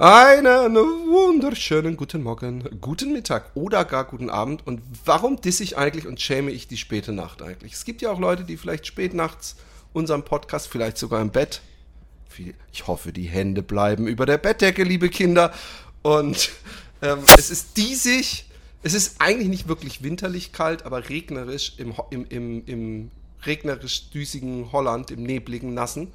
Einen 0.00 0.76
wunderschönen 1.10 1.96
guten 1.96 2.22
Morgen, 2.22 2.62
guten 2.80 3.12
Mittag 3.12 3.50
oder 3.56 3.84
gar 3.84 4.04
guten 4.04 4.30
Abend. 4.30 4.64
Und 4.64 4.80
warum 5.04 5.40
disse 5.40 5.64
ich 5.64 5.76
eigentlich 5.76 6.06
und 6.06 6.20
schäme 6.20 6.52
ich 6.52 6.68
die 6.68 6.76
späte 6.76 7.12
Nacht 7.12 7.42
eigentlich? 7.42 7.72
Es 7.72 7.84
gibt 7.84 8.00
ja 8.00 8.12
auch 8.12 8.20
Leute, 8.20 8.44
die 8.44 8.56
vielleicht 8.56 8.86
spät 8.86 9.12
nachts 9.12 9.56
unseren 9.92 10.24
Podcast, 10.24 10.68
vielleicht 10.68 10.98
sogar 10.98 11.20
im 11.20 11.30
Bett, 11.30 11.62
ich 12.72 12.86
hoffe, 12.86 13.12
die 13.12 13.24
Hände 13.24 13.60
bleiben 13.60 14.06
über 14.06 14.24
der 14.24 14.38
Bettdecke, 14.38 14.84
liebe 14.84 15.08
Kinder. 15.08 15.52
Und 16.02 16.50
ähm, 17.02 17.18
es 17.36 17.50
ist 17.50 17.76
diesig, 17.76 18.44
es 18.84 18.94
ist 18.94 19.20
eigentlich 19.20 19.48
nicht 19.48 19.66
wirklich 19.66 20.04
winterlich 20.04 20.52
kalt, 20.52 20.86
aber 20.86 21.08
regnerisch 21.08 21.72
im, 21.78 21.92
im, 22.10 22.24
im, 22.28 22.64
im 22.66 23.10
regnerisch 23.44 24.10
düsigen 24.10 24.70
Holland, 24.70 25.10
im 25.10 25.24
nebligen, 25.24 25.74
nassen. 25.74 26.12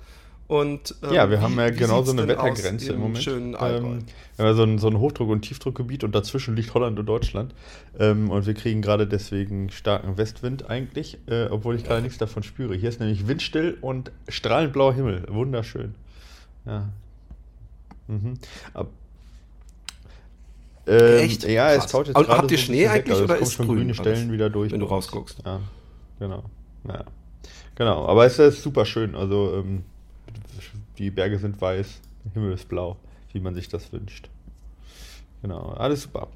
Und, 0.53 0.93
ähm, 1.01 1.13
ja, 1.13 1.31
wir 1.31 1.41
haben 1.41 1.57
ja 1.57 1.71
genau 1.71 2.03
so 2.03 2.11
eine 2.11 2.27
Wettergrenze 2.27 2.93
im 2.93 2.99
Moment. 2.99 3.23
Schönen 3.23 3.57
ähm, 3.59 4.03
wir 4.35 4.45
haben 4.45 4.55
so 4.55 4.61
ein, 4.61 4.77
so 4.77 4.87
ein 4.87 4.97
Hochdruck- 4.99 5.31
und 5.31 5.41
Tiefdruckgebiet 5.41 6.03
und 6.03 6.13
dazwischen 6.13 6.55
liegt 6.55 6.75
Holland 6.75 6.99
und 6.99 7.07
Deutschland. 7.07 7.55
Ähm, 7.97 8.29
und 8.29 8.45
wir 8.45 8.53
kriegen 8.53 8.83
gerade 8.83 9.07
deswegen 9.07 9.71
starken 9.71 10.15
Westwind 10.15 10.69
eigentlich, 10.69 11.17
äh, 11.25 11.45
obwohl 11.45 11.75
ich 11.75 11.83
gerade 11.83 12.03
nichts 12.03 12.19
davon 12.19 12.43
spüre. 12.43 12.75
Hier 12.75 12.89
ist 12.89 12.99
nämlich 12.99 13.27
windstill 13.27 13.79
und 13.81 14.11
strahlend 14.29 14.73
blauer 14.73 14.93
Himmel. 14.93 15.25
Wunderschön. 15.27 15.95
Ja. 16.67 16.89
Mhm. 18.07 18.35
Ab, 18.75 18.89
ähm, 20.85 21.17
Echt? 21.17 21.45
Ja, 21.45 21.71
es 21.71 21.87
taut 21.87 22.09
jetzt 22.09 22.15
gerade 22.15 22.29
Habt 22.29 22.51
ihr 22.51 22.59
so 22.59 22.63
Schnee 22.63 22.87
eigentlich 22.87 23.13
also 23.13 23.23
oder 23.23 23.37
ist 23.37 23.53
schon 23.53 23.67
grüne 23.67 23.95
Stellen 23.95 24.31
wieder 24.31 24.51
durch? 24.51 24.71
Wenn 24.71 24.81
du 24.81 24.85
rausguckst. 24.85 25.39
Ja, 25.43 25.61
genau. 26.19 26.43
Ja. 26.87 27.05
Genau, 27.73 28.05
aber 28.05 28.27
es 28.27 28.37
ist 28.37 28.61
super 28.61 28.85
schön. 28.85 29.15
Also 29.15 29.55
ähm, 29.55 29.83
die 30.97 31.11
Berge 31.11 31.39
sind 31.39 31.59
weiß, 31.59 32.01
der 32.25 32.31
Himmel 32.33 32.53
ist 32.53 32.67
blau, 32.67 32.97
wie 33.31 33.39
man 33.39 33.55
sich 33.55 33.67
das 33.67 33.91
wünscht. 33.91 34.29
Genau, 35.41 35.69
alles 35.71 36.03
super. 36.03 36.27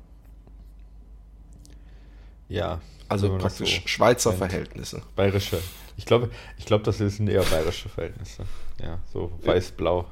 Ja. 2.49 2.81
Also 3.09 3.37
praktisch 3.37 3.81
so 3.81 3.87
Schweizer 3.87 4.31
nennt. 4.31 4.39
Verhältnisse. 4.39 5.01
Bayerische. 5.15 5.59
Ich 5.95 6.05
glaube, 6.05 6.29
ich 6.57 6.65
glaube, 6.65 6.83
das 6.83 6.97
sind 6.97 7.29
eher 7.29 7.43
bayerische 7.43 7.89
Verhältnisse. 7.89 8.43
Ja, 8.81 8.99
so 9.11 9.31
weiß-blau. 9.43 10.05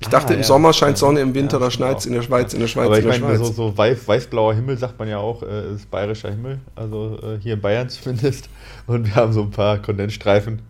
Ich 0.00 0.08
dachte, 0.08 0.30
ah, 0.30 0.34
im 0.34 0.40
ja, 0.40 0.44
Sommer 0.44 0.72
scheint 0.72 0.98
Sonne, 0.98 1.20
im 1.20 1.34
Winter, 1.34 1.58
ja, 1.58 1.64
da 1.64 1.70
schneit 1.70 1.98
es 1.98 2.06
in 2.06 2.12
der 2.12 2.22
Schweiz, 2.22 2.52
in 2.52 2.60
der 2.60 2.66
Schweiz, 2.66 2.86
Aber 2.86 2.98
ich 2.98 3.04
meine, 3.04 3.38
so, 3.38 3.44
so 3.44 3.76
weiß, 3.76 4.06
weiß-blauer 4.06 4.54
Himmel 4.54 4.76
sagt 4.76 4.98
man 4.98 5.08
ja 5.08 5.18
auch, 5.18 5.42
äh, 5.42 5.74
ist 5.74 5.90
bayerischer 5.90 6.30
Himmel, 6.30 6.60
also 6.74 7.18
äh, 7.22 7.38
hier 7.40 7.54
in 7.54 7.60
Bayern 7.60 7.88
zumindest. 7.88 8.48
Und 8.86 9.06
wir 9.06 9.14
haben 9.14 9.32
so 9.32 9.42
ein 9.42 9.50
paar 9.50 9.80
Kondensstreifen. 9.80 10.62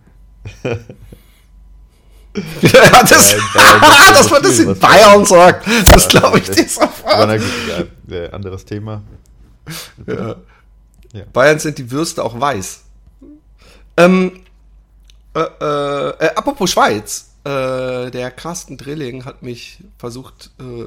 ja, 2.62 3.02
das, 3.02 3.10
dass 3.10 4.30
man 4.30 4.42
das 4.42 4.58
in 4.58 4.78
Bayern 4.78 5.24
sagt, 5.24 5.66
das 5.92 6.08
glaube 6.08 6.38
ich 6.38 6.50
dir 6.50 6.68
sofort. 6.68 7.40
Ja, 8.08 8.26
anderes 8.30 8.64
Thema. 8.64 9.02
Ja. 10.06 10.36
Ja. 11.12 11.24
Bayern 11.32 11.60
sind 11.60 11.78
die 11.78 11.90
Würste 11.92 12.24
auch 12.24 12.38
weiß. 12.38 12.82
Ähm, 13.96 14.40
äh, 15.34 15.40
äh, 15.40 16.08
äh, 16.10 16.34
apropos 16.34 16.72
Schweiz, 16.72 17.30
äh, 17.44 18.10
der 18.10 18.32
Carsten 18.32 18.76
Drilling 18.76 19.24
hat 19.24 19.42
mich 19.42 19.78
versucht, 19.96 20.50
äh, 20.58 20.86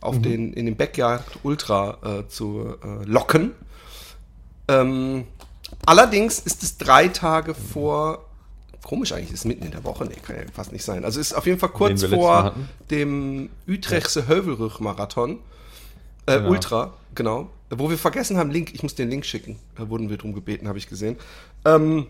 auf 0.00 0.16
mhm. 0.16 0.22
den, 0.22 0.52
in 0.54 0.64
den 0.64 0.76
Backyard 0.76 1.24
Ultra 1.42 1.98
äh, 2.02 2.28
zu 2.28 2.74
locken. 3.04 3.52
Ähm, 4.68 5.26
allerdings 5.84 6.38
ist 6.38 6.62
es 6.62 6.78
drei 6.78 7.08
Tage 7.08 7.54
vor 7.54 8.29
Komisch 8.82 9.12
eigentlich, 9.12 9.32
ist 9.32 9.44
mitten 9.44 9.64
in 9.64 9.70
der 9.70 9.84
Woche. 9.84 10.06
Nee, 10.06 10.16
kann 10.22 10.36
ja 10.36 10.42
fast 10.52 10.72
nicht 10.72 10.84
sein. 10.84 11.04
Also 11.04 11.20
ist 11.20 11.34
auf 11.34 11.46
jeden 11.46 11.58
Fall 11.58 11.68
kurz 11.68 12.04
vor 12.04 12.54
dem 12.90 13.50
Utrechtse. 13.68 14.26
Hövelrüch-Marathon. 14.26 15.38
Äh, 16.26 16.38
genau. 16.38 16.50
Ultra, 16.50 16.94
genau. 17.14 17.50
Wo 17.70 17.90
wir 17.90 17.98
vergessen 17.98 18.36
haben, 18.36 18.50
Link, 18.50 18.74
ich 18.74 18.82
muss 18.82 18.94
den 18.94 19.10
Link 19.10 19.26
schicken. 19.26 19.58
Da 19.76 19.88
wurden 19.88 20.10
wir 20.10 20.16
drum 20.16 20.34
gebeten, 20.34 20.66
habe 20.66 20.78
ich 20.78 20.88
gesehen. 20.88 21.16
Ähm, 21.64 22.06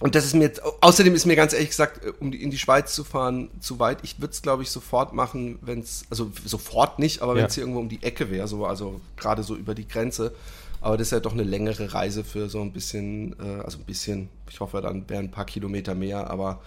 und 0.00 0.14
das 0.14 0.24
ist 0.24 0.34
mir 0.34 0.44
jetzt, 0.44 0.62
außerdem 0.80 1.14
ist 1.14 1.26
mir 1.26 1.36
ganz 1.36 1.52
ehrlich 1.52 1.68
gesagt, 1.68 2.04
äh, 2.04 2.12
um 2.18 2.30
die, 2.30 2.42
in 2.42 2.50
die 2.50 2.58
Schweiz 2.58 2.94
zu 2.94 3.04
fahren, 3.04 3.50
zu 3.60 3.78
weit. 3.78 3.98
Ich 4.02 4.20
würde 4.20 4.32
es, 4.32 4.42
glaube 4.42 4.62
ich, 4.62 4.70
sofort 4.70 5.12
machen, 5.12 5.58
wenn 5.60 5.80
es, 5.80 6.04
also 6.10 6.32
sofort 6.44 6.98
nicht, 6.98 7.20
aber 7.22 7.34
wenn 7.34 7.44
es 7.44 7.54
hier 7.54 7.62
irgendwo 7.62 7.80
um 7.80 7.88
die 7.88 8.02
Ecke 8.02 8.30
wäre, 8.30 8.48
so, 8.48 8.64
also 8.64 9.00
gerade 9.16 9.42
so 9.42 9.54
über 9.54 9.74
die 9.74 9.86
Grenze. 9.86 10.32
Aber 10.80 10.96
das 10.96 11.08
ist 11.08 11.12
ja 11.12 11.20
doch 11.20 11.32
eine 11.32 11.42
längere 11.42 11.92
Reise 11.92 12.24
für 12.24 12.48
so 12.48 12.60
ein 12.60 12.72
bisschen, 12.72 13.36
äh, 13.38 13.62
also 13.62 13.78
ein 13.78 13.84
bisschen, 13.84 14.28
ich 14.48 14.60
hoffe, 14.60 14.80
dann 14.80 15.08
wären 15.08 15.26
ein 15.26 15.30
paar 15.30 15.44
Kilometer 15.44 15.94
mehr, 15.94 16.30
aber 16.30 16.60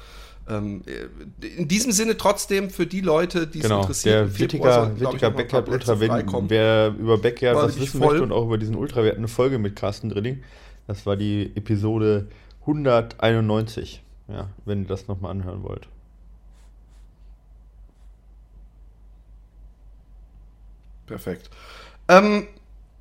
ähm, 0.48 0.84
äh, 0.86 1.48
in 1.48 1.68
diesem 1.68 1.92
Sinne 1.92 2.18
trotzdem 2.18 2.70
für 2.70 2.86
die 2.86 3.02
Leute, 3.02 3.48
die 3.48 3.60
genau, 3.60 3.80
es 3.80 3.82
interessiert. 3.84 4.16
Der 4.16 4.40
Wittiger, 4.40 5.00
Wittiger 5.00 5.32
Backyard 5.32 5.70
Ultra, 5.70 6.00
wenn, 6.00 6.50
wer 6.50 6.94
über 7.00 7.18
Backyard 7.18 7.56
was 7.56 7.80
wissen 7.80 8.00
voll. 8.00 8.10
möchte 8.10 8.24
und 8.24 8.32
auch 8.32 8.46
über 8.46 8.58
diesen 8.58 8.76
Ultra, 8.76 9.04
wir 9.04 9.12
hatten 9.12 9.20
eine 9.20 9.28
Folge 9.28 9.58
mit 9.58 9.76
Carsten 9.76 10.10
Drilling. 10.10 10.44
Das 10.86 11.06
war 11.06 11.16
die 11.16 11.52
Episode 11.56 12.28
191, 12.62 14.04
ja, 14.28 14.50
wenn 14.66 14.82
ihr 14.84 14.88
das 14.88 15.08
nochmal 15.08 15.32
anhören 15.32 15.64
wollt. 15.64 15.88
Perfekt. 21.06 21.50
Ähm, 22.08 22.48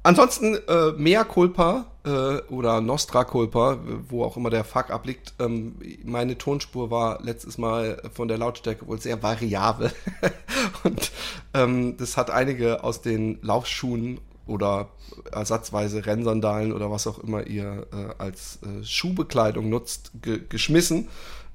Ansonsten 0.05 0.57
äh, 0.67 0.93
Mea 0.97 1.23
Culpa 1.23 1.87
äh, 2.05 2.39
oder 2.53 2.81
Nostra 2.81 3.25
Culpa, 3.25 3.79
wo 4.09 4.25
auch 4.25 4.37
immer 4.37 4.51
der 4.51 4.65
Fuck 4.65 4.91
abliegt. 4.91 5.35
Ähm, 5.39 5.77
meine 6.05 6.37
Tonspur 6.37 6.91
war 6.91 7.23
letztes 7.23 7.57
Mal 7.57 8.03
von 8.13 8.27
der 8.27 8.39
Lautstärke 8.39 8.87
wohl 8.89 9.01
sehr 9.01 9.23
variabel. 9.23 9.93
Und 10.85 11.13
ähm, 11.55 11.97
das 11.97 12.17
hat 12.17 12.31
einige 12.31 12.83
aus 12.83 13.01
den 13.01 13.39
Laufschuhen 13.43 14.21
oder 14.47 14.89
ersatzweise 15.31 16.05
Rennsandalen 16.05 16.73
oder 16.73 16.91
was 16.91 17.07
auch 17.07 17.19
immer 17.21 17.47
ihr 17.47 17.87
äh, 17.93 18.21
als 18.21 18.59
äh, 18.63 18.85
Schuhbekleidung 18.85 19.69
nutzt, 19.69 20.11
ge 20.21 20.41
geschmissen. 20.49 21.09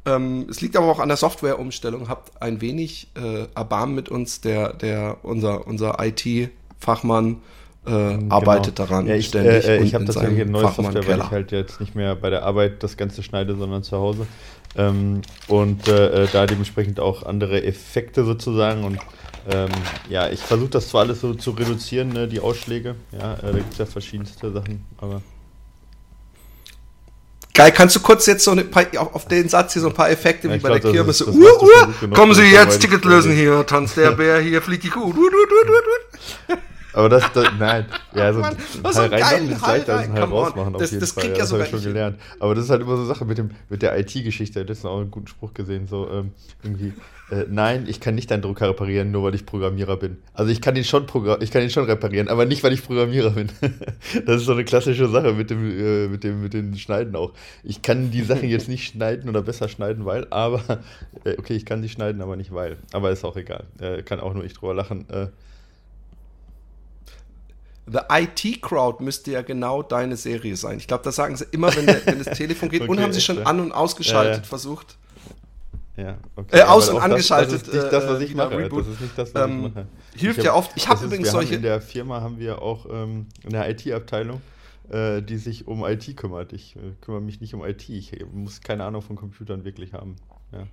Ähm, 0.06 0.48
es 0.50 0.62
liegt 0.62 0.78
aber 0.78 0.88
auch 0.88 1.00
an 1.00 1.10
der 1.10 1.18
Softwareumstellung. 1.18 2.08
Habt 2.08 2.42
ein 2.42 2.62
wenig 2.62 3.10
äh, 3.16 3.48
Erbarmen 3.56 3.94
mit 3.94 4.08
uns, 4.08 4.40
der, 4.40 4.72
der 4.72 5.18
unser, 5.24 5.68
unser 5.68 5.98
IT-Fachmann 6.00 7.42
äh, 7.88 8.18
genau. 8.18 8.36
arbeitet 8.36 8.80
daran 8.80 9.08
ja, 9.08 9.16
ich, 9.16 9.28
ständig. 9.28 9.66
Äh, 9.66 9.82
ich 9.82 9.94
habe 9.96 10.06
tatsächlich 10.06 10.42
eine 10.42 10.52
neue 10.52 10.72
Software, 10.72 11.08
weil 11.08 11.20
ich 11.20 11.32
halt 11.32 11.52
jetzt 11.52 11.80
nicht 11.80 11.96
mehr 11.96 12.16
bei 12.16 12.30
der 12.30 12.44
Arbeit 12.44 12.84
das 12.84 12.98
Ganze 12.98 13.24
schneide, 13.24 13.56
sondern 13.56 13.84
zu 13.84 13.98
Hause. 13.98 14.28
Ähm, 14.76 15.22
und 15.48 15.88
äh, 15.88 16.24
äh, 16.24 16.28
da 16.32 16.46
dementsprechend 16.46 17.00
auch 17.00 17.24
andere 17.24 17.64
Effekte 17.64 18.26
sozusagen. 18.26 18.84
Und 18.84 19.00
ähm, 19.50 19.70
ja, 20.10 20.30
ich 20.30 20.42
versuche 20.42 20.70
das 20.70 20.90
zwar 20.90 21.02
alles 21.02 21.22
so 21.22 21.34
zu 21.34 21.52
reduzieren, 21.52 22.10
ne, 22.10 22.28
die 22.28 22.40
Ausschläge. 22.40 22.96
Ja, 23.12 23.36
äh, 23.36 23.38
da 23.42 23.52
gibt 23.54 23.72
es 23.72 23.78
ja 23.80 23.86
verschiedenste 23.86 24.52
Sachen, 24.52 24.86
aber. 24.98 25.22
Geil, 27.54 27.72
kannst 27.72 27.96
du 27.96 28.02
kurz 28.02 28.28
jetzt 28.28 28.44
so 28.44 28.52
ein 28.52 28.70
paar, 28.70 28.86
auf 28.96 29.28
den 29.28 29.50
Satz 29.50 29.74
hier 29.74 29.82
so 29.82 29.88
ein 29.88 29.94
paar 29.96 30.12
Effekte 30.12 30.48
ja, 30.48 30.54
wie 30.54 30.60
bei 30.60 30.70
glaub, 30.70 30.82
der 30.82 30.92
Kirmes? 30.92 31.26
Uh, 31.26 31.32
uh, 31.32 32.08
kommen 32.14 32.36
Sie 32.36 32.44
jetzt, 32.44 32.80
Ticket 32.82 33.04
lösen 33.04 33.32
hier, 33.32 33.66
tanzt 33.66 33.98
der 33.98 34.12
Bär 34.12 34.40
hier, 34.40 34.62
fliegt 34.62 34.84
die 34.84 34.90
Kuh. 34.90 35.12
Aber 36.98 37.10
das, 37.10 37.32
das 37.32 37.48
nein. 37.60 37.86
Ja, 38.16 38.24
also 38.24 38.40
Mann, 38.40 38.58
was 38.82 38.98
Hall 38.98 39.14
rein 39.14 39.48
ist 39.50 39.62
leichter 39.62 39.98
als 39.98 40.08
ein 40.08 40.14
Hall 40.14 40.24
rausmachen 40.24 40.74
auf 40.74 40.82
das, 40.82 40.90
jeden 40.90 41.02
das 41.02 41.12
Fall. 41.12 41.28
Ja, 41.28 41.36
das 41.36 41.54
habe 41.54 41.62
ich 41.62 41.70
schon 41.70 41.84
gelernt. 41.84 42.20
Aber 42.40 42.56
das 42.56 42.64
ist 42.64 42.72
halt 42.72 42.82
immer 42.82 42.98
so 42.98 43.06
Sache 43.06 43.24
mit, 43.24 43.38
dem, 43.38 43.52
mit 43.70 43.84
der 43.84 44.00
IT-Geschichte. 44.00 44.66
Das 44.66 44.80
ist 44.80 44.86
auch 44.86 45.00
einen 45.00 45.12
guten 45.12 45.28
Spruch 45.28 45.54
gesehen. 45.54 45.88
So 45.88 46.10
ähm, 46.10 46.32
irgendwie, 46.64 46.94
äh, 47.30 47.46
nein, 47.48 47.86
ich 47.88 48.00
kann 48.00 48.16
nicht 48.16 48.32
deinen 48.32 48.42
Drucker 48.42 48.70
reparieren, 48.70 49.12
nur 49.12 49.22
weil 49.22 49.36
ich 49.36 49.46
Programmierer 49.46 49.98
bin. 49.98 50.18
Also 50.34 50.52
ich 50.52 50.60
kann 50.60 50.76
ihn 50.76 50.84
schon, 50.84 51.06
ich 51.40 51.52
kann 51.52 51.62
ihn 51.62 51.70
schon 51.70 51.86
reparieren, 51.86 52.30
aber 52.30 52.46
nicht, 52.46 52.64
weil 52.64 52.74
ich 52.74 52.84
Programmierer 52.84 53.30
bin. 53.30 53.50
das 54.26 54.38
ist 54.38 54.46
so 54.46 54.54
eine 54.54 54.66
klassische 54.66 55.08
Sache 55.08 55.34
mit 55.34 55.52
dem, 55.52 55.70
äh, 55.70 56.08
mit 56.08 56.24
dem, 56.24 56.42
mit 56.42 56.56
den 56.56 56.76
Schneiden 56.80 57.16
auch. 57.16 57.32
Ich 57.64 57.84
kann 57.84 58.10
die 58.10 58.24
Sachen 58.24 58.50
jetzt 58.50 58.70
nicht 58.70 58.94
schneiden 58.94 59.30
oder 59.30 59.44
besser 59.44 59.70
schneiden, 59.70 60.06
weil, 60.06 60.26
aber, 60.32 60.80
äh, 61.26 61.36
okay, 61.38 61.54
ich 61.54 61.66
kann 61.68 61.84
sie 61.84 61.90
schneiden, 61.90 62.24
aber 62.24 62.36
nicht 62.38 62.52
weil. 62.52 62.78
Aber 62.92 63.12
ist 63.12 63.24
auch 63.24 63.38
egal. 63.38 63.66
Äh, 63.80 64.02
kann 64.02 64.20
auch 64.20 64.34
nur 64.34 64.44
ich 64.44 64.54
drüber 64.54 64.74
lachen. 64.74 65.06
Äh, 67.88 67.92
The 67.92 68.00
IT 68.10 68.62
Crowd 68.62 69.04
müsste 69.04 69.32
ja 69.32 69.42
genau 69.42 69.84
deine 69.84 70.16
Serie 70.18 70.56
sein. 70.56 70.78
Ich 70.78 70.88
glaube, 70.88 71.04
das 71.04 71.16
sagen 71.16 71.36
sie 71.36 71.46
immer, 71.52 71.76
wenn, 71.76 71.86
der, 71.86 72.06
wenn 72.06 72.24
das 72.24 72.38
Telefon 72.38 72.70
geht. 72.70 72.82
okay, 72.82 72.92
und 72.92 73.02
haben 73.02 73.14
sie 73.14 73.22
schon 73.22 73.46
an- 73.46 73.60
und 73.60 73.72
ausgeschaltet 73.72 74.44
ja, 74.44 74.44
versucht. 74.44 74.98
Ja, 75.96 76.18
okay. 76.36 76.60
Äh, 76.60 76.64
aus- 76.64 76.90
und 76.90 77.00
angeschaltet. 77.00 77.54
Das, 77.54 77.64
das, 77.64 77.74
ist 77.74 77.82
nicht 77.82 77.94
das, 77.94 78.08
was 78.08 78.22
ich 78.22 78.32
äh, 78.32 78.36
mache. 78.36 78.58
Reboot. 78.58 78.82
Das 78.82 78.94
ist 78.94 79.02
nicht 79.02 79.18
das, 79.18 79.34
was 79.34 79.50
ähm, 79.50 79.66
ich 79.66 79.74
mache. 79.74 79.88
Hilft 80.16 80.40
hab, 80.40 80.46
ja 80.46 80.54
oft. 80.54 80.72
Ich 80.76 80.88
habe 80.88 81.06
übrigens 81.06 81.32
solche. 81.32 81.56
in 81.56 81.62
der 81.64 81.82
Firma 81.82 82.22
haben 82.22 82.38
wir 82.40 82.62
auch 82.62 82.86
ähm, 82.92 83.28
eine 83.46 83.70
IT-Abteilung. 83.70 84.42
äh, 84.90 85.22
die 85.22 85.38
sich 85.38 85.68
um 85.68 85.84
IT 85.86 86.16
kümmert. 86.16 86.54
Ich 86.54 86.76
äh, 86.76 86.94
kümmere 87.02 87.22
mich 87.22 87.42
nicht 87.42 87.54
um 87.54 87.66
IT. 87.66 87.90
Ich 87.90 88.14
muss 88.32 88.62
keine 88.62 88.86
Ahnung 88.86 89.02
von 89.02 89.16
Computern 89.16 89.66
wirklich 89.66 89.94
haben. 89.94 90.16
Ja. 90.52 90.68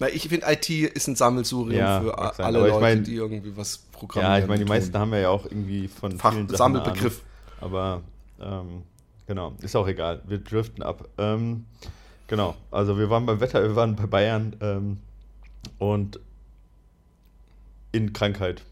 Na, 0.00 0.08
ich 0.08 0.28
finde, 0.28 0.46
IT 0.50 0.68
ist 0.70 1.08
ein 1.08 1.14
Sammelsurium 1.14 1.78
ja, 1.78 2.00
für 2.00 2.18
alle 2.42 2.58
Leute, 2.58 2.80
mein, 2.80 3.04
die 3.04 3.16
irgendwie 3.16 3.54
was 3.54 3.78
programmieren. 3.92 4.32
Ja, 4.32 4.42
ich 4.42 4.48
meine, 4.48 4.64
die 4.64 4.68
meisten 4.68 4.98
haben 4.98 5.12
ja 5.12 5.28
auch 5.28 5.44
irgendwie 5.44 5.88
von 5.88 6.18
Fach, 6.18 6.32
vielen 6.32 6.48
Sammelbegriff. 6.48 7.20
aber 7.60 8.02
ähm, 8.40 8.82
genau, 9.26 9.54
ist 9.60 9.76
auch 9.76 9.86
egal. 9.86 10.22
Wir 10.26 10.38
driften 10.38 10.82
ab. 10.82 11.06
Ähm, 11.18 11.66
genau, 12.26 12.56
also 12.70 12.98
wir 12.98 13.10
waren 13.10 13.26
beim 13.26 13.40
Wetter, 13.40 13.62
wir 13.62 13.76
waren 13.76 13.94
bei 13.94 14.06
Bayern 14.06 14.56
ähm, 14.62 14.98
und 15.78 16.18
in 17.92 18.14
Krankheit. 18.14 18.62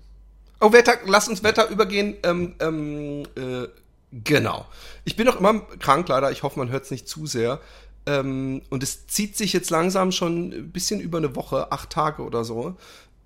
Oh, 0.61 0.73
Wetter, 0.73 0.95
lass 1.05 1.29
uns 1.29 1.43
Wetter 1.43 1.69
übergehen. 1.69 2.17
Ähm, 2.23 2.55
ähm, 2.61 3.25
äh, 3.37 3.69
genau. 4.25 4.67
Ich 5.05 5.15
bin 5.15 5.27
noch 5.27 5.39
immer 5.39 5.61
krank, 5.79 6.09
leider. 6.09 6.33
Ich 6.33 6.43
hoffe, 6.43 6.59
man 6.59 6.71
hört 6.71 6.85
es 6.85 6.91
nicht 6.91 7.07
zu 7.07 7.27
sehr. 7.27 7.61
Ähm, 8.09 8.63
und 8.71 8.83
es 8.83 9.07
zieht 9.07 9.37
sich 9.37 9.53
jetzt 9.53 9.69
langsam 9.69 10.13
schon 10.13 10.53
ein 10.53 10.73
bisschen 10.73 11.01
über 11.01 11.19
eine 11.19 11.37
Woche, 11.37 11.71
acht 11.73 11.91
Tage 11.91 12.23
oder 12.23 12.43
so. 12.43 12.75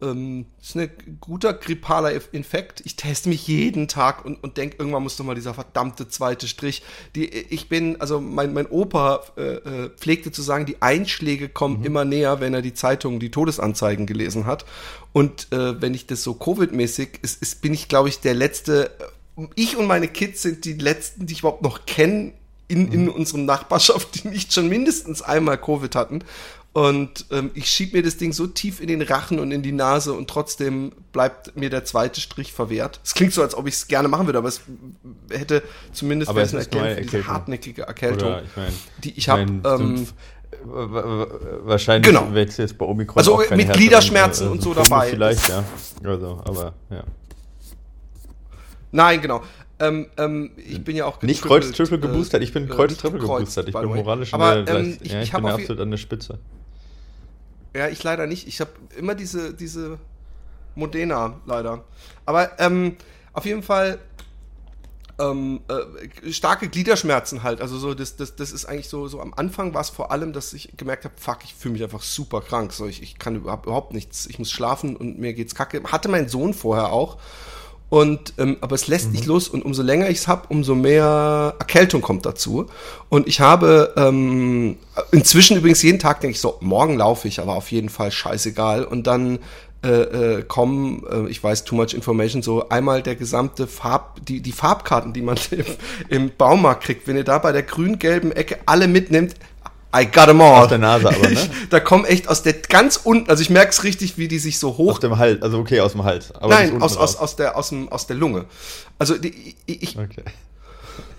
Ähm, 0.01 0.47
ist 0.61 0.77
ein 0.77 0.91
guter 1.21 1.53
grippaler 1.53 2.11
Infekt. 2.33 2.83
Ich 2.85 2.97
teste 2.97 3.29
mich 3.29 3.47
jeden 3.47 3.87
Tag 3.87 4.25
und, 4.25 4.43
und 4.43 4.57
denke, 4.57 4.79
irgendwann 4.79 5.05
muss 5.05 5.17
doch 5.17 5.25
mal 5.25 5.37
dieser 5.37 5.55
verdammte 5.55 6.09
zweite 6.09 6.49
Strich. 6.49 6.83
Die, 7.15 7.29
ich 7.29 7.69
bin, 7.69 8.01
also 8.01 8.21
mein, 8.21 8.53
mein 8.53 8.67
Opa 8.67 9.23
äh, 9.37 9.43
äh, 9.43 9.91
pflegte 9.91 10.33
zu 10.33 10.43
sagen, 10.43 10.67
die 10.67 10.83
Einschläge 10.83 11.49
kommen 11.49 11.79
mhm. 11.79 11.85
immer 11.85 12.05
näher, 12.05 12.41
wenn 12.41 12.53
er 12.53 12.63
die 12.63 12.75
Zeitung, 12.75 13.21
die 13.21 13.31
Todesanzeigen 13.31 14.07
gelesen 14.07 14.47
hat. 14.47 14.65
Und 15.13 15.53
äh, 15.53 15.81
wenn 15.81 15.95
ich 15.95 16.09
das 16.09 16.25
so 16.25 16.33
Covid-mäßig, 16.33 17.21
ist, 17.23 17.41
ist, 17.41 17.63
bin 17.63 17.73
ich, 17.73 17.87
glaube 17.87 18.09
ich, 18.09 18.19
der 18.19 18.35
letzte. 18.35 18.91
Äh, 19.39 19.47
ich 19.55 19.77
und 19.77 19.87
meine 19.87 20.09
Kids 20.09 20.43
sind 20.43 20.65
die 20.65 20.73
letzten, 20.73 21.27
die 21.27 21.35
ich 21.35 21.41
überhaupt 21.41 21.63
noch 21.63 21.87
kenne 21.87 22.33
in, 22.69 22.93
in 22.93 23.09
unserem 23.09 23.45
Nachbarschaft, 23.45 24.23
die 24.23 24.29
nicht 24.29 24.53
schon 24.53 24.69
mindestens 24.69 25.23
einmal 25.23 25.59
Covid 25.59 25.95
hatten. 25.95 26.25
Und 26.75 27.27
ähm, 27.31 27.51
ich 27.53 27.69
schieb 27.69 27.93
mir 27.93 28.03
das 28.03 28.17
Ding 28.17 28.33
so 28.33 28.47
tief 28.47 28.81
in 28.81 28.89
den 28.89 29.03
Rachen 29.03 29.39
und 29.39 29.53
in 29.53 29.63
die 29.63 29.73
Nase 29.73 30.15
und 30.15 30.31
trotzdem 30.31 30.93
bleibt 31.13 31.55
mir 31.55 31.69
der 31.69 31.85
zweite 31.85 32.23
Strich 32.23 32.53
verwehrt. 32.55 32.99
Es 33.05 33.13
klingt 33.13 33.35
so, 33.35 33.43
als 33.43 33.55
ob 33.55 33.67
ich 33.67 33.75
es 33.75 33.89
gerne 33.89 34.09
machen 34.09 34.27
würde, 34.27 34.39
aber 34.39 34.49
es 34.49 34.63
hätte 35.31 35.63
zumindest 35.93 36.31
aber 36.31 36.41
es 36.41 36.55
eine 36.55 36.65
diese 36.97 37.27
hartnäckige 37.27 37.83
Erkältung, 37.83 38.29
Oder, 38.29 38.43
ich 38.43 38.57
mein, 38.57 38.73
die 39.05 39.19
ich 39.19 39.29
habe. 39.29 39.43
Ähm, 39.43 40.07
wahrscheinlich 40.65 42.07
genau. 42.11 42.33
wächst 42.33 42.59
jetzt 42.59 42.79
bei 42.79 42.87
Omikron 42.87 43.19
Also 43.19 43.39
mit 43.39 43.67
Härte 43.67 43.79
Gliederschmerzen 43.79 44.49
und, 44.49 44.53
äh, 44.53 44.53
und 44.53 44.63
so 44.63 44.75
dabei. 44.75 45.11
Vielleicht, 45.11 45.49
ja. 45.49 45.65
Also, 46.05 46.43
aber 46.45 46.73
ja. 46.91 47.05
Nein, 48.93 49.21
genau. 49.21 49.43
Ähm, 49.83 50.07
ähm, 50.17 50.53
ich 50.57 50.85
bin 50.85 50.95
ja 50.95 51.07
auch 51.07 51.21
Nicht 51.23 51.43
Kreuz-Triple 51.43 51.97
äh, 51.97 52.01
geboostert, 52.01 52.41
ich 52.43 52.53
bin 52.53 52.65
äh, 52.65 52.69
Kreuz-Triple 52.69 53.19
geboostert. 53.19 53.67
Ich 53.67 53.75
bin 53.75 53.87
moralisch 53.87 54.33
aber, 54.33 54.63
der, 54.63 54.77
ähm, 54.77 54.97
ich, 55.01 55.11
ja, 55.11 55.23
ich, 55.23 55.29
ich 55.29 55.35
bin 55.35 55.45
absolut 55.47 55.81
an 55.81 55.91
der 55.91 55.99
Spitze. 55.99 56.39
Ja, 57.75 57.89
ich 57.89 58.01
leider 58.05 58.29
nicht. 58.29 58.47
Ich 58.47 58.61
habe 58.61 58.71
immer 58.97 59.17
diese, 59.17 59.55
diese 59.55 59.99
Modena, 60.77 61.41
leider. 61.47 61.85
Aber 62.27 62.61
ähm, 62.61 62.97
auf 63.33 63.45
jeden 63.45 63.65
Fall 63.65 63.99
ähm, 65.19 65.63
äh, 65.67 66.33
starke 66.33 66.69
Gliederschmerzen 66.69 67.43
halt. 67.43 67.61
Also 67.61 67.77
so, 67.79 67.95
das, 67.95 68.15
das, 68.15 68.37
das 68.37 68.53
ist 68.53 68.67
eigentlich 68.67 68.89
so, 68.89 69.09
so 69.09 69.21
am 69.21 69.35
Anfang 69.35 69.75
war 69.75 69.81
es 69.81 69.91
vor 69.91 70.13
allem, 70.13 70.33
dass 70.33 70.53
ich 70.53 70.77
gemerkt 70.77 71.05
habe, 71.05 71.15
fuck, 71.17 71.39
ich 71.43 71.55
fühle 71.55 71.73
mich 71.73 71.83
einfach 71.83 72.03
super 72.03 72.41
krank. 72.41 72.73
So, 72.73 72.87
ich, 72.87 73.03
ich 73.03 73.19
kann 73.19 73.35
überhaupt, 73.35 73.67
überhaupt 73.67 73.93
nichts. 73.95 74.27
Ich 74.27 74.39
muss 74.39 74.53
schlafen 74.53 74.95
und 74.95 75.19
mir 75.19 75.35
geht's 75.35 75.57
kacke. 75.57 75.83
Hatte 75.91 76.09
mein 76.09 76.29
Sohn 76.29 76.55
vorher 76.55 76.93
auch. 76.93 77.19
Und 77.93 78.33
ähm, 78.39 78.57
aber 78.63 78.75
es 78.75 78.87
lässt 78.87 79.09
mhm. 79.09 79.13
nicht 79.13 79.27
los 79.27 79.49
und 79.49 79.67
umso 79.67 79.83
länger 79.83 80.09
ich 80.09 80.17
es 80.17 80.27
habe, 80.27 80.47
umso 80.49 80.75
mehr 80.75 81.55
Erkältung 81.59 82.01
kommt 82.01 82.25
dazu. 82.25 82.65
Und 83.11 83.29
ich 83.29 83.41
habe 83.41 83.93
ähm, 83.99 84.79
inzwischen 85.11 85.59
übrigens 85.59 85.83
jeden 85.83 85.99
Tag 85.99 86.23
denke 86.23 86.35
ich 86.35 86.41
so, 86.41 86.57
morgen 86.61 86.97
laufe 86.97 87.29
ich, 87.29 87.39
aber 87.39 87.55
auf 87.55 87.71
jeden 87.71 87.91
Fall 87.91 88.11
scheißegal. 88.11 88.87
Und 88.87 89.07
dann 89.07 89.41
äh, 89.85 89.89
äh, 89.89 90.43
kommen, 90.43 91.05
äh, 91.11 91.29
ich 91.29 91.45
weiß, 91.45 91.65
too 91.65 91.75
much 91.75 91.93
information, 91.93 92.41
so 92.41 92.67
einmal 92.71 93.03
der 93.03 93.15
gesamte 93.15 93.67
Farb, 93.67 94.25
die, 94.25 94.41
die 94.41 94.53
Farbkarten, 94.53 95.13
die 95.13 95.21
man 95.21 95.37
im, 95.51 95.67
im 96.09 96.31
Baumarkt 96.35 96.85
kriegt, 96.85 97.07
wenn 97.07 97.19
ihr 97.19 97.25
da 97.25 97.37
bei 97.37 97.53
der 97.53 97.63
grün-gelben 97.63 98.33
Ecke 98.33 98.57
alle 98.65 98.89
mitnimmt, 98.89 99.35
I 99.95 100.07
got 100.07 100.27
them 100.27 100.41
all. 100.41 100.63
Aus 100.63 100.69
der 100.69 100.79
Nase 100.79 101.09
aber, 101.09 101.29
ne? 101.29 101.51
da 101.71 101.81
kommen 101.81 102.05
echt 102.05 102.29
aus 102.29 102.43
der 102.43 102.55
ganz 102.55 103.01
unten, 103.03 103.29
also 103.29 103.43
ich 103.43 103.51
merke 103.51 103.71
es 103.71 103.85
richtig, 103.85 104.17
wie 104.17 104.29
die 104.29 104.39
sich 104.39 104.59
so 104.59 104.77
hoch. 104.79 104.95
Aus 104.95 105.01
dem 105.01 105.19
Hals, 105.19 105.43
also 105.43 105.59
okay, 105.59 105.81
aus 105.81 105.93
dem 105.93 106.05
Hals. 106.05 106.33
Nein, 106.41 106.81
aus, 106.81 106.97
aus, 106.97 107.17
aus, 107.17 107.37
der, 107.37 107.57
aus, 107.57 107.69
dem, 107.69 107.91
aus 107.91 108.07
der 108.07 108.17
Lunge. 108.17 108.47
Also 108.99 109.19
die, 109.19 109.55
ich. 109.67 109.99
Okay. 109.99 110.25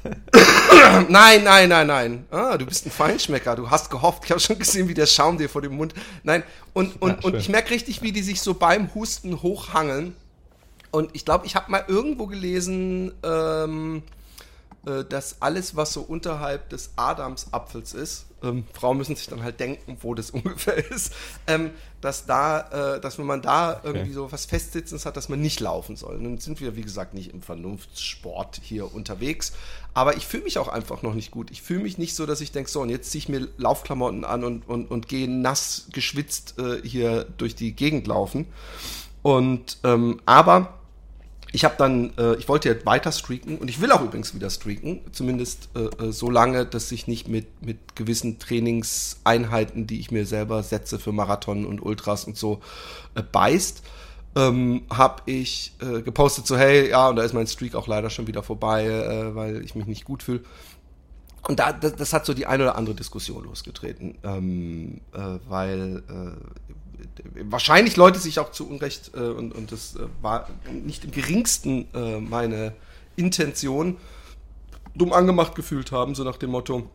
nein, 1.09 1.43
nein, 1.43 1.69
nein, 1.69 1.87
nein. 1.87 2.25
Ah, 2.31 2.57
du 2.57 2.65
bist 2.65 2.85
ein 2.85 2.91
Feinschmecker. 2.91 3.55
Du 3.55 3.69
hast 3.69 3.89
gehofft. 3.89 4.23
Ich 4.25 4.31
habe 4.31 4.39
schon 4.39 4.59
gesehen, 4.59 4.87
wie 4.87 4.93
der 4.93 5.05
Schaum 5.05 5.37
dir 5.37 5.49
vor 5.49 5.61
dem 5.61 5.75
Mund. 5.75 5.93
Nein, 6.23 6.43
und, 6.73 7.01
und, 7.01 7.23
ja, 7.23 7.29
und 7.29 7.35
ich 7.35 7.49
merke 7.49 7.71
richtig, 7.71 8.01
wie 8.01 8.11
die 8.11 8.23
sich 8.23 8.41
so 8.41 8.53
beim 8.53 8.93
Husten 8.93 9.41
hochhangeln. 9.41 10.15
Und 10.91 11.11
ich 11.13 11.25
glaube, 11.25 11.45
ich 11.45 11.55
habe 11.55 11.71
mal 11.71 11.83
irgendwo 11.87 12.27
gelesen, 12.27 13.13
ähm, 13.23 14.03
äh, 14.85 15.03
dass 15.05 15.41
alles, 15.41 15.75
was 15.75 15.93
so 15.93 16.01
unterhalb 16.01 16.69
des 16.69 16.91
Adamsapfels 16.95 17.93
ist, 17.93 18.25
ähm, 18.43 18.65
Frauen 18.73 18.97
müssen 18.97 19.15
sich 19.15 19.27
dann 19.27 19.41
halt 19.41 19.59
denken, 19.59 19.97
wo 20.01 20.13
das 20.13 20.29
ungefähr 20.31 20.75
ist, 20.91 21.13
ähm, 21.47 21.71
dass 22.01 22.25
da, 22.25 22.95
äh, 22.95 23.01
dass 23.01 23.17
wenn 23.17 23.25
man 23.25 23.41
da 23.41 23.77
okay. 23.77 23.87
irgendwie 23.87 24.11
so 24.11 24.31
was 24.31 24.45
Festsitzendes 24.45 25.05
hat, 25.05 25.15
dass 25.15 25.29
man 25.29 25.39
nicht 25.39 25.61
laufen 25.61 25.95
soll. 25.95 26.19
Nun 26.19 26.37
sind 26.37 26.59
wir, 26.59 26.75
wie 26.75 26.81
gesagt, 26.81 27.13
nicht 27.13 27.33
im 27.33 27.41
Vernunftssport 27.41 28.59
hier 28.61 28.93
unterwegs, 28.93 29.53
aber 29.93 30.17
ich 30.17 30.27
fühle 30.27 30.43
mich 30.43 30.57
auch 30.57 30.67
einfach 30.67 31.01
noch 31.01 31.13
nicht 31.13 31.31
gut. 31.31 31.49
Ich 31.51 31.61
fühle 31.61 31.79
mich 31.79 31.97
nicht 31.97 32.15
so, 32.15 32.25
dass 32.25 32.41
ich 32.41 32.51
denke, 32.51 32.69
so, 32.69 32.81
und 32.81 32.89
jetzt 32.89 33.09
ziehe 33.09 33.19
ich 33.19 33.29
mir 33.29 33.47
Laufklamotten 33.57 34.25
an 34.25 34.43
und, 34.43 34.67
und, 34.67 34.91
und 34.91 35.07
gehe 35.07 35.29
nass 35.29 35.87
geschwitzt 35.93 36.59
äh, 36.59 36.85
hier 36.85 37.25
durch 37.37 37.55
die 37.55 37.73
Gegend 37.73 38.07
laufen. 38.07 38.47
Und, 39.21 39.77
ähm, 39.85 40.19
aber 40.25 40.73
ich 41.53 41.63
habe 41.63 41.75
dann, 41.77 42.17
äh, 42.17 42.33
ich 42.35 42.49
wollte 42.49 42.67
ja 42.67 42.75
weiter 42.83 43.11
streaken 43.11 43.59
und 43.59 43.69
ich 43.69 43.79
will 43.79 43.91
auch 43.91 44.01
übrigens 44.01 44.33
wieder 44.33 44.49
streaken, 44.49 45.01
zumindest 45.11 45.69
äh, 45.75 46.03
äh, 46.03 46.11
so 46.11 46.31
lange, 46.31 46.65
dass 46.65 46.91
ich 46.91 47.07
nicht 47.07 47.27
mit, 47.27 47.45
mit 47.63 47.95
gewissen 47.95 48.39
Trainingseinheiten, 48.39 49.85
die 49.85 49.99
ich 49.99 50.09
mir 50.09 50.25
selber 50.25 50.63
setze 50.63 50.97
für 50.97 51.11
Marathon 51.11 51.67
und 51.67 51.79
Ultras 51.79 52.25
und 52.25 52.37
so, 52.37 52.59
äh, 53.13 53.21
beißt. 53.21 53.83
Ähm, 54.35 54.81
habe 54.89 55.21
ich 55.27 55.73
äh, 55.79 56.01
gepostet 56.01 56.47
so, 56.47 56.57
hey, 56.57 56.89
ja, 56.89 57.09
und 57.09 57.17
da 57.17 57.23
ist 57.23 57.35
mein 57.35 57.45
Streak 57.45 57.75
auch 57.75 57.85
leider 57.85 58.09
schon 58.09 58.25
wieder 58.25 58.41
vorbei, 58.41 58.87
äh, 58.87 59.35
weil 59.35 59.63
ich 59.63 59.75
mich 59.75 59.85
nicht 59.85 60.05
gut 60.05 60.23
fühle. 60.23 60.41
Und 61.47 61.59
da, 61.59 61.71
das, 61.71 61.95
das, 61.95 62.13
hat 62.13 62.25
so 62.25 62.33
die 62.33 62.47
eine 62.47 62.63
oder 62.63 62.77
andere 62.77 62.95
Diskussion 62.95 63.43
losgetreten, 63.43 64.17
ähm, 64.23 65.01
äh, 65.13 65.37
weil 65.47 66.01
äh, 66.09 66.72
wahrscheinlich 67.35 67.95
Leute 67.95 68.19
sich 68.19 68.39
auch 68.39 68.51
zu 68.51 68.67
Unrecht, 68.67 69.11
äh, 69.15 69.19
und, 69.19 69.53
und 69.53 69.71
das 69.71 69.95
äh, 69.95 70.07
war 70.21 70.49
nicht 70.71 71.05
im 71.05 71.11
geringsten 71.11 71.87
äh, 71.93 72.19
meine 72.19 72.73
Intention, 73.15 73.97
dumm 74.95 75.13
angemacht 75.13 75.55
gefühlt 75.55 75.91
haben, 75.91 76.15
so 76.15 76.23
nach 76.23 76.37
dem 76.37 76.51
Motto, 76.51 76.89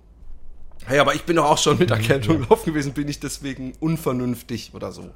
hey, 0.87 0.99
aber 0.99 1.15
ich 1.15 1.25
bin 1.25 1.37
doch 1.37 1.47
auch 1.47 1.59
schon 1.59 1.79
mit 1.79 1.91
Erkältung 1.91 2.43
ja. 2.43 2.47
laufen 2.51 2.67
gewesen, 2.67 2.93
bin 2.93 3.09
ich 3.09 3.21
deswegen 3.21 3.73
unvernünftig 3.81 4.73
oder 4.75 4.93
so. 4.93 5.11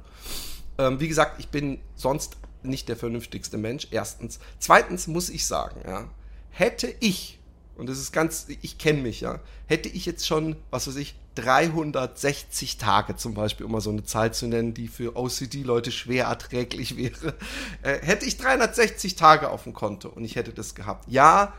Ähm, 0.77 0.99
wie 0.99 1.07
gesagt, 1.07 1.39
ich 1.39 1.49
bin 1.49 1.79
sonst 1.95 2.37
nicht 2.63 2.89
der 2.89 2.95
vernünftigste 2.95 3.57
Mensch, 3.57 3.87
erstens. 3.91 4.39
Zweitens 4.59 5.07
muss 5.07 5.29
ich 5.29 5.45
sagen, 5.45 5.81
ja, 5.85 6.09
hätte 6.49 6.93
ich 6.99 7.39
und 7.83 7.89
das 7.89 7.99
ist 7.99 8.13
ganz, 8.13 8.47
ich 8.61 8.77
kenne 8.77 9.01
mich 9.01 9.19
ja, 9.19 9.41
hätte 9.65 9.89
ich 9.89 10.05
jetzt 10.05 10.25
schon, 10.25 10.55
was 10.71 10.87
weiß 10.87 10.95
ich, 10.95 11.15
360 11.35 12.77
Tage 12.77 13.17
zum 13.17 13.33
Beispiel, 13.33 13.65
um 13.65 13.73
mal 13.73 13.81
so 13.81 13.89
eine 13.89 14.05
Zahl 14.05 14.33
zu 14.33 14.47
nennen, 14.47 14.73
die 14.73 14.87
für 14.87 15.17
OCD-Leute 15.17 15.91
schwer 15.91 16.27
erträglich 16.27 16.95
wäre, 16.97 17.35
äh, 17.81 17.99
hätte 17.99 18.25
ich 18.25 18.37
360 18.37 19.15
Tage 19.15 19.49
auf 19.49 19.63
dem 19.63 19.73
Konto 19.73 20.07
und 20.07 20.23
ich 20.23 20.37
hätte 20.37 20.53
das 20.53 20.75
gehabt. 20.75 21.11
Ja, 21.11 21.51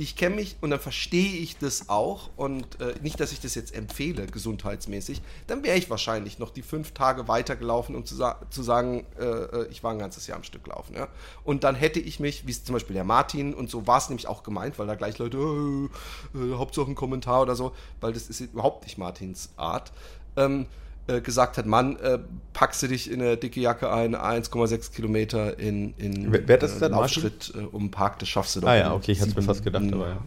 ich 0.00 0.16
kenne 0.16 0.36
mich 0.36 0.56
und 0.62 0.70
dann 0.70 0.80
verstehe 0.80 1.36
ich 1.36 1.58
das 1.58 1.90
auch 1.90 2.30
und 2.36 2.80
äh, 2.80 2.94
nicht, 3.02 3.20
dass 3.20 3.32
ich 3.32 3.40
das 3.40 3.54
jetzt 3.54 3.74
empfehle, 3.74 4.26
gesundheitsmäßig, 4.26 5.20
dann 5.46 5.62
wäre 5.62 5.76
ich 5.76 5.90
wahrscheinlich 5.90 6.38
noch 6.38 6.50
die 6.50 6.62
fünf 6.62 6.92
Tage 6.92 7.28
weitergelaufen, 7.28 7.94
um 7.94 8.06
zu, 8.06 8.14
sa 8.14 8.40
zu 8.48 8.62
sagen, 8.62 9.04
äh, 9.18 9.24
äh, 9.24 9.68
ich 9.70 9.82
war 9.84 9.92
ein 9.92 9.98
ganzes 9.98 10.26
Jahr 10.26 10.38
am 10.38 10.42
Stück 10.42 10.66
laufen. 10.66 10.96
Ja? 10.96 11.08
Und 11.44 11.64
dann 11.64 11.74
hätte 11.74 12.00
ich 12.00 12.18
mich, 12.18 12.46
wie 12.46 12.52
zum 12.52 12.72
Beispiel 12.72 12.94
der 12.94 13.04
Martin 13.04 13.52
und 13.52 13.68
so 13.68 13.86
war 13.86 13.98
es 13.98 14.08
nämlich 14.08 14.26
auch 14.26 14.42
gemeint, 14.42 14.78
weil 14.78 14.86
da 14.86 14.94
gleich 14.94 15.18
Leute, 15.18 15.36
äh, 15.36 16.38
äh, 16.38 16.54
Hauptsache 16.54 16.90
ein 16.90 16.94
Kommentar 16.94 17.42
oder 17.42 17.54
so, 17.54 17.72
weil 18.00 18.14
das 18.14 18.30
ist 18.30 18.40
überhaupt 18.40 18.84
nicht 18.84 18.96
Martins 18.96 19.50
Art. 19.56 19.92
Ähm, 20.34 20.64
äh, 21.06 21.20
gesagt 21.20 21.58
hat, 21.58 21.66
Mann, 21.66 21.96
äh, 21.96 22.18
packst 22.52 22.82
du 22.82 22.88
dich 22.88 23.10
in 23.10 23.20
eine 23.20 23.36
dicke 23.36 23.60
Jacke 23.60 23.92
ein, 23.92 24.14
1,6 24.14 24.92
Kilometer 24.92 25.58
in, 25.58 25.94
in 25.96 26.32
Wer, 26.32 26.48
wer 26.48 26.58
das 26.58 26.80
äh, 26.82 26.90
Aufschritt 26.90 27.52
äh, 27.54 27.60
um 27.60 27.84
den 27.84 27.90
Park, 27.90 28.18
das 28.18 28.28
schaffst 28.28 28.56
du 28.56 28.60
doch. 28.60 28.68
Ah 28.68 28.76
ja, 28.76 28.94
okay, 28.94 29.12
ich 29.12 29.20
hatte 29.20 29.34
mir 29.34 29.42
fast 29.42 29.64
gedacht, 29.64 29.84
aber 29.92 30.08
ja. 30.08 30.18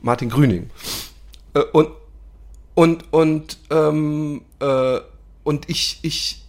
Martin 0.00 0.30
Grüning. 0.30 0.70
Äh, 1.54 1.60
und 1.72 1.90
und 2.74 3.12
und 3.12 3.58
ähm, 3.70 4.42
äh, 4.60 5.00
und 5.44 5.68
ich 5.68 5.98
ich 6.02 6.44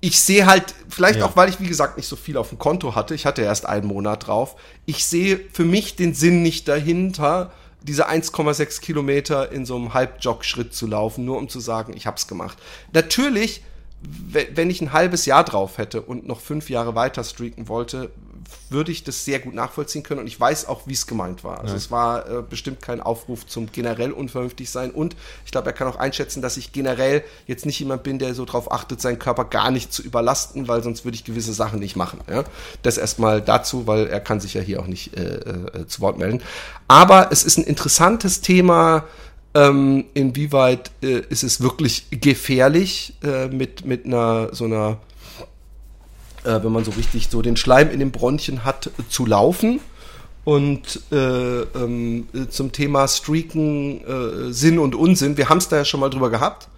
ich 0.00 0.20
sehe 0.20 0.46
halt, 0.46 0.74
vielleicht 0.88 1.18
ja. 1.18 1.26
auch, 1.26 1.36
weil 1.36 1.48
ich, 1.48 1.58
wie 1.58 1.66
gesagt, 1.66 1.96
nicht 1.96 2.06
so 2.06 2.16
viel 2.16 2.36
auf 2.36 2.50
dem 2.50 2.58
Konto 2.58 2.94
hatte, 2.94 3.14
ich 3.14 3.26
hatte 3.26 3.42
erst 3.42 3.66
einen 3.66 3.86
Monat 3.86 4.28
drauf, 4.28 4.56
ich 4.84 5.04
sehe 5.04 5.40
für 5.52 5.64
mich 5.64 5.96
den 5.96 6.14
Sinn 6.14 6.42
nicht 6.42 6.68
dahinter, 6.68 7.50
diese 7.86 8.08
1,6 8.08 8.80
Kilometer 8.80 9.52
in 9.52 9.64
so 9.64 9.76
einem 9.76 9.94
Halbjog-Schritt 9.94 10.74
zu 10.74 10.86
laufen, 10.86 11.24
nur 11.24 11.38
um 11.38 11.48
zu 11.48 11.60
sagen, 11.60 11.94
ich 11.96 12.06
hab's 12.06 12.26
gemacht. 12.26 12.58
Natürlich, 12.92 13.62
wenn 14.00 14.70
ich 14.70 14.80
ein 14.80 14.92
halbes 14.92 15.26
Jahr 15.26 15.44
drauf 15.44 15.78
hätte 15.78 16.02
und 16.02 16.26
noch 16.26 16.40
fünf 16.40 16.68
Jahre 16.68 16.94
weiter 16.94 17.24
streaken 17.24 17.68
wollte, 17.68 18.10
würde 18.70 18.92
ich 18.92 19.04
das 19.04 19.24
sehr 19.24 19.38
gut 19.38 19.54
nachvollziehen 19.54 20.02
können 20.02 20.20
und 20.20 20.26
ich 20.26 20.38
weiß 20.38 20.66
auch, 20.66 20.82
wie 20.86 20.92
es 20.92 21.06
gemeint 21.06 21.44
war. 21.44 21.60
Also 21.60 21.74
ja. 21.74 21.76
es 21.76 21.90
war 21.90 22.28
äh, 22.28 22.42
bestimmt 22.42 22.82
kein 22.82 23.00
Aufruf 23.00 23.46
zum 23.46 23.70
generell 23.70 24.12
unvernünftig 24.12 24.70
sein 24.70 24.90
und 24.90 25.16
ich 25.44 25.52
glaube, 25.52 25.68
er 25.68 25.72
kann 25.72 25.88
auch 25.88 25.96
einschätzen, 25.96 26.42
dass 26.42 26.56
ich 26.56 26.72
generell 26.72 27.22
jetzt 27.46 27.66
nicht 27.66 27.78
jemand 27.78 28.02
bin, 28.02 28.18
der 28.18 28.34
so 28.34 28.44
darauf 28.44 28.72
achtet, 28.72 29.00
seinen 29.00 29.18
Körper 29.18 29.44
gar 29.44 29.70
nicht 29.70 29.92
zu 29.92 30.02
überlasten, 30.02 30.68
weil 30.68 30.82
sonst 30.82 31.04
würde 31.04 31.16
ich 31.16 31.24
gewisse 31.24 31.52
Sachen 31.52 31.78
nicht 31.78 31.96
machen. 31.96 32.20
Ja? 32.28 32.44
Das 32.82 32.98
erstmal 32.98 33.40
dazu, 33.40 33.86
weil 33.86 34.06
er 34.06 34.20
kann 34.20 34.40
sich 34.40 34.54
ja 34.54 34.60
hier 34.60 34.80
auch 34.80 34.86
nicht 34.86 35.16
äh, 35.16 35.22
äh, 35.22 35.86
zu 35.86 36.00
Wort 36.00 36.18
melden. 36.18 36.42
Aber 36.88 37.30
es 37.30 37.44
ist 37.44 37.58
ein 37.58 37.64
interessantes 37.64 38.40
Thema, 38.40 39.04
ähm, 39.54 40.04
inwieweit 40.12 40.90
äh, 41.02 41.20
ist 41.30 41.42
es 41.42 41.60
wirklich 41.62 42.08
gefährlich 42.10 43.14
äh, 43.22 43.48
mit, 43.48 43.86
mit 43.86 44.04
einer 44.04 44.50
so 44.52 44.64
einer 44.64 44.98
äh, 46.46 46.62
wenn 46.62 46.72
man 46.72 46.84
so 46.84 46.92
richtig 46.92 47.28
so 47.28 47.42
den 47.42 47.56
Schleim 47.56 47.90
in 47.90 47.98
den 47.98 48.12
Bronchien 48.12 48.64
hat, 48.64 48.90
zu 49.08 49.26
laufen. 49.26 49.80
Und 50.44 51.00
äh, 51.10 51.16
ähm, 51.62 52.28
zum 52.50 52.70
Thema 52.70 53.08
Streaken, 53.08 54.00
äh, 54.04 54.52
Sinn 54.52 54.78
und 54.78 54.94
Unsinn, 54.94 55.36
wir 55.36 55.48
haben 55.48 55.58
es 55.58 55.68
da 55.68 55.78
ja 55.78 55.84
schon 55.84 55.98
mal 55.98 56.08
drüber 56.08 56.30
gehabt. 56.30 56.68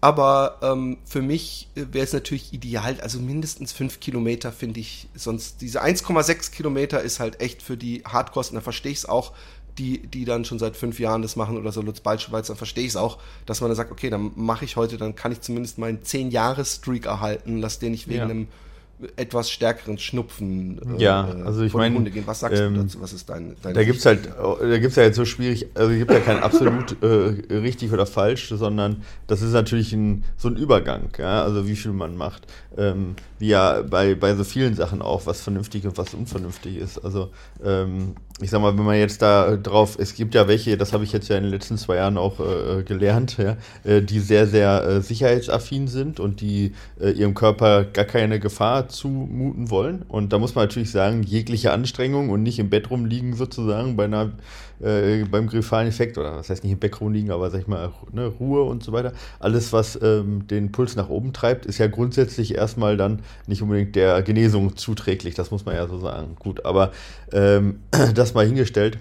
Aber 0.00 0.58
ähm, 0.62 0.98
für 1.04 1.22
mich 1.22 1.68
wäre 1.74 2.04
es 2.04 2.12
natürlich 2.12 2.52
ideal, 2.52 3.00
also 3.00 3.20
mindestens 3.20 3.72
fünf 3.72 4.00
Kilometer 4.00 4.50
finde 4.50 4.80
ich, 4.80 5.08
sonst 5.14 5.60
diese 5.60 5.80
1,6 5.80 6.50
Kilometer 6.50 7.02
ist 7.02 7.20
halt 7.20 7.40
echt 7.40 7.62
für 7.62 7.76
die 7.76 8.02
Hardkosten, 8.04 8.56
da 8.56 8.60
verstehe 8.60 8.90
ich 8.90 8.98
es 8.98 9.08
auch, 9.08 9.32
die, 9.78 9.98
die 10.06 10.24
dann 10.24 10.44
schon 10.44 10.58
seit 10.58 10.76
fünf 10.76 10.98
Jahren 10.98 11.22
das 11.22 11.36
machen 11.36 11.56
oder 11.56 11.70
so 11.70 11.82
Lutz 11.82 12.00
Balschewitz, 12.00 12.48
dann 12.48 12.56
verstehe 12.56 12.82
ich 12.82 12.90
es 12.90 12.96
auch, 12.96 13.18
dass 13.46 13.60
man 13.60 13.70
dann 13.70 13.76
sagt, 13.76 13.92
okay, 13.92 14.10
dann 14.10 14.32
mache 14.34 14.64
ich 14.64 14.74
heute, 14.74 14.96
dann 14.96 15.14
kann 15.14 15.30
ich 15.30 15.40
zumindest 15.40 15.78
meinen 15.78 16.02
zehn 16.02 16.32
Jahres 16.32 16.76
Streak 16.76 17.06
erhalten, 17.06 17.58
lass 17.58 17.78
den 17.78 17.92
nicht 17.92 18.08
wegen 18.08 18.18
ja. 18.18 18.24
einem 18.24 18.48
etwas 19.16 19.50
stärkeren 19.50 19.98
Schnupfen 19.98 20.96
äh, 20.98 21.02
ja, 21.02 21.28
also 21.44 21.62
ich 21.62 21.74
meine, 21.74 22.10
Was 22.26 22.40
sagst 22.40 22.60
ähm, 22.60 22.74
du 22.74 22.82
dazu? 22.82 23.00
Was 23.00 23.12
ist 23.12 23.28
dein, 23.28 23.56
deine 23.62 23.74
Da 23.74 23.84
gibt 23.84 23.98
es 23.98 24.06
halt, 24.06 24.28
da 24.28 24.78
gibt's 24.78 24.96
ja 24.96 25.02
jetzt 25.02 25.16
so 25.16 25.24
schwierig, 25.24 25.66
also 25.74 25.90
es 25.90 25.98
gibt 25.98 26.10
ja 26.10 26.20
kein 26.20 26.38
absolut 26.42 27.02
äh, 27.02 27.06
richtig 27.54 27.92
oder 27.92 28.06
falsch, 28.06 28.48
sondern 28.50 29.02
das 29.26 29.42
ist 29.42 29.52
natürlich 29.52 29.92
ein, 29.92 30.24
so 30.36 30.48
ein 30.48 30.56
Übergang, 30.56 31.10
ja, 31.18 31.42
also 31.42 31.66
wie 31.66 31.76
viel 31.76 31.92
man 31.92 32.16
macht. 32.16 32.46
Ähm, 32.76 33.16
wie 33.38 33.48
ja 33.48 33.82
bei, 33.82 34.14
bei 34.14 34.34
so 34.34 34.44
vielen 34.44 34.74
Sachen 34.74 35.02
auch, 35.02 35.26
was 35.26 35.40
vernünftig 35.40 35.84
und 35.84 35.98
was 35.98 36.14
unvernünftig 36.14 36.76
ist. 36.76 36.98
Also 37.04 37.30
ähm, 37.62 38.14
ich 38.40 38.50
sag 38.50 38.60
mal, 38.60 38.76
wenn 38.76 38.84
man 38.84 38.96
jetzt 38.96 39.20
da 39.20 39.56
drauf, 39.56 39.96
es 39.98 40.14
gibt 40.14 40.34
ja 40.34 40.48
welche, 40.48 40.76
das 40.76 40.92
habe 40.92 41.04
ich 41.04 41.12
jetzt 41.12 41.28
ja 41.28 41.36
in 41.36 41.44
den 41.44 41.52
letzten 41.52 41.76
zwei 41.76 41.96
Jahren 41.96 42.18
auch 42.18 42.40
äh, 42.40 42.82
gelernt, 42.82 43.36
ja, 43.38 43.56
äh, 43.84 44.00
die 44.00 44.20
sehr, 44.20 44.46
sehr 44.46 44.84
äh, 44.84 45.00
sicherheitsaffin 45.00 45.88
sind 45.88 46.18
und 46.18 46.40
die 46.40 46.72
äh, 47.00 47.10
ihrem 47.10 47.34
Körper 47.34 47.84
gar 47.84 48.04
keine 48.04 48.40
Gefahr 48.40 48.81
zumuten 48.88 49.70
wollen. 49.70 50.02
Und 50.02 50.32
da 50.32 50.38
muss 50.38 50.54
man 50.54 50.64
natürlich 50.64 50.90
sagen, 50.90 51.22
jegliche 51.22 51.72
Anstrengung 51.72 52.30
und 52.30 52.42
nicht 52.42 52.58
im 52.58 52.70
Bett 52.70 52.90
rumliegen 52.90 53.34
sozusagen 53.34 53.96
bei 53.96 54.04
einer 54.04 54.32
äh, 54.82 55.24
beim 55.24 55.46
griffalen 55.46 55.88
Effekt, 55.88 56.18
oder 56.18 56.36
was 56.36 56.50
heißt 56.50 56.64
nicht 56.64 56.72
im 56.72 56.78
Background 56.78 57.14
liegen, 57.14 57.30
aber 57.30 57.50
sag 57.50 57.60
ich 57.60 57.66
mal, 57.68 57.92
ne, 58.12 58.26
Ruhe 58.26 58.62
und 58.62 58.82
so 58.82 58.92
weiter. 58.92 59.12
Alles, 59.38 59.72
was 59.72 59.98
ähm, 60.02 60.46
den 60.48 60.72
Puls 60.72 60.96
nach 60.96 61.08
oben 61.08 61.32
treibt, 61.32 61.66
ist 61.66 61.78
ja 61.78 61.86
grundsätzlich 61.86 62.54
erstmal 62.54 62.96
dann 62.96 63.20
nicht 63.46 63.62
unbedingt 63.62 63.94
der 63.94 64.22
Genesung 64.22 64.76
zuträglich, 64.76 65.34
das 65.34 65.50
muss 65.50 65.64
man 65.64 65.76
ja 65.76 65.86
so 65.86 65.98
sagen. 65.98 66.36
Gut, 66.38 66.64
aber 66.64 66.92
ähm, 67.32 67.80
das 68.14 68.34
mal 68.34 68.44
hingestellt, 68.44 68.98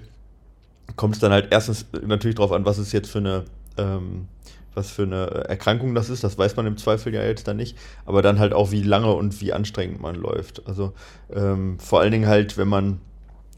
kommt 0.96 1.16
es 1.16 1.20
dann 1.20 1.32
halt 1.32 1.48
erstens 1.52 1.86
natürlich 2.06 2.36
darauf 2.36 2.52
an, 2.52 2.66
was 2.66 2.78
ist 2.78 2.92
jetzt 2.92 3.10
für 3.10 3.20
eine 3.20 3.46
ähm, 3.78 4.28
was 4.74 4.92
für 4.92 5.04
eine 5.04 5.26
Erkrankung 5.48 5.94
das 5.96 6.10
ist, 6.10 6.24
das 6.24 6.38
weiß 6.38 6.56
man 6.56 6.66
im 6.66 6.78
Zweifel 6.78 7.14
ja 7.14 7.24
jetzt 7.24 7.48
dann 7.48 7.58
nicht, 7.58 7.78
aber 8.06 8.22
dann 8.22 8.40
halt 8.40 8.54
auch, 8.54 8.72
wie 8.72 8.84
lange 8.84 9.14
und 9.14 9.42
wie 9.42 9.54
anstrengend 9.54 10.02
man 10.02 10.16
läuft. 10.16 10.68
Also 10.68 10.94
ähm, 11.34 11.80
vor 11.80 12.00
allen 12.00 12.12
Dingen 12.12 12.28
halt, 12.28 12.58
wenn 12.58 12.68
man 12.68 13.00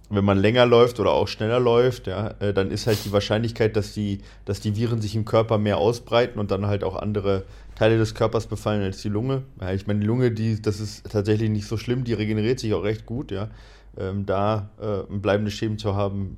wenn 0.09 0.25
man 0.25 0.37
länger 0.37 0.65
läuft 0.65 0.99
oder 0.99 1.11
auch 1.11 1.27
schneller 1.27 1.59
läuft, 1.59 2.07
ja, 2.07 2.35
äh, 2.39 2.53
dann 2.53 2.69
ist 2.69 2.87
halt 2.87 3.03
die 3.03 3.11
Wahrscheinlichkeit, 3.11 3.75
dass 3.75 3.93
die, 3.93 4.21
dass 4.45 4.59
die 4.59 4.75
Viren 4.75 5.01
sich 5.01 5.15
im 5.15 5.25
Körper 5.25 5.57
mehr 5.57 5.77
ausbreiten 5.77 6.39
und 6.39 6.51
dann 6.51 6.67
halt 6.67 6.83
auch 6.83 6.95
andere 6.95 7.43
Teile 7.75 7.97
des 7.97 8.13
Körpers 8.13 8.45
befallen 8.45 8.83
als 8.83 9.01
die 9.01 9.09
Lunge. 9.09 9.43
Ja, 9.59 9.73
ich 9.73 9.87
meine, 9.87 10.01
die 10.01 10.05
Lunge, 10.05 10.31
die, 10.31 10.61
das 10.61 10.79
ist 10.79 11.09
tatsächlich 11.09 11.49
nicht 11.49 11.67
so 11.67 11.77
schlimm, 11.77 12.03
die 12.03 12.13
regeneriert 12.13 12.59
sich 12.59 12.73
auch 12.73 12.83
recht 12.83 13.05
gut, 13.05 13.31
ja. 13.31 13.49
Ähm, 13.97 14.25
da 14.25 14.69
äh, 14.81 15.11
bleibende 15.17 15.51
Schäden 15.51 15.77
zu 15.77 15.95
haben, 15.95 16.37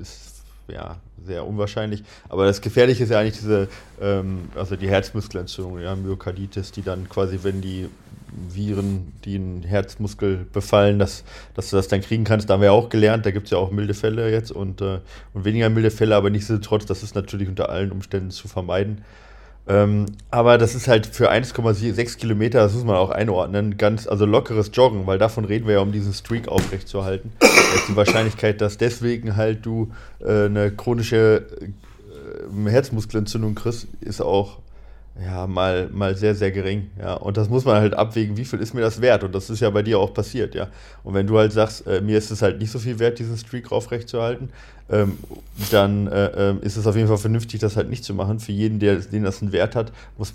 ist 0.00 0.44
ja 0.68 1.00
sehr 1.24 1.46
unwahrscheinlich. 1.46 2.02
Aber 2.28 2.46
das 2.46 2.60
Gefährliche 2.60 3.04
ist 3.04 3.10
ja 3.10 3.20
eigentlich 3.20 3.38
diese, 3.38 3.68
ähm, 4.00 4.50
also 4.54 4.76
die 4.76 4.88
Herzmuskelentzündung, 4.88 5.80
ja, 5.80 5.94
Myokarditis, 5.94 6.72
die 6.72 6.82
dann 6.82 7.08
quasi, 7.08 7.40
wenn 7.42 7.60
die 7.60 7.88
Viren, 8.48 9.12
die 9.24 9.36
einen 9.36 9.62
Herzmuskel 9.62 10.46
befallen, 10.52 10.98
dass, 10.98 11.24
dass 11.54 11.70
du 11.70 11.76
das 11.76 11.88
dann 11.88 12.00
kriegen 12.00 12.24
kannst. 12.24 12.48
Da 12.48 12.54
haben 12.54 12.62
wir 12.62 12.72
auch 12.72 12.88
gelernt, 12.88 13.26
da 13.26 13.30
gibt 13.30 13.46
es 13.46 13.50
ja 13.50 13.58
auch 13.58 13.70
milde 13.70 13.94
Fälle 13.94 14.30
jetzt 14.30 14.50
und, 14.50 14.80
äh, 14.80 15.00
und 15.34 15.44
weniger 15.44 15.68
milde 15.68 15.90
Fälle, 15.90 16.16
aber 16.16 16.30
nichtsdestotrotz, 16.30 16.86
das 16.86 17.02
ist 17.02 17.14
natürlich 17.14 17.48
unter 17.48 17.68
allen 17.68 17.92
Umständen 17.92 18.30
zu 18.30 18.48
vermeiden. 18.48 19.02
Ähm, 19.68 20.06
aber 20.30 20.58
das 20.58 20.74
ist 20.74 20.88
halt 20.88 21.06
für 21.06 21.30
1,6 21.30 22.18
Kilometer, 22.18 22.60
das 22.60 22.74
muss 22.74 22.84
man 22.84 22.96
auch 22.96 23.10
einordnen, 23.10 23.76
ganz, 23.76 24.08
also 24.08 24.26
lockeres 24.26 24.70
Joggen, 24.72 25.06
weil 25.06 25.18
davon 25.18 25.44
reden 25.44 25.66
wir 25.66 25.74
ja, 25.74 25.80
um 25.80 25.92
diesen 25.92 26.12
Streak 26.12 26.48
aufrechtzuerhalten. 26.48 27.32
Da 27.38 27.46
ist 27.46 27.88
die 27.88 27.96
Wahrscheinlichkeit, 27.96 28.60
dass 28.60 28.76
deswegen 28.76 29.36
halt 29.36 29.64
du 29.64 29.92
äh, 30.20 30.46
eine 30.46 30.72
chronische 30.72 31.46
äh, 31.60 32.70
Herzmuskelentzündung 32.70 33.54
kriegst, 33.54 33.86
ist 34.00 34.20
auch 34.20 34.58
ja, 35.20 35.46
mal, 35.46 35.88
mal 35.92 36.16
sehr, 36.16 36.34
sehr 36.34 36.50
gering. 36.50 36.90
Ja. 36.98 37.14
Und 37.14 37.36
das 37.36 37.48
muss 37.48 37.64
man 37.64 37.76
halt 37.76 37.94
abwägen, 37.94 38.36
wie 38.36 38.44
viel 38.44 38.60
ist 38.60 38.72
mir 38.72 38.80
das 38.80 39.00
wert? 39.00 39.24
Und 39.24 39.34
das 39.34 39.50
ist 39.50 39.60
ja 39.60 39.68
bei 39.70 39.82
dir 39.82 39.98
auch 39.98 40.14
passiert, 40.14 40.54
ja. 40.54 40.68
Und 41.04 41.14
wenn 41.14 41.26
du 41.26 41.36
halt 41.38 41.52
sagst, 41.52 41.86
äh, 41.86 42.00
mir 42.00 42.16
ist 42.16 42.30
es 42.30 42.40
halt 42.40 42.58
nicht 42.58 42.70
so 42.70 42.78
viel 42.78 42.98
wert, 42.98 43.18
diesen 43.18 43.36
Streak 43.36 43.70
aufrechtzuerhalten, 43.72 44.48
ähm, 44.90 45.18
dann 45.70 46.06
äh, 46.06 46.50
äh, 46.50 46.56
ist 46.62 46.76
es 46.76 46.86
auf 46.86 46.96
jeden 46.96 47.08
Fall 47.08 47.18
vernünftig, 47.18 47.60
das 47.60 47.76
halt 47.76 47.90
nicht 47.90 48.04
zu 48.04 48.14
machen. 48.14 48.40
Für 48.40 48.52
jeden, 48.52 48.78
der, 48.78 48.96
den 48.96 49.24
das 49.24 49.42
einen 49.42 49.52
Wert 49.52 49.76
hat, 49.76 49.92
muss, 50.16 50.32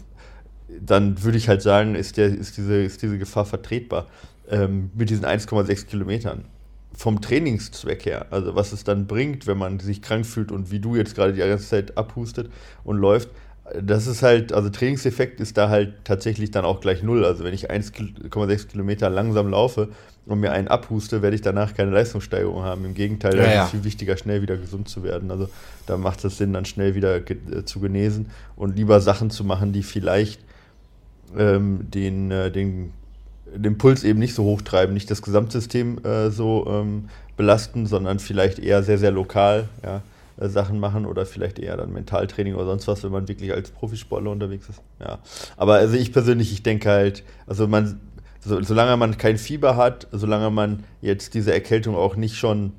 dann 0.79 1.23
würde 1.23 1.37
ich 1.37 1.49
halt 1.49 1.63
sagen, 1.63 1.95
ist, 1.95 2.17
der, 2.17 2.27
ist, 2.27 2.57
diese, 2.57 2.75
ist 2.75 3.01
diese 3.01 3.17
Gefahr 3.17 3.45
vertretbar 3.45 4.05
ähm, 4.49 4.91
mit 4.93 5.09
diesen 5.09 5.25
1,6 5.25 5.87
Kilometern 5.87 6.45
vom 6.95 7.21
Trainingszweck 7.21 8.05
her, 8.05 8.25
also 8.31 8.55
was 8.55 8.71
es 8.73 8.83
dann 8.83 9.05
bringt, 9.05 9.45
wenn 9.45 9.57
man 9.57 9.79
sich 9.79 10.01
krank 10.01 10.25
fühlt 10.25 10.51
und 10.51 10.71
wie 10.71 10.79
du 10.79 10.95
jetzt 10.95 11.13
gerade 11.13 11.31
die 11.31 11.39
ganze 11.39 11.67
Zeit 11.67 11.95
abhustet 11.95 12.49
und 12.83 12.97
läuft, 12.97 13.29
das 13.73 14.07
ist 14.07 14.23
halt, 14.23 14.53
also 14.53 14.69
Trainingseffekt 14.69 15.41
ist 15.41 15.57
da 15.57 15.69
halt 15.69 15.93
tatsächlich 16.05 16.51
dann 16.51 16.65
auch 16.65 16.79
gleich 16.79 17.03
null. 17.03 17.25
Also 17.25 17.43
wenn 17.43 17.53
ich 17.53 17.69
1,6 17.69 18.67
Kilometer 18.67 19.09
langsam 19.09 19.49
laufe 19.49 19.89
und 20.25 20.39
mir 20.39 20.51
einen 20.51 20.67
abhuste, 20.67 21.21
werde 21.21 21.35
ich 21.35 21.41
danach 21.41 21.73
keine 21.73 21.91
Leistungssteigerung 21.91 22.63
haben. 22.63 22.85
Im 22.85 22.93
Gegenteil, 22.93 23.37
ja, 23.37 23.43
da 23.43 23.51
ja. 23.51 23.61
ist 23.61 23.65
es 23.65 23.71
viel 23.71 23.83
wichtiger, 23.83 24.17
schnell 24.17 24.41
wieder 24.41 24.57
gesund 24.57 24.87
zu 24.87 25.03
werden. 25.03 25.31
Also 25.31 25.49
da 25.85 25.97
macht 25.97 26.23
es 26.23 26.37
Sinn, 26.37 26.53
dann 26.53 26.65
schnell 26.65 26.95
wieder 26.95 27.19
ge 27.19 27.37
äh, 27.51 27.65
zu 27.65 27.79
genesen 27.79 28.27
und 28.55 28.77
lieber 28.77 29.01
Sachen 29.01 29.29
zu 29.29 29.43
machen, 29.43 29.73
die 29.73 29.83
vielleicht 29.83 30.41
ähm, 31.37 31.87
den, 31.91 32.31
äh, 32.31 32.51
den, 32.51 32.93
den 33.53 33.77
Puls 33.77 34.03
eben 34.03 34.19
nicht 34.19 34.33
so 34.33 34.43
hoch 34.43 34.61
treiben, 34.61 34.93
nicht 34.93 35.11
das 35.11 35.21
Gesamtsystem 35.21 36.03
äh, 36.05 36.29
so 36.29 36.65
ähm, 36.69 37.09
belasten, 37.35 37.85
sondern 37.85 38.19
vielleicht 38.19 38.59
eher 38.59 38.81
sehr, 38.83 38.97
sehr 38.97 39.11
lokal, 39.11 39.67
ja 39.83 40.01
äh, 40.37 40.49
Sachen 40.49 40.79
machen 40.79 41.05
oder 41.05 41.25
vielleicht 41.25 41.59
eher 41.59 41.77
dann 41.77 41.91
Mentaltraining 41.91 42.55
oder 42.55 42.65
sonst 42.65 42.87
was, 42.87 43.03
wenn 43.03 43.11
man 43.11 43.27
wirklich 43.27 43.53
als 43.53 43.71
Profisportler 43.71 44.31
unterwegs 44.31 44.69
ist. 44.69 44.81
Ja. 44.99 45.19
Aber 45.55 45.75
also 45.75 45.95
ich 45.95 46.13
persönlich, 46.13 46.51
ich 46.51 46.63
denke 46.63 46.89
halt, 46.89 47.23
also 47.45 47.67
man, 47.67 47.99
so, 48.39 48.61
solange 48.61 48.97
man 48.97 49.17
kein 49.17 49.37
Fieber 49.37 49.75
hat, 49.75 50.07
solange 50.11 50.49
man 50.49 50.83
jetzt 51.01 51.33
diese 51.33 51.53
Erkältung 51.53 51.95
auch 51.95 52.15
nicht 52.15 52.35
schon 52.35 52.73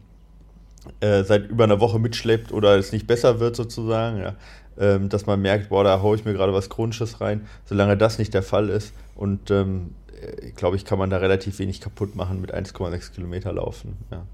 äh, 1.00 1.24
seit 1.24 1.50
über 1.50 1.64
einer 1.64 1.80
Woche 1.80 1.98
mitschleppt 1.98 2.52
oder 2.52 2.76
es 2.76 2.92
nicht 2.92 3.06
besser 3.06 3.40
wird 3.40 3.56
sozusagen, 3.56 4.18
ja, 4.18 4.34
ähm, 4.78 5.08
dass 5.08 5.26
man 5.26 5.40
merkt, 5.40 5.68
boah, 5.68 5.84
da 5.84 6.00
haue 6.00 6.16
ich 6.16 6.24
mir 6.24 6.32
gerade 6.32 6.52
was 6.52 6.70
Chronisches 6.70 7.20
rein, 7.20 7.46
solange 7.64 7.96
das 7.96 8.18
nicht 8.18 8.32
der 8.34 8.42
Fall 8.42 8.68
ist 8.68 8.92
und 9.14 9.50
ähm, 9.50 9.94
äh, 10.20 10.50
glaube 10.52 10.76
ich, 10.76 10.84
kann 10.84 10.98
man 10.98 11.10
da 11.10 11.18
relativ 11.18 11.58
wenig 11.58 11.80
kaputt 11.80 12.14
machen 12.16 12.40
mit 12.40 12.54
1,6 12.54 13.12
Kilometer 13.12 13.52
laufen. 13.52 13.96
Ja. 14.10 14.24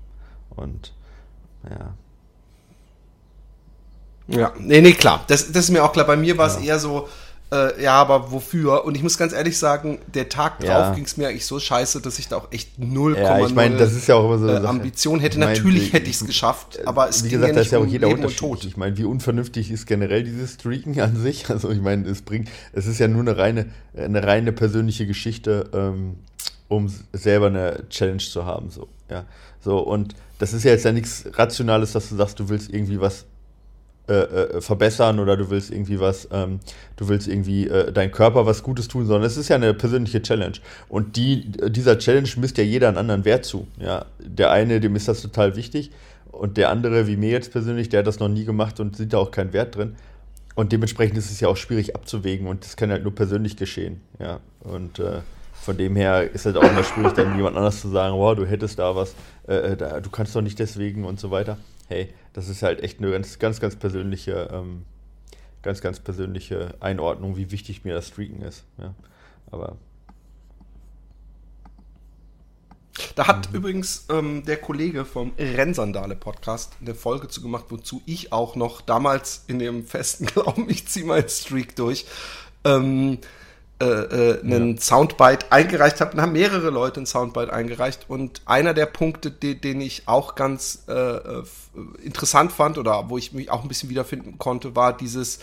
Und 0.57 0.93
ja, 1.69 1.95
ja, 4.28 4.52
nee, 4.59 4.81
nee, 4.81 4.93
klar. 4.93 5.25
Das, 5.26 5.52
das 5.52 5.64
ist 5.64 5.71
mir 5.71 5.85
auch 5.85 5.93
klar. 5.93 6.07
Bei 6.07 6.16
mir 6.16 6.38
war 6.38 6.47
es 6.47 6.57
ja. 6.57 6.62
eher 6.62 6.78
so, 6.78 7.09
äh, 7.52 7.83
ja, 7.83 7.93
aber 7.93 8.33
wofür? 8.33 8.85
Und 8.85 8.97
ich 8.97 9.02
muss 9.02 9.19
ganz 9.19 9.33
ehrlich 9.33 9.59
sagen, 9.59 9.99
der 10.12 10.28
Tag 10.28 10.61
drauf 10.61 10.69
ja. 10.69 10.95
ging 10.95 11.04
es 11.04 11.16
mir 11.16 11.28
eigentlich 11.28 11.47
so 11.47 11.61
scheiße, 11.61 12.00
dass 12.00 12.19
ich 12.19 12.28
da 12.28 12.37
auch 12.38 12.49
echt 12.50 12.78
0,0 12.81 13.16
ja, 13.19 13.47
ich 13.47 13.54
mein, 13.54 13.76
das 13.76 13.93
ist 13.93 14.09
ja 14.09 14.16
auch 14.16 14.25
immer 14.25 14.38
so 14.38 14.49
äh, 14.49 14.66
Ambition 14.66 15.21
hätte. 15.21 15.38
Ich 15.38 15.45
mein, 15.45 15.54
Natürlich 15.54 15.93
hätte 15.93 16.09
ich 16.09 16.16
es 16.16 16.26
geschafft, 16.26 16.81
aber 16.87 17.09
es 17.09 17.23
wie 17.23 17.28
ging 17.28 17.40
gesagt, 17.40 17.54
ja 17.54 17.61
nicht 17.61 17.61
das 17.61 17.66
ist 17.66 17.73
ja 17.73 17.78
auch 17.78 17.87
jeder 17.87 18.09
um 18.09 18.14
Unterschied. 18.14 18.64
Ich 18.64 18.76
meine, 18.76 18.97
wie 18.97 19.04
unvernünftig 19.04 19.71
ist 19.71 19.87
generell 19.87 20.25
dieses 20.25 20.54
Streaken 20.54 20.99
an 21.00 21.16
sich? 21.16 21.45
Also 21.54 21.71
ich 21.71 21.81
meine, 21.81 22.09
es 22.09 22.23
bringt, 22.23 22.49
es 22.73 22.87
ist 22.87 22.99
ja 22.99 23.07
nur 23.07 23.21
eine 23.21 23.37
reine, 23.37 23.66
eine 23.97 24.26
reine 24.26 24.50
persönliche 24.50 25.07
Geschichte, 25.07 25.71
ähm, 25.73 26.16
um 26.69 26.93
selber 27.12 27.47
eine 27.47 27.85
Challenge 27.90 28.19
zu 28.19 28.45
haben, 28.45 28.71
so, 28.71 28.88
ja. 29.09 29.25
So, 29.61 29.78
und 29.78 30.14
das 30.38 30.52
ist 30.52 30.64
ja 30.64 30.73
jetzt 30.73 30.85
ja 30.85 30.93
nichts 30.93 31.26
Rationales, 31.35 31.93
dass 31.93 32.09
du 32.09 32.16
sagst, 32.16 32.40
du 32.40 32.49
willst 32.49 32.73
irgendwie 32.73 33.00
was 33.00 33.26
äh, 34.06 34.12
äh, 34.12 34.61
verbessern 34.61 35.18
oder 35.18 35.37
du 35.37 35.49
willst 35.49 35.70
irgendwie 35.70 35.99
was, 35.99 36.28
ähm, 36.30 36.61
du 36.96 37.08
willst 37.08 37.26
irgendwie 37.26 37.68
äh, 37.68 37.90
deinem 37.90 38.12
Körper 38.12 38.44
was 38.44 38.62
Gutes 38.62 38.87
tun, 38.87 39.06
sondern 39.06 39.25
es 39.25 39.38
ist 39.38 39.49
ja 39.49 39.56
eine 39.56 39.73
persönliche 39.73 40.20
Challenge. 40.20 40.56
Und 40.88 41.16
die, 41.16 41.50
dieser 41.70 41.99
Challenge 41.99 42.28
misst 42.37 42.58
ja 42.58 42.64
jeder 42.64 42.88
einen 42.88 42.99
anderen 42.99 43.25
Wert 43.25 43.46
zu. 43.46 43.66
Ja? 43.78 44.04
Der 44.18 44.50
eine, 44.50 44.80
dem 44.80 44.94
ist 44.94 45.08
das 45.08 45.23
total 45.23 45.56
wichtig 45.56 45.90
und 46.32 46.56
der 46.56 46.68
andere, 46.68 47.06
wie 47.06 47.16
mir 47.16 47.30
jetzt 47.30 47.50
persönlich, 47.50 47.88
der 47.88 48.00
hat 48.00 48.06
das 48.06 48.18
noch 48.18 48.28
nie 48.28 48.44
gemacht 48.44 48.78
und 48.78 48.96
sieht 48.96 49.12
da 49.12 49.18
auch 49.18 49.30
keinen 49.30 49.52
Wert 49.52 49.76
drin. 49.76 49.96
Und 50.54 50.73
dementsprechend 50.73 51.16
ist 51.16 51.30
es 51.30 51.40
ja 51.40 51.49
auch 51.49 51.56
schwierig 51.56 51.96
abzuwägen 51.96 52.46
und 52.46 52.64
das 52.64 52.76
kann 52.76 52.90
halt 52.90 53.04
nur 53.04 53.14
persönlich 53.14 53.56
geschehen. 53.56 54.02
Ja? 54.18 54.40
Und 54.61 54.99
äh, 54.99 55.20
von 55.54 55.78
dem 55.78 55.96
her 55.96 56.30
ist 56.30 56.44
es 56.44 56.54
halt 56.54 56.58
auch 56.58 56.70
immer 56.70 56.84
schwierig, 56.84 57.14
dann 57.14 57.37
jemand 57.37 57.56
anders 57.56 57.80
zu 57.80 57.88
sagen, 57.88 58.16
wow, 58.16 58.37
du 58.37 58.44
hättest 58.44 58.78
da 58.78 58.94
was, 58.94 59.14
äh, 59.49 59.54
äh, 59.54 59.76
da, 59.76 60.00
du 60.00 60.11
kannst 60.11 60.37
doch 60.37 60.42
nicht 60.42 60.58
deswegen 60.58 61.06
und 61.06 61.18
so 61.18 61.30
weiter. 61.30 61.56
Hey, 61.88 62.12
das 62.33 62.49
ist 62.49 62.62
halt 62.62 62.83
echt 62.83 62.99
eine 62.99 63.11
ganz, 63.11 63.38
ganz, 63.38 63.61
ganz 63.61 63.76
persönliche, 63.76 64.49
ähm, 64.53 64.85
ganz, 65.62 65.81
ganz 65.81 66.00
persönliche 66.00 66.75
Einordnung, 66.81 67.37
wie 67.37 67.50
wichtig 67.50 67.85
mir 67.85 67.95
das 67.95 68.09
Streaken 68.09 68.43
ist. 68.43 68.64
Ja. 68.79 68.95
Aber. 69.50 69.76
Da 73.17 73.26
hat 73.26 73.50
mhm. 73.50 73.57
übrigens 73.57 74.07
ähm, 74.09 74.45
der 74.45 74.57
Kollege 74.57 75.05
vom 75.05 75.33
Rennsandale 75.38 76.17
Podcast 76.17 76.73
eine 76.81 76.95
Folge 76.95 77.29
zu 77.29 77.43
gemacht, 77.43 77.67
wozu 77.69 78.03
ich 78.07 78.33
auch 78.33 78.57
noch 78.57 78.81
damals 78.81 79.45
in 79.47 79.59
dem 79.59 79.85
festen 79.87 80.26
Glauben, 80.35 80.69
ich 80.71 80.87
ziehe 80.87 81.05
meinen 81.05 81.29
Streak 81.29 81.76
durch, 81.76 82.07
ähm, 82.64 83.19
äh, 83.81 83.87
äh, 83.87 84.40
einen 84.40 84.76
ja. 84.76 84.81
Soundbite 84.81 85.50
eingereicht 85.50 86.00
habe. 86.00 86.12
Dann 86.12 86.21
haben 86.21 86.33
mehrere 86.33 86.71
Leute 86.71 86.99
einen 86.99 87.07
Soundbite 87.07 87.52
eingereicht 87.52 88.07
und 88.09 88.40
einer 88.47 88.73
der 88.73 88.87
Punkte, 88.87 89.33
die, 89.33 89.61
den 89.61 89.81
ich 89.81 90.07
auch 90.07 90.37
ganz 90.37 90.85
äh, 90.87 90.93
äh, 90.93 91.43
interessant 92.02 92.52
fand 92.52 92.78
oder 92.78 93.11
wo 93.11 93.19
ich 93.19 93.33
mich 93.33 93.50
auch 93.50 93.62
ein 93.62 93.69
bisschen 93.69 93.90
wiederfinden 93.90 94.38
konnte, 94.38 94.76
war 94.76 94.97
dieses, 94.97 95.40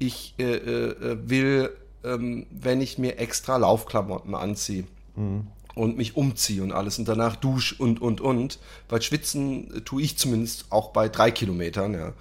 ich 0.00 0.34
äh, 0.38 0.56
äh, 0.56 1.18
will, 1.30 1.70
ähm, 2.02 2.46
wenn 2.50 2.80
ich 2.80 2.98
mir 2.98 3.18
extra 3.20 3.56
Laufklamotten 3.56 4.34
anziehe. 4.34 4.84
Mhm. 5.14 5.46
Und 5.76 5.96
mich 5.96 6.16
umziehe 6.16 6.64
und 6.64 6.72
alles 6.72 6.98
und 6.98 7.06
danach 7.06 7.36
dusch 7.36 7.78
und 7.78 8.02
und 8.02 8.20
und. 8.20 8.58
Weil 8.88 9.02
schwitzen 9.02 9.84
tue 9.84 10.02
ich 10.02 10.18
zumindest 10.18 10.66
auch 10.70 10.90
bei 10.90 11.08
drei 11.08 11.30
Kilometern, 11.30 11.94
ja. 11.94 12.12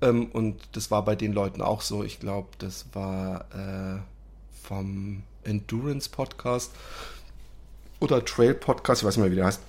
Ähm, 0.00 0.26
und 0.32 0.56
das 0.72 0.90
war 0.90 1.04
bei 1.04 1.14
den 1.14 1.32
Leuten 1.32 1.62
auch 1.62 1.82
so. 1.82 2.02
Ich 2.02 2.18
glaube, 2.18 2.48
das 2.58 2.86
war 2.92 3.44
äh, 3.54 4.00
vom 4.66 5.22
Endurance 5.44 6.08
Podcast 6.10 6.72
oder 8.00 8.24
Trail 8.24 8.54
Podcast, 8.54 9.02
ich 9.02 9.06
weiß 9.06 9.16
nicht 9.16 9.22
mehr, 9.22 9.32
wie 9.32 9.36
der 9.36 9.46
heißt, 9.46 9.60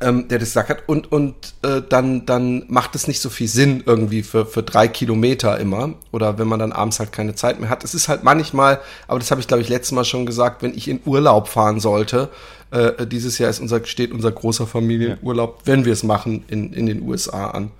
ähm, 0.00 0.28
der 0.28 0.38
das 0.38 0.48
gesagt 0.48 0.70
hat. 0.70 0.82
Und, 0.86 1.10
und 1.12 1.34
äh, 1.62 1.82
dann, 1.88 2.26
dann 2.26 2.64
macht 2.68 2.94
es 2.94 3.06
nicht 3.06 3.20
so 3.20 3.30
viel 3.30 3.48
Sinn 3.48 3.82
irgendwie 3.86 4.22
für, 4.22 4.46
für 4.46 4.62
drei 4.62 4.88
Kilometer 4.88 5.58
immer. 5.58 5.94
Oder 6.10 6.38
wenn 6.38 6.48
man 6.48 6.58
dann 6.58 6.72
abends 6.72 6.98
halt 6.98 7.12
keine 7.12 7.34
Zeit 7.34 7.60
mehr 7.60 7.70
hat. 7.70 7.84
Es 7.84 7.94
ist 7.94 8.08
halt 8.08 8.24
manchmal, 8.24 8.80
aber 9.06 9.18
das 9.18 9.30
habe 9.30 9.40
ich 9.40 9.48
glaube 9.48 9.62
ich 9.62 9.68
letztes 9.68 9.92
Mal 9.92 10.04
schon 10.04 10.26
gesagt, 10.26 10.62
wenn 10.62 10.74
ich 10.74 10.88
in 10.88 11.00
Urlaub 11.04 11.48
fahren 11.48 11.80
sollte. 11.80 12.30
Äh, 12.70 13.06
dieses 13.06 13.38
Jahr 13.38 13.50
ist 13.50 13.60
unser, 13.60 13.84
steht 13.84 14.12
unser 14.12 14.32
großer 14.32 14.66
Familienurlaub, 14.66 15.60
ja. 15.60 15.72
wenn 15.72 15.84
wir 15.84 15.92
es 15.92 16.02
machen, 16.02 16.44
in, 16.48 16.72
in 16.72 16.86
den 16.86 17.02
USA 17.02 17.50
an. 17.50 17.70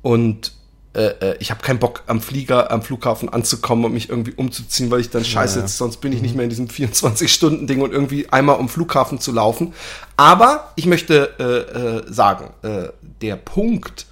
Und 0.00 0.52
äh, 0.94 1.30
äh, 1.30 1.36
ich 1.40 1.50
habe 1.50 1.62
keinen 1.62 1.78
Bock 1.78 2.02
am 2.06 2.20
Flieger, 2.20 2.70
am 2.70 2.82
Flughafen 2.82 3.28
anzukommen 3.30 3.84
und 3.84 3.94
mich 3.94 4.10
irgendwie 4.10 4.34
umzuziehen, 4.36 4.90
weil 4.90 5.00
ich 5.00 5.10
dann 5.10 5.24
scheiße, 5.24 5.60
ja, 5.60 5.68
sonst 5.68 5.98
bin 5.98 6.12
ich 6.12 6.20
nicht 6.20 6.32
mhm. 6.32 6.36
mehr 6.38 6.44
in 6.44 6.50
diesem 6.50 6.66
24-Stunden-Ding 6.68 7.80
und 7.80 7.92
irgendwie 7.92 8.28
einmal 8.28 8.56
um 8.56 8.68
Flughafen 8.68 9.18
zu 9.18 9.32
laufen. 9.32 9.72
Aber 10.16 10.72
ich 10.76 10.86
möchte 10.86 11.34
äh, 11.38 12.08
äh, 12.08 12.12
sagen, 12.12 12.50
äh, 12.62 12.88
der 13.22 13.36
Punkt, 13.36 14.06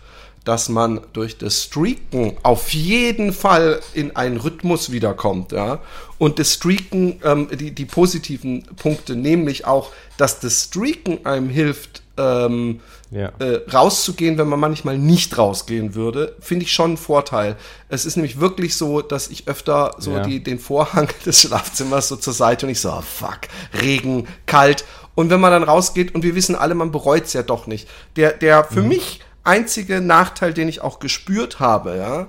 dass 0.45 0.71
man 0.71 1.01
durch 1.13 1.37
das 1.37 1.65
Streaken 1.65 2.39
auf 2.43 2.71
jeden 2.71 3.35
Fall 3.35 3.81
in 3.93 4.17
einen 4.17 4.39
Rhythmus 4.39 4.91
wiederkommt, 4.91 5.53
ja. 5.53 5.81
Und 6.17 6.39
das 6.39 6.55
Streaken, 6.55 7.21
ähm, 7.25 7.49
die, 7.53 7.73
die 7.73 7.85
positiven 7.85 8.65
Punkte, 8.77 9.17
nämlich 9.17 9.67
auch, 9.67 9.93
dass 10.17 10.41
das 10.41 10.65
Streaken 10.65 11.27
einem 11.27 11.51
hilft, 11.51 12.03
ähm, 12.17 12.81
ja. 13.11 13.33
äh, 13.39 13.61
rauszugehen, 13.71 14.39
wenn 14.39 14.49
man 14.49 14.61
manchmal 14.61 14.99
nicht 14.99 15.37
rausgehen 15.37 15.95
würde, 15.95 16.37
finde 16.41 16.65
ich 16.65 16.73
schon 16.73 16.91
einen 16.91 16.97
Vorteil. 16.97 17.57
Es 17.89 18.05
ist 18.05 18.17
nämlich 18.17 18.41
wirklich 18.41 18.77
so, 18.77 19.03
dass 19.03 19.29
ich 19.29 19.49
öfter 19.49 19.95
so 19.99 20.13
ja. 20.13 20.23
die, 20.23 20.43
den 20.43 20.59
Vorhang 20.59 21.09
des 21.27 21.41
Schlafzimmers 21.41 22.09
so 22.09 22.17
zur 22.17 22.33
Seite 22.33 22.67
und 22.67 22.73
ich 22.73 22.81
so, 22.81 22.91
oh, 22.91 23.03
fuck, 23.03 23.41
Regen, 23.83 24.29
kalt. 24.47 24.85
Und 25.15 25.31
wenn 25.31 25.41
man 25.41 25.51
dann 25.51 25.65
rausgeht 25.65 26.15
und 26.15 26.23
wir 26.23 26.35
wissen 26.35 26.55
alle, 26.55 26.75
man 26.75 26.93
bereut 26.93 27.25
es 27.25 27.33
ja 27.33 27.43
doch 27.43 27.67
nicht. 27.67 27.89
Der, 28.17 28.33
der 28.33 28.65
für 28.65 28.83
mhm. 28.83 28.89
mich 28.89 29.21
einzige 29.43 30.01
Nachteil, 30.01 30.55
den 30.55 30.69
ich 30.69 30.81
auch 30.81 30.99
gespürt 31.01 31.61
habe, 31.61 31.97
ja, 31.97 32.29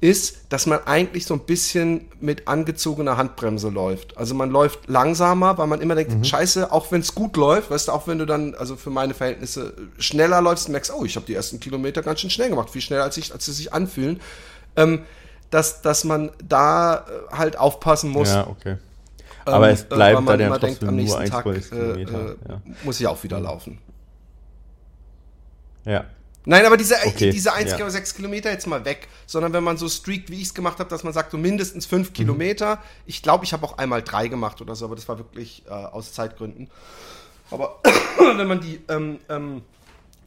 ist, 0.00 0.52
dass 0.52 0.66
man 0.66 0.80
eigentlich 0.84 1.24
so 1.24 1.34
ein 1.34 1.40
bisschen 1.40 2.08
mit 2.20 2.48
angezogener 2.48 3.16
Handbremse 3.16 3.70
läuft. 3.70 4.16
Also 4.18 4.34
man 4.34 4.50
läuft 4.50 4.88
langsamer, 4.88 5.56
weil 5.56 5.66
man 5.66 5.80
immer 5.80 5.94
denkt, 5.94 6.12
mhm. 6.12 6.24
scheiße, 6.24 6.70
auch 6.70 6.92
wenn 6.92 7.00
es 7.00 7.14
gut 7.14 7.36
läuft, 7.36 7.70
weißt 7.70 7.88
du, 7.88 7.92
auch 7.92 8.06
wenn 8.06 8.18
du 8.18 8.26
dann, 8.26 8.54
also 8.54 8.76
für 8.76 8.90
meine 8.90 9.14
Verhältnisse, 9.14 9.74
schneller 9.98 10.42
läufst 10.42 10.66
und 10.66 10.72
merkst, 10.72 10.92
oh, 10.92 11.04
ich 11.04 11.16
habe 11.16 11.24
die 11.24 11.34
ersten 11.34 11.60
Kilometer 11.60 12.02
ganz 12.02 12.20
schön 12.20 12.30
schnell 12.30 12.50
gemacht, 12.50 12.68
viel 12.68 12.82
schneller, 12.82 13.04
als, 13.04 13.16
ich, 13.16 13.32
als 13.32 13.46
sie 13.46 13.52
sich 13.52 13.72
anfühlen, 13.72 14.20
ähm, 14.76 15.04
dass, 15.50 15.80
dass 15.80 16.04
man 16.04 16.30
da 16.46 16.96
äh, 16.96 17.34
halt 17.34 17.58
aufpassen 17.58 18.10
muss. 18.10 18.28
Ja, 18.28 18.46
okay. 18.48 18.76
Aber 19.46 19.68
ähm, 19.68 19.74
es 19.74 19.84
bleibt 19.84 20.20
man 20.20 20.38
ja 20.38 20.48
trotzdem 20.50 20.68
denkt, 20.68 20.84
am 20.84 20.96
nächsten 20.96 21.24
Tag, 21.24 21.46
äh, 21.46 22.02
äh, 22.02 22.36
ja. 22.48 22.60
muss 22.84 23.00
ich 23.00 23.06
auch 23.06 23.22
wieder 23.22 23.40
laufen. 23.40 23.78
Ja, 25.86 26.04
Nein, 26.48 26.64
aber 26.64 26.76
diese, 26.76 26.94
okay, 27.04 27.30
diese 27.30 27.52
1,6 27.52 27.92
ja. 27.92 28.00
Kilometer 28.14 28.52
jetzt 28.52 28.68
mal 28.68 28.84
weg, 28.84 29.08
sondern 29.26 29.52
wenn 29.52 29.64
man 29.64 29.76
so 29.76 29.88
streakt, 29.88 30.30
wie 30.30 30.36
ich 30.36 30.44
es 30.44 30.54
gemacht 30.54 30.78
habe, 30.78 30.88
dass 30.88 31.02
man 31.02 31.12
sagt, 31.12 31.32
so 31.32 31.38
mindestens 31.38 31.86
5 31.86 32.10
mhm. 32.10 32.12
Kilometer. 32.12 32.80
Ich 33.04 33.20
glaube, 33.20 33.44
ich 33.44 33.52
habe 33.52 33.66
auch 33.66 33.78
einmal 33.78 34.00
drei 34.02 34.28
gemacht 34.28 34.60
oder 34.60 34.76
so, 34.76 34.84
aber 34.84 34.94
das 34.94 35.08
war 35.08 35.18
wirklich 35.18 35.64
äh, 35.66 35.70
aus 35.70 36.12
Zeitgründen. 36.12 36.70
Aber 37.50 37.80
wenn 38.36 38.46
man 38.46 38.60
die 38.60 38.80
ähm, 38.88 39.18
ähm, 39.28 39.62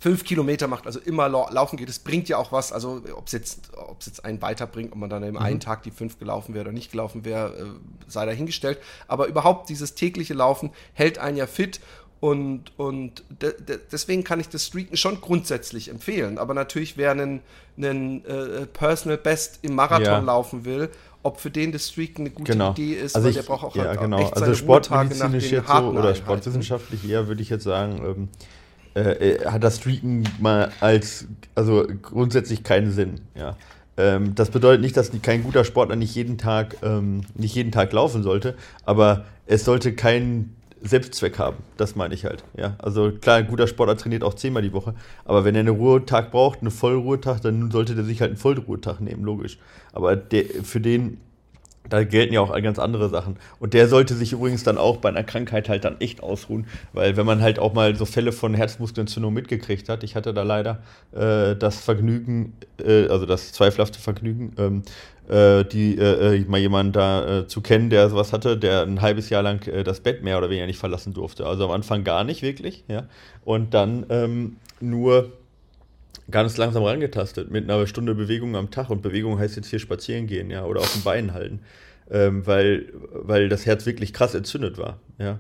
fünf 0.02 0.26
Kilometer 0.26 0.68
macht, 0.68 0.88
also 0.88 1.00
immer 1.00 1.30
laufen 1.30 1.78
geht, 1.78 1.88
das 1.88 2.00
bringt 2.00 2.28
ja 2.28 2.36
auch 2.36 2.52
was. 2.52 2.74
Also 2.74 3.02
ob 3.16 3.28
es 3.28 3.32
jetzt, 3.32 3.72
ob's 3.78 4.06
jetzt 4.06 4.26
einen 4.26 4.42
weiterbringt, 4.42 4.92
ob 4.92 4.98
man 4.98 5.10
dann 5.10 5.24
im 5.24 5.36
mhm. 5.36 5.42
einen 5.42 5.60
Tag 5.62 5.84
die 5.84 5.92
fünf 5.92 6.20
gelaufen 6.20 6.54
wäre 6.54 6.66
oder 6.66 6.74
nicht 6.74 6.92
gelaufen 6.92 7.24
wäre, 7.24 7.58
äh, 7.58 7.66
sei 8.10 8.26
dahingestellt. 8.26 8.80
Aber 9.08 9.28
überhaupt 9.28 9.70
dieses 9.70 9.96
tägliche 9.96 10.34
Laufen 10.34 10.72
hält 10.94 11.18
einen 11.18 11.38
ja 11.38 11.48
fit 11.48 11.80
und, 12.20 12.78
und 12.78 13.24
de, 13.42 13.54
de, 13.62 13.80
deswegen 13.92 14.24
kann 14.24 14.40
ich 14.40 14.50
das 14.50 14.66
Streaken 14.66 14.98
schon 14.98 15.22
grundsätzlich 15.22 15.90
empfehlen. 15.90 16.38
Aber 16.38 16.54
natürlich, 16.54 16.98
wer 16.98 17.12
einen, 17.12 17.40
einen 17.78 18.26
äh, 18.26 18.66
Personal 18.66 19.18
Best 19.18 19.60
im 19.62 19.76
Marathon 19.76 20.06
ja. 20.06 20.20
laufen 20.20 20.66
will, 20.66 20.90
ob 21.24 21.40
für 21.40 21.50
den 21.50 21.72
das 21.72 21.90
Streaken 21.90 22.24
eine 22.24 22.30
gute 22.32 22.54
genau. 22.54 22.72
Idee 22.72 22.94
ist, 22.94 23.16
also 23.16 23.26
weil 23.26 23.32
ich, 23.32 23.38
der 23.38 23.44
braucht 23.44 23.64
auch, 23.64 23.76
ja, 23.76 23.86
halt 23.86 24.00
genau. 24.02 24.20
echt 24.20 24.36
also 24.36 24.54
sportmedizinisch 24.54 25.52
jetzt 25.52 25.68
so, 25.68 25.74
oder 25.74 26.16
sportwissenschaftlich 26.16 27.10
eher 27.10 27.28
würde 27.28 27.42
ich 27.42 27.50
jetzt 27.50 27.64
sagen, 27.64 28.30
ähm, 28.96 29.02
äh, 29.02 29.46
hat 29.46 29.64
das 29.64 29.78
Streaken 29.78 30.24
mal 30.40 30.72
als 30.80 31.26
also 31.56 31.86
grundsätzlich 32.02 32.64
keinen 32.64 32.92
Sinn, 32.92 33.22
ja. 33.36 33.56
Ähm, 33.98 34.34
das 34.34 34.50
bedeutet 34.50 34.82
nicht, 34.82 34.96
dass 34.96 35.12
kein 35.22 35.44
guter 35.44 35.66
Sportler 35.66 35.98
nicht 35.98 36.16
jeden 36.16 36.38
Tag 36.38 36.78
ähm, 36.84 37.22
nicht 37.36 37.54
jeden 37.54 37.74
Tag 37.74 37.92
laufen 37.92 38.24
sollte, 38.24 38.56
aber 38.86 39.26
es 39.46 39.66
sollte 39.66 39.94
kein 39.94 40.56
Selbstzweck 40.82 41.39
haben. 41.39 41.58
Das 41.78 41.96
meine 41.96 42.13
ich 42.13 42.26
halt. 42.26 42.44
Ja? 42.58 42.76
Also 42.80 43.12
klar, 43.12 43.38
ein 43.38 43.48
guter 43.48 43.68
Sportler 43.68 43.98
trainiert 43.98 44.24
auch 44.24 44.34
zehnmal 44.34 44.63
die 44.63 44.74
Woche, 44.74 44.94
aber 45.26 45.44
wenn 45.46 45.56
er 45.56 45.62
einen 45.62 45.76
Ruhetag 45.76 46.32
braucht, 46.32 46.62
einen 46.62 46.72
Vollruhetag, 46.72 47.42
dann 47.42 47.72
sollte 47.72 47.96
der 47.96 48.04
sich 48.04 48.22
halt 48.22 48.32
einen 48.32 48.38
Vollruhetag 48.38 49.00
nehmen, 49.00 49.24
logisch. 49.24 49.58
Aber 49.94 50.15
der, 50.15 50.46
für 50.63 50.80
den, 50.80 51.18
da 51.89 52.04
gelten 52.04 52.34
ja 52.34 52.42
auch 52.42 52.54
ganz 52.62 52.80
andere 52.80 53.10
Sachen. 53.10 53.38
Und 53.60 53.74
der 53.74 53.88
sollte 53.88 54.15
sich 54.15 54.34
übrigens 54.34 54.63
dann 54.63 54.78
auch 54.78 54.98
bei 54.98 55.10
einer 55.10 55.24
Krankheit 55.24 55.70
halt 55.70 55.86
dann 55.86 56.00
echt 56.00 56.22
ausruhen, 56.22 56.68
weil 56.94 57.18
wenn 57.18 57.26
man 57.26 57.42
halt 57.42 57.60
auch 57.60 57.74
mal 57.74 57.96
so 57.96 58.06
Fälle 58.06 58.32
von 58.32 58.54
Herzmuskelentzündung 58.54 59.34
mitgekriegt 59.34 59.89
hat, 59.89 60.04
ich 60.04 60.15
hatte 60.15 60.34
da 60.34 60.44
leider 60.44 60.84
äh, 61.13 61.56
das 61.56 61.80
Vergnügen, 61.82 62.54
äh, 62.80 63.08
also 63.08 63.26
das 63.26 63.52
zweifelhafte 63.54 64.00
Vergnügen, 64.00 64.54
ähm, 64.58 64.84
äh, 65.30 65.63
die 65.63 65.98
äh, 65.98 66.36
äh, 66.36 66.46
mal 66.48 66.60
jemanden 66.60 66.92
da 66.92 67.39
äh, 67.39 67.48
zu 67.48 67.62
kennen, 67.62 67.89
der 67.89 68.10
sowas 68.10 68.34
hatte, 68.34 68.58
der 68.58 68.84
ein 68.84 69.02
halbes 69.02 69.30
Jahr 69.30 69.44
lang 69.44 69.65
äh, 69.68 69.84
das 69.84 70.00
Bett 70.00 70.24
mehr 70.24 70.38
oder 70.38 70.50
weniger 70.50 70.65
nicht 70.68 70.80
verlassen 70.80 71.13
durfte. 71.13 71.46
Also 71.46 71.65
am 71.65 71.72
Anfang 71.72 72.04
gar 72.04 72.24
nicht 72.24 72.42
wirklich, 72.42 72.84
ja. 72.88 73.08
Und 73.46 73.74
dann 73.74 74.06
ähm, 74.10 74.58
nur 74.80 75.32
ganz 76.32 76.58
langsam 76.58 76.84
rangetastet 76.84 77.50
mit 77.52 77.63
einer 77.70 77.88
Stunde 77.88 78.15
Bewegung 78.15 78.56
am 78.56 78.72
Tag. 78.72 78.89
Und 78.89 79.02
Bewegung 79.02 79.39
heißt 79.39 79.56
jetzt 79.56 79.70
hier 79.70 79.80
spazieren 79.80 80.28
gehen, 80.28 80.52
ja, 80.52 80.65
oder 80.65 80.82
auf 80.82 80.94
den 80.94 81.04
Beinen 81.04 81.34
halten. 81.34 81.60
ähm, 82.12 82.46
weil, 82.46 82.86
weil 83.12 83.50
das 83.50 83.65
Herz 83.65 83.86
wirklich 83.86 84.13
krass 84.13 84.36
entzündet 84.36 84.78
war. 84.78 85.00
Ja. 85.18 85.39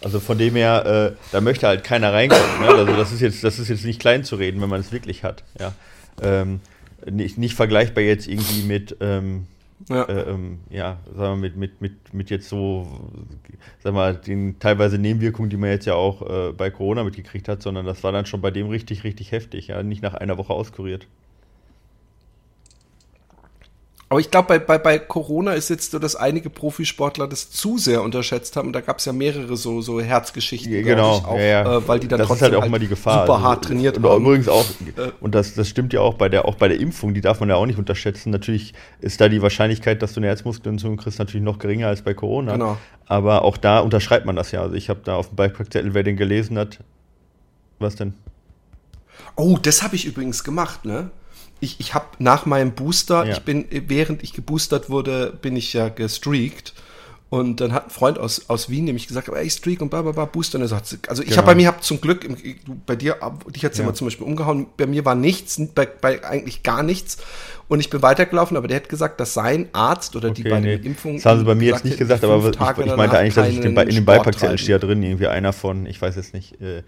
Also 0.00 0.20
von 0.20 0.38
dem 0.38 0.54
her, 0.54 1.14
äh, 1.16 1.16
da 1.32 1.40
möchte 1.40 1.66
halt 1.66 1.82
keiner 1.82 2.12
reinkommen. 2.12 2.60
Ne? 2.60 2.68
Also 2.68 2.94
das 2.94 3.12
ist 3.12 3.20
jetzt, 3.20 3.42
das 3.42 3.58
ist 3.58 3.68
jetzt 3.68 3.84
nicht 3.84 4.00
klein 4.00 4.22
zu 4.22 4.36
reden, 4.36 4.60
wenn 4.60 4.68
man 4.68 4.80
es 4.80 4.92
wirklich 4.92 5.24
hat. 5.24 5.42
Ja. 5.58 5.72
Ähm, 6.22 6.60
nicht, 7.10 7.38
nicht 7.38 7.54
vergleichbar 7.54 8.02
jetzt 8.02 8.26
irgendwie 8.26 8.62
mit, 8.62 8.96
ähm, 9.00 9.46
ja. 9.88 10.04
Äh, 10.04 10.30
ähm, 10.30 10.58
ja, 10.70 10.98
sagen 11.14 11.40
wir 11.40 11.50
mit, 11.50 11.56
mit, 11.56 11.80
mit, 11.80 12.14
mit 12.14 12.30
jetzt 12.30 12.48
so, 12.48 12.86
sag 13.82 13.94
mal, 13.94 14.16
den 14.16 14.58
teilweise 14.58 14.98
Nebenwirkungen, 14.98 15.50
die 15.50 15.56
man 15.56 15.70
jetzt 15.70 15.86
ja 15.86 15.94
auch 15.94 16.22
äh, 16.22 16.52
bei 16.52 16.70
Corona 16.70 17.04
mitgekriegt 17.04 17.48
hat, 17.48 17.62
sondern 17.62 17.86
das 17.86 18.02
war 18.02 18.10
dann 18.10 18.26
schon 18.26 18.40
bei 18.40 18.50
dem 18.50 18.68
richtig, 18.68 19.04
richtig 19.04 19.30
heftig, 19.30 19.68
ja, 19.68 19.82
nicht 19.82 20.02
nach 20.02 20.14
einer 20.14 20.36
Woche 20.36 20.52
auskuriert. 20.52 21.06
Aber 24.10 24.20
ich 24.20 24.30
glaube, 24.30 24.48
bei, 24.48 24.58
bei, 24.58 24.78
bei 24.78 24.98
Corona 24.98 25.52
ist 25.52 25.68
jetzt 25.68 25.90
so, 25.90 25.98
dass 25.98 26.16
einige 26.16 26.48
Profisportler 26.48 27.28
das 27.28 27.50
zu 27.50 27.76
sehr 27.76 28.02
unterschätzt 28.02 28.56
haben. 28.56 28.72
Da 28.72 28.80
gab 28.80 29.00
es 29.00 29.04
ja 29.04 29.12
mehrere 29.12 29.54
so, 29.58 29.82
so 29.82 30.00
Herzgeschichten, 30.00 30.72
ja, 30.72 30.80
genau, 30.80 31.10
auch, 31.10 31.36
ja, 31.36 31.42
ja. 31.42 31.76
Äh, 31.76 31.88
weil 31.88 32.00
die 32.00 32.08
dann 32.08 32.18
das 32.18 32.28
trotzdem 32.28 32.46
ist 32.46 32.52
halt 32.54 32.62
auch 32.62 32.66
immer 32.66 32.78
die 32.78 32.88
Gefahr. 32.88 33.26
super 33.26 33.42
hart 33.42 33.66
trainiert 33.66 33.98
und, 33.98 34.06
und 34.06 34.22
übrigens 34.22 34.48
auch, 34.48 34.64
äh. 34.96 35.10
und 35.20 35.34
das, 35.34 35.54
das 35.54 35.68
stimmt 35.68 35.92
ja 35.92 36.00
auch 36.00 36.14
bei 36.14 36.30
der, 36.30 36.46
auch 36.46 36.54
bei 36.54 36.68
der 36.68 36.80
Impfung, 36.80 37.12
die 37.12 37.20
darf 37.20 37.40
man 37.40 37.50
ja 37.50 37.56
auch 37.56 37.66
nicht 37.66 37.78
unterschätzen. 37.78 38.30
Natürlich 38.30 38.72
ist 39.02 39.20
da 39.20 39.28
die 39.28 39.42
Wahrscheinlichkeit, 39.42 40.00
dass 40.00 40.14
du 40.14 40.20
eine 40.20 40.28
Herzmuskelentzündung 40.28 40.96
kriegst, 40.96 41.18
natürlich 41.18 41.44
noch 41.44 41.58
geringer 41.58 41.88
als 41.88 42.00
bei 42.00 42.14
Corona. 42.14 42.52
Genau. 42.52 42.78
Aber 43.04 43.42
auch 43.42 43.58
da 43.58 43.80
unterschreibt 43.80 44.24
man 44.24 44.36
das 44.36 44.52
ja. 44.52 44.62
Also 44.62 44.74
ich 44.74 44.88
habe 44.88 45.00
da 45.04 45.16
auf 45.16 45.28
dem 45.28 45.36
Beipackzettel, 45.36 45.92
wer 45.92 46.02
den 46.02 46.16
gelesen 46.16 46.56
hat, 46.56 46.78
was 47.78 47.96
denn? 47.96 48.14
Oh, 49.36 49.58
das 49.60 49.82
habe 49.82 49.96
ich 49.96 50.06
übrigens 50.06 50.44
gemacht, 50.44 50.86
ne? 50.86 51.10
Ich, 51.60 51.80
ich 51.80 51.94
habe 51.94 52.06
nach 52.18 52.46
meinem 52.46 52.72
Booster, 52.72 53.24
ja. 53.24 53.32
ich 53.32 53.40
bin, 53.40 53.66
während 53.70 54.22
ich 54.22 54.32
geboostert 54.32 54.90
wurde, 54.90 55.36
bin 55.40 55.56
ich 55.56 55.72
ja 55.72 55.88
gestreakt. 55.88 56.74
Und 57.30 57.60
dann 57.60 57.72
hat 57.74 57.88
ein 57.88 57.90
Freund 57.90 58.18
aus, 58.18 58.48
aus 58.48 58.70
Wien 58.70 58.86
nämlich 58.86 59.06
gesagt, 59.06 59.28
ey, 59.28 59.50
Streak 59.50 59.82
und 59.82 59.90
bla 59.90 60.00
bla 60.00 60.12
bla, 60.12 60.24
Booster. 60.24 60.56
Und 60.56 60.62
er 60.62 60.68
sagt, 60.68 61.08
also 61.10 61.22
ich 61.22 61.28
genau. 61.28 61.38
habe 61.38 61.48
bei 61.48 61.54
mir 61.56 61.68
hab 61.68 61.84
zum 61.84 62.00
Glück, 62.00 62.26
bei 62.86 62.96
dir, 62.96 63.18
dich 63.54 63.64
hat's 63.64 63.76
ja. 63.76 63.84
immer 63.84 63.92
zum 63.92 64.06
Beispiel 64.06 64.26
umgehauen, 64.26 64.66
bei 64.78 64.86
mir 64.86 65.04
war 65.04 65.14
nichts, 65.14 65.60
bei, 65.74 65.84
bei 65.84 66.24
eigentlich 66.24 66.62
gar 66.62 66.82
nichts. 66.82 67.18
Und 67.68 67.80
ich 67.80 67.90
bin 67.90 68.00
weitergelaufen, 68.00 68.56
aber 68.56 68.66
der 68.66 68.78
hat 68.78 68.88
gesagt, 68.88 69.20
dass 69.20 69.34
sein 69.34 69.68
Arzt 69.72 70.16
oder 70.16 70.30
okay, 70.30 70.42
die 70.42 70.48
bei 70.48 70.58
nee. 70.58 70.78
den 70.78 70.86
Impfungen. 70.86 71.18
Das 71.18 71.26
haben 71.26 71.40
sie 71.40 71.44
bei 71.44 71.54
mir 71.54 71.72
jetzt 71.72 71.84
nicht 71.84 71.98
gesagt, 71.98 72.24
aber 72.24 72.38
ich, 72.48 72.86
ich 72.86 72.96
meinte 72.96 73.18
eigentlich, 73.18 73.34
dass 73.34 73.48
ich 73.48 73.60
den, 73.60 73.76
in 73.76 73.94
den 73.94 74.04
Beipackzettel 74.06 74.56
steht 74.56 74.70
ja 74.70 74.78
drin, 74.78 75.02
irgendwie 75.02 75.26
einer 75.26 75.52
von, 75.52 75.84
ich 75.84 76.00
weiß 76.00 76.16
jetzt 76.16 76.32
nicht, 76.32 76.58
äh, 76.62 76.82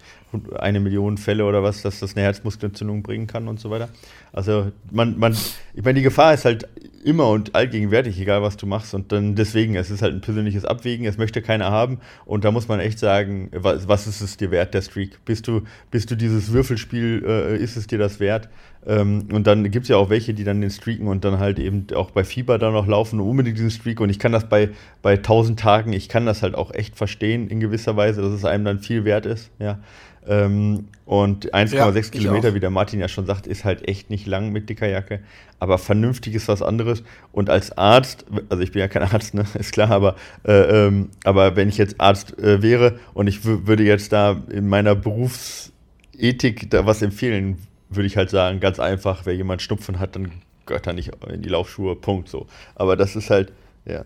eine 0.57 0.79
Million 0.79 1.19
Fälle 1.19 1.45
oder 1.45 1.61
was, 1.61 1.83
dass 1.83 1.99
das 1.99 2.15
eine 2.15 2.25
Herzmuskelentzündung 2.25 3.03
bringen 3.03 3.27
kann 3.27 3.47
und 3.47 3.59
so 3.59 3.69
weiter. 3.69 3.89
Also 4.33 4.71
man, 4.91 5.19
man, 5.19 5.37
ich 5.73 5.83
meine, 5.83 5.99
die 5.99 6.03
Gefahr 6.03 6.33
ist 6.33 6.45
halt 6.45 6.67
immer 7.03 7.29
und 7.29 7.55
allgegenwärtig, 7.55 8.19
egal 8.19 8.41
was 8.41 8.57
du 8.57 8.65
machst. 8.65 8.93
Und 8.93 9.11
dann 9.11 9.35
deswegen, 9.35 9.75
es 9.75 9.91
ist 9.91 10.01
halt 10.01 10.13
ein 10.13 10.21
persönliches 10.21 10.65
Abwägen, 10.65 11.05
es 11.05 11.17
möchte 11.17 11.41
keiner 11.41 11.71
haben. 11.71 11.99
Und 12.25 12.45
da 12.45 12.51
muss 12.51 12.67
man 12.67 12.79
echt 12.79 12.99
sagen, 12.99 13.49
was, 13.53 13.87
was 13.87 14.07
ist 14.07 14.21
es 14.21 14.37
dir 14.37 14.51
wert, 14.51 14.73
der 14.73 14.81
Streak? 14.81 15.23
Bist 15.25 15.47
du, 15.47 15.61
bist 15.89 16.11
du 16.11 16.15
dieses 16.15 16.51
Würfelspiel, 16.51 17.23
äh, 17.25 17.57
ist 17.57 17.75
es 17.75 17.87
dir 17.87 17.97
das 17.97 18.19
wert? 18.19 18.49
Ähm, 18.85 19.27
und 19.31 19.45
dann 19.45 19.69
gibt 19.69 19.83
es 19.83 19.89
ja 19.89 19.97
auch 19.97 20.09
welche, 20.09 20.33
die 20.33 20.43
dann 20.43 20.61
den 20.61 20.71
streaken 20.71 21.07
und 21.07 21.23
dann 21.23 21.39
halt 21.39 21.59
eben 21.59 21.87
auch 21.95 22.11
bei 22.11 22.23
Fieber 22.23 22.57
da 22.57 22.71
noch 22.71 22.87
laufen 22.87 23.19
und 23.19 23.29
unbedingt 23.29 23.57
diesen 23.57 23.71
Streak. 23.71 23.99
Und 23.99 24.09
ich 24.09 24.19
kann 24.19 24.31
das 24.31 24.49
bei, 24.49 24.69
bei 25.01 25.13
1000 25.13 25.59
Tagen, 25.59 25.93
ich 25.93 26.09
kann 26.09 26.25
das 26.25 26.41
halt 26.41 26.55
auch 26.55 26.73
echt 26.73 26.95
verstehen 26.95 27.47
in 27.47 27.59
gewisser 27.59 27.95
Weise, 27.95 28.21
dass 28.21 28.31
es 28.31 28.45
einem 28.45 28.65
dann 28.65 28.79
viel 28.79 29.05
wert 29.05 29.25
ist. 29.25 29.51
Ja. 29.59 29.79
Ähm, 30.27 30.85
und 31.05 31.53
1,6 31.53 31.75
ja, 31.75 32.01
Kilometer, 32.01 32.53
wie 32.53 32.59
der 32.59 32.69
Martin 32.69 32.99
ja 32.99 33.07
schon 33.07 33.25
sagt, 33.25 33.47
ist 33.47 33.65
halt 33.65 33.87
echt 33.87 34.09
nicht 34.09 34.27
lang 34.27 34.51
mit 34.51 34.69
dicker 34.69 34.87
Jacke. 34.87 35.19
Aber 35.59 35.77
vernünftig 35.77 36.35
ist 36.35 36.47
was 36.47 36.61
anderes. 36.61 37.03
Und 37.31 37.49
als 37.49 37.77
Arzt, 37.77 38.25
also 38.49 38.63
ich 38.63 38.71
bin 38.71 38.79
ja 38.79 38.87
kein 38.87 39.03
Arzt, 39.13 39.33
ne, 39.33 39.45
ist 39.55 39.73
klar, 39.73 39.91
aber, 39.91 40.15
äh, 40.43 40.87
ähm, 40.87 41.09
aber 41.23 41.55
wenn 41.55 41.69
ich 41.69 41.77
jetzt 41.77 41.99
Arzt 41.99 42.37
äh, 42.39 42.61
wäre 42.61 42.99
und 43.13 43.27
ich 43.27 43.45
würde 43.45 43.83
jetzt 43.83 44.11
da 44.11 44.41
in 44.49 44.69
meiner 44.69 44.95
Berufsethik 44.95 46.69
da 46.69 46.85
was 46.85 47.01
empfehlen, 47.01 47.57
würde 47.91 48.07
ich 48.07 48.17
halt 48.17 48.29
sagen, 48.29 48.59
ganz 48.59 48.79
einfach, 48.79 49.25
wer 49.25 49.35
jemand 49.35 49.61
Schnupfen 49.61 49.99
hat, 49.99 50.15
dann 50.15 50.31
gehört 50.65 50.87
er 50.87 50.93
nicht 50.93 51.11
in 51.27 51.41
die 51.41 51.49
Laufschuhe, 51.49 51.95
Punkt 51.95 52.29
so. 52.29 52.47
Aber 52.75 52.95
das 52.95 53.15
ist 53.15 53.29
halt, 53.29 53.51
ja. 53.85 54.03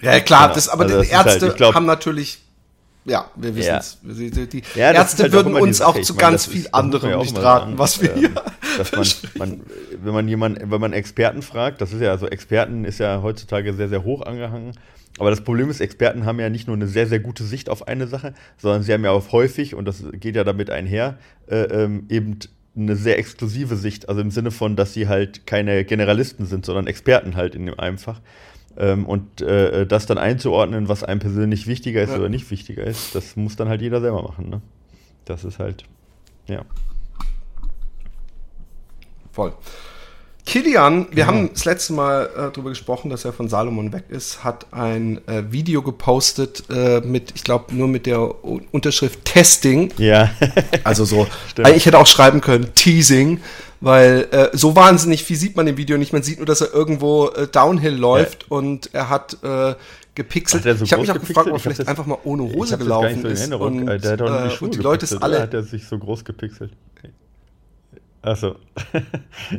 Ja, 0.00 0.18
klar, 0.20 0.44
genau. 0.44 0.54
das, 0.54 0.68
aber 0.68 0.84
also 0.84 1.02
die 1.02 1.14
halt, 1.14 1.26
Ärzte 1.26 1.46
halt, 1.46 1.56
glaub, 1.56 1.74
haben 1.74 1.86
natürlich 1.86 2.40
ja, 3.04 3.28
wir 3.34 3.56
wissen 3.56 3.74
es. 3.74 3.98
Ja. 4.04 4.12
Die, 4.14 4.48
die 4.48 4.62
ja, 4.76 4.92
Ärzte 4.92 5.24
halt 5.24 5.32
würden 5.32 5.54
uns 5.54 5.80
auch 5.80 6.00
zu 6.00 6.14
ganz 6.14 6.46
viel 6.46 6.68
anderem 6.70 7.18
nicht 7.18 7.36
raten, 7.36 7.76
was 7.76 8.00
wir 8.00 8.14
hier. 8.14 8.30
Dass 8.78 8.92
man, 8.92 9.06
man, 9.38 9.60
wenn 10.02 10.14
man 10.14 10.28
jemanden, 10.28 10.70
wenn 10.70 10.80
man 10.80 10.92
Experten 10.92 11.42
fragt, 11.42 11.80
das 11.80 11.92
ist 11.92 12.00
ja 12.00 12.16
so, 12.16 12.28
Experten 12.28 12.84
ist 12.84 12.98
ja 12.98 13.20
heutzutage 13.22 13.74
sehr, 13.74 13.88
sehr 13.88 14.04
hoch 14.04 14.22
angehangen. 14.22 14.72
Aber 15.18 15.30
das 15.30 15.42
Problem 15.42 15.68
ist, 15.68 15.80
Experten 15.80 16.24
haben 16.24 16.38
ja 16.38 16.48
nicht 16.48 16.68
nur 16.68 16.76
eine 16.76 16.86
sehr, 16.86 17.06
sehr 17.06 17.20
gute 17.20 17.44
Sicht 17.44 17.68
auf 17.68 17.86
eine 17.88 18.06
Sache, 18.06 18.34
sondern 18.56 18.82
sie 18.82 18.92
haben 18.92 19.04
ja 19.04 19.10
auch 19.10 19.32
häufig, 19.32 19.74
und 19.74 19.84
das 19.84 20.04
geht 20.12 20.36
ja 20.36 20.44
damit 20.44 20.70
einher, 20.70 21.18
äh, 21.48 21.56
ähm, 21.56 22.06
eben 22.08 22.38
eine 22.76 22.96
sehr 22.96 23.18
exklusive 23.18 23.76
Sicht. 23.76 24.08
Also 24.08 24.20
im 24.20 24.30
Sinne 24.30 24.50
von, 24.50 24.76
dass 24.76 24.94
sie 24.94 25.08
halt 25.08 25.46
keine 25.46 25.84
Generalisten 25.84 26.46
sind, 26.46 26.64
sondern 26.64 26.86
Experten 26.86 27.36
halt 27.36 27.54
in 27.54 27.66
dem 27.66 27.78
Einfach. 27.78 28.20
Ähm, 28.76 29.04
und 29.04 29.42
äh, 29.42 29.86
das 29.86 30.06
dann 30.06 30.18
einzuordnen, 30.18 30.88
was 30.88 31.04
einem 31.04 31.20
persönlich 31.20 31.66
wichtiger 31.66 32.02
ist 32.02 32.10
ja. 32.10 32.16
oder 32.16 32.28
nicht 32.28 32.50
wichtiger 32.50 32.84
ist, 32.84 33.14
das 33.14 33.36
muss 33.36 33.56
dann 33.56 33.68
halt 33.68 33.82
jeder 33.82 34.00
selber 34.00 34.22
machen. 34.22 34.48
Ne? 34.48 34.62
Das 35.26 35.44
ist 35.44 35.58
halt, 35.58 35.84
ja. 36.48 36.64
Voll. 39.30 39.52
Kilian, 40.44 41.06
wir 41.10 41.20
ja. 41.20 41.26
haben 41.26 41.50
das 41.52 41.64
letzte 41.64 41.92
Mal 41.92 42.26
äh, 42.26 42.36
darüber 42.52 42.70
gesprochen, 42.70 43.10
dass 43.10 43.24
er 43.24 43.32
von 43.32 43.48
Salomon 43.48 43.92
weg 43.92 44.04
ist, 44.08 44.42
hat 44.42 44.66
ein 44.72 45.26
äh, 45.28 45.44
Video 45.50 45.82
gepostet 45.82 46.64
äh, 46.68 47.00
mit, 47.00 47.32
ich 47.36 47.44
glaube, 47.44 47.74
nur 47.74 47.86
mit 47.86 48.06
der 48.06 48.44
U 48.44 48.60
Unterschrift 48.72 49.24
Testing. 49.24 49.92
Ja. 49.98 50.30
also 50.84 51.04
so, 51.04 51.28
ich 51.74 51.86
hätte 51.86 51.98
auch 51.98 52.08
schreiben 52.08 52.40
können, 52.40 52.74
Teasing, 52.74 53.40
weil 53.80 54.26
äh, 54.32 54.48
so 54.52 54.74
wahnsinnig 54.74 55.22
viel 55.22 55.36
sieht 55.36 55.56
man 55.56 55.66
im 55.68 55.76
Video 55.76 55.96
nicht. 55.96 56.12
Man 56.12 56.24
sieht 56.24 56.38
nur, 56.38 56.46
dass 56.46 56.60
er 56.60 56.72
irgendwo 56.74 57.28
äh, 57.28 57.46
Downhill 57.46 57.94
läuft 57.94 58.42
ja. 58.42 58.56
und 58.56 58.92
er 58.92 59.10
hat 59.10 59.36
äh, 59.44 59.74
gepixelt. 60.16 60.66
Hat 60.66 60.78
so 60.78 60.84
ich 60.84 60.92
habe 60.92 61.02
mich 61.02 61.10
auch 61.12 61.20
gefragt, 61.20 61.48
ob 61.48 61.54
er 61.54 61.58
vielleicht 61.60 61.88
einfach 61.88 62.06
mal 62.06 62.18
ohne 62.24 62.42
Hose 62.42 62.78
gelaufen 62.78 63.24
ist. 63.26 63.52
Und, 63.52 63.86
die, 63.86 64.06
äh, 64.06 64.50
und 64.60 64.74
die 64.74 64.80
Leute 64.80 65.04
ist 65.04 65.22
alle. 65.22 65.40
Hat 65.40 65.54
er 65.54 65.62
sich 65.62 65.86
so 65.86 65.98
groß 65.98 66.24
gepixelt? 66.24 66.72
Achso. 68.22 68.54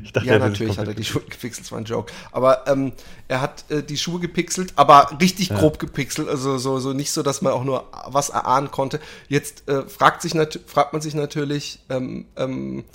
ich 0.04 0.14
dachte, 0.14 0.28
ja, 0.28 0.40
natürlich 0.40 0.78
hat 0.78 0.88
er 0.88 0.94
die 0.94 1.04
Schuhe 1.04 1.22
gepixelt, 1.24 1.66
das 1.66 1.72
war 1.74 1.80
ein 1.80 1.86
Joke. 1.86 2.12
Aber 2.32 2.66
ähm, 2.68 2.94
er 3.28 3.42
hat 3.42 3.66
äh, 3.70 3.84
die 3.84 3.98
Schuhe 3.98 4.22
gepixelt, 4.22 4.74
aber 4.78 5.18
richtig 5.20 5.50
ja. 5.50 5.58
grob 5.58 5.80
gepixelt, 5.80 6.30
also 6.30 6.58
so, 6.58 6.80
so 6.80 6.94
nicht 6.94 7.12
so, 7.12 7.24
dass 7.24 7.42
man 7.42 7.52
auch 7.52 7.66
nur 7.66 7.86
was 8.08 8.30
erahnen 8.30 8.72
konnte. 8.72 9.02
Jetzt 9.28 9.68
äh, 9.68 9.84
fragt, 9.84 10.22
sich 10.22 10.34
fragt 10.66 10.94
man 10.94 11.02
sich 11.02 11.14
natürlich, 11.14 11.80
ähm, 11.90 12.26
ähm, 12.38 12.86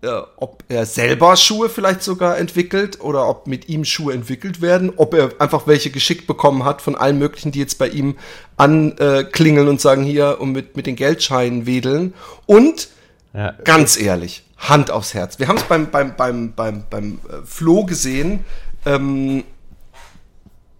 äh, 0.00 0.22
ob 0.36 0.64
er 0.68 0.86
selber 0.86 1.36
Schuhe 1.36 1.68
vielleicht 1.68 2.02
sogar 2.02 2.38
entwickelt 2.38 3.00
oder 3.00 3.28
ob 3.28 3.46
mit 3.46 3.68
ihm 3.68 3.84
Schuhe 3.84 4.14
entwickelt 4.14 4.62
werden, 4.62 4.94
ob 4.96 5.12
er 5.12 5.30
einfach 5.38 5.66
welche 5.66 5.90
geschickt 5.90 6.26
bekommen 6.26 6.64
hat 6.64 6.80
von 6.80 6.96
allen 6.96 7.18
möglichen, 7.18 7.52
die 7.52 7.60
jetzt 7.60 7.78
bei 7.78 7.88
ihm 7.88 8.16
anklingeln 8.56 9.68
und 9.68 9.80
sagen 9.80 10.04
hier 10.04 10.38
und 10.40 10.52
mit, 10.52 10.74
mit 10.74 10.86
den 10.86 10.96
Geldscheinen 10.96 11.66
wedeln. 11.66 12.14
Und 12.46 12.88
ja. 13.34 13.54
ganz 13.64 13.96
ehrlich, 13.96 14.42
Hand 14.62 14.90
aufs 14.90 15.14
Herz. 15.14 15.38
Wir 15.38 15.48
haben 15.48 15.56
es 15.58 15.64
beim, 15.64 15.90
beim, 15.90 16.16
beim, 16.16 16.52
beim, 16.52 16.84
beim 16.88 17.18
äh, 17.28 17.44
Flo 17.44 17.84
gesehen. 17.84 18.44
Ähm, 18.86 19.44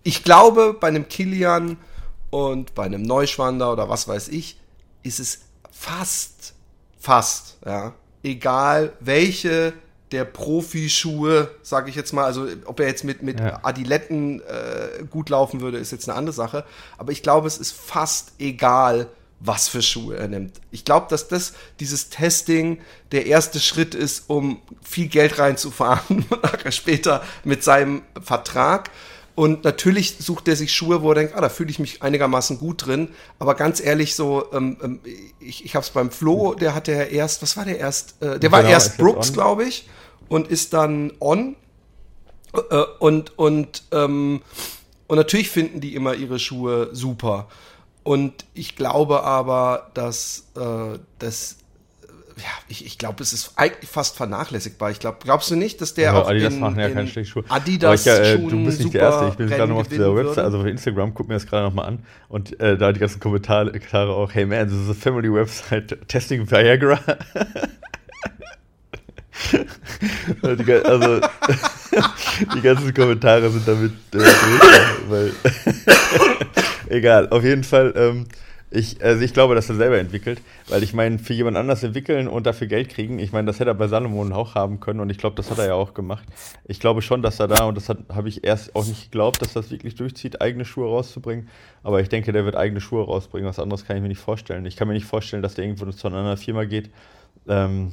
ich 0.04 0.24
glaube, 0.24 0.74
bei 0.78 0.88
einem 0.88 1.08
Kilian 1.08 1.76
und 2.30 2.74
bei 2.74 2.84
einem 2.84 3.02
Neuschwander 3.02 3.72
oder 3.72 3.88
was 3.88 4.08
weiß 4.08 4.28
ich, 4.28 4.58
ist 5.02 5.20
es 5.20 5.40
fast, 5.70 6.54
fast, 6.98 7.58
ja, 7.64 7.94
egal 8.22 8.92
welche 9.00 9.72
der 10.12 10.24
Profischuhe, 10.24 11.50
sage 11.62 11.90
ich 11.90 11.96
jetzt 11.96 12.12
mal, 12.12 12.24
also 12.24 12.46
ob 12.66 12.80
er 12.80 12.86
jetzt 12.86 13.02
mit, 13.02 13.22
mit 13.22 13.40
ja. 13.40 13.60
Adiletten 13.62 14.40
äh, 14.40 15.04
gut 15.10 15.30
laufen 15.30 15.60
würde, 15.60 15.78
ist 15.78 15.90
jetzt 15.90 16.08
eine 16.08 16.16
andere 16.16 16.34
Sache. 16.34 16.64
Aber 16.98 17.12
ich 17.12 17.22
glaube, 17.22 17.46
es 17.46 17.58
ist 17.58 17.72
fast 17.72 18.32
egal, 18.38 19.08
was 19.44 19.68
für 19.68 19.82
Schuhe 19.82 20.16
er 20.16 20.28
nimmt. 20.28 20.60
Ich 20.70 20.84
glaube, 20.84 21.06
dass 21.10 21.28
das, 21.28 21.54
dieses 21.80 22.10
Testing 22.10 22.78
der 23.10 23.26
erste 23.26 23.60
Schritt 23.60 23.94
ist, 23.94 24.24
um 24.28 24.60
viel 24.82 25.08
Geld 25.08 25.38
reinzufahren, 25.38 26.24
nachher 26.42 26.72
später 26.72 27.22
mit 27.44 27.64
seinem 27.64 28.02
Vertrag. 28.20 28.90
Und 29.34 29.64
natürlich 29.64 30.16
sucht 30.18 30.46
er 30.48 30.56
sich 30.56 30.72
Schuhe, 30.72 31.02
wo 31.02 31.10
er 31.10 31.14
denkt, 31.14 31.34
ah, 31.34 31.40
da 31.40 31.48
fühle 31.48 31.70
ich 31.70 31.78
mich 31.78 32.02
einigermaßen 32.02 32.58
gut 32.58 32.86
drin. 32.86 33.08
Aber 33.38 33.54
ganz 33.54 33.80
ehrlich, 33.80 34.14
so, 34.14 34.44
ähm, 34.52 34.76
ähm 34.82 35.00
ich, 35.40 35.64
ich 35.64 35.74
habe 35.74 35.84
es 35.84 35.90
beim 35.90 36.10
Flo, 36.10 36.54
der 36.54 36.74
hatte 36.74 36.92
ja 36.92 37.02
erst, 37.02 37.42
was 37.42 37.56
war 37.56 37.64
der 37.64 37.78
erst? 37.78 38.22
Äh, 38.22 38.38
der 38.38 38.38
genau, 38.38 38.52
war 38.52 38.64
erst 38.64 38.98
Brooks, 38.98 39.32
glaube 39.32 39.64
ich, 39.64 39.88
und 40.28 40.48
ist 40.48 40.74
dann 40.74 41.12
On. 41.18 41.56
Äh, 42.52 42.76
und 42.98 43.38
und 43.38 43.84
ähm, 43.90 44.42
und 45.06 45.16
natürlich 45.16 45.50
finden 45.50 45.80
die 45.80 45.94
immer 45.94 46.14
ihre 46.14 46.38
Schuhe 46.38 46.90
super. 46.92 47.48
Und 48.04 48.44
ich 48.54 48.76
glaube 48.76 49.22
aber, 49.22 49.90
dass, 49.94 50.48
äh, 50.56 50.98
dass 51.18 51.56
ja, 52.36 52.44
ich, 52.68 52.84
ich 52.86 52.98
glaube, 52.98 53.22
es 53.22 53.32
ist 53.32 53.52
eigentlich 53.56 53.88
fast 53.90 54.16
vernachlässigbar. 54.16 54.90
Ich 54.90 54.98
glaube, 54.98 55.18
glaubst 55.22 55.50
du 55.50 55.56
nicht, 55.56 55.80
dass 55.80 55.94
der 55.94 56.12
ja, 56.12 56.20
auch 56.20 56.28
Adidas 56.28 56.54
in, 56.54 56.60
machen 56.60 56.78
ja 56.78 56.88
keine 56.88 57.06
schlechten 57.06 57.32
Schuhe. 57.32 57.44
Adidas 57.48 58.04
ja, 58.04 58.16
äh, 58.16 58.38
du 58.38 58.64
bist 58.64 58.80
nicht 58.80 58.94
der 58.94 59.02
Erste. 59.02 59.28
Ich 59.28 59.34
bin 59.34 59.48
gerade 59.48 59.68
noch 59.68 59.80
auf 59.80 59.88
dieser 59.88 60.14
Website, 60.16 60.44
also 60.44 60.58
auf 60.58 60.66
Instagram, 60.66 61.14
guck 61.14 61.28
mir 61.28 61.34
das 61.34 61.46
gerade 61.46 61.64
noch 61.64 61.74
mal 61.74 61.84
an 61.84 62.00
und 62.28 62.58
äh, 62.60 62.76
da 62.76 62.92
die 62.92 63.00
ganzen 63.00 63.20
Kommentare 63.20 63.70
auch, 64.14 64.34
hey 64.34 64.46
man, 64.46 64.68
this 64.68 64.78
is 64.78 64.90
a 64.90 64.94
family 64.94 65.32
website 65.32 65.96
testing 66.08 66.50
Viagra. 66.50 66.98
die, 70.42 70.72
also 70.72 71.20
die 72.54 72.60
ganzen 72.60 72.94
Kommentare 72.94 73.50
sind 73.50 73.66
damit 73.66 73.92
äh, 74.14 74.18
weil 75.08 75.32
egal, 76.92 77.28
auf 77.30 77.44
jeden 77.44 77.64
Fall 77.64 77.92
ähm, 77.96 78.26
ich, 78.74 79.04
also 79.04 79.22
ich 79.22 79.34
glaube, 79.34 79.54
dass 79.54 79.68
er 79.68 79.76
selber 79.76 79.98
entwickelt, 79.98 80.40
weil 80.68 80.82
ich 80.82 80.94
meine, 80.94 81.18
für 81.18 81.34
jemand 81.34 81.58
anders 81.58 81.82
entwickeln 81.82 82.26
und 82.26 82.46
dafür 82.46 82.66
Geld 82.66 82.88
kriegen, 82.88 83.18
ich 83.18 83.30
meine, 83.30 83.46
das 83.46 83.60
hätte 83.60 83.70
er 83.70 83.74
bei 83.74 83.86
Salomon 83.86 84.32
auch 84.32 84.54
haben 84.54 84.80
können 84.80 85.00
und 85.00 85.10
ich 85.10 85.18
glaube, 85.18 85.36
das 85.36 85.50
hat 85.50 85.58
er 85.58 85.66
ja 85.66 85.74
auch 85.74 85.92
gemacht. 85.92 86.24
Ich 86.64 86.80
glaube 86.80 87.02
schon, 87.02 87.20
dass 87.20 87.38
er 87.38 87.48
da, 87.48 87.64
und 87.64 87.76
das 87.76 87.88
habe 87.88 88.28
ich 88.28 88.44
erst 88.44 88.74
auch 88.74 88.86
nicht 88.86 89.10
geglaubt, 89.10 89.42
dass 89.42 89.52
das 89.52 89.70
wirklich 89.70 89.94
durchzieht, 89.94 90.40
eigene 90.40 90.64
Schuhe 90.64 90.88
rauszubringen, 90.88 91.48
aber 91.82 92.00
ich 92.00 92.08
denke, 92.08 92.32
der 92.32 92.46
wird 92.46 92.56
eigene 92.56 92.80
Schuhe 92.80 93.04
rausbringen, 93.04 93.46
was 93.46 93.58
anderes 93.58 93.84
kann 93.84 93.96
ich 93.96 94.02
mir 94.02 94.08
nicht 94.08 94.20
vorstellen. 94.20 94.64
Ich 94.64 94.76
kann 94.76 94.88
mir 94.88 94.94
nicht 94.94 95.06
vorstellen, 95.06 95.42
dass 95.42 95.54
der 95.54 95.66
irgendwo 95.66 95.90
zu 95.90 96.06
einer 96.06 96.16
anderen 96.16 96.38
Firma 96.38 96.64
geht 96.64 96.90
ähm, 97.48 97.92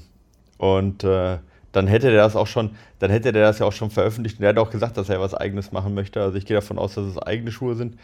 und 0.57 1.03
äh, 1.03 1.39
dann 1.73 1.87
hätte 1.87 2.09
der 2.09 2.23
das 2.23 2.37
auch 2.37 2.47
schon, 2.47 2.71
dann 2.99 3.11
hätte 3.11 3.33
der 3.33 3.43
das 3.43 3.59
ja 3.59 3.65
auch 3.65 3.73
schon 3.73 3.91
veröffentlicht 3.91 4.37
und 4.37 4.43
der 4.43 4.49
hat 4.49 4.57
auch 4.57 4.71
gesagt, 4.71 4.95
dass 4.95 5.09
er 5.09 5.19
was 5.19 5.33
eigenes 5.33 5.71
machen 5.73 5.93
möchte. 5.93 6.21
Also 6.21 6.37
ich 6.37 6.45
gehe 6.45 6.55
davon 6.55 6.79
aus, 6.79 6.95
dass 6.95 7.05
es 7.05 7.17
eigene 7.19 7.51
Schuhe 7.51 7.75
sind 7.75 7.97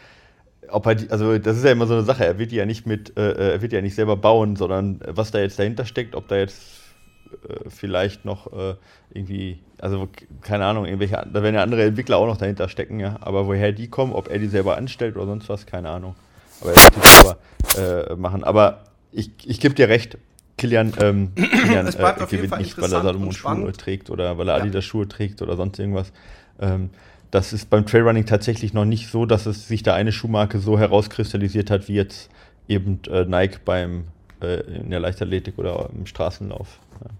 ob 0.70 0.86
er 0.86 0.94
die, 0.94 1.10
also 1.10 1.38
das 1.38 1.56
ist 1.56 1.64
ja 1.64 1.72
immer 1.72 1.86
so 1.86 1.94
eine 1.94 2.02
Sache, 2.04 2.24
er 2.24 2.38
wird 2.38 2.52
die 2.52 2.56
ja 2.56 2.66
nicht 2.66 2.86
mit, 2.86 3.16
äh, 3.16 3.30
äh 3.30 3.52
er 3.52 3.62
wird 3.62 3.72
ja 3.72 3.80
nicht 3.80 3.94
selber 3.94 4.16
bauen, 4.16 4.56
sondern 4.56 5.00
was 5.06 5.30
da 5.30 5.38
jetzt 5.38 5.58
dahinter 5.58 5.84
steckt, 5.84 6.14
ob 6.14 6.28
da 6.28 6.36
jetzt 6.36 6.60
äh, 7.48 7.68
vielleicht 7.68 8.24
noch 8.24 8.52
äh, 8.52 8.74
irgendwie, 9.12 9.60
also 9.80 10.08
keine 10.42 10.64
Ahnung, 10.66 10.86
irgendwelche, 10.86 11.26
da 11.32 11.42
werden 11.42 11.54
ja 11.54 11.62
andere 11.62 11.84
Entwickler 11.84 12.18
auch 12.18 12.26
noch 12.26 12.36
dahinter 12.36 12.68
stecken, 12.68 13.00
ja, 13.00 13.16
aber 13.20 13.46
woher 13.46 13.72
die 13.72 13.88
kommen, 13.88 14.12
ob 14.12 14.28
er 14.28 14.38
die 14.38 14.48
selber 14.48 14.76
anstellt 14.76 15.16
oder 15.16 15.26
sonst 15.26 15.48
was, 15.48 15.66
keine 15.66 15.90
Ahnung. 15.90 16.14
Aber 16.60 16.72
er 16.72 16.76
wird 16.76 16.96
die 16.96 17.08
selber 17.08 18.10
äh, 18.10 18.16
machen. 18.16 18.44
Aber 18.44 18.84
ich, 19.12 19.30
ich 19.44 19.60
gebe 19.60 19.74
dir 19.74 19.88
recht, 19.88 20.18
Kilian, 20.56 20.92
ähm, 21.00 21.32
Kilian 21.34 21.86
äh, 21.86 22.26
gewinnt 22.26 22.58
nicht, 22.58 22.76
weil 22.78 22.92
er 22.92 23.02
Salomon 23.02 23.32
Schuhe 23.32 23.72
trägt 23.72 24.10
oder 24.10 24.38
weil 24.38 24.48
er 24.48 24.56
Adidas 24.56 24.84
Schuhe 24.84 25.06
trägt 25.06 25.42
oder 25.42 25.56
sonst 25.56 25.78
irgendwas. 25.78 26.12
Ähm, 26.60 26.90
das 27.36 27.52
ist 27.52 27.68
beim 27.68 27.84
Trailrunning 27.84 28.24
tatsächlich 28.24 28.72
noch 28.72 28.86
nicht 28.86 29.10
so, 29.10 29.26
dass 29.26 29.44
es 29.44 29.68
sich 29.68 29.82
da 29.82 29.92
eine 29.92 30.10
Schuhmarke 30.10 30.58
so 30.58 30.78
herauskristallisiert 30.78 31.70
hat, 31.70 31.86
wie 31.86 31.92
jetzt 31.92 32.30
eben 32.66 32.98
äh, 33.10 33.26
Nike 33.26 33.58
beim 33.62 34.06
äh, 34.40 34.60
in 34.62 34.88
der 34.88 35.00
Leichtathletik 35.00 35.58
oder 35.58 35.90
im 35.94 36.06
Straßenlauf. 36.06 36.78
Ja. 36.98 37.10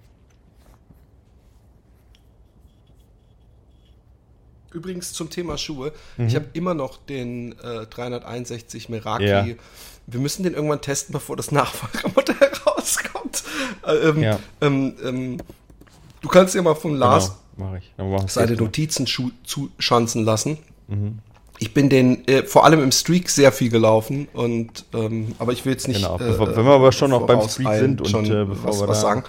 Übrigens 4.73 5.13
zum 5.13 5.29
Thema 5.29 5.59
Schuhe. 5.59 5.93
Mhm. 6.17 6.29
Ich 6.29 6.35
habe 6.35 6.47
immer 6.55 6.73
noch 6.73 6.97
den 6.97 7.53
äh, 7.59 7.85
361 7.85 8.89
Meraki. 8.89 9.27
Ja. 9.27 9.47
Wir 10.07 10.21
müssen 10.21 10.45
den 10.45 10.55
irgendwann 10.55 10.81
testen, 10.81 11.13
bevor 11.13 11.37
das 11.37 11.53
Nachfolgermodell 11.53 12.53
rauskommt. 12.67 13.45
Äh, 13.87 13.97
ähm, 13.97 14.23
ja. 14.23 14.39
ähm, 14.63 14.95
ähm, 15.05 15.39
du 16.23 16.29
kannst 16.29 16.55
ja 16.55 16.63
mal 16.63 16.75
von 16.75 16.97
Lars 16.97 17.27
genau 17.29 17.46
Mache 17.57 17.79
ich. 17.79 17.93
Seine 18.33 18.57
Notizen 18.57 19.07
zuschanzen 19.07 20.25
lassen. 20.25 20.59
Mhm. 20.89 21.19
Ich 21.59 21.73
bin 21.73 21.89
den 21.89 22.29
äh, 22.29 22.43
vor 22.43 22.67
allem 22.67 22.83
im 22.83 22.93
Streak 22.93 23.31
sehr 23.31 23.51
viel 23.51 23.71
gelaufen 23.71 24.29
und 24.35 24.85
ähm, 24.93 25.35
aber 25.39 25.53
ich 25.53 25.65
will 25.65 25.73
jetzt 25.73 25.89
nicht. 25.89 26.03
Genau. 26.03 26.17
Äh, 26.17 26.39
wenn 26.39 26.67
wir 26.67 26.73
aber 26.73 26.93
schon 26.93 27.11
noch 27.11 27.27
beim 27.27 27.41
Streak 27.49 27.79
sind 27.79 28.01
und 28.03 28.29
äh, 28.29 28.45
bevor 28.45 28.71
was, 28.71 28.81
wir 28.81 28.89
was 28.89 29.01
sagen, 29.01 29.25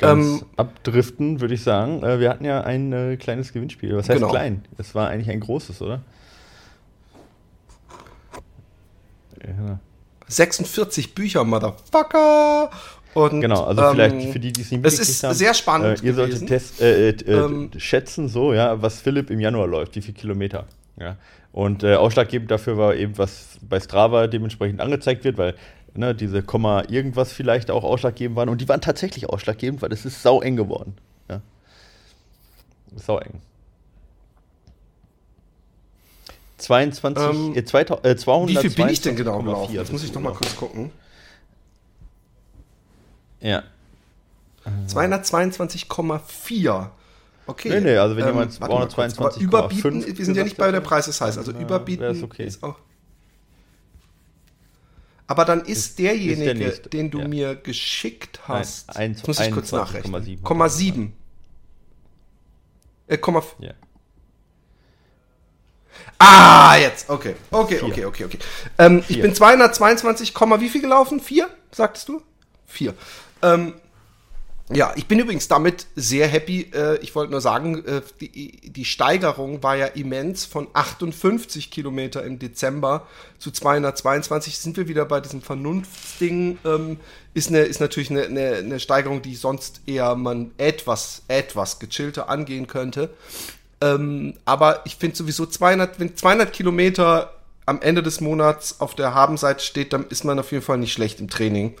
ähm, 0.00 0.42
abdriften, 0.56 1.40
würde 1.40 1.54
ich 1.54 1.64
sagen, 1.64 2.04
äh, 2.04 2.20
wir 2.20 2.30
hatten 2.30 2.44
ja 2.44 2.60
ein 2.60 2.92
äh, 2.92 3.16
kleines 3.16 3.52
Gewinnspiel. 3.52 3.96
Was 3.96 4.08
heißt 4.08 4.20
genau. 4.20 4.30
klein? 4.30 4.64
Es 4.78 4.94
war 4.94 5.08
eigentlich 5.08 5.30
ein 5.30 5.40
großes, 5.40 5.82
oder? 5.82 6.02
Ja. 9.42 9.80
46 10.28 11.14
Bücher, 11.14 11.44
Motherfucker! 11.44 12.70
Und, 13.14 13.40
genau, 13.40 13.64
also 13.64 13.82
ähm, 13.82 13.92
vielleicht 13.92 14.32
für 14.32 14.40
die, 14.40 14.52
die 14.52 14.60
es 14.60 14.70
nicht 14.70 14.82
mitgekriegt 14.82 15.22
haben. 15.22 15.30
Es 15.30 15.36
ist 15.36 15.38
sehr 15.38 15.54
spannend. 15.54 16.02
Äh, 16.02 16.06
ihr 16.06 16.14
solltet 16.14 16.46
test, 16.46 16.80
äh, 16.80 17.10
äh, 17.10 17.14
ähm, 17.26 17.70
schätzen, 17.76 18.28
so, 18.28 18.52
ja, 18.52 18.82
was 18.82 19.00
Philipp 19.00 19.30
im 19.30 19.40
Januar 19.40 19.66
läuft, 19.66 19.94
wie 19.96 20.02
viele 20.02 20.16
Kilometer. 20.16 20.66
Ja. 20.98 21.16
Und 21.52 21.84
äh, 21.84 21.94
ausschlaggebend 21.94 22.50
dafür 22.50 22.76
war 22.76 22.96
eben, 22.96 23.16
was 23.16 23.58
bei 23.62 23.78
Strava 23.78 24.26
dementsprechend 24.26 24.80
angezeigt 24.80 25.22
wird, 25.24 25.38
weil 25.38 25.54
ne, 25.94 26.14
diese 26.14 26.42
Komma 26.42 26.82
irgendwas 26.88 27.32
vielleicht 27.32 27.70
auch 27.70 27.84
ausschlaggebend 27.84 28.36
waren. 28.36 28.48
Und 28.48 28.60
die 28.60 28.68
waren 28.68 28.80
tatsächlich 28.80 29.28
ausschlaggebend, 29.28 29.80
weil 29.80 29.92
es 29.92 30.04
ist 30.04 30.22
sau 30.22 30.42
eng 30.42 30.56
geworden. 30.56 30.96
Ja. 31.30 31.40
Sau 32.96 33.18
eng. 33.18 33.40
22, 36.58 37.24
ähm, 37.24 37.56
äh, 37.56 37.64
2000, 37.64 38.06
äh, 38.06 38.16
200, 38.16 38.48
Wie 38.48 38.68
viel 38.68 38.84
bin 38.84 38.92
ich 38.92 39.00
denn 39.00 39.16
genau 39.16 39.42
gelaufen? 39.42 39.74
Jetzt 39.74 39.92
muss 39.92 40.02
ich 40.02 40.12
noch 40.12 40.22
mal 40.22 40.32
kurz 40.32 40.56
gucken. 40.56 40.90
Ja. 43.44 43.62
222,4. 44.88 46.90
Okay. 47.46 47.68
Nee, 47.68 47.80
nee, 47.80 47.96
also 47.98 48.16
wenn 48.16 48.24
ähm, 48.24 48.30
jemand 48.30 48.52
222,5. 48.52 49.40
Überbieten, 49.40 50.16
wir 50.16 50.24
sind 50.24 50.34
ja 50.34 50.44
nicht 50.44 50.56
bei 50.56 50.72
der 50.72 50.80
Preis 50.80 51.08
ist 51.08 51.20
heiß, 51.20 51.36
also 51.36 51.52
überbieten 51.52 52.04
ist, 52.04 52.22
okay. 52.22 52.46
ist 52.46 52.62
auch. 52.62 52.78
Aber 55.26 55.44
dann 55.44 55.60
ist, 55.60 55.68
ist 55.68 55.98
derjenige, 55.98 56.64
ist 56.64 56.84
der 56.84 56.90
den 56.90 57.10
du 57.10 57.18
ja. 57.20 57.28
mir 57.28 57.54
geschickt 57.54 58.40
hast, 58.48 58.88
Nein, 58.88 59.10
1, 59.10 59.26
muss 59.26 59.40
ich 59.40 59.50
kurz 59.50 59.72
nachrechnen. 59.72 60.68
7. 60.68 61.12
Äh, 63.06 63.18
Komma 63.18 63.42
ja. 63.58 63.74
Ah, 66.18 66.76
jetzt. 66.76 67.10
Okay. 67.10 67.36
Okay, 67.50 67.78
Vier. 67.78 67.88
okay, 67.88 68.04
okay, 68.06 68.24
okay. 68.24 68.38
Ähm, 68.78 69.04
ich 69.08 69.20
bin 69.20 69.34
222, 69.34 70.34
wie 70.34 70.68
viel 70.70 70.80
gelaufen? 70.80 71.20
4, 71.20 71.50
sagtest 71.70 72.08
du? 72.08 72.22
4. 72.66 72.94
Ähm, 73.44 73.74
ja, 74.72 74.94
ich 74.96 75.06
bin 75.06 75.18
übrigens 75.18 75.46
damit 75.46 75.86
sehr 75.94 76.26
happy. 76.26 76.70
Äh, 76.74 76.96
ich 77.00 77.14
wollte 77.14 77.32
nur 77.32 77.42
sagen, 77.42 77.84
äh, 77.84 78.00
die, 78.18 78.70
die 78.70 78.84
Steigerung 78.86 79.62
war 79.62 79.76
ja 79.76 79.86
immens. 79.86 80.46
Von 80.46 80.68
58 80.72 81.70
Kilometer 81.70 82.24
im 82.24 82.38
Dezember 82.38 83.06
zu 83.38 83.50
222 83.50 84.56
sind 84.58 84.78
wir 84.78 84.88
wieder 84.88 85.04
bei 85.04 85.20
diesem 85.20 85.42
Vernunftsding. 85.42 86.58
Ähm, 86.64 86.98
ist, 87.34 87.50
eine, 87.50 87.60
ist 87.60 87.80
natürlich 87.80 88.10
eine, 88.10 88.22
eine, 88.22 88.54
eine 88.56 88.80
Steigerung, 88.80 89.20
die 89.20 89.34
sonst 89.34 89.82
eher 89.84 90.14
man 90.14 90.52
etwas, 90.56 91.22
etwas 91.28 91.78
gechillter 91.78 92.30
angehen 92.30 92.66
könnte. 92.66 93.10
Ähm, 93.82 94.32
aber 94.46 94.80
ich 94.86 94.96
finde 94.96 95.16
sowieso 95.16 95.44
200, 95.44 96.00
wenn 96.00 96.16
200 96.16 96.50
Kilometer 96.54 97.34
am 97.66 97.82
Ende 97.82 98.02
des 98.02 98.22
Monats 98.22 98.80
auf 98.80 98.94
der 98.94 99.14
Habenseite 99.14 99.62
steht, 99.62 99.92
dann 99.92 100.06
ist 100.08 100.24
man 100.24 100.38
auf 100.38 100.52
jeden 100.52 100.64
Fall 100.64 100.78
nicht 100.78 100.92
schlecht 100.92 101.20
im 101.20 101.28
Training. 101.28 101.74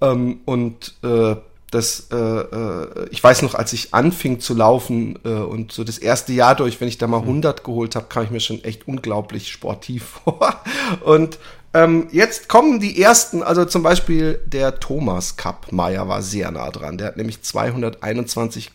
Ähm, 0.00 0.40
und 0.44 0.94
äh, 1.02 1.36
das, 1.70 2.08
äh, 2.12 2.16
äh, 2.16 3.08
ich 3.10 3.22
weiß 3.22 3.42
noch, 3.42 3.54
als 3.54 3.72
ich 3.72 3.92
anfing 3.92 4.40
zu 4.40 4.54
laufen 4.54 5.18
äh, 5.24 5.30
und 5.30 5.72
so 5.72 5.84
das 5.84 5.98
erste 5.98 6.32
Jahr 6.32 6.54
durch, 6.54 6.80
wenn 6.80 6.88
ich 6.88 6.98
da 6.98 7.06
mal 7.06 7.20
100 7.20 7.60
mhm. 7.60 7.64
geholt 7.64 7.96
habe, 7.96 8.06
kam 8.08 8.24
ich 8.24 8.30
mir 8.30 8.40
schon 8.40 8.62
echt 8.64 8.86
unglaublich 8.86 9.50
sportiv 9.50 10.04
vor. 10.24 10.60
Und 11.04 11.38
ähm, 11.74 12.08
jetzt 12.12 12.48
kommen 12.48 12.80
die 12.80 13.02
ersten, 13.02 13.42
also 13.42 13.64
zum 13.64 13.82
Beispiel 13.82 14.40
der 14.46 14.78
Thomas 14.80 15.36
Cup 15.36 15.72
Meier 15.72 16.08
war 16.08 16.22
sehr 16.22 16.50
nah 16.50 16.70
dran. 16.70 16.98
Der 16.98 17.08
hat 17.08 17.16
nämlich 17.16 17.38
221,7 17.38 18.70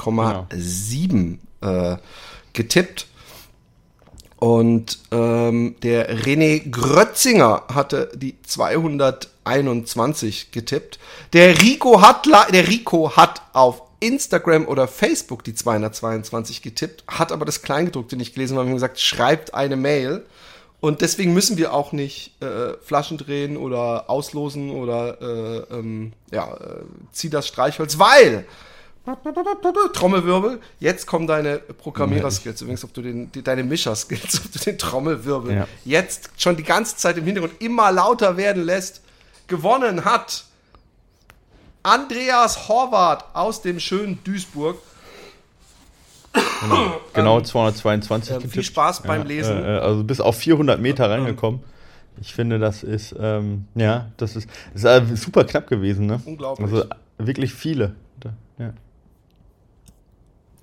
genau. 1.10 1.94
äh, 1.94 1.98
getippt. 2.54 3.08
Und 4.42 4.98
ähm, 5.12 5.76
der 5.84 6.18
René 6.18 6.68
Grötzinger 6.68 7.66
hatte 7.72 8.10
die 8.16 8.42
221 8.42 10.50
getippt. 10.50 10.98
Der 11.34 11.62
Rico 11.62 12.02
hat, 12.02 12.26
der 12.26 12.68
Rico 12.68 13.16
hat 13.16 13.44
auf 13.54 13.84
Instagram 14.00 14.68
oder 14.68 14.88
Facebook 14.88 15.44
die 15.44 15.54
222 15.54 16.64
getippt, 16.64 17.04
hat 17.08 17.32
aber 17.32 17.46
das 17.46 17.62
Kleingedruckte 17.62 18.16
nicht 18.16 18.34
gelesen, 18.34 18.58
weil 18.58 18.64
wir 18.64 18.70
haben 18.70 18.78
gesagt, 18.78 19.00
schreibt 19.00 19.54
eine 19.54 19.76
Mail. 19.76 20.26
Und 20.80 21.02
deswegen 21.02 21.36
müssen 21.36 21.58
wir 21.58 21.72
auch 21.72 21.92
nicht 21.92 22.42
äh, 22.42 22.74
Flaschen 22.82 23.20
drehen 23.20 23.58
oder 23.58 24.10
auslosen 24.10 24.72
oder 24.72 25.22
äh, 25.22 25.58
ähm, 25.72 26.14
ja, 26.32 26.52
äh, 26.52 26.82
zieh 27.12 27.30
das 27.30 27.48
Streichholz, 27.48 28.00
weil 28.00 28.48
Trommelwirbel. 29.94 30.60
Jetzt 30.80 31.08
kommen 31.08 31.26
deine 31.26 31.58
Programmierer-Skills, 31.58 32.62
übrigens, 32.62 32.84
ob 32.84 32.94
du 32.94 33.02
den, 33.02 33.32
die, 33.32 33.42
deine 33.42 33.64
Mischer-Skills, 33.64 34.42
ob 34.46 34.52
du 34.52 34.60
den 34.60 34.78
Trommelwirbel 34.78 35.56
ja. 35.56 35.68
jetzt 35.86 36.30
schon 36.38 36.56
die 36.56 36.64
ganze 36.64 36.98
Zeit 36.98 37.18
im 37.18 37.26
Hintergrund 37.26 37.60
immer 37.62 37.92
lauter 37.92 38.38
werden 38.38 38.64
lässt. 38.64 39.02
Gewonnen 39.48 40.06
hat 40.06 40.46
Andreas 41.84 42.68
Horvath 42.68 43.26
aus 43.34 43.62
dem 43.62 43.80
schönen 43.80 44.24
Duisburg. 44.24 44.78
Genau, 46.62 47.02
genau 47.14 47.42
222. 47.42 48.36
Ähm, 48.36 48.50
viel 48.50 48.64
Spaß 48.64 49.02
beim 49.02 49.26
Lesen. 49.26 49.64
Äh, 49.64 49.80
also 49.80 50.04
bis 50.04 50.22
auf 50.22 50.38
400 50.38 50.80
Meter 50.80 51.10
reingekommen. 51.10 51.62
Ich 52.22 52.34
finde, 52.34 52.60
das 52.60 52.84
ist, 52.84 53.16
ähm, 53.20 53.66
ja, 53.74 54.12
das 54.18 54.36
ist, 54.36 54.48
das 54.74 55.10
ist 55.10 55.24
super 55.24 55.44
knapp 55.44 55.68
gewesen. 55.68 56.06
Ne? 56.06 56.22
Unglaublich. 56.24 56.72
Also 56.72 56.86
wirklich 57.18 57.54
viele 57.54 57.96
ja. 58.62 58.74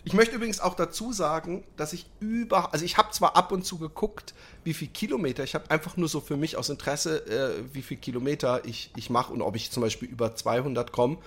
Ich 0.08 0.14
möchte 0.14 0.36
übrigens 0.36 0.58
auch 0.58 0.72
dazu 0.72 1.12
sagen, 1.12 1.64
dass 1.76 1.92
ich 1.92 2.06
über, 2.18 2.72
also 2.72 2.82
ich 2.82 2.96
habe 2.96 3.10
zwar 3.10 3.36
ab 3.36 3.52
und 3.52 3.66
zu 3.66 3.76
geguckt, 3.76 4.32
wie 4.64 4.72
viel 4.72 4.88
Kilometer, 4.88 5.44
ich 5.44 5.54
habe 5.54 5.70
einfach 5.70 5.98
nur 5.98 6.08
so 6.08 6.22
für 6.22 6.38
mich 6.38 6.56
aus 6.56 6.70
Interesse, 6.70 7.26
äh, 7.26 7.62
wie 7.74 7.82
viel 7.82 7.98
Kilometer 7.98 8.62
ich, 8.64 8.90
ich 8.96 9.10
mache 9.10 9.34
und 9.34 9.42
ob 9.42 9.54
ich 9.54 9.70
zum 9.70 9.82
Beispiel 9.82 10.08
über 10.08 10.34
200 10.34 10.92
komme. 10.92 11.18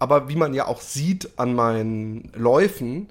Aber 0.00 0.28
wie 0.28 0.34
man 0.34 0.54
ja 0.54 0.66
auch 0.66 0.80
sieht 0.80 1.38
an 1.38 1.54
meinen 1.54 2.32
Läufen, 2.34 3.06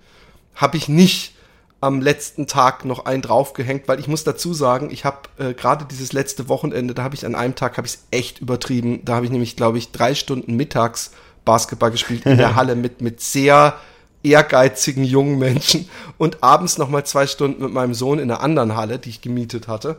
habe 0.54 0.76
ich 0.76 0.90
nicht 0.90 1.34
am 1.80 2.02
letzten 2.02 2.46
Tag 2.46 2.84
noch 2.84 3.06
einen 3.06 3.22
draufgehängt, 3.22 3.88
weil 3.88 4.02
ich 4.02 4.10
muss 4.10 4.26
dazu 4.26 4.54
sagen, 4.54 4.92
ich 4.92 5.06
habe 5.06 5.30
äh, 5.38 5.54
gerade 5.54 5.86
dieses 5.86 6.12
letzte 6.12 6.50
Wochenende, 6.50 6.94
da 6.94 7.04
habe 7.04 7.16
ich 7.16 7.26
an 7.26 7.36
einem 7.36 7.56
Tag 7.56 7.78
habe 7.78 7.88
ich 7.88 7.94
es 7.94 8.08
echt 8.12 8.40
übertrieben. 8.40 9.06
Da 9.06 9.16
habe 9.16 9.26
ich 9.26 9.32
nämlich, 9.32 9.56
glaube 9.56 9.78
ich, 9.78 9.94
drei 9.94 10.14
Stunden 10.14 10.58
mittags 10.58 11.12
Basketball 11.46 11.92
gespielt 11.92 12.26
in 12.26 12.38
der 12.38 12.56
Halle 12.58 12.76
mit 12.76 13.00
mit 13.00 13.22
sehr 13.22 13.80
ehrgeizigen 14.26 15.04
jungen 15.04 15.38
Menschen 15.38 15.90
und 16.18 16.44
abends 16.44 16.78
noch 16.78 16.90
mal 16.90 17.06
zwei 17.06 17.28
Stunden 17.28 17.64
mit 17.64 17.74
meinem 17.74 17.94
Sohn 17.94 18.20
in 18.20 18.30
einer 18.30 18.42
anderen 18.42 18.76
Halle, 18.76 19.00
die 19.00 19.10
ich 19.10 19.22
gemietet 19.22 19.68
hatte. 19.68 19.98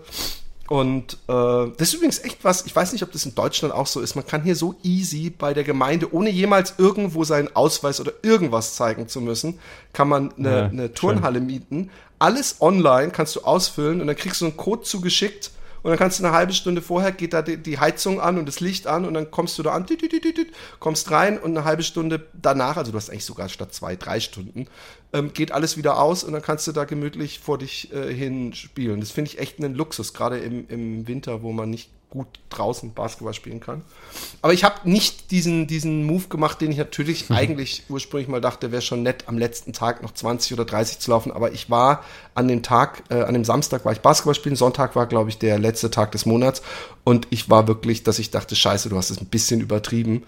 Und 0.68 1.14
äh, 1.28 1.70
das 1.76 1.88
ist 1.88 1.94
übrigens 1.94 2.18
echt 2.24 2.38
was, 2.42 2.66
ich 2.66 2.74
weiß 2.74 2.92
nicht, 2.92 3.04
ob 3.04 3.12
das 3.12 3.24
in 3.24 3.36
Deutschland 3.36 3.72
auch 3.72 3.86
so 3.86 4.00
ist. 4.00 4.16
Man 4.16 4.26
kann 4.26 4.42
hier 4.42 4.56
so 4.56 4.74
easy 4.82 5.30
bei 5.30 5.54
der 5.54 5.62
Gemeinde, 5.62 6.12
ohne 6.12 6.30
jemals 6.30 6.74
irgendwo 6.78 7.22
seinen 7.22 7.54
Ausweis 7.54 8.00
oder 8.00 8.12
irgendwas 8.22 8.74
zeigen 8.74 9.06
zu 9.06 9.20
müssen, 9.20 9.60
kann 9.92 10.08
man 10.08 10.34
eine, 10.36 10.50
ja, 10.50 10.64
eine 10.66 10.92
Turnhalle 10.92 11.38
schön. 11.38 11.46
mieten. 11.46 11.90
Alles 12.18 12.56
online 12.60 13.10
kannst 13.10 13.36
du 13.36 13.42
ausfüllen 13.42 14.00
und 14.00 14.08
dann 14.08 14.16
kriegst 14.16 14.40
du 14.40 14.46
einen 14.46 14.56
Code 14.56 14.82
zugeschickt 14.82 15.52
und 15.86 15.90
dann 15.90 16.00
kannst 16.00 16.18
du 16.18 16.24
eine 16.24 16.34
halbe 16.34 16.52
Stunde 16.52 16.82
vorher 16.82 17.12
geht 17.12 17.32
da 17.32 17.42
die, 17.42 17.58
die 17.58 17.78
Heizung 17.78 18.20
an 18.20 18.38
und 18.38 18.46
das 18.46 18.58
Licht 18.58 18.88
an 18.88 19.04
und 19.04 19.14
dann 19.14 19.30
kommst 19.30 19.56
du 19.56 19.62
da 19.62 19.70
an, 19.70 19.86
kommst 20.80 21.12
rein 21.12 21.38
und 21.38 21.56
eine 21.56 21.64
halbe 21.64 21.84
Stunde 21.84 22.26
danach, 22.32 22.76
also 22.76 22.90
du 22.90 22.98
hast 22.98 23.08
eigentlich 23.08 23.24
sogar 23.24 23.48
statt 23.48 23.72
zwei, 23.72 23.94
drei 23.94 24.18
Stunden, 24.18 24.66
ähm, 25.12 25.32
geht 25.32 25.52
alles 25.52 25.76
wieder 25.76 26.02
aus 26.02 26.24
und 26.24 26.32
dann 26.32 26.42
kannst 26.42 26.66
du 26.66 26.72
da 26.72 26.86
gemütlich 26.86 27.38
vor 27.38 27.58
dich 27.58 27.92
äh, 27.92 28.12
hin 28.12 28.52
spielen. 28.52 28.98
Das 28.98 29.12
finde 29.12 29.30
ich 29.30 29.38
echt 29.38 29.60
einen 29.60 29.76
Luxus, 29.76 30.12
gerade 30.12 30.38
im, 30.38 30.66
im 30.66 31.06
Winter, 31.06 31.42
wo 31.42 31.52
man 31.52 31.70
nicht 31.70 31.88
gut 32.10 32.26
draußen 32.50 32.94
Basketball 32.94 33.34
spielen 33.34 33.60
kann. 33.60 33.82
Aber 34.40 34.52
ich 34.52 34.64
habe 34.64 34.88
nicht 34.88 35.30
diesen, 35.30 35.66
diesen 35.66 36.04
Move 36.04 36.28
gemacht, 36.28 36.60
den 36.60 36.70
ich 36.70 36.78
natürlich 36.78 37.30
eigentlich 37.30 37.82
ursprünglich 37.88 38.28
mal 38.28 38.40
dachte, 38.40 38.72
wäre 38.72 38.82
schon 38.82 39.02
nett, 39.02 39.24
am 39.26 39.38
letzten 39.38 39.72
Tag 39.72 40.02
noch 40.02 40.12
20 40.12 40.52
oder 40.52 40.64
30 40.64 40.98
zu 40.98 41.10
laufen. 41.10 41.32
Aber 41.32 41.52
ich 41.52 41.68
war 41.68 42.04
an 42.34 42.48
dem 42.48 42.62
Tag, 42.62 43.02
äh, 43.10 43.22
an 43.22 43.34
dem 43.34 43.44
Samstag 43.44 43.84
war 43.84 43.92
ich 43.92 44.00
Basketball 44.00 44.34
spielen, 44.34 44.56
Sonntag 44.56 44.94
war, 44.96 45.06
glaube 45.06 45.30
ich, 45.30 45.38
der 45.38 45.58
letzte 45.58 45.90
Tag 45.90 46.12
des 46.12 46.26
Monats. 46.26 46.62
Und 47.04 47.26
ich 47.30 47.50
war 47.50 47.66
wirklich, 47.68 48.02
dass 48.02 48.18
ich 48.18 48.30
dachte, 48.30 48.56
scheiße, 48.56 48.88
du 48.88 48.96
hast 48.96 49.10
es 49.10 49.20
ein 49.20 49.26
bisschen 49.26 49.60
übertrieben. 49.60 50.24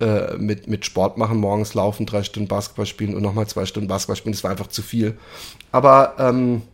Äh, 0.00 0.36
mit, 0.38 0.66
mit 0.66 0.84
Sport 0.84 1.18
machen, 1.18 1.38
morgens 1.38 1.74
laufen, 1.74 2.04
drei 2.04 2.24
Stunden 2.24 2.48
Basketball 2.48 2.84
spielen 2.84 3.14
und 3.14 3.22
nochmal 3.22 3.46
zwei 3.46 3.64
Stunden 3.64 3.88
Basketball 3.88 4.16
spielen, 4.16 4.32
das 4.32 4.42
war 4.42 4.50
einfach 4.50 4.66
zu 4.66 4.82
viel. 4.82 5.16
Aber 5.70 6.16
ähm, 6.18 6.62
äh, 6.62 6.73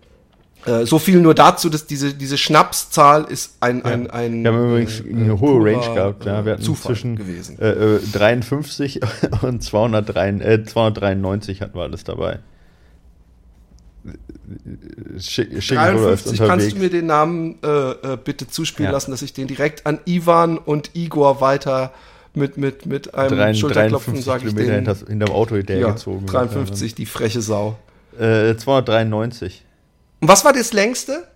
so 0.84 0.98
viel 0.98 1.20
nur 1.20 1.34
dazu, 1.34 1.70
dass 1.70 1.86
diese, 1.86 2.12
diese 2.12 2.36
Schnapszahl 2.36 3.24
ist 3.24 3.56
ein, 3.60 3.84
ein, 3.84 4.04
ja. 4.04 4.10
ein. 4.10 4.44
Wir 4.44 4.52
haben 4.52 4.68
übrigens 4.68 5.00
äh, 5.00 5.10
eine 5.10 5.40
hohe 5.40 5.64
Range 5.64 5.94
gehabt. 5.94 6.24
Ja. 6.26 6.44
Wir 6.44 6.52
hatten 6.52 6.62
Zufall 6.62 6.94
zwischen 6.94 7.16
gewesen. 7.16 7.58
Äh, 7.58 7.98
53 8.12 9.02
äh, 9.02 9.06
und 9.42 9.62
203, 9.62 10.28
äh, 10.28 10.64
293 10.64 11.62
hatten 11.62 11.74
wir 11.74 11.82
alles 11.82 12.04
dabei. 12.04 12.40
Schick, 15.18 15.62
schick 15.62 15.76
53 15.76 16.38
kannst 16.38 16.72
du 16.72 16.76
mir 16.76 16.90
den 16.90 17.06
Namen 17.06 17.58
äh, 17.62 18.16
bitte 18.22 18.48
zuspielen 18.48 18.88
ja. 18.88 18.92
lassen, 18.92 19.10
dass 19.10 19.22
ich 19.22 19.32
den 19.32 19.46
direkt 19.46 19.86
an 19.86 19.98
Ivan 20.06 20.58
und 20.58 20.90
Igor 20.94 21.40
weiter 21.40 21.92
mit, 22.34 22.56
mit, 22.56 22.86
mit 22.86 23.14
einem 23.14 23.30
53 23.30 23.60
Schulterklopfen 23.60 24.22
sage 24.22 24.48
ich 24.48 24.54
den. 24.54 24.70
Hinter, 24.70 24.96
hinterm 25.06 25.30
Auto 25.30 25.56
hinterhergezogen. 25.56 26.26
Ja, 26.26 26.32
53, 26.32 26.94
die 26.94 27.06
freche 27.06 27.40
Sau. 27.40 27.76
293. 28.16 29.64
Und 30.20 30.28
was 30.28 30.44
war 30.44 30.52
das 30.52 30.72
längste? 30.72 31.26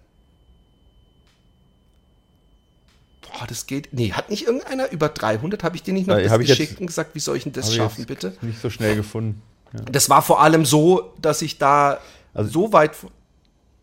Boah, 3.22 3.46
das 3.46 3.66
geht. 3.66 3.88
Nee, 3.92 4.12
hat 4.12 4.30
nicht 4.30 4.46
irgendeiner 4.46 4.90
über 4.92 5.08
300? 5.08 5.64
Habe 5.64 5.76
ich 5.76 5.82
dir 5.82 5.94
nicht 5.94 6.06
noch 6.06 6.18
ja, 6.18 6.28
das 6.28 6.38
geschickt 6.38 6.80
und 6.80 6.86
gesagt, 6.86 7.14
wie 7.14 7.20
soll 7.20 7.36
ich 7.36 7.44
denn 7.44 7.52
das 7.52 7.74
schaffen, 7.74 8.06
bitte? 8.06 8.36
Nicht 8.42 8.60
so 8.60 8.70
schnell 8.70 8.96
gefunden. 8.96 9.42
Ja. 9.72 9.80
Das 9.90 10.08
war 10.08 10.22
vor 10.22 10.40
allem 10.40 10.64
so, 10.64 11.14
dass 11.20 11.42
ich 11.42 11.58
da 11.58 11.98
also, 12.32 12.50
so 12.50 12.72
weit 12.72 12.92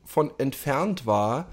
von 0.05 0.31
entfernt 0.37 1.05
war, 1.05 1.47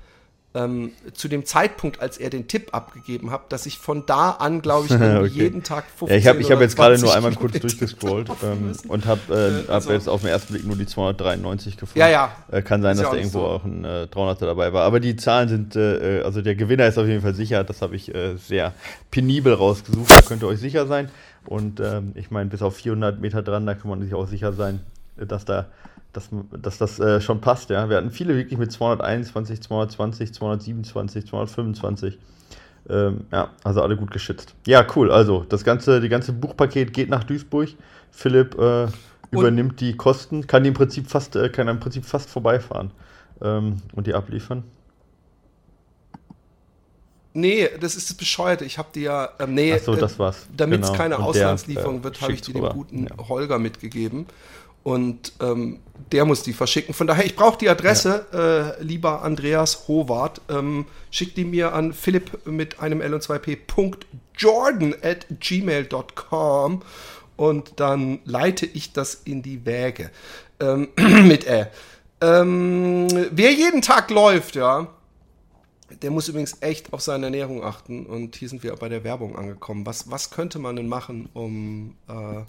ähm, 0.55 0.93
zu 1.13 1.29
dem 1.29 1.45
Zeitpunkt, 1.45 2.01
als 2.01 2.17
er 2.17 2.31
den 2.31 2.49
Tipp 2.49 2.69
abgegeben 2.73 3.31
hat, 3.31 3.53
dass 3.53 3.67
ich 3.67 3.79
von 3.79 4.07
da 4.07 4.31
an, 4.31 4.63
glaube 4.63 4.87
ich, 4.87 4.93
okay. 4.95 5.27
jeden 5.27 5.63
Tag 5.63 5.85
15 5.97 6.09
ja, 6.09 6.17
Ich 6.17 6.27
habe 6.27 6.55
hab 6.55 6.61
jetzt 6.63 6.77
gerade 6.77 6.99
nur 6.99 7.15
einmal 7.15 7.35
kurz 7.35 7.59
durchgescrollt 7.61 8.31
ähm, 8.43 8.73
und 8.89 9.05
habe 9.05 9.21
äh, 9.69 9.71
also, 9.71 9.91
hab 9.91 9.95
jetzt 9.95 10.09
auf 10.09 10.23
den 10.23 10.31
ersten 10.31 10.55
Blick 10.55 10.67
nur 10.67 10.77
die 10.77 10.87
293 10.87 11.77
gefunden. 11.77 11.99
Ja, 11.99 12.09
ja. 12.09 12.33
Äh, 12.51 12.63
kann 12.63 12.81
sein, 12.81 12.97
dass 12.97 13.05
ja 13.05 13.11
da 13.11 13.17
irgendwo 13.17 13.41
so. 13.41 13.47
auch 13.47 13.65
ein 13.65 13.85
äh, 13.85 14.09
300er 14.11 14.47
dabei 14.47 14.73
war. 14.73 14.85
Aber 14.85 15.01
die 15.01 15.17
Zahlen 15.17 15.49
sind, 15.49 15.77
äh, 15.77 16.23
also 16.25 16.41
der 16.41 16.55
Gewinner 16.55 16.87
ist 16.87 16.97
auf 16.97 17.07
jeden 17.07 17.23
Fall 17.23 17.35
sicher. 17.35 17.63
Das 17.63 17.83
habe 17.83 17.95
ich 17.95 18.15
äh, 18.15 18.37
sehr 18.37 18.73
penibel 19.11 19.53
rausgesucht. 19.53 20.11
Da 20.11 20.23
könnt 20.23 20.43
ihr 20.43 20.49
euch 20.49 20.61
sicher 20.61 20.87
sein. 20.87 21.11
Und 21.45 21.81
ähm, 21.81 22.13
ich 22.15 22.31
meine, 22.31 22.49
bis 22.49 22.63
auf 22.63 22.77
400 22.77 23.21
Meter 23.21 23.43
dran, 23.43 23.67
da 23.67 23.75
kann 23.75 23.91
man 23.91 24.03
sich 24.03 24.15
auch 24.15 24.27
sicher 24.27 24.53
sein, 24.53 24.81
dass 25.17 25.45
da 25.45 25.67
dass, 26.13 26.31
dass 26.51 26.79
das 26.79 26.99
äh, 26.99 27.21
schon 27.21 27.41
passt, 27.41 27.71
ja. 27.71 27.89
Wir 27.89 27.97
hatten 27.97 28.11
viele 28.11 28.37
wirklich 28.37 28.59
mit 28.59 28.73
221, 28.73 29.61
220, 29.61 30.35
227, 30.35 31.27
225. 31.27 32.19
Ähm, 32.89 33.27
ja, 33.31 33.51
also 33.65 33.83
alle 33.83 33.97
gut 33.97 34.11
geschützt. 34.11 34.55
Ja, 34.67 34.87
cool. 34.97 35.11
Also, 35.11 35.45
das 35.49 35.65
ganze, 35.65 36.01
die 36.01 36.09
ganze 36.09 36.33
Buchpaket 36.33 36.93
geht 36.93 37.11
nach 37.11 37.25
Duisburg. 37.25 37.69
Philipp 38.11 38.59
äh, 38.59 38.87
übernimmt 39.31 39.73
und? 39.73 39.81
die 39.81 39.97
Kosten, 39.97 40.47
kann 40.47 40.63
die 40.63 40.69
im 40.69 40.75
Prinzip 40.75 41.09
fast, 41.09 41.37
äh, 41.37 41.51
kann 41.51 41.69
im 41.69 41.79
Prinzip 41.81 42.05
fast 42.05 42.31
vorbeifahren 42.31 42.91
ähm, 43.43 43.83
und 43.95 44.07
die 44.07 44.15
abliefern. 44.15 44.65
Nee, 47.35 47.69
das 47.79 47.95
ist 47.95 48.09
das 48.11 48.17
Bescheuerte. 48.17 48.65
Ich 48.65 48.79
habe 48.79 48.89
dir 48.93 49.03
ja, 49.03 49.29
ähm, 49.39 49.55
nee, 49.55 49.77
so, 49.79 49.95
das 49.95 50.19
war's. 50.19 50.49
Damit 50.57 50.83
es 50.83 50.89
genau. 50.89 50.99
keine 50.99 51.19
Auslandslieferung 51.19 52.01
äh, 52.01 52.05
wird, 52.05 52.21
habe 52.23 52.33
ich 52.33 52.41
dir 52.41 52.55
den 52.55 52.69
guten 52.71 53.07
ja. 53.07 53.29
Holger 53.29 53.59
mitgegeben 53.59 54.27
und 54.83 55.33
ähm, 55.41 55.81
der 56.13 56.25
muss 56.25 56.43
die 56.43 56.53
verschicken. 56.53 56.95
Von 56.95 57.07
daher, 57.07 57.25
ich 57.25 57.37
brauche 57.37 57.59
die 57.59 57.69
Adresse, 57.69 58.27
ja. 58.33 58.71
äh, 58.71 58.83
lieber 58.83 59.23
Andreas 59.23 59.89
Howard. 59.89 60.41
Ähm, 60.49 60.87
schick 61.11 61.35
die 61.35 61.45
mir 61.45 61.75
an 61.75 61.93
philipp 61.93 62.47
mit 62.47 62.81
einem 62.81 63.01
L 63.01 63.15
und 63.15 63.23
2p.jordan 63.23 64.95
at 65.03 65.27
gmail.com 65.41 66.83
und 67.37 67.73
dann 67.77 68.21
leite 68.25 68.67
ich 68.67 68.93
das 68.93 69.15
in 69.15 69.43
die 69.43 69.65
Wäge. 69.65 70.11
Ähm, 70.61 70.89
mit 70.97 71.47
Ä. 71.47 71.67
Ähm, 72.21 73.07
wer 73.31 73.53
jeden 73.53 73.81
Tag 73.81 74.11
läuft, 74.11 74.57
ja, 74.57 74.89
der 76.03 76.11
muss 76.11 76.29
übrigens 76.29 76.57
echt 76.61 76.93
auf 76.93 77.01
seine 77.01 77.27
Ernährung 77.27 77.63
achten. 77.63 78.07
Und 78.07 78.37
hier 78.37 78.49
sind 78.49 78.63
wir 78.63 78.75
bei 78.77 78.89
der 78.89 79.05
Werbung 79.05 79.37
angekommen. 79.37 79.87
Was, 79.87 80.11
was 80.11 80.31
könnte 80.31 80.59
man 80.59 80.77
denn 80.77 80.89
machen, 80.89 81.29
um 81.33 81.97
äh, 82.09 82.43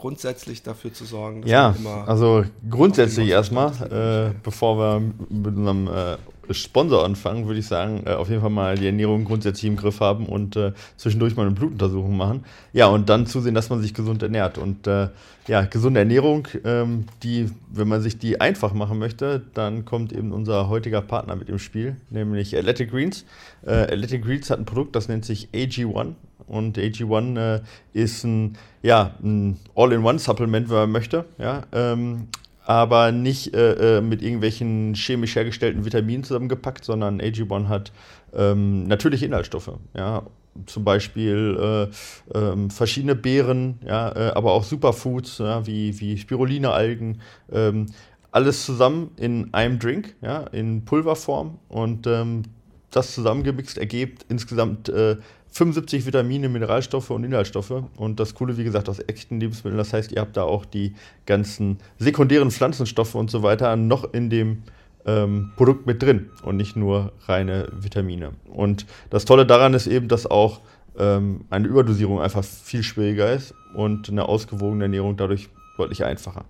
grundsätzlich 0.00 0.62
dafür 0.62 0.94
zu 0.94 1.04
sorgen, 1.04 1.42
dass 1.42 1.50
ja, 1.50 1.74
immer. 1.78 2.08
Also 2.08 2.44
grundsätzlich 2.70 3.28
erstmal, 3.28 3.70
äh, 3.90 4.34
bevor 4.42 4.78
wir 4.78 5.00
mit 5.28 5.56
unserem 5.56 5.88
äh, 5.88 6.54
Sponsor 6.54 7.04
anfangen, 7.04 7.46
würde 7.46 7.60
ich 7.60 7.66
sagen, 7.66 8.04
äh, 8.06 8.14
auf 8.14 8.30
jeden 8.30 8.40
Fall 8.40 8.50
mal 8.50 8.78
die 8.78 8.86
Ernährung 8.86 9.26
grundsätzlich 9.26 9.70
im 9.70 9.76
Griff 9.76 10.00
haben 10.00 10.24
und 10.24 10.56
äh, 10.56 10.72
zwischendurch 10.96 11.36
mal 11.36 11.42
eine 11.42 11.54
Blutuntersuchung 11.54 12.16
machen. 12.16 12.44
Ja, 12.72 12.86
und 12.86 13.10
dann 13.10 13.26
zusehen, 13.26 13.54
dass 13.54 13.68
man 13.68 13.82
sich 13.82 13.92
gesund 13.92 14.22
ernährt. 14.22 14.56
Und 14.56 14.86
äh, 14.86 15.08
ja, 15.46 15.62
gesunde 15.66 16.00
Ernährung, 16.00 16.48
ähm, 16.64 17.04
die, 17.22 17.50
wenn 17.70 17.86
man 17.86 18.00
sich 18.00 18.18
die 18.18 18.40
einfach 18.40 18.72
machen 18.72 18.98
möchte, 18.98 19.42
dann 19.52 19.84
kommt 19.84 20.14
eben 20.14 20.32
unser 20.32 20.70
heutiger 20.70 21.02
Partner 21.02 21.36
mit 21.36 21.50
im 21.50 21.58
Spiel, 21.58 21.96
nämlich 22.08 22.56
Athletic 22.56 22.90
Greens. 22.90 23.26
Äh, 23.66 23.82
Athletic 23.82 24.24
Greens 24.24 24.48
hat 24.48 24.60
ein 24.60 24.64
Produkt, 24.64 24.96
das 24.96 25.08
nennt 25.08 25.26
sich 25.26 25.50
AG1 25.52 26.14
und 26.50 26.78
AG1 26.78 27.38
äh, 27.38 27.60
ist 27.92 28.24
ein, 28.24 28.58
ja, 28.82 29.14
ein 29.22 29.58
All-in-One-Supplement, 29.74 30.68
wenn 30.68 30.76
man 30.76 30.90
möchte. 30.92 31.24
Ja, 31.38 31.62
ähm, 31.72 32.28
aber 32.64 33.10
nicht 33.10 33.54
äh, 33.54 33.98
äh, 33.98 34.00
mit 34.00 34.22
irgendwelchen 34.22 34.94
chemisch 34.94 35.34
hergestellten 35.34 35.84
Vitaminen 35.84 36.24
zusammengepackt, 36.24 36.84
sondern 36.84 37.20
AG1 37.20 37.68
hat 37.68 37.92
ähm, 38.34 38.86
natürliche 38.86 39.26
Inhaltsstoffe. 39.26 39.72
Ja, 39.94 40.22
zum 40.66 40.84
Beispiel 40.84 41.88
äh, 42.32 42.38
äh, 42.38 42.68
verschiedene 42.68 43.14
Beeren, 43.14 43.78
ja, 43.86 44.10
äh, 44.14 44.32
aber 44.32 44.52
auch 44.52 44.64
Superfoods 44.64 45.38
ja, 45.38 45.66
wie, 45.66 45.98
wie 46.00 46.18
Spiruline-Algen. 46.18 47.20
Ähm, 47.52 47.86
alles 48.32 48.64
zusammen 48.64 49.10
in 49.16 49.52
einem 49.52 49.78
Drink, 49.78 50.14
ja, 50.20 50.42
in 50.52 50.84
Pulverform 50.84 51.58
und 51.68 52.06
ähm, 52.06 52.42
das 52.90 53.14
zusammengemixt 53.14 53.78
ergibt 53.78 54.26
insgesamt 54.28 54.88
äh, 54.88 55.16
75 55.52 56.06
Vitamine, 56.06 56.48
Mineralstoffe 56.48 57.10
und 57.10 57.24
Inhaltsstoffe. 57.24 57.82
Und 57.96 58.20
das 58.20 58.34
Coole, 58.34 58.56
wie 58.56 58.64
gesagt, 58.64 58.88
aus 58.88 59.00
echten 59.06 59.40
Lebensmitteln. 59.40 59.78
Das 59.78 59.92
heißt, 59.92 60.12
ihr 60.12 60.20
habt 60.20 60.36
da 60.36 60.44
auch 60.44 60.64
die 60.64 60.94
ganzen 61.26 61.78
sekundären 61.98 62.50
Pflanzenstoffe 62.50 63.14
und 63.14 63.30
so 63.30 63.42
weiter 63.42 63.76
noch 63.76 64.12
in 64.12 64.30
dem 64.30 64.62
ähm, 65.06 65.52
Produkt 65.56 65.86
mit 65.86 66.02
drin 66.02 66.30
und 66.42 66.56
nicht 66.56 66.76
nur 66.76 67.12
reine 67.26 67.68
Vitamine. 67.72 68.32
Und 68.48 68.86
das 69.10 69.24
Tolle 69.24 69.46
daran 69.46 69.74
ist 69.74 69.86
eben, 69.86 70.08
dass 70.08 70.26
auch 70.26 70.60
ähm, 70.98 71.44
eine 71.50 71.66
Überdosierung 71.66 72.20
einfach 72.20 72.44
viel 72.44 72.82
schwieriger 72.82 73.32
ist 73.32 73.54
und 73.74 74.08
eine 74.08 74.28
ausgewogene 74.28 74.84
Ernährung 74.84 75.16
dadurch 75.16 75.48
deutlich 75.76 76.04
einfacher. 76.04 76.44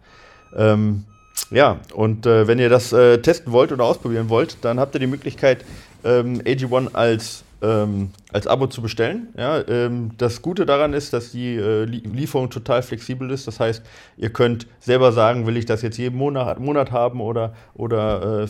Ähm, 0.57 1.05
ja, 1.51 1.81
und 1.95 2.27
äh, 2.27 2.47
wenn 2.47 2.59
ihr 2.59 2.69
das 2.69 2.93
äh, 2.93 3.19
testen 3.19 3.53
wollt 3.53 3.73
oder 3.73 3.85
ausprobieren 3.85 4.29
wollt, 4.29 4.59
dann 4.63 4.79
habt 4.79 4.95
ihr 4.95 5.01
die 5.01 5.07
Möglichkeit, 5.07 5.65
ähm, 6.05 6.41
AG1 6.43 6.95
als, 6.95 7.45
ähm, 7.63 8.11
als 8.33 8.47
Abo 8.47 8.67
zu 8.67 8.83
bestellen. 8.83 9.29
Ja, 9.37 9.67
ähm, 9.69 10.13
das 10.19 10.43
Gute 10.43 10.67
daran 10.67 10.93
ist, 10.93 11.13
dass 11.13 11.33
die 11.33 11.57
äh, 11.57 11.85
Lieferung 11.85 12.51
total 12.51 12.83
flexibel 12.83 13.31
ist. 13.31 13.47
Das 13.47 13.61
heißt, 13.61 13.83
ihr 14.17 14.31
könnt 14.31 14.67
selber 14.79 15.13
sagen, 15.13 15.47
will 15.47 15.57
ich 15.57 15.67
das 15.67 15.83
jetzt 15.83 15.99
jeden 15.99 16.17
Monat, 16.17 16.61
Monat 16.61 16.91
haben 16.91 17.21
oder, 17.21 17.55
oder 17.75 18.45
äh, 18.45 18.49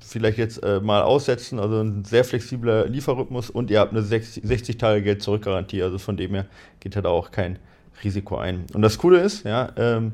vielleicht 0.00 0.38
jetzt 0.38 0.62
äh, 0.62 0.80
mal 0.80 1.02
aussetzen. 1.02 1.58
Also 1.58 1.80
ein 1.80 2.04
sehr 2.04 2.24
flexibler 2.24 2.86
Lieferrhythmus 2.86 3.50
und 3.50 3.70
ihr 3.70 3.80
habt 3.80 3.92
eine 3.92 4.02
60, 4.02 4.42
60 4.44 4.78
Tage 4.78 5.02
Geld-Zurück-Garantie. 5.02 5.82
Also 5.82 5.98
von 5.98 6.16
dem 6.16 6.34
her 6.34 6.46
geht 6.80 6.96
da 6.96 7.04
auch 7.08 7.30
kein 7.30 7.58
Risiko 8.04 8.36
ein. 8.36 8.64
Und 8.74 8.82
das 8.82 8.98
Coole 8.98 9.20
ist, 9.20 9.44
ja, 9.44 9.70
ähm, 9.76 10.12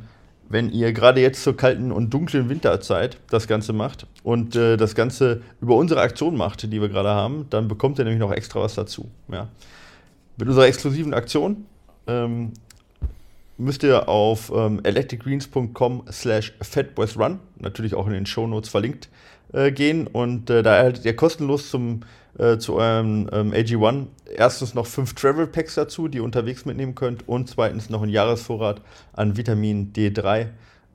wenn 0.49 0.71
ihr 0.71 0.93
gerade 0.93 1.21
jetzt 1.21 1.43
zur 1.43 1.57
kalten 1.57 1.93
und 1.93 2.13
dunklen 2.13 2.49
Winterzeit 2.49 3.19
das 3.31 3.47
Ganze 3.47 3.73
macht 3.73 4.07
und 4.23 4.57
äh, 4.57 4.77
das 4.77 4.95
Ganze 4.95 5.43
über 5.61 5.77
unsere 5.77 6.01
Aktion 6.01 6.37
macht, 6.37 6.71
die 6.71 6.81
wir 6.81 6.89
gerade 6.89 7.11
haben, 7.11 7.47
dann 7.51 7.69
bekommt 7.69 7.99
ihr 7.99 8.05
nämlich 8.05 8.21
noch 8.21 8.33
extra 8.33 8.61
was 8.61 8.75
dazu. 8.75 9.11
Ja. 9.31 9.49
Mit 10.37 10.49
unserer 10.49 10.67
exklusiven 10.67 11.15
Aktion 11.15 11.67
ähm, 12.07 12.53
müsst 13.57 13.83
ihr 13.83 14.09
auf 14.09 14.53
ähm, 14.55 14.81
electricgreens.com 14.83 16.05
slash 16.11 16.55
fatboysrun, 16.61 17.41
natürlich 17.59 17.95
auch 17.95 18.07
in 18.07 18.13
den 18.13 18.27
Shownotes 18.27 18.71
verlinkt, 18.71 19.09
äh, 19.53 19.71
gehen 19.71 20.07
und 20.07 20.51
äh, 20.51 20.63
da 20.63 20.77
erhaltet 20.77 21.05
ihr 21.05 21.17
kostenlos 21.17 21.71
zum 21.71 22.01
äh, 22.39 22.59
zu 22.59 22.75
eurem 22.75 23.29
ähm, 23.33 23.53
AG1 23.53 24.07
erstens 24.37 24.75
noch 24.75 24.87
fünf 24.87 25.15
Travel 25.15 25.47
Packs 25.47 25.77
dazu, 25.77 26.09
die 26.09 26.19
ihr 26.19 26.25
unterwegs 26.25 26.65
mitnehmen 26.65 26.95
könnt 26.97 27.29
und 27.29 27.49
zweitens 27.49 27.91
noch 27.91 28.03
ein 28.03 28.09
Jahresvorrat 28.09 28.81
an 29.13 29.37
Vitamin 29.37 29.93
D3, 29.93 30.49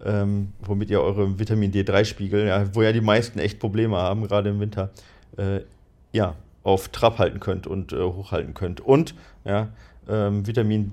ähm, 0.05 0.51
womit 0.59 0.89
ihr 0.89 1.01
eure 1.01 1.39
Vitamin 1.39 1.71
D3-Spiegel, 1.71 2.47
ja, 2.47 2.75
wo 2.75 2.81
ja 2.81 2.91
die 2.91 3.01
meisten 3.01 3.39
echt 3.39 3.59
Probleme 3.59 3.95
haben, 3.95 4.27
gerade 4.27 4.49
im 4.49 4.59
Winter, 4.59 4.89
äh, 5.37 5.61
ja, 6.11 6.35
auf 6.63 6.89
Trab 6.89 7.19
halten 7.19 7.39
könnt 7.39 7.67
und 7.67 7.93
äh, 7.93 8.03
hochhalten 8.03 8.53
könnt. 8.53 8.81
Und 8.81 9.15
ja, 9.45 9.69
ähm, 10.09 10.45
Vitamin 10.45 10.91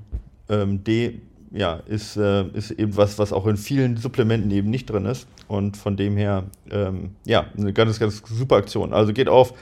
ähm, 0.48 0.84
D 0.84 1.20
ja, 1.50 1.80
ist, 1.86 2.16
äh, 2.16 2.44
ist 2.48 2.70
eben 2.72 2.96
was, 2.96 3.18
was 3.18 3.32
auch 3.32 3.46
in 3.46 3.56
vielen 3.56 3.96
Supplementen 3.96 4.50
eben 4.50 4.70
nicht 4.70 4.90
drin 4.90 5.06
ist. 5.06 5.26
Und 5.48 5.76
von 5.76 5.96
dem 5.96 6.16
her, 6.16 6.44
ähm, 6.70 7.16
ja, 7.24 7.46
eine 7.56 7.72
ganz, 7.72 7.98
ganz 7.98 8.22
super 8.26 8.56
Aktion. 8.56 8.92
Also 8.92 9.12
geht 9.12 9.28
auf 9.28 9.54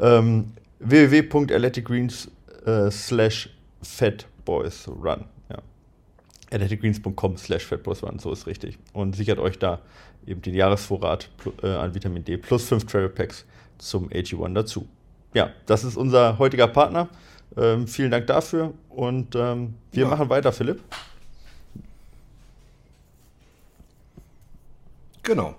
ähm, 0.00 0.52
www.athleticgreens 0.80 2.30
äh, 2.66 2.90
slash 2.90 3.50
fatboysrun. 3.82 5.24
Ja. 5.50 5.58
athleticgreens.com 6.52 7.36
slash 7.36 7.66
fatboysrun, 7.66 8.18
so 8.18 8.32
ist 8.32 8.46
richtig. 8.46 8.78
Und 8.92 9.16
sichert 9.16 9.38
euch 9.38 9.58
da 9.58 9.80
eben 10.26 10.42
den 10.42 10.54
Jahresvorrat 10.54 11.28
äh, 11.62 11.68
an 11.68 11.94
Vitamin 11.94 12.24
D 12.24 12.36
plus 12.36 12.68
5 12.68 12.86
Travel 12.86 13.08
Packs 13.08 13.44
zum 13.78 14.08
AG1 14.08 14.54
dazu. 14.54 14.86
Ja, 15.34 15.50
das 15.66 15.82
ist 15.82 15.96
unser 15.96 16.38
heutiger 16.38 16.68
Partner. 16.68 17.08
Ähm, 17.56 17.86
vielen 17.86 18.10
Dank 18.10 18.26
dafür 18.26 18.72
und 18.88 19.34
ähm, 19.34 19.74
wir 19.90 20.04
ja. 20.04 20.08
machen 20.08 20.30
weiter, 20.30 20.52
Philipp. 20.52 20.80
Genau. 25.22 25.54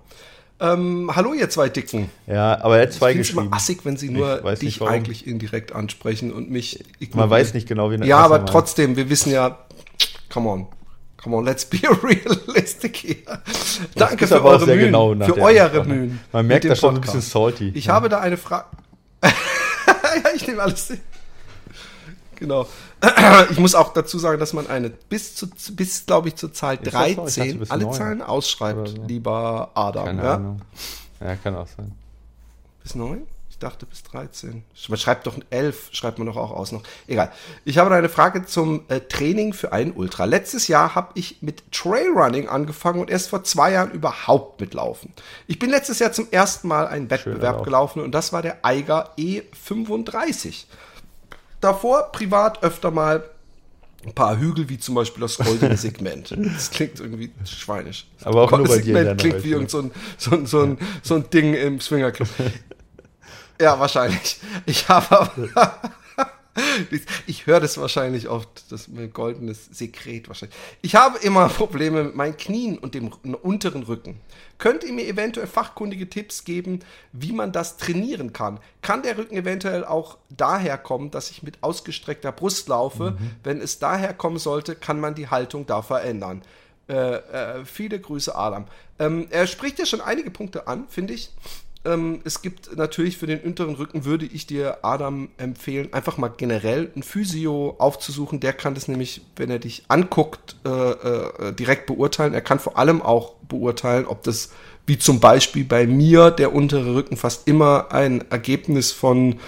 Ähm, 0.59 1.11
hallo, 1.13 1.33
ihr 1.33 1.49
zwei 1.49 1.69
Dicken. 1.69 2.09
Ja, 2.27 2.61
aber 2.63 2.77
er 2.77 2.83
hat 2.83 2.93
zwei 2.93 3.11
ich 3.11 3.17
geschrieben. 3.17 3.47
Immer 3.47 3.55
assig, 3.55 3.79
wenn 3.83 3.97
sie 3.97 4.09
nur 4.09 4.37
dich 4.55 4.81
eigentlich 4.81 5.27
indirekt 5.27 5.73
ansprechen 5.73 6.31
und 6.31 6.49
mich 6.49 6.79
ignorieren. 6.99 7.29
Man 7.29 7.29
weiß 7.29 7.53
nicht 7.53 7.67
genau, 7.67 7.91
wie 7.91 7.95
Ja, 8.05 8.19
aber 8.19 8.37
meint. 8.37 8.49
trotzdem, 8.49 8.95
wir 8.95 9.09
wissen 9.09 9.31
ja, 9.31 9.65
come 10.31 10.49
on. 10.49 10.67
Come 11.17 11.37
on, 11.37 11.45
let's 11.45 11.65
be 11.65 11.77
realistic 12.03 12.97
here. 12.97 13.41
Danke 13.95 14.27
für 14.27 14.43
eure 14.43 14.65
Mühen. 14.65 14.79
Genau 14.79 15.15
für 15.15 15.37
eure 15.37 15.85
Mühen. 15.85 16.19
Man 16.33 16.47
merkt 16.47 16.65
da 16.65 16.75
schon 16.75 16.95
ein 16.95 17.01
bisschen 17.01 17.21
salty. 17.21 17.71
Ich 17.75 17.85
ja. 17.85 17.93
habe 17.93 18.09
da 18.09 18.19
eine 18.19 18.35
Frage. 18.35 18.65
ja, 19.23 19.31
ich 20.35 20.45
nehme 20.45 20.61
alles. 20.61 20.91
Genau. 22.43 22.67
Ich 23.51 23.57
muss 23.57 23.73
auch 23.73 23.93
dazu 23.93 24.19
sagen, 24.19 24.37
dass 24.37 24.51
man 24.51 24.67
eine 24.67 24.89
bis 24.89 25.33
zu 25.35 25.47
bis 25.71 26.05
glaube 26.05 26.27
ich 26.27 26.35
zur 26.35 26.51
Zahl 26.51 26.77
13 26.77 27.63
so? 27.63 27.71
alle 27.71 27.85
9. 27.85 27.93
Zahlen 27.93 28.21
ausschreibt, 28.21 28.89
so. 28.89 29.05
lieber 29.07 29.71
Adam. 29.75 30.05
Keine 30.05 30.23
ja? 30.23 30.35
Ahnung. 30.35 30.61
Ja, 31.21 31.35
kann 31.37 31.55
auch 31.55 31.67
sein. 31.67 31.93
Bis 32.81 32.95
9? 32.95 33.25
Ich 33.49 33.59
dachte 33.59 33.85
bis 33.85 34.03
13. 34.03 34.65
Man 34.89 34.97
schreibt 34.97 35.25
doch 35.25 35.37
11, 35.51 35.89
schreibt 35.93 36.17
man 36.17 36.27
doch 36.27 36.35
auch 36.35 36.51
aus 36.51 36.73
noch. 36.73 36.83
Egal. 37.07 37.31
Ich 37.63 37.77
habe 37.77 37.95
eine 37.95 38.09
Frage 38.09 38.45
zum 38.45 38.81
äh, 38.89 38.99
Training 38.99 39.53
für 39.53 39.71
einen 39.71 39.93
Ultra. 39.93 40.25
Letztes 40.25 40.67
Jahr 40.67 40.95
habe 40.95 41.11
ich 41.15 41.41
mit 41.41 41.71
Trailrunning 41.71 42.49
angefangen 42.49 42.99
und 42.99 43.09
erst 43.09 43.29
vor 43.29 43.45
zwei 43.45 43.71
Jahren 43.71 43.91
überhaupt 43.91 44.59
mitlaufen. 44.59 45.13
Ich 45.47 45.59
bin 45.59 45.69
letztes 45.69 45.99
Jahr 45.99 46.11
zum 46.11 46.27
ersten 46.29 46.67
Mal 46.67 46.87
einen 46.87 47.09
Wettbewerb 47.09 47.63
gelaufen 47.63 48.01
und 48.01 48.11
das 48.11 48.33
war 48.33 48.41
der 48.41 48.65
Eiger 48.65 49.13
E35 49.17 50.65
davor 51.63 52.11
privat 52.11 52.63
öfter 52.63 52.91
mal 52.91 53.23
ein 54.05 54.13
paar 54.13 54.37
Hügel, 54.37 54.67
wie 54.67 54.77
zum 54.77 54.95
Beispiel 54.95 55.21
das 55.21 55.37
goldene 55.37 55.77
Segment. 55.77 56.35
Das 56.53 56.71
klingt 56.71 56.99
irgendwie 56.99 57.31
schweinisch. 57.45 58.05
Aber 58.23 58.43
auch 58.43 58.51
nur 58.51 58.67
bei 58.67 58.75
Segment 58.75 59.11
dir 59.11 59.15
klingt 59.15 59.43
wie 59.43 59.51
irgend 59.51 59.69
so 59.69 59.79
ein, 59.79 59.91
so 60.17 60.31
ein, 60.31 60.45
so 60.45 60.61
ein, 60.61 60.77
so 61.01 61.15
ein 61.15 61.29
Ding 61.29 61.53
im 61.53 61.79
Swingerclub. 61.79 62.27
ja, 63.61 63.79
wahrscheinlich. 63.79 64.39
Ich 64.65 64.87
habe 64.89 65.21
aber 65.21 65.79
ich 67.27 67.47
höre 67.47 67.59
das 67.59 67.77
wahrscheinlich 67.77 68.27
oft, 68.29 68.71
das 68.71 68.87
mein 68.87 69.11
goldenes 69.11 69.65
Sekret 69.65 70.27
wahrscheinlich. 70.27 70.57
Ich 70.81 70.95
habe 70.95 71.17
immer 71.19 71.49
Probleme 71.49 72.03
mit 72.03 72.15
meinen 72.15 72.37
Knien 72.37 72.77
und 72.77 72.93
dem 72.93 73.09
unteren 73.41 73.83
Rücken. 73.83 74.19
Könnt 74.57 74.83
ihr 74.83 74.93
mir 74.93 75.07
eventuell 75.07 75.47
fachkundige 75.47 76.09
Tipps 76.09 76.45
geben, 76.45 76.79
wie 77.11 77.33
man 77.33 77.51
das 77.51 77.77
trainieren 77.77 78.33
kann? 78.33 78.59
Kann 78.81 79.03
der 79.03 79.17
Rücken 79.17 79.35
eventuell 79.35 79.83
auch 79.83 80.17
daher 80.29 80.77
kommen, 80.77 81.11
dass 81.11 81.31
ich 81.31 81.43
mit 81.43 81.61
ausgestreckter 81.61 82.31
Brust 82.31 82.67
laufe? 82.69 83.11
Mhm. 83.11 83.31
Wenn 83.43 83.61
es 83.61 83.79
daher 83.79 84.13
kommen 84.13 84.37
sollte, 84.37 84.75
kann 84.75 84.99
man 84.99 85.15
die 85.15 85.27
Haltung 85.27 85.65
da 85.65 85.81
verändern. 85.81 86.41
Äh, 86.89 87.15
äh, 87.15 87.65
viele 87.65 87.99
Grüße, 87.99 88.35
Adam. 88.35 88.65
Ähm, 88.99 89.27
er 89.29 89.47
spricht 89.47 89.79
ja 89.79 89.85
schon 89.85 90.01
einige 90.01 90.31
Punkte 90.31 90.67
an, 90.67 90.87
finde 90.89 91.13
ich. 91.13 91.29
Ähm, 91.85 92.21
es 92.23 92.41
gibt 92.41 92.77
natürlich 92.77 93.17
für 93.17 93.27
den 93.27 93.41
unteren 93.41 93.75
Rücken, 93.75 94.05
würde 94.05 94.25
ich 94.25 94.47
dir, 94.47 94.77
Adam, 94.83 95.29
empfehlen, 95.37 95.91
einfach 95.91 96.17
mal 96.17 96.29
generell 96.29 96.89
ein 96.95 97.03
Physio 97.03 97.75
aufzusuchen. 97.77 98.39
Der 98.39 98.53
kann 98.53 98.73
das 98.73 98.87
nämlich, 98.87 99.21
wenn 99.35 99.49
er 99.49 99.59
dich 99.59 99.83
anguckt, 99.89 100.55
äh, 100.65 100.69
äh, 100.69 101.53
direkt 101.53 101.87
beurteilen. 101.87 102.33
Er 102.33 102.41
kann 102.41 102.59
vor 102.59 102.77
allem 102.77 103.01
auch 103.01 103.33
beurteilen, 103.49 104.05
ob 104.05 104.23
das, 104.23 104.51
wie 104.85 104.97
zum 104.97 105.19
Beispiel 105.19 105.65
bei 105.65 105.85
mir, 105.85 106.31
der 106.31 106.53
untere 106.55 106.95
Rücken 106.95 107.17
fast 107.17 107.47
immer 107.49 107.91
ein 107.91 108.23
Ergebnis 108.31 108.93
von, 108.93 109.39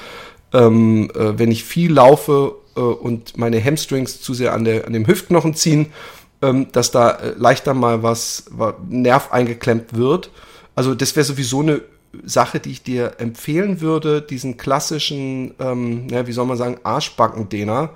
ähm, 0.52 1.10
äh, 1.16 1.40
wenn 1.40 1.52
ich 1.52 1.64
viel 1.64 1.94
laufe 1.94 2.56
äh, 2.76 2.82
und 2.82 3.38
meine 3.38 3.64
Hamstrings 3.64 4.22
zu 4.22 4.34
sehr 4.34 4.52
an, 4.52 4.66
der, 4.66 4.88
an 4.88 4.92
dem 4.92 5.08
Hüftknochen 5.08 5.56
ziehen, 5.56 5.94
ähm, 6.42 6.68
dass 6.74 6.92
da 6.92 7.12
äh, 7.12 7.34
leichter 7.38 7.74
mal 7.74 8.04
was, 8.04 8.46
was 8.52 8.74
Nerv 8.90 9.32
eingeklemmt 9.32 9.96
wird. 9.96 10.32
Also 10.76 10.94
das 10.96 11.16
wäre 11.16 11.24
sowieso 11.24 11.62
eine 11.62 11.82
Sache, 12.24 12.60
die 12.60 12.72
ich 12.72 12.84
dir 12.84 13.16
empfehlen 13.20 13.82
würde, 13.82 14.22
diesen 14.22 14.58
klassischen, 14.58 15.54
ähm, 15.60 16.08
ja, 16.10 16.28
wie 16.28 16.32
soll 16.32 16.46
man 16.46 16.58
sagen, 16.58 16.80
Arschbackendehner. 16.84 17.92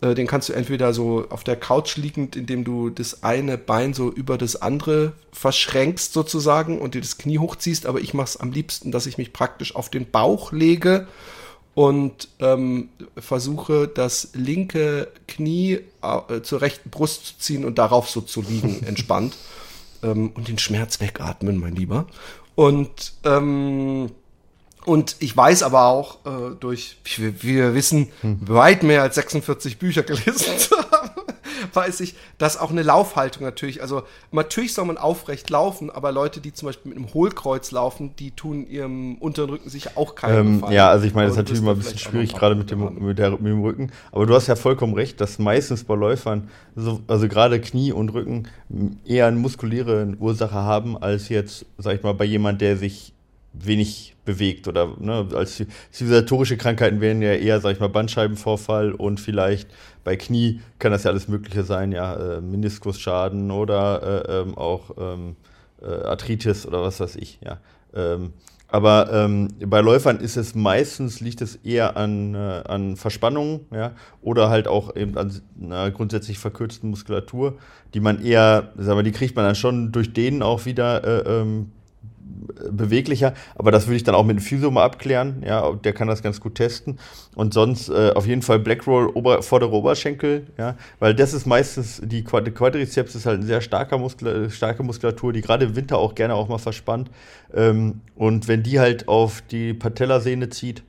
Äh, 0.00 0.14
den 0.14 0.26
kannst 0.26 0.48
du 0.48 0.52
entweder 0.52 0.94
so 0.94 1.26
auf 1.30 1.44
der 1.44 1.56
Couch 1.56 1.96
liegend, 1.96 2.36
indem 2.36 2.64
du 2.64 2.90
das 2.90 3.22
eine 3.22 3.58
Bein 3.58 3.94
so 3.94 4.10
über 4.10 4.38
das 4.38 4.60
andere 4.60 5.12
verschränkst 5.32 6.12
sozusagen 6.12 6.78
und 6.78 6.94
dir 6.94 7.00
das 7.00 7.18
Knie 7.18 7.38
hochziehst, 7.38 7.86
aber 7.86 8.00
ich 8.00 8.14
mache 8.14 8.28
es 8.28 8.36
am 8.38 8.52
liebsten, 8.52 8.92
dass 8.92 9.06
ich 9.06 9.18
mich 9.18 9.32
praktisch 9.32 9.74
auf 9.74 9.88
den 9.90 10.10
Bauch 10.10 10.52
lege 10.52 11.06
und 11.74 12.28
ähm, 12.40 12.88
versuche 13.16 13.88
das 13.88 14.30
linke 14.32 15.08
Knie 15.28 15.80
äh, 16.02 16.40
zur 16.42 16.60
rechten 16.60 16.90
Brust 16.90 17.26
zu 17.26 17.38
ziehen 17.38 17.64
und 17.64 17.78
darauf 17.78 18.08
so 18.08 18.20
zu 18.20 18.42
liegen, 18.42 18.82
entspannt. 18.86 19.36
Ähm, 20.02 20.30
und 20.34 20.48
den 20.48 20.58
Schmerz 20.58 21.00
wegatmen, 21.00 21.58
mein 21.58 21.76
Lieber. 21.76 22.06
Und, 22.54 23.14
ähm, 23.24 24.10
und 24.84 25.16
ich 25.20 25.36
weiß 25.36 25.62
aber 25.62 25.86
auch 25.86 26.18
äh, 26.26 26.54
durch, 26.58 26.98
wie 27.16 27.42
wir 27.42 27.74
wissen, 27.74 28.10
hm. 28.20 28.40
weit 28.48 28.82
mehr 28.82 29.02
als 29.02 29.14
46 29.14 29.78
Bücher 29.78 30.02
gelesen 30.02 30.58
zu 30.58 30.76
haben, 30.92 30.99
weiß 31.72 32.00
ich, 32.00 32.14
dass 32.38 32.58
auch 32.58 32.70
eine 32.70 32.82
Laufhaltung 32.82 33.44
natürlich, 33.44 33.82
also 33.82 34.02
natürlich 34.32 34.74
soll 34.74 34.84
man 34.84 34.98
aufrecht 34.98 35.50
laufen, 35.50 35.90
aber 35.90 36.12
Leute, 36.12 36.40
die 36.40 36.52
zum 36.52 36.66
Beispiel 36.66 36.90
mit 36.90 36.98
einem 36.98 37.12
Hohlkreuz 37.14 37.70
laufen, 37.70 38.14
die 38.18 38.30
tun 38.30 38.66
ihrem 38.66 39.16
unteren 39.16 39.50
Rücken 39.50 39.68
sicher 39.68 39.92
auch 39.96 40.14
keinen 40.14 40.62
ähm, 40.64 40.64
Ja, 40.70 40.90
also 40.90 41.06
ich 41.06 41.14
meine, 41.14 41.26
das 41.26 41.34
ist 41.34 41.38
natürlich 41.38 41.62
immer 41.62 41.72
ein 41.72 41.78
bisschen 41.78 41.98
schwierig, 41.98 42.34
gerade 42.34 42.54
mit 42.54 42.70
dem, 42.70 43.04
mit, 43.04 43.18
der, 43.18 43.30
mit 43.30 43.46
dem 43.46 43.62
Rücken. 43.62 43.92
Aber 44.12 44.26
du 44.26 44.34
hast 44.34 44.46
ja 44.46 44.56
vollkommen 44.56 44.94
recht, 44.94 45.20
dass 45.20 45.38
meistens 45.38 45.84
bei 45.84 45.94
Läufern, 45.94 46.48
so, 46.76 47.00
also 47.06 47.28
gerade 47.28 47.60
Knie 47.60 47.92
und 47.92 48.10
Rücken, 48.10 48.48
eher 49.04 49.26
eine 49.26 49.36
muskuläre 49.36 50.14
Ursache 50.18 50.54
haben, 50.54 50.96
als 50.96 51.28
jetzt, 51.28 51.66
sag 51.78 51.96
ich 51.96 52.02
mal, 52.02 52.14
bei 52.14 52.24
jemand, 52.24 52.60
der 52.60 52.76
sich 52.76 53.12
wenig 53.52 54.14
bewegt 54.30 54.68
oder 54.68 54.94
ne, 54.98 55.26
als 55.34 55.62
zivilisatorische 55.90 56.56
Krankheiten 56.56 57.00
wären 57.00 57.20
ja 57.22 57.32
eher, 57.32 57.60
sag 57.60 57.72
ich 57.72 57.80
mal, 57.80 57.88
Bandscheibenvorfall 57.88 58.92
und 58.92 59.18
vielleicht 59.18 59.68
bei 60.04 60.16
Knie 60.16 60.60
kann 60.78 60.92
das 60.92 61.04
ja 61.04 61.10
alles 61.10 61.28
Mögliche 61.28 61.64
sein, 61.64 61.92
ja, 61.92 62.36
äh, 62.36 62.40
Meniskusschaden 62.40 63.50
oder 63.50 64.24
äh, 64.28 64.40
ähm, 64.40 64.56
auch 64.56 64.92
ähm, 64.98 65.36
äh, 65.82 65.86
Arthritis 65.86 66.66
oder 66.66 66.82
was 66.82 67.00
weiß 67.00 67.16
ich, 67.16 67.40
ja. 67.44 67.58
Ähm, 67.94 68.32
aber 68.72 69.12
ähm, 69.12 69.48
bei 69.66 69.80
Läufern 69.80 70.20
ist 70.20 70.36
es 70.36 70.54
meistens, 70.54 71.18
liegt 71.20 71.40
es 71.40 71.56
eher 71.56 71.96
an, 71.96 72.36
äh, 72.36 72.62
an 72.68 72.96
Verspannungen, 72.96 73.66
ja, 73.72 73.92
oder 74.22 74.48
halt 74.48 74.68
auch 74.68 74.94
eben 74.94 75.18
an 75.18 75.32
einer 75.60 75.90
grundsätzlich 75.90 76.38
verkürzten 76.38 76.88
Muskulatur, 76.90 77.58
die 77.94 78.00
man 78.00 78.24
eher, 78.24 78.72
sagen 78.76 78.98
wir, 78.98 79.02
die 79.02 79.10
kriegt 79.10 79.34
man 79.34 79.44
dann 79.44 79.56
schon 79.56 79.90
durch 79.90 80.12
denen 80.12 80.42
auch 80.42 80.66
wieder 80.66 81.02
äh, 81.02 81.40
ähm, 81.40 81.72
beweglicher, 82.70 83.34
aber 83.54 83.70
das 83.70 83.86
würde 83.86 83.96
ich 83.96 84.04
dann 84.04 84.14
auch 84.14 84.24
mit 84.24 84.36
dem 84.38 84.42
Physio 84.42 84.70
mal 84.70 84.84
abklären, 84.84 85.42
ja, 85.46 85.72
der 85.72 85.92
kann 85.92 86.08
das 86.08 86.22
ganz 86.22 86.40
gut 86.40 86.54
testen. 86.54 86.98
Und 87.34 87.54
sonst 87.54 87.88
äh, 87.88 88.12
auf 88.14 88.26
jeden 88.26 88.42
Fall 88.42 88.58
Blackroll 88.58 89.10
Ober, 89.14 89.42
vordere 89.42 89.72
Oberschenkel, 89.72 90.46
ja, 90.58 90.76
weil 90.98 91.14
das 91.14 91.32
ist 91.32 91.46
meistens, 91.46 92.00
die 92.04 92.24
Quadrizeps 92.24 93.14
ist 93.14 93.26
halt 93.26 93.38
eine 93.38 93.46
sehr 93.46 93.60
starke, 93.60 93.98
Muskulatur, 93.98 94.50
starke 94.50 94.82
Muskulatur, 94.82 95.32
die 95.32 95.40
gerade 95.40 95.66
im 95.66 95.76
Winter 95.76 95.98
auch 95.98 96.14
gerne 96.14 96.34
auch 96.34 96.48
mal 96.48 96.58
verspannt. 96.58 97.10
Ähm, 97.54 98.00
und 98.16 98.48
wenn 98.48 98.62
die 98.62 98.80
halt 98.80 99.08
auf 99.08 99.42
die 99.50 99.74
Patellasehne 99.74 100.48
zieht, 100.50 100.82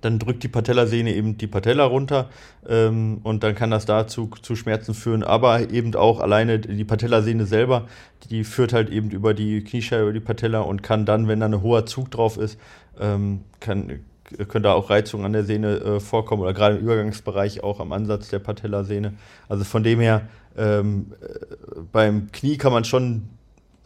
dann 0.00 0.18
drückt 0.18 0.42
die 0.42 0.48
Patellasehne 0.48 1.14
eben 1.14 1.36
die 1.36 1.46
Patella 1.46 1.84
runter 1.84 2.30
ähm, 2.68 3.20
und 3.22 3.42
dann 3.42 3.54
kann 3.54 3.70
das 3.70 3.86
dazu 3.86 4.30
zu 4.42 4.56
Schmerzen 4.56 4.94
führen. 4.94 5.22
Aber 5.22 5.70
eben 5.70 5.94
auch 5.94 6.20
alleine 6.20 6.58
die 6.58 6.84
Patellasehne 6.84 7.46
selber, 7.46 7.86
die 8.30 8.44
führt 8.44 8.72
halt 8.72 8.90
eben 8.90 9.10
über 9.10 9.34
die 9.34 9.62
Kniescheibe, 9.62 10.04
über 10.04 10.12
die 10.12 10.20
Patella 10.20 10.60
und 10.60 10.82
kann 10.82 11.04
dann, 11.04 11.28
wenn 11.28 11.40
da 11.40 11.46
ein 11.46 11.62
hoher 11.62 11.86
Zug 11.86 12.10
drauf 12.10 12.36
ist, 12.36 12.58
ähm, 12.98 13.40
kann, 13.60 14.00
können 14.48 14.62
da 14.62 14.72
auch 14.72 14.90
Reizungen 14.90 15.26
an 15.26 15.32
der 15.32 15.44
Sehne 15.44 15.76
äh, 15.76 16.00
vorkommen 16.00 16.42
oder 16.42 16.54
gerade 16.54 16.76
im 16.76 16.82
Übergangsbereich 16.82 17.62
auch 17.62 17.80
am 17.80 17.92
Ansatz 17.92 18.28
der 18.28 18.38
Patellasehne. 18.38 19.14
Also 19.48 19.64
von 19.64 19.82
dem 19.82 20.00
her, 20.00 20.22
ähm, 20.56 21.12
äh, 21.20 21.80
beim 21.92 22.32
Knie 22.32 22.56
kann 22.56 22.72
man 22.72 22.84
schon 22.84 23.28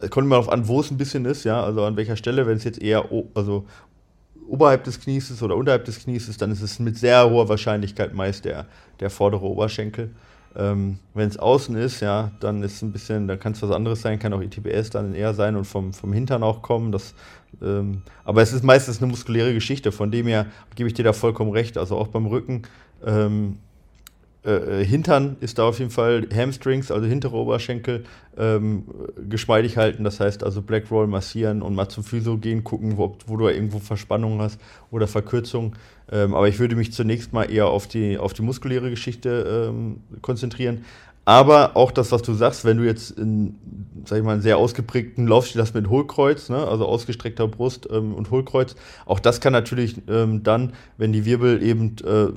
kommt 0.09 0.25
immer 0.25 0.35
darauf 0.35 0.49
an, 0.49 0.67
wo 0.67 0.81
es 0.81 0.91
ein 0.91 0.97
bisschen 0.97 1.25
ist, 1.25 1.45
ja, 1.45 1.63
also 1.63 1.83
an 1.83 1.95
welcher 1.95 2.17
Stelle, 2.17 2.45
wenn 2.45 2.57
es 2.57 2.63
jetzt 2.63 2.81
eher 2.81 3.09
also 3.33 3.65
oberhalb 4.47 4.83
des 4.83 4.99
Knies 4.99 5.41
oder 5.41 5.55
unterhalb 5.55 5.85
des 5.85 5.99
Knies 5.99 6.35
dann 6.37 6.51
ist 6.51 6.61
es 6.61 6.79
mit 6.79 6.97
sehr 6.97 7.29
hoher 7.29 7.49
Wahrscheinlichkeit 7.49 8.13
meist 8.13 8.45
der, 8.45 8.65
der 8.99 9.09
vordere 9.09 9.45
Oberschenkel. 9.45 10.11
Ähm, 10.57 10.99
Wenn 11.13 11.27
es 11.27 11.37
außen 11.37 11.75
ist, 11.75 11.99
ja, 11.99 12.31
dann 12.39 12.63
ist 12.63 12.81
ein 12.81 12.91
bisschen, 12.93 13.27
dann 13.27 13.39
kann 13.39 13.51
es 13.51 13.61
was 13.61 13.71
anderes 13.71 14.01
sein, 14.01 14.19
kann 14.19 14.33
auch 14.33 14.41
ITBS 14.41 14.89
dann 14.89 15.13
eher 15.13 15.33
sein 15.33 15.55
und 15.55 15.65
vom, 15.65 15.91
vom 15.91 16.13
Hintern 16.13 16.43
auch 16.43 16.61
kommen. 16.61 16.91
Das, 16.93 17.13
ähm, 17.61 18.03
aber 18.23 18.41
es 18.41 18.53
ist 18.53 18.63
meistens 18.63 19.01
eine 19.01 19.07
muskuläre 19.07 19.53
Geschichte, 19.53 19.91
von 19.91 20.11
dem 20.11 20.27
her 20.27 20.45
gebe 20.75 20.87
ich 20.87 20.93
dir 20.93 21.03
da 21.03 21.11
vollkommen 21.11 21.51
recht. 21.51 21.77
Also 21.77 21.97
auch 21.97 22.07
beim 22.07 22.25
Rücken 22.25 22.63
ähm, 23.05 23.57
äh, 24.45 24.81
äh, 24.81 24.85
Hintern 24.85 25.37
ist 25.39 25.57
da 25.57 25.63
auf 25.63 25.79
jeden 25.79 25.91
Fall 25.91 26.27
Hamstrings, 26.33 26.91
also 26.91 27.07
hintere 27.07 27.35
Oberschenkel, 27.35 28.03
ähm, 28.37 28.83
geschmeidig 29.27 29.77
halten. 29.77 30.03
Das 30.03 30.19
heißt 30.19 30.43
also 30.43 30.61
Black 30.61 30.91
Roll 30.91 31.07
massieren 31.07 31.61
und 31.61 31.73
mal 31.73 31.89
zum 31.89 32.03
Physio 32.03 32.37
gehen, 32.37 32.63
gucken, 32.63 32.97
wo, 32.97 33.17
wo 33.25 33.37
du 33.37 33.47
irgendwo 33.47 33.79
Verspannungen 33.79 34.41
hast 34.41 34.59
oder 34.91 35.07
Verkürzungen. 35.07 35.73
Ähm, 36.11 36.35
aber 36.35 36.47
ich 36.47 36.59
würde 36.59 36.75
mich 36.75 36.93
zunächst 36.93 37.33
mal 37.33 37.45
eher 37.45 37.67
auf 37.67 37.87
die, 37.87 38.17
auf 38.17 38.33
die 38.33 38.43
muskuläre 38.43 38.89
Geschichte 38.91 39.69
ähm, 39.69 40.01
konzentrieren. 40.21 40.85
Aber 41.25 41.75
auch 41.75 41.91
das, 41.91 42.11
was 42.11 42.21
du 42.21 42.33
sagst, 42.35 42.65
wenn 42.65 42.77
du 42.77 42.83
jetzt 42.83 43.09
in, 43.11 43.55
sag 44.05 44.19
ich 44.19 44.23
mal, 44.23 44.33
einen 44.33 44.43
sehr 44.43 44.59
ausgeprägten 44.59 45.27
Laufstil 45.27 45.59
hast 45.59 45.73
mit 45.73 45.89
Hohlkreuz, 45.89 46.49
ne, 46.49 46.67
also 46.67 46.85
ausgestreckter 46.85 47.47
Brust 47.47 47.87
ähm, 47.91 48.13
und 48.13 48.29
Hohlkreuz, 48.29 48.75
auch 49.07 49.19
das 49.19 49.41
kann 49.41 49.51
natürlich 49.51 49.95
ähm, 50.07 50.43
dann, 50.43 50.73
wenn 50.97 51.13
die 51.13 51.25
Wirbel 51.25 51.63
eben, 51.63 51.95
äh, 52.05 52.27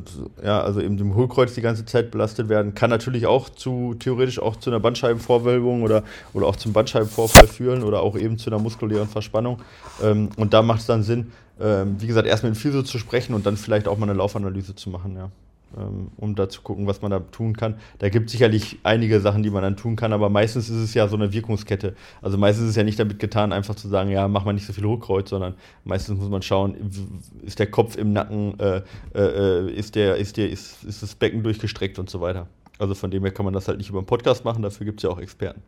ja, 0.43 0.63
also 0.63 0.81
eben 0.81 0.97
dem 0.97 1.15
Hohlkreuz 1.15 1.55
die 1.55 1.61
ganze 1.61 1.85
Zeit 1.85 2.11
belastet 2.11 2.49
werden, 2.49 2.75
kann 2.75 2.89
natürlich 2.89 3.27
auch 3.27 3.51
zu, 3.51 3.95
theoretisch 3.99 4.39
auch 4.41 4.57
zu 4.57 4.71
einer 4.71 4.81
Bandscheibenvorwölbung 4.81 5.83
oder, 5.83 6.03
oder 6.33 6.47
auch 6.47 6.57
zum 6.57 6.73
Bandscheibenvorfall 6.73 7.47
führen 7.47 7.83
oder 7.83 8.01
auch 8.01 8.17
eben 8.17 8.39
zu 8.39 8.49
einer 8.49 8.59
muskulären 8.59 9.09
Verspannung. 9.09 9.59
Ähm, 10.03 10.31
und 10.37 10.55
da 10.55 10.63
macht 10.63 10.81
es 10.81 10.87
dann 10.87 11.03
Sinn, 11.03 11.33
ähm, 11.61 11.97
wie 11.99 12.07
gesagt, 12.07 12.27
erst 12.27 12.43
mit 12.43 12.55
dem 12.55 12.57
Physio 12.57 12.83
zu 12.83 12.97
sprechen 12.97 13.35
und 13.35 13.45
dann 13.45 13.59
vielleicht 13.59 13.87
auch 13.87 13.99
mal 13.99 14.09
eine 14.09 14.17
Laufanalyse 14.17 14.75
zu 14.75 14.89
machen, 14.89 15.15
ja. 15.15 15.31
Ähm, 15.77 16.11
um 16.17 16.35
da 16.35 16.49
zu 16.49 16.63
gucken, 16.63 16.87
was 16.87 17.03
man 17.03 17.11
da 17.11 17.21
tun 17.21 17.55
kann. 17.55 17.79
Da 17.99 18.09
gibt 18.09 18.27
es 18.27 18.33
sicherlich 18.33 18.79
einige 18.85 19.21
Sachen, 19.21 19.43
die 19.43 19.51
man 19.51 19.63
dann 19.63 19.77
tun 19.77 19.97
kann, 19.97 20.15
aber 20.15 20.31
meistens 20.31 20.71
ist 20.71 20.79
es 20.79 20.95
ja 20.95 21.07
so 21.09 21.17
eine 21.17 21.35
Wirkungskette. 21.35 21.95
Also 22.23 22.39
meistens 22.39 22.65
ist 22.65 22.71
es 22.71 22.77
ja 22.77 22.85
nicht 22.85 22.99
damit 22.99 23.19
getan, 23.19 23.53
einfach 23.53 23.75
zu 23.75 23.87
sagen, 23.87 24.09
ja, 24.09 24.29
mach 24.29 24.47
mal 24.47 24.55
nicht 24.55 24.67
so 24.67 24.73
viel 24.73 24.85
Hochkreuz, 24.85 25.29
sondern 25.29 25.57
meistens 25.85 26.19
muss 26.19 26.31
man 26.31 26.41
schauen, 26.41 26.75
ist 27.45 27.59
der 27.59 27.71
Kopf 27.71 27.97
im 27.97 28.15
Nacken, 28.15 28.59
äh, 28.59 28.81
äh, 29.15 29.71
ist, 29.71 29.95
der, 29.95 30.17
ist, 30.17 30.39
der, 30.39 30.49
ist, 30.49 30.85
ist 30.85 31.03
das 31.03 31.15
Becken 31.15 31.43
durchgestreckt 31.43 31.99
und 31.99 32.09
so 32.09 32.23
weiter. 32.23 32.49
Also 32.79 32.95
von 32.95 33.11
dem 33.11 33.23
her 33.23 33.33
kann 33.33 33.45
man 33.45 33.53
das 33.53 33.69
halt 33.69 33.77
nicht 33.77 33.91
über 33.91 33.99
einen 33.99 34.07
Podcast 34.07 34.47
machen, 34.47 34.63
dafür 34.63 34.87
gibt 34.87 35.01
es 35.01 35.03
ja 35.03 35.11
auch 35.11 35.21
Experten. 35.21 35.61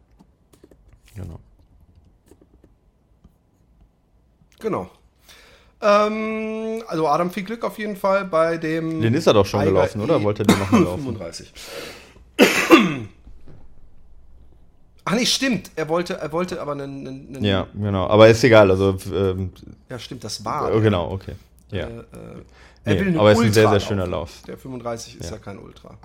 Genau. 1.14 1.38
Genau. 4.60 4.90
Ähm, 5.82 6.82
also 6.86 7.08
Adam, 7.08 7.30
viel 7.30 7.44
Glück 7.44 7.64
auf 7.64 7.78
jeden 7.78 7.96
Fall 7.96 8.24
bei 8.26 8.58
dem. 8.58 9.00
Den 9.00 9.14
ist 9.14 9.26
er 9.26 9.32
doch 9.32 9.46
schon 9.46 9.64
gelaufen, 9.64 10.00
oder? 10.00 10.22
Wollte 10.22 10.42
der 10.42 10.56
noch 10.56 10.70
mal 10.70 10.82
laufen? 10.84 11.04
35. 11.04 11.52
Ach 15.04 15.14
nee, 15.14 15.26
stimmt. 15.26 15.70
Er 15.76 15.88
wollte, 15.88 16.14
er 16.14 16.30
wollte 16.32 16.60
aber 16.60 16.72
einen, 16.72 17.06
einen 17.06 17.44
Ja, 17.44 17.66
genau. 17.74 18.06
Aber 18.06 18.28
ist 18.28 18.44
egal. 18.44 18.70
Also, 18.70 18.96
ähm, 19.12 19.52
ja, 19.88 19.98
stimmt, 19.98 20.22
das 20.22 20.44
war. 20.44 20.72
Äh, 20.72 20.80
genau, 20.80 21.10
okay. 21.10 21.34
Ja. 21.70 21.86
Äh, 21.86 21.88
äh, 21.88 22.02
er 22.84 22.94
nee, 22.94 23.00
will 23.00 23.18
aber 23.18 23.32
es 23.32 23.38
ist 23.38 23.44
ein 23.46 23.52
sehr, 23.52 23.68
sehr 23.70 23.80
schöner 23.80 24.06
Lauf. 24.06 24.42
Der 24.46 24.56
35 24.56 25.18
ist 25.18 25.26
ja. 25.26 25.36
ja 25.36 25.38
kein 25.38 25.58
Ultra. 25.58 25.98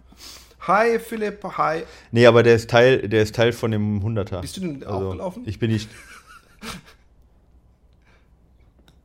Hi 0.67 0.97
Philipp, 0.99 1.43
hi. 1.43 1.83
Nee, 2.11 2.25
aber 2.25 2.41
der 2.41 2.55
ist 2.55 2.69
Teil, 2.69 3.07
der 3.07 3.21
ist 3.21 3.35
Teil 3.35 3.53
von 3.53 3.71
dem 3.71 4.01
100er. 4.01 4.41
Bist 4.41 4.57
du 4.57 4.61
denn 4.61 4.83
also, 4.83 5.07
auch 5.07 5.11
gelaufen? 5.11 5.43
Ich 5.45 5.59
bin 5.59 5.71
nicht. 5.71 5.89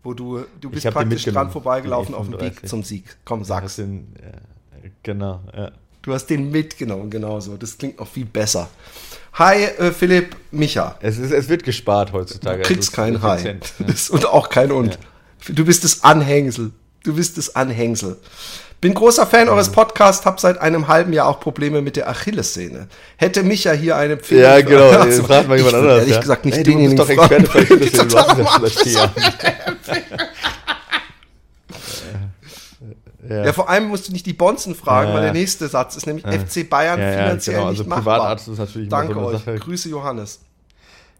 wo 0.03 0.15
du, 0.15 0.45
du 0.61 0.71
bist 0.71 0.89
praktisch 0.91 1.25
dran 1.25 1.51
vorbeigelaufen 1.51 2.15
auf 2.15 2.29
dem 2.29 2.41
Weg 2.41 2.67
zum 2.69 2.83
Sieg. 2.83 3.05
Komm, 3.25 3.45
sag's. 3.45 3.77
Den, 3.77 4.15
ja, 4.23 4.91
genau, 5.03 5.41
ja. 5.55 5.73
Du 6.03 6.15
hast 6.15 6.27
den 6.27 6.51
mitgenommen, 6.51 7.11
genau 7.11 7.41
so. 7.41 7.57
Das 7.59 7.77
klingt 7.77 7.99
noch 7.99 8.09
viel 8.09 8.25
besser. 8.25 8.71
Hi, 9.35 9.65
äh, 9.65 9.93
Philipp, 9.93 10.35
Micha. 10.51 10.97
Es, 11.01 11.19
ist, 11.19 11.31
es 11.31 11.49
wird 11.49 11.63
gespart 11.63 12.13
heutzutage. 12.13 12.63
Du 12.63 12.69
kriegst 12.69 12.93
kein 12.93 13.21
Hi. 13.23 13.39
Ja. 13.79 13.95
Und 14.11 14.27
auch 14.27 14.49
kein 14.49 14.73
Und. 14.73 14.99
Du 15.49 15.65
bist 15.65 15.85
das 15.85 16.03
Anhängsel. 16.03 16.73
Du 17.05 17.15
bist 17.15 17.39
das 17.39 17.55
Anhängsel. 17.55 18.17
Bin 18.81 18.95
großer 18.95 19.26
Fan 19.26 19.47
ja. 19.47 19.53
eures 19.53 19.70
Podcasts, 19.70 20.24
hab 20.24 20.41
seit 20.41 20.59
einem 20.59 20.89
halben 20.89 21.12
Jahr 21.12 21.28
auch 21.28 21.39
Probleme 21.39 21.83
mit 21.83 21.97
der 21.97 22.09
Achillessehne. 22.09 22.89
Hätte 23.16 23.43
mich 23.43 23.64
ja 23.64 23.72
hier 23.72 23.97
eine 23.97 24.14
Empfehlung. 24.14 24.45
Ja, 24.45 24.61
genau, 24.62 24.89
also, 25.01 25.22
fragt 25.24 25.49
mal 25.49 25.59
jemand 25.59 25.74
anderes. 25.74 25.99
Ehrlich 25.99 26.14
ja. 26.14 26.20
gesagt 26.20 26.45
nicht 26.47 26.57
hey, 26.57 26.64
den, 26.64 26.78
du 26.78 26.85
bist 26.85 26.99
doch 26.99 27.09
Experte 27.09 27.47
für 27.47 27.59
Achillessehne, 27.59 28.07
du 28.07 28.18
hast 28.18 28.87
ja. 28.87 29.12
Ja. 33.28 33.45
ja. 33.45 33.53
vor 33.53 33.68
allem 33.68 33.85
musst 33.89 34.09
du 34.09 34.12
nicht 34.12 34.26
die 34.26 34.33
Bonzen 34.33 34.74
fragen, 34.74 35.11
ja, 35.11 35.14
weil 35.14 35.22
der 35.22 35.33
nächste 35.33 35.68
Satz 35.68 35.95
ist 35.97 36.07
nämlich 36.07 36.24
FC 36.26 36.68
Bayern 36.68 36.99
finanziell 36.99 37.57
genau. 37.57 37.68
also 37.68 37.83
nicht 37.83 37.89
machbar. 37.89 38.16
Privatarzt 38.16 38.49
ist 38.49 38.59
natürlich 38.59 38.89
Danke 38.89 39.14
so 39.14 39.20
euch. 39.20 39.39
Sache. 39.39 39.55
Grüße 39.57 39.89
Johannes. 39.89 40.41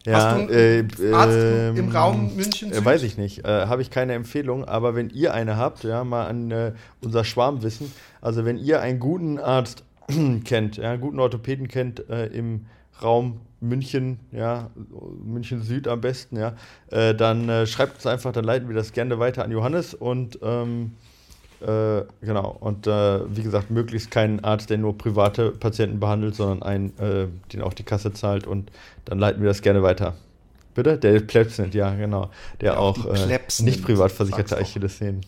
Ja, 0.05 0.13
Hast 0.13 0.49
du 0.49 0.53
einen 0.53 0.89
äh, 0.99 1.13
Arzt 1.13 1.37
äh, 1.37 1.69
im 1.69 1.89
Raum 1.89 2.35
München? 2.35 2.71
Äh, 2.71 2.83
weiß 2.83 3.03
ich 3.03 3.17
nicht. 3.17 3.45
Äh, 3.45 3.67
Habe 3.67 3.81
ich 3.81 3.91
keine 3.91 4.13
Empfehlung. 4.13 4.65
Aber 4.65 4.95
wenn 4.95 5.09
ihr 5.09 5.33
eine 5.33 5.57
habt, 5.57 5.83
ja, 5.83 6.03
mal 6.03 6.25
an 6.25 6.51
äh, 6.51 6.73
unser 7.01 7.23
Schwarmwissen. 7.23 7.91
Also 8.19 8.45
wenn 8.45 8.57
ihr 8.57 8.81
einen 8.81 8.99
guten 8.99 9.37
Arzt 9.37 9.83
kennt, 10.43 10.77
ja, 10.77 10.91
einen 10.91 11.01
guten 11.01 11.19
Orthopäden 11.19 11.67
kennt 11.67 12.09
äh, 12.09 12.27
im 12.27 12.65
Raum 13.01 13.41
München, 13.59 14.19
ja, 14.31 14.71
München 15.23 15.61
Süd 15.61 15.87
am 15.87 16.01
besten, 16.01 16.35
ja, 16.37 16.55
dann 16.89 17.67
schreibt 17.67 17.95
uns 17.95 18.07
einfach, 18.07 18.31
dann 18.31 18.43
leiten 18.43 18.67
wir 18.67 18.75
das 18.75 18.91
gerne 18.91 19.19
weiter 19.19 19.43
an 19.43 19.51
Johannes 19.51 19.93
und 19.93 20.39
ähm, 20.41 20.93
äh, 21.61 22.05
genau. 22.21 22.57
Und 22.59 22.87
äh, 22.87 23.35
wie 23.35 23.43
gesagt, 23.43 23.71
möglichst 23.71 24.11
keinen 24.11 24.43
Arzt, 24.43 24.69
der 24.69 24.77
nur 24.77 24.97
private 24.97 25.51
Patienten 25.51 25.99
behandelt, 25.99 26.35
sondern 26.35 26.63
einen, 26.63 26.97
äh, 26.99 27.27
den 27.53 27.61
auch 27.61 27.73
die 27.73 27.83
Kasse 27.83 28.13
zahlt. 28.13 28.47
Und 28.47 28.71
dann 29.05 29.19
leiten 29.19 29.41
wir 29.41 29.47
das 29.47 29.61
gerne 29.61 29.83
weiter. 29.83 30.15
Bitte? 30.73 30.97
Der 30.97 31.19
Plebsnit, 31.19 31.73
ja, 31.73 31.93
genau. 31.93 32.29
Der 32.61 32.73
ja, 32.73 32.77
auch, 32.77 33.05
äh, 33.05 33.39
nicht 33.59 33.83
privat 33.83 34.11
versicherte 34.11 34.57
Achillessehnen. 34.57 35.21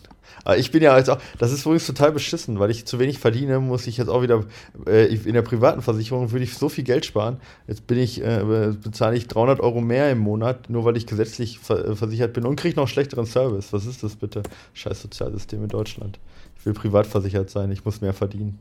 Aber 0.44 0.58
ich 0.58 0.70
bin 0.70 0.82
ja 0.82 0.96
jetzt 0.96 1.10
auch, 1.10 1.18
das 1.38 1.52
ist 1.52 1.64
übrigens 1.64 1.86
total 1.86 2.12
beschissen, 2.12 2.58
weil 2.58 2.70
ich 2.70 2.86
zu 2.86 2.98
wenig 2.98 3.18
verdiene, 3.18 3.60
muss 3.60 3.86
ich 3.86 3.96
jetzt 3.96 4.08
auch 4.08 4.22
wieder, 4.22 4.44
äh, 4.86 5.06
in 5.14 5.34
der 5.34 5.42
privaten 5.42 5.82
Versicherung 5.82 6.32
würde 6.32 6.44
ich 6.44 6.54
so 6.54 6.68
viel 6.68 6.84
Geld 6.84 7.04
sparen. 7.04 7.40
Jetzt 7.66 7.86
bin 7.86 7.98
ich, 7.98 8.22
äh, 8.22 8.72
bezahle 8.82 9.16
ich 9.16 9.28
300 9.28 9.60
Euro 9.60 9.80
mehr 9.80 10.10
im 10.10 10.18
Monat, 10.18 10.70
nur 10.70 10.84
weil 10.84 10.96
ich 10.96 11.06
gesetzlich 11.06 11.58
ver 11.58 11.96
versichert 11.96 12.32
bin 12.32 12.44
und 12.46 12.56
kriege 12.56 12.76
noch 12.76 12.88
schlechteren 12.88 13.26
Service. 13.26 13.72
Was 13.72 13.86
ist 13.86 14.02
das 14.02 14.16
bitte? 14.16 14.42
Scheiß 14.72 15.02
Sozialsystem 15.02 15.62
in 15.62 15.68
Deutschland. 15.68 16.18
Ich 16.58 16.66
will 16.66 16.74
privat 16.74 17.06
versichert 17.06 17.50
sein, 17.50 17.70
ich 17.70 17.84
muss 17.84 18.00
mehr 18.00 18.14
verdienen. 18.14 18.58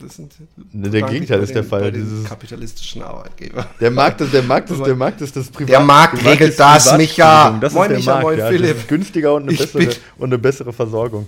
Das 0.00 0.16
sind 0.16 0.32
der 0.72 1.02
Gegenteil 1.02 1.42
ist 1.42 1.54
der 1.54 1.64
Fall. 1.64 1.92
Dieses 1.92 2.24
kapitalistischen 2.24 3.02
Arbeitgeber. 3.02 3.66
Der 3.80 3.90
Markt 3.90 4.20
ist, 4.20 4.32
der 4.32 4.42
Markt 4.42 4.70
ist, 4.70 4.84
der 4.84 4.96
Markt 4.96 5.20
ist 5.20 5.36
das 5.36 5.48
Privat. 5.48 5.68
Der 5.68 5.80
Markt 5.80 6.24
regelt 6.24 6.58
das, 6.58 6.96
Micha. 6.96 7.58
Das 7.60 7.74
moin, 7.74 7.84
ist 7.84 7.90
der 7.90 7.98
Micha, 7.98 8.12
Markt, 8.12 8.24
moin, 8.24 8.38
ja. 8.38 8.48
Philipp. 8.48 8.70
Das 8.70 8.78
ist 8.78 8.88
günstiger 8.88 9.34
und 9.34 9.48
eine, 9.48 9.56
bessere, 9.56 9.88
und 10.16 10.26
eine 10.28 10.38
bessere 10.38 10.72
Versorgung. 10.72 11.26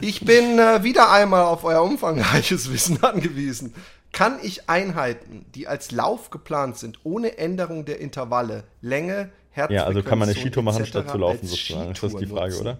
Ich 0.00 0.24
bin 0.24 0.58
äh, 0.58 0.82
wieder 0.82 1.10
einmal 1.10 1.44
auf 1.44 1.64
euer 1.64 1.82
umfangreiches 1.82 2.72
Wissen 2.72 3.02
angewiesen. 3.02 3.74
Kann 4.12 4.38
ich 4.42 4.68
Einheiten, 4.68 5.44
die 5.54 5.66
als 5.66 5.90
Lauf 5.90 6.30
geplant 6.30 6.78
sind, 6.78 7.00
ohne 7.02 7.38
Änderung 7.38 7.84
der 7.84 8.00
Intervalle, 8.00 8.64
Länge, 8.80 9.30
Herzfrequenz 9.50 9.80
Ja, 9.80 9.86
also 9.86 10.02
kann 10.02 10.18
man 10.18 10.28
eine 10.28 10.38
Skitour 10.38 10.62
machen, 10.62 10.86
statt 10.86 11.10
zu 11.10 11.18
laufen, 11.18 11.46
sozusagen. 11.46 11.92
Das 11.92 12.02
ist 12.02 12.20
die 12.20 12.26
Frage, 12.26 12.52
nutzen. 12.52 12.60
oder? 12.60 12.78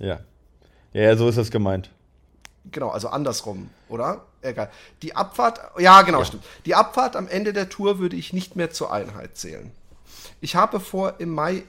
Ja. 0.00 0.20
Ja, 0.92 1.16
so 1.16 1.28
ist 1.28 1.38
das 1.38 1.50
gemeint. 1.50 1.90
Genau, 2.70 2.90
also 2.90 3.08
andersrum, 3.08 3.70
oder? 3.88 4.22
Egal. 4.42 4.70
Die 5.02 5.16
Abfahrt, 5.16 5.60
ja, 5.78 6.02
genau, 6.02 6.20
ja. 6.20 6.24
stimmt. 6.24 6.44
Die 6.66 6.74
Abfahrt 6.74 7.16
am 7.16 7.28
Ende 7.28 7.52
der 7.52 7.68
Tour 7.68 7.98
würde 7.98 8.16
ich 8.16 8.32
nicht 8.32 8.56
mehr 8.56 8.70
zur 8.70 8.92
Einheit 8.92 9.36
zählen. 9.36 9.72
Ich 10.40 10.54
habe 10.54 10.80
vor, 10.80 11.14
im 11.18 11.30
Mai 11.30 11.62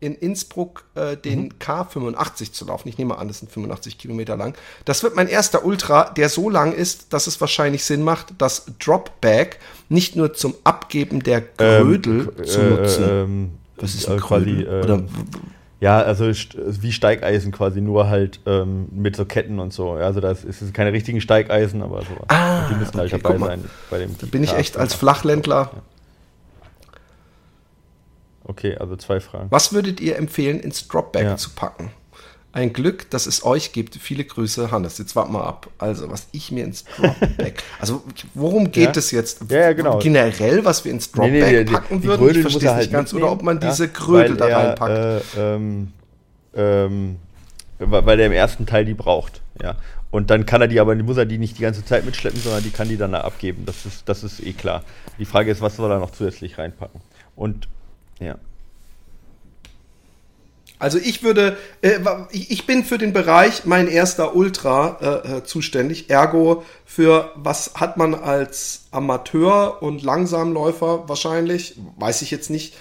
in 0.00 0.14
Innsbruck 0.14 0.84
äh, 0.94 1.16
den 1.16 1.44
mhm. 1.44 1.52
K85 1.60 2.52
zu 2.52 2.64
laufen. 2.66 2.88
Ich 2.88 2.98
nehme 2.98 3.18
an, 3.18 3.28
das 3.28 3.40
sind 3.40 3.50
85 3.50 3.98
Kilometer 3.98 4.36
lang. 4.36 4.54
Das 4.84 5.02
wird 5.02 5.16
mein 5.16 5.28
erster 5.28 5.64
Ultra, 5.64 6.10
der 6.10 6.28
so 6.28 6.50
lang 6.50 6.72
ist, 6.72 7.12
dass 7.12 7.26
es 7.26 7.40
wahrscheinlich 7.40 7.84
Sinn 7.84 8.02
macht, 8.02 8.34
das 8.38 8.66
Dropback 8.78 9.58
nicht 9.88 10.14
nur 10.14 10.34
zum 10.34 10.54
Abgeben 10.62 11.22
der 11.22 11.40
Grödel 11.40 12.32
ähm, 12.38 12.44
zu 12.44 12.62
nutzen. 12.62 13.04
Äh, 13.04 13.22
ähm, 13.22 13.50
Was 13.76 13.94
ist 13.94 14.08
ein 14.08 14.18
Grödel? 14.18 14.64
Quasi, 14.64 14.68
Oder 14.68 14.94
ähm, 14.94 15.08
ja, 15.80 16.00
also 16.00 16.26
wie 16.26 16.92
Steigeisen 16.92 17.52
quasi, 17.52 17.80
nur 17.80 18.08
halt 18.08 18.40
ähm, 18.46 18.88
mit 18.90 19.14
so 19.14 19.24
Ketten 19.24 19.60
und 19.60 19.72
so. 19.72 19.92
Also 19.92 20.20
das 20.20 20.44
ist 20.44 20.74
keine 20.74 20.92
richtigen 20.92 21.20
Steigeisen, 21.20 21.82
aber 21.82 22.02
so. 22.02 22.16
Ah, 22.28 22.68
die 22.68 22.74
müssen 22.74 22.98
halt 22.98 23.12
okay, 23.12 23.22
dabei 23.22 23.38
sein 23.38 23.64
bei 23.90 23.98
dem. 23.98 24.16
Da 24.18 24.26
bin 24.26 24.42
ich 24.42 24.54
echt 24.54 24.76
als 24.76 24.94
Flachländler. 24.94 25.70
Ja. 25.72 25.82
Okay, 28.44 28.76
also 28.76 28.96
zwei 28.96 29.20
Fragen. 29.20 29.48
Was 29.50 29.72
würdet 29.72 30.00
ihr 30.00 30.16
empfehlen, 30.16 30.58
ins 30.58 30.88
Dropback 30.88 31.22
ja. 31.22 31.36
zu 31.36 31.50
packen? 31.50 31.92
Ein 32.50 32.72
Glück, 32.72 33.10
dass 33.10 33.26
es 33.26 33.44
euch 33.44 33.72
gibt. 33.72 33.96
Viele 33.96 34.24
Grüße, 34.24 34.70
Hannes. 34.70 34.96
Jetzt 34.98 35.14
warte 35.14 35.30
mal 35.30 35.44
ab. 35.44 35.68
Also, 35.76 36.10
was 36.10 36.28
ich 36.32 36.50
mir 36.50 36.64
ins 36.64 36.84
Dropback. 36.84 37.62
also, 37.78 38.02
worum 38.34 38.70
geht 38.70 38.96
es 38.96 39.10
ja? 39.10 39.18
jetzt? 39.18 39.42
Ja, 39.50 39.60
ja, 39.60 39.72
genau. 39.74 39.98
Generell, 39.98 40.64
was 40.64 40.84
wir 40.84 40.92
ins 40.92 41.12
Dropback 41.12 41.32
nee, 41.32 41.52
nee, 41.52 41.64
die, 41.64 41.72
packen 41.72 42.02
würden? 42.02 42.30
ich 42.30 42.40
verstehe 42.40 42.70
halt 42.70 42.80
nicht 42.80 42.92
ganz. 42.92 43.12
Oder 43.12 43.30
ob 43.30 43.42
man 43.42 43.60
diese 43.60 43.88
Grödel 43.88 44.36
da 44.36 44.46
reinpackt. 44.46 45.36
Äh, 45.36 45.54
ähm, 45.56 45.92
ähm, 46.54 47.16
weil 47.78 48.18
er 48.18 48.26
im 48.26 48.32
ersten 48.32 48.66
Teil 48.66 48.84
die 48.84 48.94
braucht. 48.94 49.40
Ja. 49.62 49.76
Und 50.10 50.30
dann 50.30 50.46
kann 50.46 50.62
er 50.62 50.68
die 50.68 50.80
aber, 50.80 50.94
muss 50.96 51.18
er 51.18 51.26
die 51.26 51.38
nicht 51.38 51.58
die 51.58 51.62
ganze 51.62 51.84
Zeit 51.84 52.04
mitschleppen, 52.04 52.40
sondern 52.40 52.62
die 52.62 52.70
kann 52.70 52.88
die 52.88 52.96
dann 52.96 53.14
abgeben. 53.14 53.66
Das 53.66 53.84
ist, 53.84 54.08
das 54.08 54.24
ist 54.24 54.40
eh 54.40 54.54
klar. 54.54 54.82
Die 55.18 55.26
Frage 55.26 55.50
ist, 55.50 55.60
was 55.60 55.76
soll 55.76 55.90
er 55.90 55.98
noch 55.98 56.10
zusätzlich 56.10 56.56
reinpacken? 56.56 57.00
Und 57.36 57.68
ja. 58.18 58.36
Also 60.78 60.98
ich 60.98 61.22
würde, 61.22 61.56
äh, 61.82 61.98
ich 62.30 62.66
bin 62.66 62.84
für 62.84 62.98
den 62.98 63.12
Bereich 63.12 63.64
mein 63.64 63.88
erster 63.88 64.36
Ultra 64.36 65.22
äh, 65.24 65.38
äh, 65.38 65.44
zuständig. 65.44 66.08
Ergo 66.08 66.64
für 66.84 67.32
was 67.34 67.72
hat 67.74 67.96
man 67.96 68.14
als 68.14 68.82
Amateur 68.90 69.82
und 69.82 70.02
Langsamläufer 70.02 71.08
wahrscheinlich, 71.08 71.76
weiß 71.96 72.22
ich 72.22 72.30
jetzt 72.30 72.50
nicht, 72.50 72.74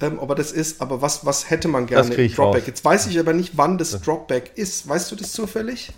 ähm, 0.00 0.18
ob 0.18 0.30
er 0.30 0.34
das 0.34 0.50
ist, 0.50 0.80
aber 0.80 1.02
was, 1.02 1.24
was 1.26 1.50
hätte 1.50 1.68
man 1.68 1.86
gerne 1.86 2.14
im 2.14 2.34
Dropback? 2.34 2.62
Raus. 2.62 2.66
Jetzt 2.66 2.84
weiß 2.84 3.06
ich 3.06 3.18
aber 3.18 3.32
nicht, 3.34 3.52
wann 3.56 3.78
das 3.78 4.00
Dropback 4.00 4.52
ist. 4.56 4.88
Weißt 4.88 5.12
du 5.12 5.16
das 5.16 5.32
zufällig? 5.32 5.92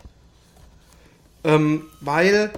Ähm, 1.44 1.84
weil 2.00 2.50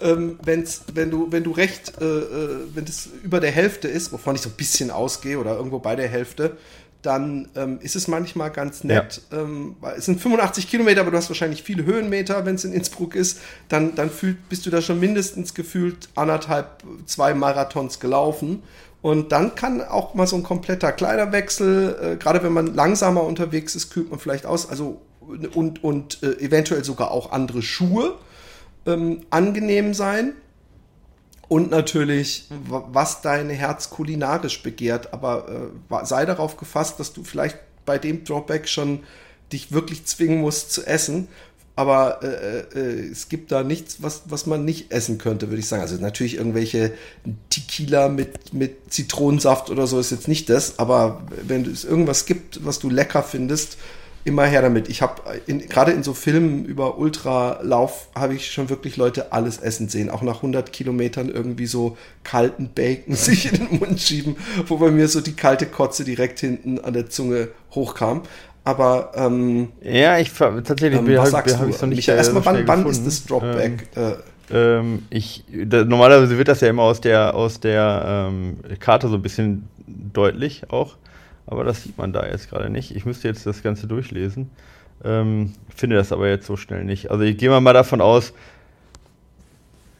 ähm, 0.00 0.38
wenn's, 0.42 0.82
wenn 0.94 1.10
du, 1.10 1.30
wenn 1.30 1.44
du 1.44 1.50
recht, 1.50 2.00
äh, 2.00 2.04
äh, 2.04 2.58
wenn 2.74 2.84
das 2.84 3.08
über 3.22 3.40
der 3.40 3.50
Hälfte 3.50 3.88
ist, 3.88 4.12
wovon 4.12 4.34
ich 4.34 4.40
so 4.40 4.48
ein 4.48 4.56
bisschen 4.56 4.90
ausgehe 4.90 5.38
oder 5.38 5.56
irgendwo 5.56 5.78
bei 5.78 5.96
der 5.96 6.08
Hälfte, 6.08 6.56
dann 7.02 7.48
ähm, 7.54 7.78
ist 7.80 7.94
es 7.96 8.08
manchmal 8.08 8.50
ganz 8.50 8.82
nett. 8.82 9.22
Ja. 9.30 9.38
Ähm, 9.38 9.76
es 9.96 10.06
sind 10.06 10.20
85 10.20 10.68
Kilometer, 10.68 11.02
aber 11.02 11.10
du 11.10 11.16
hast 11.16 11.30
wahrscheinlich 11.30 11.62
viele 11.62 11.84
Höhenmeter, 11.84 12.44
wenn 12.44 12.56
es 12.56 12.64
in 12.64 12.72
Innsbruck 12.72 13.14
ist. 13.14 13.40
Dann, 13.68 13.94
dann 13.94 14.10
fühlt, 14.10 14.48
bist 14.48 14.66
du 14.66 14.70
da 14.70 14.82
schon 14.82 14.98
mindestens 14.98 15.54
gefühlt 15.54 16.08
anderthalb, 16.16 16.82
zwei 17.06 17.34
Marathons 17.34 18.00
gelaufen. 18.00 18.62
Und 19.00 19.30
dann 19.30 19.54
kann 19.54 19.80
auch 19.80 20.14
mal 20.14 20.26
so 20.26 20.34
ein 20.34 20.42
kompletter 20.42 20.90
Kleiderwechsel, 20.90 21.96
äh, 22.02 22.16
gerade 22.16 22.42
wenn 22.42 22.52
man 22.52 22.74
langsamer 22.74 23.22
unterwegs 23.22 23.76
ist, 23.76 23.90
kühlt 23.90 24.10
man 24.10 24.18
vielleicht 24.18 24.44
aus. 24.44 24.68
Also 24.68 25.00
und, 25.54 25.84
und 25.84 26.22
äh, 26.22 26.40
eventuell 26.40 26.84
sogar 26.84 27.10
auch 27.10 27.30
andere 27.32 27.62
Schuhe 27.62 28.14
ähm, 28.86 29.20
angenehm 29.30 29.94
sein 29.94 30.32
und 31.48 31.70
natürlich, 31.70 32.44
was 32.68 33.22
dein 33.22 33.48
Herz 33.48 33.90
kulinarisch 33.90 34.62
begehrt. 34.62 35.12
Aber 35.14 35.70
äh, 35.90 36.04
sei 36.04 36.26
darauf 36.26 36.56
gefasst, 36.58 37.00
dass 37.00 37.12
du 37.14 37.24
vielleicht 37.24 37.58
bei 37.86 37.98
dem 37.98 38.24
Drawback 38.24 38.68
schon 38.68 39.00
dich 39.50 39.72
wirklich 39.72 40.04
zwingen 40.04 40.40
musst 40.40 40.72
zu 40.72 40.86
essen. 40.86 41.28
Aber 41.74 42.22
äh, 42.22 42.78
äh, 42.78 43.10
es 43.10 43.28
gibt 43.28 43.52
da 43.52 43.62
nichts, 43.62 44.02
was, 44.02 44.22
was 44.26 44.46
man 44.46 44.64
nicht 44.64 44.90
essen 44.92 45.16
könnte, 45.16 45.48
würde 45.48 45.60
ich 45.60 45.68
sagen. 45.68 45.80
Also 45.80 45.94
natürlich 45.96 46.34
irgendwelche 46.34 46.92
Tequila 47.50 48.08
mit, 48.08 48.52
mit 48.52 48.92
Zitronensaft 48.92 49.70
oder 49.70 49.86
so 49.86 50.00
ist 50.00 50.10
jetzt 50.10 50.28
nicht 50.28 50.50
das. 50.50 50.78
Aber 50.78 51.22
wenn 51.46 51.64
es 51.64 51.84
irgendwas 51.84 52.26
gibt, 52.26 52.64
was 52.66 52.78
du 52.78 52.90
lecker 52.90 53.22
findest, 53.22 53.78
immer 54.24 54.44
her 54.44 54.62
damit. 54.62 54.88
Ich 54.88 55.02
habe 55.02 55.22
gerade 55.68 55.92
in 55.92 56.02
so 56.02 56.12
Filmen 56.14 56.64
über 56.64 56.98
Ultralauf 56.98 58.08
habe 58.14 58.34
ich 58.34 58.50
schon 58.50 58.68
wirklich 58.68 58.96
Leute 58.96 59.32
alles 59.32 59.58
essen 59.58 59.88
sehen, 59.88 60.10
auch 60.10 60.22
nach 60.22 60.36
100 60.36 60.72
Kilometern 60.72 61.28
irgendwie 61.28 61.66
so 61.66 61.96
kalten 62.24 62.70
Bacon 62.74 63.14
sich 63.16 63.52
in 63.52 63.68
den 63.68 63.78
Mund 63.78 64.00
schieben, 64.00 64.36
wo 64.66 64.76
bei 64.76 64.90
mir 64.90 65.08
so 65.08 65.20
die 65.20 65.34
kalte 65.34 65.66
Kotze 65.66 66.04
direkt 66.04 66.40
hinten 66.40 66.78
an 66.78 66.92
der 66.92 67.08
Zunge 67.10 67.48
hochkam. 67.72 68.22
Aber 68.64 69.12
ähm, 69.14 69.68
ja, 69.82 70.18
ich 70.18 70.30
tatsächlich 70.32 71.00
ähm, 71.00 71.16
was 71.16 71.30
sagst 71.30 71.58
hab, 71.58 71.66
du? 71.66 71.72
Hab 71.72 71.88
nicht, 71.88 72.06
erstmal, 72.06 72.44
wann, 72.44 72.68
wann 72.68 72.86
ist 72.86 73.06
das 73.06 73.24
Dropback? 73.24 73.88
Ähm, 73.96 74.02
äh, 74.02 74.16
ähm, 74.50 75.02
ich, 75.10 75.44
da, 75.50 75.84
normalerweise 75.84 76.36
wird 76.36 76.48
das 76.48 76.60
ja 76.60 76.68
immer 76.68 76.82
aus 76.82 77.00
der 77.00 77.34
aus 77.34 77.60
der 77.60 78.28
ähm, 78.30 78.58
Karte 78.78 79.08
so 79.08 79.14
ein 79.14 79.22
bisschen 79.22 79.68
deutlich 79.86 80.70
auch. 80.70 80.96
Aber 81.48 81.64
das 81.64 81.82
sieht 81.82 81.96
man 81.96 82.12
da 82.12 82.26
jetzt 82.26 82.50
gerade 82.50 82.70
nicht. 82.70 82.94
Ich 82.94 83.06
müsste 83.06 83.26
jetzt 83.26 83.46
das 83.46 83.62
Ganze 83.62 83.86
durchlesen. 83.86 84.50
Ähm, 85.04 85.54
finde 85.74 85.96
das 85.96 86.12
aber 86.12 86.28
jetzt 86.28 86.46
so 86.46 86.56
schnell 86.56 86.84
nicht. 86.84 87.10
Also 87.10 87.24
ich 87.24 87.38
gehe 87.38 87.48
mal 87.60 87.72
davon 87.72 88.00
aus. 88.00 88.34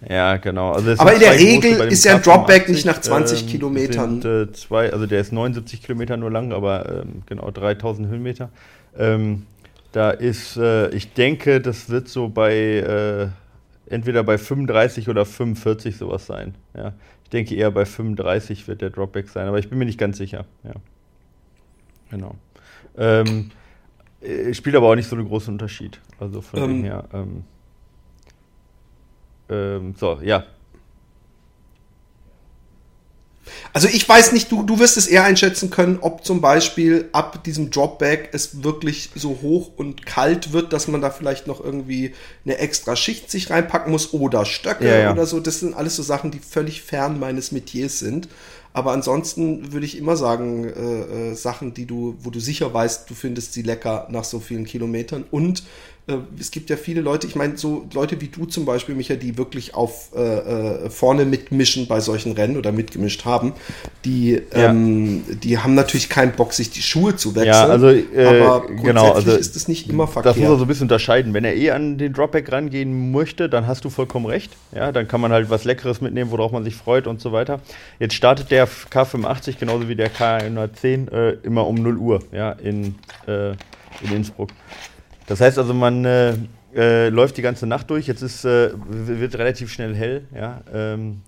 Ja, 0.07 0.36
genau. 0.36 0.72
Also 0.72 0.92
aber 0.99 1.14
in 1.14 1.20
der 1.20 1.32
Regel 1.32 1.72
ist 1.90 2.05
ja 2.05 2.16
ein 2.16 2.22
Dropback 2.22 2.68
nicht 2.68 2.84
nach 2.84 3.01
20 3.01 3.42
ähm, 3.42 3.49
Kilometern. 3.49 4.22
Sind, 4.22 4.51
äh, 4.51 4.53
zwei, 4.53 4.92
also 4.92 5.07
der 5.07 5.20
ist 5.20 5.32
79 5.32 5.82
Kilometer 5.82 6.16
nur 6.16 6.30
lang, 6.30 6.53
aber 6.53 7.03
ähm, 7.03 7.22
genau 7.26 7.51
3000 7.51 8.09
Höhenmeter. 8.09 8.51
Ähm, 8.96 9.46
da 9.92 10.11
ist, 10.11 10.57
äh, 10.57 10.90
ich 10.90 11.14
denke, 11.14 11.61
das 11.61 11.88
wird 11.88 12.09
so 12.09 12.28
bei 12.28 12.55
äh, 12.55 13.28
entweder 13.92 14.22
bei 14.22 14.38
35 14.38 15.09
oder 15.09 15.24
45 15.24 15.96
sowas 15.96 16.26
sein. 16.26 16.55
Ja. 16.76 16.92
Ich 17.24 17.30
denke 17.30 17.55
eher 17.55 17.70
bei 17.70 17.84
35 17.84 18.68
wird 18.68 18.80
der 18.80 18.90
Dropback 18.90 19.28
sein, 19.28 19.49
aber 19.49 19.59
ich 19.59 19.68
bin 19.68 19.78
mir 19.78 19.84
nicht 19.86 19.99
ganz 19.99 20.18
sicher. 20.18 20.44
Ja. 20.62 20.74
Genau. 22.11 22.35
Ähm, 22.97 23.51
äh, 24.21 24.53
spielt 24.55 24.77
aber 24.77 24.89
auch 24.89 24.95
nicht 24.95 25.09
so 25.09 25.17
einen 25.17 25.27
großen 25.27 25.53
Unterschied. 25.55 26.01
Also 26.19 26.41
von 26.41 26.63
ähm, 26.63 26.69
dem 26.69 26.85
her. 26.85 27.05
Ähm, 27.13 27.45
ähm, 29.49 29.95
so, 29.97 30.21
ja. 30.23 30.45
Also 33.72 33.88
ich 33.88 34.09
weiß 34.09 34.32
nicht, 34.32 34.51
du, 34.51 34.62
du 34.62 34.78
wirst 34.78 34.96
es 34.96 35.07
eher 35.07 35.24
einschätzen 35.24 35.70
können, 35.70 35.99
ob 36.01 36.24
zum 36.24 36.40
Beispiel 36.40 37.09
ab 37.12 37.44
diesem 37.44 37.70
Dropback 37.70 38.30
es 38.32 38.62
wirklich 38.62 39.11
so 39.14 39.38
hoch 39.42 39.70
und 39.76 40.07
kalt 40.07 40.53
wird, 40.53 40.72
dass 40.72 40.88
man 40.88 41.01
da 41.01 41.11
vielleicht 41.11 41.46
noch 41.46 41.62
irgendwie 41.62 42.14
eine 42.44 42.59
extra 42.59 42.96
Schicht 42.96 43.30
sich 43.30 43.51
reinpacken 43.51 43.92
muss 43.92 44.12
oder 44.12 44.44
Stöcke 44.44 44.88
ja, 44.88 44.99
ja. 44.99 45.12
oder 45.12 45.26
so. 45.26 45.40
Das 45.40 45.61
sind 45.61 45.74
alles 45.74 45.96
so 45.96 46.03
Sachen, 46.03 46.30
die 46.30 46.40
völlig 46.40 46.82
fern 46.82 47.18
meines 47.18 47.53
Metiers 47.53 47.99
sind. 47.99 48.28
Aber 48.72 48.92
ansonsten 48.92 49.72
würde 49.72 49.86
ich 49.86 49.99
immer 49.99 50.16
sagen, 50.16 50.64
äh, 50.64 51.30
äh, 51.30 51.34
Sachen, 51.34 51.74
die 51.74 51.86
du, 51.86 52.16
wo 52.20 52.30
du 52.30 52.38
sicher 52.38 52.72
weißt, 52.72 53.09
du 53.09 53.14
findest 53.14 53.53
sie 53.53 53.62
lecker 53.62 54.07
nach 54.11 54.24
so 54.24 54.40
vielen 54.40 54.66
Kilometern 54.66 55.24
und 55.30 55.64
es 56.39 56.51
gibt 56.51 56.71
ja 56.71 56.77
viele 56.77 57.03
Leute, 57.03 57.27
ich 57.27 57.37
meine, 57.37 57.59
so 57.59 57.87
Leute 57.93 58.19
wie 58.21 58.29
du 58.29 58.47
zum 58.47 58.65
Beispiel, 58.65 58.95
Micha, 58.95 59.15
die 59.15 59.37
wirklich 59.37 59.75
auf 59.75 60.11
äh, 60.17 60.21
äh, 60.21 60.91
vorne 60.91 61.27
mitmischen 61.27 61.87
bei 61.87 62.01
solchen 62.01 62.33
Rennen 62.33 62.57
oder 62.57 62.73
mitgemischt 62.73 63.27
haben, 63.27 63.53
die, 64.07 64.41
ja. 64.55 64.71
ähm, 64.71 65.25
die 65.43 65.59
haben 65.59 65.75
natürlich 65.75 66.09
keinen 66.09 66.33
Bock, 66.33 66.55
sich 66.55 66.71
die 66.71 66.81
Schuhe 66.81 67.17
zu 67.17 67.35
wechseln. 67.35 67.53
Ja, 67.53 67.67
also, 67.67 67.89
äh, 67.89 68.25
aber 68.25 68.61
grundsätzlich 68.61 68.87
genau, 68.87 69.13
also, 69.13 69.33
ist 69.33 69.55
es 69.55 69.69
nicht 69.69 69.91
immer 69.91 70.07
verkehrt. 70.07 70.35
Das 70.35 70.41
muss 70.41 70.49
man 70.49 70.59
so 70.59 70.65
ein 70.65 70.69
bisschen 70.69 70.85
unterscheiden. 70.85 71.35
Wenn 71.35 71.45
er 71.45 71.55
eh 71.55 71.73
an 71.73 71.99
den 71.99 72.15
Dropback 72.15 72.51
rangehen 72.51 73.13
möchte, 73.13 73.51
dann 73.51 73.67
hast 73.67 73.85
du 73.85 73.91
vollkommen 73.91 74.25
recht. 74.25 74.53
Ja, 74.75 74.93
dann 74.93 75.09
kann 75.09 75.21
man 75.21 75.31
halt 75.31 75.51
was 75.51 75.65
Leckeres 75.65 76.01
mitnehmen, 76.01 76.31
worauf 76.31 76.53
man 76.53 76.65
sich 76.65 76.75
freut 76.75 77.07
und 77.07 77.21
so 77.21 77.33
weiter. 77.33 77.61
Jetzt 77.99 78.15
startet 78.15 78.51
der 78.51 78.67
K85 78.67 79.59
genauso 79.59 79.89
wie 79.89 79.97
der 79.97 80.11
K110 80.11 81.13
äh, 81.13 81.37
immer 81.43 81.67
um 81.67 81.75
0 81.75 81.99
Uhr 81.99 82.23
ja, 82.33 82.53
in, 82.53 82.95
äh, 83.27 83.51
in 83.51 84.13
Innsbruck. 84.15 84.51
Das 85.29 85.41
heißt 85.41 85.59
also, 85.59 85.74
man, 85.74 86.05
äh, 86.05 86.35
äh, 86.74 87.09
läuft 87.09 87.37
die 87.37 87.43
ganze 87.43 87.66
Nacht 87.66 87.91
durch. 87.91 88.07
Jetzt 88.07 88.22
ist, 88.22 88.45
äh, 88.45 88.70
wird 88.89 89.37
relativ 89.37 89.72
schnell 89.72 89.95
hell, 89.95 90.24
ja. 90.35 90.61
Ähm, 90.72 91.22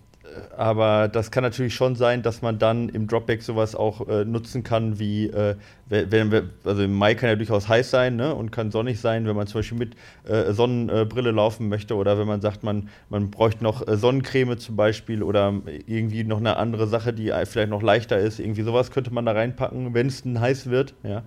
aber 0.56 1.08
das 1.08 1.30
kann 1.30 1.42
natürlich 1.42 1.74
schon 1.74 1.96
sein, 1.96 2.22
dass 2.22 2.40
man 2.40 2.58
dann 2.58 2.88
im 2.88 3.08
Dropback 3.08 3.42
sowas 3.42 3.74
auch 3.74 4.08
äh, 4.08 4.24
nutzen 4.24 4.62
kann, 4.62 4.98
wie, 4.98 5.26
äh, 5.26 5.56
wenn 5.88 6.50
also 6.64 6.82
im 6.82 6.94
Mai 6.94 7.14
kann 7.16 7.30
ja 7.30 7.34
durchaus 7.34 7.68
heiß 7.68 7.90
sein 7.90 8.16
ne, 8.16 8.34
und 8.34 8.52
kann 8.52 8.70
sonnig 8.70 9.00
sein, 9.00 9.26
wenn 9.26 9.34
man 9.34 9.48
zum 9.48 9.58
Beispiel 9.58 9.78
mit 9.78 9.96
äh, 10.28 10.52
Sonnenbrille 10.52 11.32
laufen 11.32 11.68
möchte 11.68 11.96
oder 11.96 12.18
wenn 12.18 12.28
man 12.28 12.40
sagt, 12.40 12.62
man, 12.62 12.88
man 13.08 13.30
bräuchte 13.30 13.64
noch 13.64 13.86
äh, 13.86 13.96
Sonnencreme 13.96 14.56
zum 14.56 14.76
Beispiel 14.76 15.24
oder 15.24 15.52
irgendwie 15.86 16.22
noch 16.22 16.38
eine 16.38 16.56
andere 16.56 16.86
Sache, 16.86 17.12
die 17.12 17.32
vielleicht 17.44 17.70
noch 17.70 17.82
leichter 17.82 18.18
ist. 18.18 18.38
Irgendwie 18.38 18.62
sowas 18.62 18.92
könnte 18.92 19.12
man 19.12 19.26
da 19.26 19.32
reinpacken, 19.32 19.94
wenn 19.94 20.06
es 20.06 20.22
dann 20.22 20.40
heiß 20.40 20.70
wird. 20.70 20.94
Ja. 21.02 21.24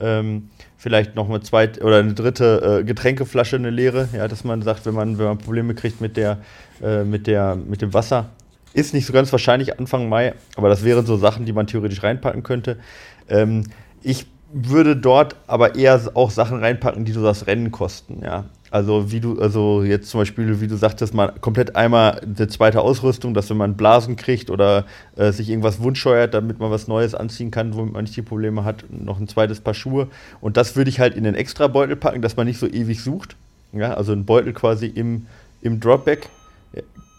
Ähm, 0.00 0.50
vielleicht 0.76 1.14
noch 1.14 1.28
eine 1.28 1.40
zweite 1.40 1.82
oder 1.82 1.98
eine 1.98 2.14
dritte 2.14 2.80
äh, 2.80 2.84
Getränkeflasche, 2.84 3.56
eine 3.56 3.70
leere, 3.70 4.08
ja, 4.12 4.28
dass 4.28 4.44
man 4.44 4.62
sagt, 4.62 4.86
wenn 4.86 4.94
man, 4.94 5.18
wenn 5.18 5.26
man 5.26 5.38
Probleme 5.38 5.74
kriegt 5.74 6.00
mit 6.00 6.16
der, 6.16 6.38
äh, 6.82 7.04
mit 7.04 7.26
der, 7.26 7.56
mit 7.56 7.82
dem 7.82 7.94
Wasser, 7.94 8.30
ist 8.74 8.92
nicht 8.92 9.06
so 9.06 9.12
ganz 9.12 9.32
wahrscheinlich 9.32 9.78
Anfang 9.78 10.08
Mai, 10.08 10.34
aber 10.54 10.68
das 10.68 10.84
wären 10.84 11.06
so 11.06 11.16
Sachen, 11.16 11.46
die 11.46 11.52
man 11.52 11.66
theoretisch 11.66 12.02
reinpacken 12.02 12.42
könnte. 12.42 12.76
Ähm, 13.28 13.64
ich 14.02 14.26
würde 14.52 14.96
dort 14.96 15.36
aber 15.46 15.74
eher 15.74 16.00
auch 16.14 16.30
Sachen 16.30 16.60
reinpacken, 16.60 17.04
die 17.04 17.12
so 17.12 17.22
das 17.22 17.46
Rennen 17.46 17.72
kosten, 17.72 18.20
ja. 18.24 18.44
Also 18.70 19.12
wie 19.12 19.20
du, 19.20 19.40
also 19.40 19.82
jetzt 19.84 20.10
zum 20.10 20.20
Beispiel, 20.20 20.60
wie 20.60 20.66
du 20.66 20.76
sagtest, 20.76 21.14
mal 21.14 21.32
komplett 21.40 21.76
einmal 21.76 22.20
eine 22.20 22.48
zweite 22.48 22.80
Ausrüstung, 22.80 23.32
dass 23.32 23.48
wenn 23.48 23.56
man 23.56 23.76
Blasen 23.76 24.16
kriegt 24.16 24.50
oder 24.50 24.84
äh, 25.16 25.30
sich 25.30 25.48
irgendwas 25.48 25.80
wundscheuert, 25.80 26.34
damit 26.34 26.58
man 26.58 26.70
was 26.70 26.88
Neues 26.88 27.14
anziehen 27.14 27.50
kann, 27.50 27.74
womit 27.74 27.94
man 27.94 28.04
nicht 28.04 28.16
die 28.16 28.22
Probleme 28.22 28.64
hat, 28.64 28.84
noch 28.90 29.20
ein 29.20 29.28
zweites 29.28 29.60
Paar 29.60 29.74
Schuhe. 29.74 30.08
Und 30.40 30.56
das 30.56 30.74
würde 30.74 30.90
ich 30.90 30.98
halt 30.98 31.14
in 31.14 31.24
den 31.24 31.36
Extra-Beutel 31.36 31.96
packen, 31.96 32.22
dass 32.22 32.36
man 32.36 32.46
nicht 32.46 32.58
so 32.58 32.66
ewig 32.66 33.02
sucht. 33.02 33.36
Ja, 33.72 33.94
also 33.94 34.12
ein 34.12 34.24
Beutel 34.24 34.52
quasi 34.52 34.86
im, 34.86 35.26
im 35.62 35.78
Dropback. 35.80 36.28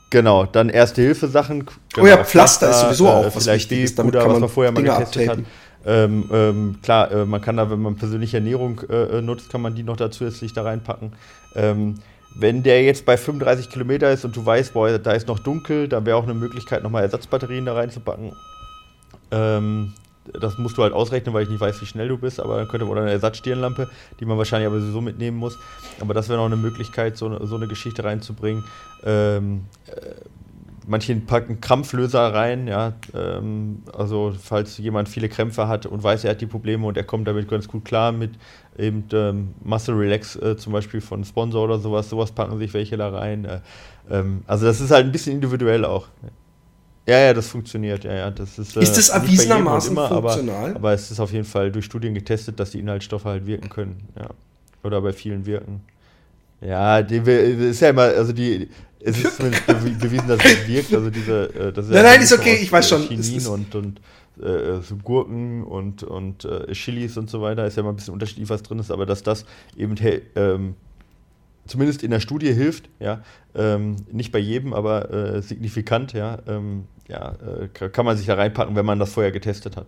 Genau, 0.09 0.45
dann 0.45 0.69
Erste-Hilfe-Sachen. 0.69 1.65
Genau, 1.65 2.05
oh 2.05 2.07
ja, 2.07 2.23
Pflaster, 2.23 2.67
Pflaster 2.67 2.69
ist 2.69 2.81
sowieso 2.81 3.09
auch 3.09 3.23
äh, 3.23 3.35
was 3.35 3.43
vielleicht 3.43 3.69
wichtig 3.71 3.83
ist, 3.85 3.99
damit 3.99 4.13
Puder, 4.13 4.29
was 4.29 4.39
man 4.39 4.49
vorher 4.49 4.71
Dinge 4.71 4.89
mal 4.89 4.99
getestet 4.99 5.29
hat. 5.29 5.39
Ähm, 5.85 6.29
ähm, 6.31 6.75
klar, 6.81 7.11
äh, 7.11 7.25
man 7.25 7.41
kann 7.41 7.57
da, 7.57 7.69
wenn 7.69 7.81
man 7.81 7.95
persönliche 7.95 8.37
Ernährung 8.37 8.81
äh, 8.89 9.17
äh, 9.17 9.21
nutzt, 9.21 9.49
kann 9.49 9.61
man 9.61 9.75
die 9.75 9.83
noch 9.83 9.95
dazu 9.95 10.19
zusätzlich 10.19 10.53
da 10.53 10.63
reinpacken. 10.63 11.13
Ähm, 11.55 11.95
wenn 12.35 12.61
der 12.61 12.83
jetzt 12.83 13.05
bei 13.05 13.17
35 13.17 13.69
Kilometer 13.69 14.11
ist 14.11 14.25
und 14.25 14.35
du 14.35 14.45
weißt, 14.45 14.73
boah, 14.73 14.99
da 14.99 15.11
ist 15.13 15.27
noch 15.27 15.39
dunkel, 15.39 15.87
dann 15.87 16.05
wäre 16.05 16.17
auch 16.17 16.23
eine 16.23 16.33
Möglichkeit, 16.33 16.83
nochmal 16.83 17.03
Ersatzbatterien 17.03 17.65
da 17.65 17.73
reinzupacken. 17.73 18.33
Ähm, 19.31 19.93
das 20.33 20.57
musst 20.57 20.77
du 20.77 20.83
halt 20.83 20.93
ausrechnen, 20.93 21.33
weil 21.33 21.43
ich 21.43 21.49
nicht 21.49 21.61
weiß, 21.61 21.81
wie 21.81 21.85
schnell 21.85 22.09
du 22.09 22.17
bist, 22.17 22.39
aber 22.39 22.57
dann 22.57 22.67
könnte 22.67 22.85
man 22.85 22.97
eine 22.97 23.11
Ersatzstirnlampe, 23.11 23.89
die 24.19 24.25
man 24.25 24.37
wahrscheinlich 24.37 24.67
aber 24.67 24.79
sowieso 24.79 25.01
mitnehmen 25.01 25.37
muss. 25.37 25.57
Aber 25.99 26.13
das 26.13 26.29
wäre 26.29 26.37
noch 26.37 26.45
eine 26.45 26.57
Möglichkeit, 26.57 27.17
so 27.17 27.27
eine, 27.27 27.45
so 27.47 27.55
eine 27.55 27.67
Geschichte 27.67 28.03
reinzubringen. 28.03 28.63
Ähm, 29.03 29.65
äh, 29.87 29.91
manche 30.87 31.15
packen 31.17 31.61
Krampflöser 31.61 32.33
rein, 32.33 32.67
ja. 32.67 32.93
Ähm, 33.13 33.83
also 33.95 34.33
falls 34.41 34.77
jemand 34.77 35.09
viele 35.09 35.29
Krämpfe 35.29 35.67
hat 35.67 35.85
und 35.85 36.01
weiß, 36.01 36.23
er 36.23 36.31
hat 36.31 36.41
die 36.41 36.47
Probleme 36.47 36.87
und 36.87 36.97
er 36.97 37.03
kommt 37.03 37.27
damit 37.27 37.47
ganz 37.47 37.67
gut 37.67 37.85
klar 37.85 38.11
mit 38.11 38.31
eben 38.77 39.03
ähm, 39.13 39.53
Muscle 39.63 39.95
Relax 39.95 40.35
äh, 40.37 40.57
zum 40.57 40.73
Beispiel 40.73 41.01
von 41.01 41.23
Sponsor 41.23 41.63
oder 41.63 41.79
sowas, 41.79 42.09
sowas 42.09 42.31
packen 42.31 42.57
sich 42.57 42.73
welche 42.73 42.97
da 42.97 43.09
rein. 43.09 43.45
Äh, 43.45 43.59
ähm, 44.09 44.43
also 44.47 44.65
das 44.65 44.81
ist 44.81 44.91
halt 44.91 45.05
ein 45.05 45.11
bisschen 45.11 45.33
individuell 45.33 45.85
auch. 45.85 46.07
Ja, 47.07 47.19
ja, 47.19 47.33
das 47.33 47.47
funktioniert. 47.47 48.03
Ja, 48.03 48.13
ja, 48.13 48.31
das 48.31 48.59
ist, 48.59 48.75
äh, 48.75 48.81
ist 48.81 48.97
das 48.97 49.09
erwiesenermaßen 49.09 49.91
immer, 49.91 50.09
funktional? 50.09 50.69
Aber, 50.71 50.75
aber, 50.75 50.93
es 50.93 51.09
ist 51.11 51.19
auf 51.19 51.31
jeden 51.31 51.45
Fall 51.45 51.71
durch 51.71 51.85
Studien 51.85 52.13
getestet, 52.13 52.59
dass 52.59 52.71
die 52.71 52.79
Inhaltsstoffe 52.79 53.25
halt 53.25 53.45
wirken 53.45 53.69
können. 53.69 54.09
Ja. 54.19 54.29
Oder 54.83 55.01
bei 55.01 55.13
vielen 55.13 55.45
wirken. 55.45 55.81
Ja, 56.59 57.01
die, 57.03 57.17
ist 57.17 57.81
ja 57.81 57.89
immer, 57.89 58.03
also 58.03 58.33
die, 58.33 58.69
es 58.99 59.23
ist 59.23 59.37
bewiesen, 59.37 60.27
dass 60.27 60.43
es 60.43 60.67
wirkt. 60.67 60.93
Also 60.93 61.09
diese, 61.09 61.53
äh, 61.53 61.73
das 61.73 61.85
ist 61.85 61.91
nein, 61.91 62.03
ja 62.03 62.11
nein, 62.11 62.21
ist 62.21 62.33
okay, 62.33 62.57
ich 62.61 62.71
weiß 62.71 62.89
schon. 62.89 63.07
Chinin 63.07 63.47
und, 63.47 63.75
und 63.75 64.01
äh, 64.41 64.81
so 64.81 64.95
Gurken 64.97 65.63
und, 65.63 66.03
und 66.03 66.45
äh, 66.45 66.71
Chilis 66.73 67.17
und 67.17 67.29
so 67.29 67.41
weiter, 67.41 67.65
ist 67.65 67.77
ja 67.77 67.81
immer 67.81 67.91
ein 67.91 67.95
bisschen 67.95 68.13
unterschiedlich, 68.13 68.49
was 68.49 68.63
drin 68.63 68.79
ist, 68.79 68.91
aber 68.91 69.05
dass 69.05 69.23
das 69.23 69.45
eben 69.75 69.95
ähm, 70.35 70.75
zumindest 71.65 72.03
in 72.03 72.11
der 72.11 72.19
Studie 72.19 72.53
hilft, 72.53 72.89
ja, 72.99 73.21
ähm, 73.55 73.97
nicht 74.11 74.31
bei 74.31 74.39
jedem, 74.39 74.73
aber 74.73 75.11
äh, 75.11 75.41
signifikant, 75.41 76.13
ja, 76.13 76.39
ähm, 76.47 76.85
ja, 77.07 77.35
äh, 77.81 77.89
kann 77.89 78.05
man 78.05 78.17
sich 78.17 78.27
da 78.27 78.35
reinpacken, 78.35 78.75
wenn 78.75 78.85
man 78.85 78.99
das 78.99 79.13
vorher 79.13 79.31
getestet 79.31 79.77
hat. 79.77 79.87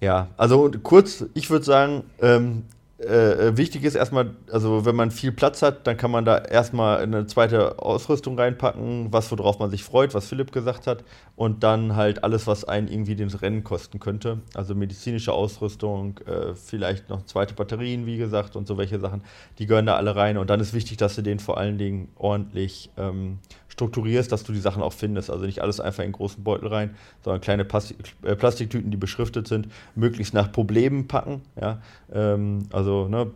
Ja, 0.00 0.28
also 0.36 0.70
kurz, 0.82 1.24
ich 1.34 1.50
würde 1.50 1.64
sagen, 1.64 2.04
ähm, 2.20 2.64
äh, 2.98 3.56
wichtig 3.56 3.84
ist 3.84 3.94
erstmal, 3.94 4.34
also 4.50 4.84
wenn 4.84 4.96
man 4.96 5.10
viel 5.10 5.30
Platz 5.30 5.62
hat, 5.62 5.86
dann 5.86 5.96
kann 5.96 6.10
man 6.10 6.24
da 6.24 6.38
erstmal 6.38 6.98
eine 6.98 7.26
zweite 7.26 7.78
Ausrüstung 7.78 8.36
reinpacken, 8.38 9.12
was 9.12 9.30
worauf 9.30 9.60
man 9.60 9.70
sich 9.70 9.84
freut, 9.84 10.14
was 10.14 10.26
Philipp 10.26 10.50
gesagt 10.50 10.86
hat, 10.88 11.04
und 11.36 11.62
dann 11.62 11.94
halt 11.94 12.24
alles, 12.24 12.48
was 12.48 12.64
einen 12.64 12.88
irgendwie 12.88 13.14
den 13.14 13.28
Rennen 13.28 13.62
kosten 13.62 14.00
könnte. 14.00 14.40
Also 14.54 14.74
medizinische 14.74 15.32
Ausrüstung, 15.32 16.18
äh, 16.26 16.54
vielleicht 16.54 17.08
noch 17.08 17.24
zweite 17.24 17.54
Batterien, 17.54 18.04
wie 18.06 18.16
gesagt, 18.16 18.56
und 18.56 18.66
so 18.66 18.76
welche 18.78 18.98
Sachen, 18.98 19.22
die 19.58 19.66
gehören 19.66 19.86
da 19.86 19.94
alle 19.94 20.16
rein. 20.16 20.36
Und 20.36 20.50
dann 20.50 20.58
ist 20.58 20.74
wichtig, 20.74 20.96
dass 20.96 21.14
du 21.14 21.22
den 21.22 21.38
vor 21.38 21.56
allen 21.56 21.78
Dingen 21.78 22.08
ordentlich 22.16 22.90
ähm, 22.96 23.38
strukturierst, 23.78 24.32
dass 24.32 24.42
du 24.42 24.52
die 24.52 24.60
Sachen 24.60 24.82
auch 24.82 24.92
findest. 24.92 25.30
Also 25.30 25.46
nicht 25.46 25.60
alles 25.60 25.80
einfach 25.80 26.02
in 26.02 26.12
großen 26.12 26.42
Beutel 26.42 26.68
rein, 26.68 26.96
sondern 27.22 27.40
kleine 27.40 27.62
äh, 27.62 28.36
Plastiktüten, 28.36 28.90
die 28.90 28.96
beschriftet 28.96 29.46
sind, 29.46 29.68
möglichst 29.94 30.34
nach 30.34 30.50
Problemen 30.50 31.06
packen. 31.06 31.42
Ja? 31.60 31.80
Ähm, 32.12 32.64
also 32.72 33.08
ne, 33.08 33.30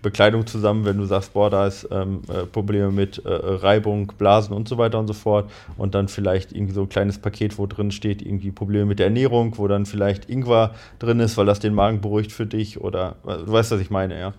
Bekleidung 0.00 0.46
zusammen, 0.46 0.84
wenn 0.84 0.96
du 0.96 1.04
sagst, 1.04 1.32
boah, 1.32 1.50
da 1.50 1.66
ist 1.66 1.88
ähm, 1.90 2.22
äh, 2.28 2.46
Probleme 2.46 2.92
mit 2.92 3.24
äh, 3.24 3.28
Reibung, 3.28 4.12
Blasen 4.16 4.54
und 4.54 4.68
so 4.68 4.78
weiter 4.78 5.00
und 5.00 5.08
so 5.08 5.12
fort. 5.12 5.50
Und 5.76 5.96
dann 5.96 6.06
vielleicht 6.06 6.52
irgendwie 6.52 6.74
so 6.74 6.82
ein 6.82 6.88
kleines 6.88 7.18
Paket, 7.18 7.58
wo 7.58 7.66
drin 7.66 7.90
steht, 7.90 8.22
irgendwie 8.22 8.52
Probleme 8.52 8.86
mit 8.86 9.00
der 9.00 9.06
Ernährung, 9.06 9.58
wo 9.58 9.66
dann 9.66 9.86
vielleicht 9.86 10.30
Ingwer 10.30 10.74
drin 11.00 11.18
ist, 11.18 11.36
weil 11.36 11.46
das 11.46 11.58
den 11.58 11.74
Magen 11.74 12.00
beruhigt 12.00 12.30
für 12.30 12.46
dich 12.46 12.80
oder 12.80 13.16
äh, 13.26 13.38
du 13.38 13.50
weißt, 13.52 13.72
was 13.72 13.80
ich 13.80 13.90
meine, 13.90 14.18
ja. 14.18 14.34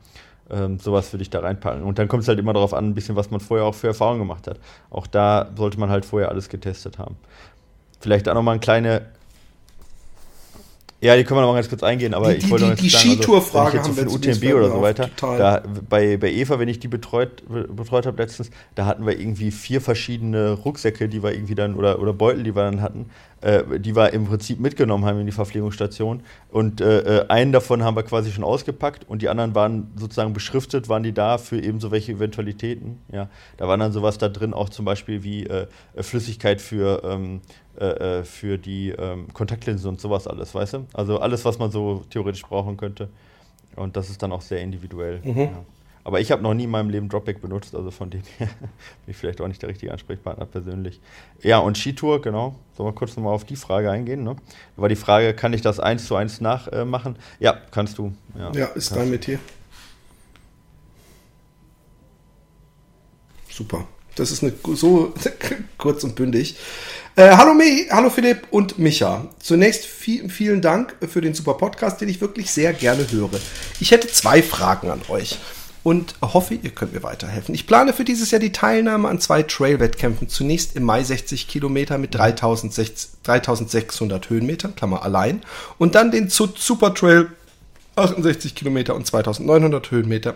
Ähm, 0.49 0.77
sowas 0.79 1.11
würde 1.13 1.21
ich 1.21 1.29
da 1.29 1.39
reinpacken. 1.39 1.83
Und 1.83 1.99
dann 1.99 2.07
kommt 2.07 2.23
es 2.23 2.27
halt 2.27 2.39
immer 2.39 2.53
darauf 2.53 2.73
an, 2.73 2.89
ein 2.89 2.93
bisschen, 2.93 3.15
was 3.15 3.31
man 3.31 3.39
vorher 3.39 3.65
auch 3.65 3.75
für 3.75 3.87
Erfahrungen 3.87 4.19
gemacht 4.19 4.47
hat. 4.47 4.59
Auch 4.89 5.07
da 5.07 5.49
sollte 5.55 5.79
man 5.79 5.89
halt 5.89 6.05
vorher 6.05 6.29
alles 6.29 6.49
getestet 6.49 6.97
haben. 6.97 7.15
Vielleicht 7.99 8.27
auch 8.27 8.33
nochmal 8.33 8.53
eine 8.53 8.59
kleine. 8.59 9.05
Ja, 10.99 11.17
die 11.17 11.23
können 11.25 11.37
wir 11.37 11.41
noch 11.41 11.49
mal 11.49 11.55
ganz 11.55 11.67
kurz 11.67 11.83
eingehen, 11.83 12.13
aber 12.13 12.33
die, 12.33 12.37
ich 12.37 12.49
wollte 12.49 12.65
die, 12.65 12.71
noch 12.71 12.77
die 12.77 12.89
Skitour-Frage 12.89 13.79
also, 13.79 13.89
haben 13.89 13.97
wir 13.97 14.11
UTMB 14.13 14.55
oder 14.55 14.69
so 14.69 14.81
weiter. 14.81 15.09
Da, 15.17 15.61
bei, 15.89 16.15
bei 16.15 16.31
Eva, 16.31 16.59
wenn 16.59 16.69
ich 16.69 16.79
die 16.79 16.87
betreut, 16.87 17.43
betreut 17.47 18.05
habe 18.05 18.21
letztens, 18.21 18.51
da 18.75 18.85
hatten 18.85 19.05
wir 19.05 19.19
irgendwie 19.19 19.51
vier 19.51 19.81
verschiedene 19.81 20.51
Rucksäcke, 20.51 21.09
die 21.09 21.21
wir 21.21 21.33
irgendwie 21.33 21.55
dann, 21.55 21.75
oder, 21.75 21.99
oder 21.99 22.13
Beutel, 22.13 22.43
die 22.43 22.55
wir 22.55 22.63
dann 22.63 22.81
hatten, 22.81 23.09
äh, 23.43 23.79
die 23.79 23.95
wir 23.95 24.13
im 24.13 24.25
Prinzip 24.25 24.59
mitgenommen 24.59 25.05
haben 25.05 25.19
in 25.19 25.25
die 25.25 25.31
Verpflegungsstation. 25.31 26.21
Und 26.49 26.79
äh, 26.81 27.19
äh, 27.19 27.27
einen 27.27 27.51
davon 27.51 27.83
haben 27.83 27.95
wir 27.95 28.03
quasi 28.03 28.31
schon 28.31 28.43
ausgepackt 28.43 29.07
und 29.09 29.21
die 29.21 29.29
anderen 29.29 29.53
waren 29.53 29.91
sozusagen 29.95 30.33
beschriftet, 30.33 30.87
waren 30.87 31.03
die 31.03 31.13
da 31.13 31.37
für 31.37 31.61
eben 31.61 31.79
so 31.79 31.91
welche 31.91 32.13
Eventualitäten. 32.13 32.99
Ja. 33.11 33.29
Da 33.57 33.67
war 33.67 33.77
dann 33.77 33.91
sowas 33.91 34.17
da 34.17 34.29
drin, 34.29 34.53
auch 34.53 34.69
zum 34.69 34.85
Beispiel 34.85 35.23
wie 35.23 35.45
äh, 35.45 35.67
Flüssigkeit 35.97 36.61
für, 36.61 37.03
ähm, 37.03 37.41
äh, 37.79 38.19
äh, 38.19 38.23
für 38.23 38.57
die 38.57 38.91
ähm, 38.91 39.27
Kontaktlinsen 39.33 39.89
und 39.89 39.99
sowas 39.99 40.25
alles, 40.25 40.55
weißt 40.55 40.73
du? 40.73 40.85
Also 40.93 41.19
alles, 41.19 41.43
was 41.43 41.59
man 41.59 41.69
so 41.69 42.03
theoretisch 42.09 42.43
brauchen 42.43 42.77
könnte. 42.77 43.09
Und 43.75 43.97
das 43.97 44.09
ist 44.09 44.23
dann 44.23 44.31
auch 44.31 44.41
sehr 44.41 44.61
individuell. 44.61 45.19
Mhm. 45.23 45.39
Ja. 45.39 45.65
Aber 46.05 46.19
ich 46.19 46.31
habe 46.31 46.41
noch 46.41 46.53
nie 46.53 46.65
in 46.65 46.69
meinem 46.69 46.89
Leben 46.89 47.07
Dropback 47.07 47.41
benutzt, 47.41 47.75
also 47.75 47.89
von 47.89 48.09
dem 48.09 48.23
her 48.37 48.49
bin 48.59 48.67
ich 49.07 49.17
vielleicht 49.17 49.39
auch 49.39 49.47
nicht 49.47 49.61
der 49.61 49.69
richtige 49.69 49.91
Ansprechpartner 49.91 50.45
persönlich. 50.45 50.99
Ja, 51.41 51.59
und 51.59 51.77
Skitour, 51.77 52.21
genau. 52.21 52.55
Sollen 52.75 52.89
wir 52.89 52.93
kurz 52.93 53.15
nochmal 53.15 53.33
auf 53.33 53.45
die 53.45 53.55
Frage 53.55 53.89
eingehen? 53.89 54.23
Ne? 54.23 54.35
War 54.75 54.89
die 54.89 54.97
Frage, 54.97 55.33
kann 55.33 55.53
ich 55.53 55.61
das 55.61 55.79
eins 55.79 56.05
zu 56.05 56.15
eins 56.15 56.41
nachmachen? 56.41 57.15
Äh, 57.39 57.45
ja, 57.45 57.61
kannst 57.71 57.97
du. 57.97 58.13
Ja, 58.37 58.51
ja 58.53 58.65
ist 58.67 58.93
dein 58.95 59.09
Metier. 59.09 59.39
Super. 63.49 63.87
Das 64.15 64.31
ist 64.31 64.43
eine, 64.43 64.53
so 64.75 65.13
kurz 65.77 66.03
und 66.03 66.15
bündig. 66.15 66.57
Äh, 67.15 67.37
hallo 67.37 67.53
Me, 67.53 67.85
hallo 67.91 68.09
Philipp 68.09 68.47
und 68.49 68.77
Micha. 68.79 69.27
Zunächst 69.39 69.85
viel, 69.85 70.29
vielen 70.29 70.61
Dank 70.61 70.95
für 71.07 71.21
den 71.21 71.33
super 71.33 71.53
Podcast, 71.53 72.01
den 72.01 72.09
ich 72.09 72.19
wirklich 72.19 72.51
sehr 72.51 72.73
gerne 72.73 73.09
höre. 73.09 73.39
Ich 73.79 73.91
hätte 73.91 74.07
zwei 74.07 74.41
Fragen 74.41 74.89
an 74.89 75.01
euch 75.09 75.37
und 75.83 76.15
hoffe, 76.21 76.55
ihr 76.55 76.71
könnt 76.71 76.93
mir 76.93 77.03
weiterhelfen. 77.03 77.53
Ich 77.53 77.67
plane 77.67 77.93
für 77.93 78.05
dieses 78.05 78.31
Jahr 78.31 78.39
die 78.39 78.51
Teilnahme 78.51 79.09
an 79.09 79.19
zwei 79.19 79.43
Trail-Wettkämpfen. 79.43 80.29
Zunächst 80.29 80.75
im 80.75 80.83
Mai 80.83 81.03
60 81.03 81.47
Kilometer 81.47 81.97
mit 81.97 82.15
3600 82.15 84.29
Höhenmetern, 84.29 84.75
Klammer 84.75 85.03
allein, 85.03 85.41
und 85.77 85.95
dann 85.95 86.11
den 86.11 86.29
Super 86.29 86.93
Trail 86.93 87.29
68 87.95 88.55
Kilometer 88.55 88.95
und 88.95 89.05
2900 89.05 89.91
Höhenmeter 89.91 90.35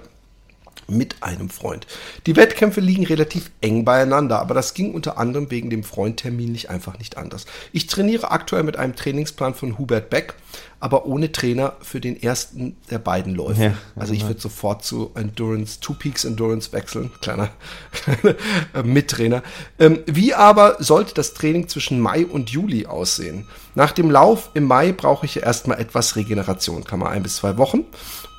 mit 0.87 1.21
einem 1.21 1.49
Freund. 1.49 1.85
Die 2.25 2.35
Wettkämpfe 2.35 2.81
liegen 2.81 3.05
relativ 3.05 3.51
eng 3.61 3.83
beieinander, 3.83 4.39
aber 4.39 4.53
das 4.53 4.73
ging 4.73 4.93
unter 4.93 5.17
anderem 5.17 5.51
wegen 5.51 5.69
dem 5.69 5.83
Freundtermin 5.83 6.51
nicht 6.51 6.69
einfach 6.69 6.97
nicht 6.97 7.17
anders. 7.17 7.45
Ich 7.73 7.87
trainiere 7.87 8.31
aktuell 8.31 8.63
mit 8.63 8.77
einem 8.77 8.95
Trainingsplan 8.95 9.53
von 9.53 9.77
Hubert 9.77 10.09
Beck, 10.09 10.35
aber 10.79 11.05
ohne 11.05 11.31
Trainer 11.31 11.73
für 11.81 11.99
den 11.99 12.21
ersten 12.21 12.77
der 12.91 12.99
beiden 12.99 13.33
Läufe. 13.33 13.63
Ja, 13.63 13.73
also 13.95 14.13
ich 14.13 14.27
würde 14.27 14.39
sofort 14.39 14.83
zu 14.83 15.11
Endurance, 15.15 15.79
Two 15.79 15.93
Peaks 15.93 16.23
Endurance 16.23 16.71
wechseln, 16.71 17.11
kleiner, 17.21 17.49
kleiner 17.91 18.35
Mittrainer. 18.83 19.41
Ähm, 19.79 19.99
wie 20.05 20.33
aber 20.33 20.77
sollte 20.79 21.13
das 21.15 21.33
Training 21.33 21.67
zwischen 21.67 21.99
Mai 21.99 22.25
und 22.25 22.51
Juli 22.51 22.85
aussehen? 22.85 23.47
Nach 23.73 23.91
dem 23.91 24.11
Lauf 24.11 24.51
im 24.53 24.65
Mai 24.65 24.91
brauche 24.91 25.25
ich 25.25 25.41
erstmal 25.41 25.79
etwas 25.79 26.15
Regeneration, 26.15 26.83
kann 26.83 26.99
man 26.99 27.09
ein 27.09 27.23
bis 27.23 27.37
zwei 27.37 27.57
Wochen. 27.57 27.85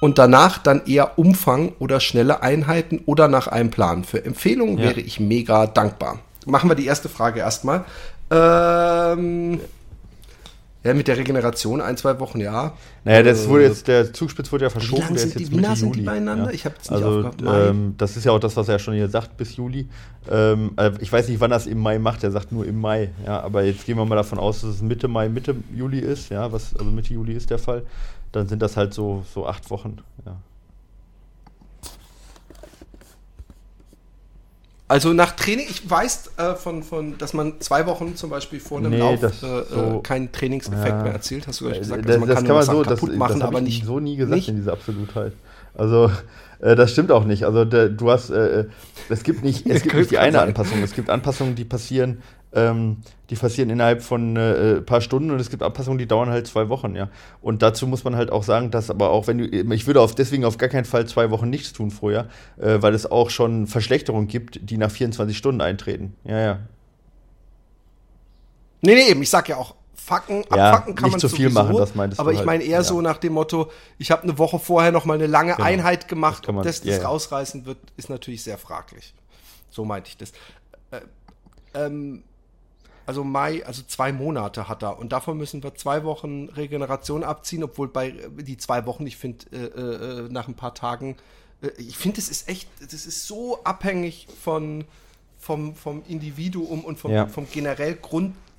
Und 0.00 0.18
danach 0.18 0.58
dann 0.58 0.86
eher 0.86 1.18
Umfang 1.18 1.72
oder 1.80 1.98
schnelle 1.98 2.42
Einheiten 2.42 3.00
oder 3.06 3.26
nach 3.26 3.48
einem 3.48 3.70
Plan. 3.70 4.04
Für 4.04 4.24
Empfehlungen 4.24 4.78
ja. 4.78 4.84
wäre 4.84 5.00
ich 5.00 5.18
mega 5.18 5.66
dankbar. 5.66 6.20
Machen 6.46 6.70
wir 6.70 6.76
die 6.76 6.86
erste 6.86 7.08
Frage 7.08 7.40
erstmal. 7.40 7.84
Ähm, 8.30 9.60
ja, 10.88 10.94
mit 10.94 11.06
der 11.06 11.18
Regeneration 11.18 11.82
ein, 11.82 11.98
zwei 11.98 12.18
Wochen, 12.18 12.40
ja. 12.40 12.72
Naja, 13.04 13.22
das 13.22 13.46
wurde 13.46 13.64
jetzt, 13.64 13.88
der 13.88 14.10
Zugspitz 14.12 14.50
wurde 14.50 14.64
ja 14.64 14.70
verschoben. 14.70 15.10
Wie, 15.10 15.14
ist 15.14 15.24
jetzt 15.24 15.38
die, 15.38 15.50
wie 15.50 15.56
nah 15.56 15.76
sind 15.76 15.94
die 15.94 16.00
beieinander? 16.00 16.46
Ja. 16.46 16.50
Ich 16.50 16.64
habe 16.64 16.76
es 16.80 16.90
nicht 16.90 17.02
also, 17.04 17.30
ähm, 17.46 17.94
Das 17.98 18.16
ist 18.16 18.24
ja 18.24 18.32
auch 18.32 18.38
das, 18.40 18.56
was 18.56 18.68
er 18.68 18.78
schon 18.78 18.94
hier 18.94 19.08
sagt, 19.08 19.36
bis 19.36 19.56
Juli. 19.56 19.86
Ähm, 20.30 20.72
äh, 20.78 20.92
ich 21.00 21.12
weiß 21.12 21.28
nicht, 21.28 21.40
wann 21.40 21.50
er 21.50 21.58
es 21.58 21.66
im 21.66 21.78
Mai 21.78 21.98
macht. 21.98 22.24
Er 22.24 22.30
sagt 22.30 22.52
nur 22.52 22.64
im 22.64 22.80
Mai. 22.80 23.10
Ja, 23.26 23.40
aber 23.40 23.64
jetzt 23.64 23.84
gehen 23.84 23.98
wir 23.98 24.06
mal 24.06 24.16
davon 24.16 24.38
aus, 24.38 24.62
dass 24.62 24.70
es 24.70 24.82
Mitte 24.82 25.08
Mai, 25.08 25.28
Mitte 25.28 25.54
Juli 25.76 25.98
ist. 25.98 26.30
Ja, 26.30 26.50
was, 26.50 26.74
also 26.74 26.90
Mitte 26.90 27.12
Juli 27.12 27.34
ist 27.34 27.50
der 27.50 27.58
Fall. 27.58 27.82
Dann 28.32 28.48
sind 28.48 28.62
das 28.62 28.78
halt 28.78 28.94
so, 28.94 29.24
so 29.34 29.46
acht 29.46 29.70
Wochen. 29.70 29.98
Ja. 30.24 30.36
Also 34.90 35.12
nach 35.12 35.32
Training, 35.32 35.66
ich 35.68 35.88
weiß 35.88 36.30
äh, 36.38 36.54
von, 36.54 36.82
von, 36.82 37.18
dass 37.18 37.34
man 37.34 37.60
zwei 37.60 37.84
Wochen 37.86 38.16
zum 38.16 38.30
Beispiel 38.30 38.58
vor 38.58 38.78
einem 38.78 38.92
nee, 38.92 38.98
Lauf 38.98 39.22
äh, 39.22 39.28
so, 39.68 40.00
keinen 40.02 40.32
Trainingseffekt 40.32 40.88
ja, 40.88 41.02
mehr 41.02 41.12
erzielt, 41.12 41.46
hast 41.46 41.60
du 41.60 41.66
gleich 41.66 41.80
gesagt. 41.80 42.06
Also 42.06 42.18
man 42.20 42.28
das 42.28 42.36
kann, 42.38 42.46
kann 42.46 42.56
man 42.56 42.64
so, 42.64 42.82
kaputt 42.82 43.10
das, 43.10 43.16
machen, 43.16 43.40
das 43.40 43.48
aber 43.48 43.60
nicht. 43.60 43.84
so 43.84 44.00
nie 44.00 44.16
gesagt 44.16 44.34
nicht? 44.34 44.48
in 44.48 44.56
dieser 44.56 44.72
Absolutheit. 44.72 45.34
Also 45.78 46.10
äh, 46.60 46.76
das 46.76 46.92
stimmt 46.92 47.10
auch 47.10 47.24
nicht. 47.24 47.44
Also 47.44 47.64
der, 47.64 47.88
du 47.88 48.10
hast, 48.10 48.30
äh, 48.30 48.60
äh 48.60 48.64
es 49.08 49.22
gibt 49.22 49.42
nicht, 49.42 49.66
es 49.66 49.82
gibt 49.84 49.94
nicht 49.94 50.10
die 50.10 50.18
eine 50.18 50.42
Anpassung. 50.42 50.82
Es 50.82 50.94
gibt 50.94 51.08
Anpassungen, 51.08 51.54
die 51.54 51.64
passieren 51.64 52.18
ähm, 52.52 52.98
die 53.30 53.34
passieren 53.34 53.68
innerhalb 53.68 54.02
von 54.02 54.36
äh, 54.36 54.76
ein 54.76 54.86
paar 54.86 55.00
Stunden 55.00 55.30
und 55.30 55.38
es 55.38 55.50
gibt 55.50 55.62
Anpassungen, 55.62 55.98
die 55.98 56.06
dauern 56.06 56.30
halt 56.30 56.46
zwei 56.46 56.68
Wochen, 56.70 56.96
ja. 56.96 57.08
Und 57.42 57.62
dazu 57.62 57.86
muss 57.86 58.04
man 58.04 58.16
halt 58.16 58.32
auch 58.32 58.42
sagen, 58.42 58.70
dass 58.70 58.90
aber 58.90 59.10
auch 59.10 59.26
wenn 59.26 59.38
du, 59.38 59.44
ich 59.44 59.86
würde 59.86 60.00
auf, 60.00 60.14
deswegen 60.14 60.44
auf 60.44 60.56
gar 60.56 60.70
keinen 60.70 60.86
Fall 60.86 61.06
zwei 61.06 61.30
Wochen 61.30 61.50
nichts 61.50 61.72
tun 61.72 61.90
vorher, 61.90 62.28
äh, 62.58 62.80
weil 62.80 62.94
es 62.94 63.10
auch 63.10 63.28
schon 63.28 63.66
Verschlechterungen 63.66 64.28
gibt, 64.28 64.70
die 64.70 64.78
nach 64.78 64.90
24 64.90 65.36
Stunden 65.36 65.60
eintreten. 65.60 66.14
Ja, 66.24 66.38
ja. 66.38 66.58
Nee, 68.80 68.94
nee, 68.94 69.10
eben, 69.10 69.22
ich 69.22 69.30
sag 69.30 69.48
ja 69.48 69.56
auch, 69.56 69.74
fucken, 70.08 70.44
ja, 70.54 70.70
abfacken 70.70 70.94
kann 70.94 71.10
man 71.10 71.20
zu 71.20 71.28
viel 71.28 71.50
sowieso, 71.50 71.62
machen, 71.62 71.76
das 71.76 71.94
meintest 71.94 72.20
Aber 72.20 72.32
ich 72.32 72.38
halt. 72.38 72.46
meine 72.46 72.64
eher 72.64 72.78
ja. 72.78 72.82
so 72.82 73.00
nach 73.00 73.18
dem 73.18 73.34
Motto, 73.34 73.70
ich 73.98 74.10
habe 74.10 74.22
eine 74.22 74.38
Woche 74.38 74.58
vorher 74.58 74.90
noch 74.90 75.04
mal 75.04 75.14
eine 75.14 75.26
lange 75.26 75.54
genau. 75.54 75.66
Einheit 75.66 76.08
gemacht, 76.08 76.44
das 76.44 76.54
man, 76.54 76.58
ob 76.58 76.64
das, 76.64 76.80
das 76.80 76.98
yeah. 76.98 77.08
rausreißen 77.08 77.66
wird, 77.66 77.78
ist 77.96 78.08
natürlich 78.10 78.42
sehr 78.42 78.58
fraglich. 78.58 79.14
So 79.70 79.84
meinte 79.84 80.08
ich 80.08 80.16
das. 80.16 80.32
Äh, 80.90 81.00
ähm, 81.74 82.24
also 83.06 83.24
Mai, 83.24 83.64
also 83.64 83.82
zwei 83.86 84.12
Monate 84.12 84.68
hat 84.68 84.82
er. 84.82 84.98
Und 84.98 85.12
davon 85.12 85.38
müssen 85.38 85.62
wir 85.62 85.74
zwei 85.74 86.04
Wochen 86.04 86.50
Regeneration 86.50 87.24
abziehen, 87.24 87.64
obwohl 87.64 87.88
bei 87.88 88.10
die 88.10 88.58
zwei 88.58 88.84
Wochen, 88.84 89.06
ich 89.06 89.16
finde, 89.16 89.46
äh, 89.50 90.26
äh, 90.26 90.28
nach 90.30 90.46
ein 90.46 90.54
paar 90.54 90.74
Tagen, 90.74 91.16
äh, 91.62 91.68
ich 91.78 91.96
finde, 91.96 92.18
es 92.18 92.28
ist 92.28 92.48
echt, 92.48 92.68
das 92.80 93.06
ist 93.06 93.26
so 93.26 93.64
abhängig 93.64 94.28
von, 94.42 94.84
vom, 95.38 95.74
vom 95.74 96.02
Individuum 96.06 96.84
und 96.84 96.98
vom, 96.98 97.12
ja. 97.12 97.26
vom 97.26 97.46
generell 97.50 97.94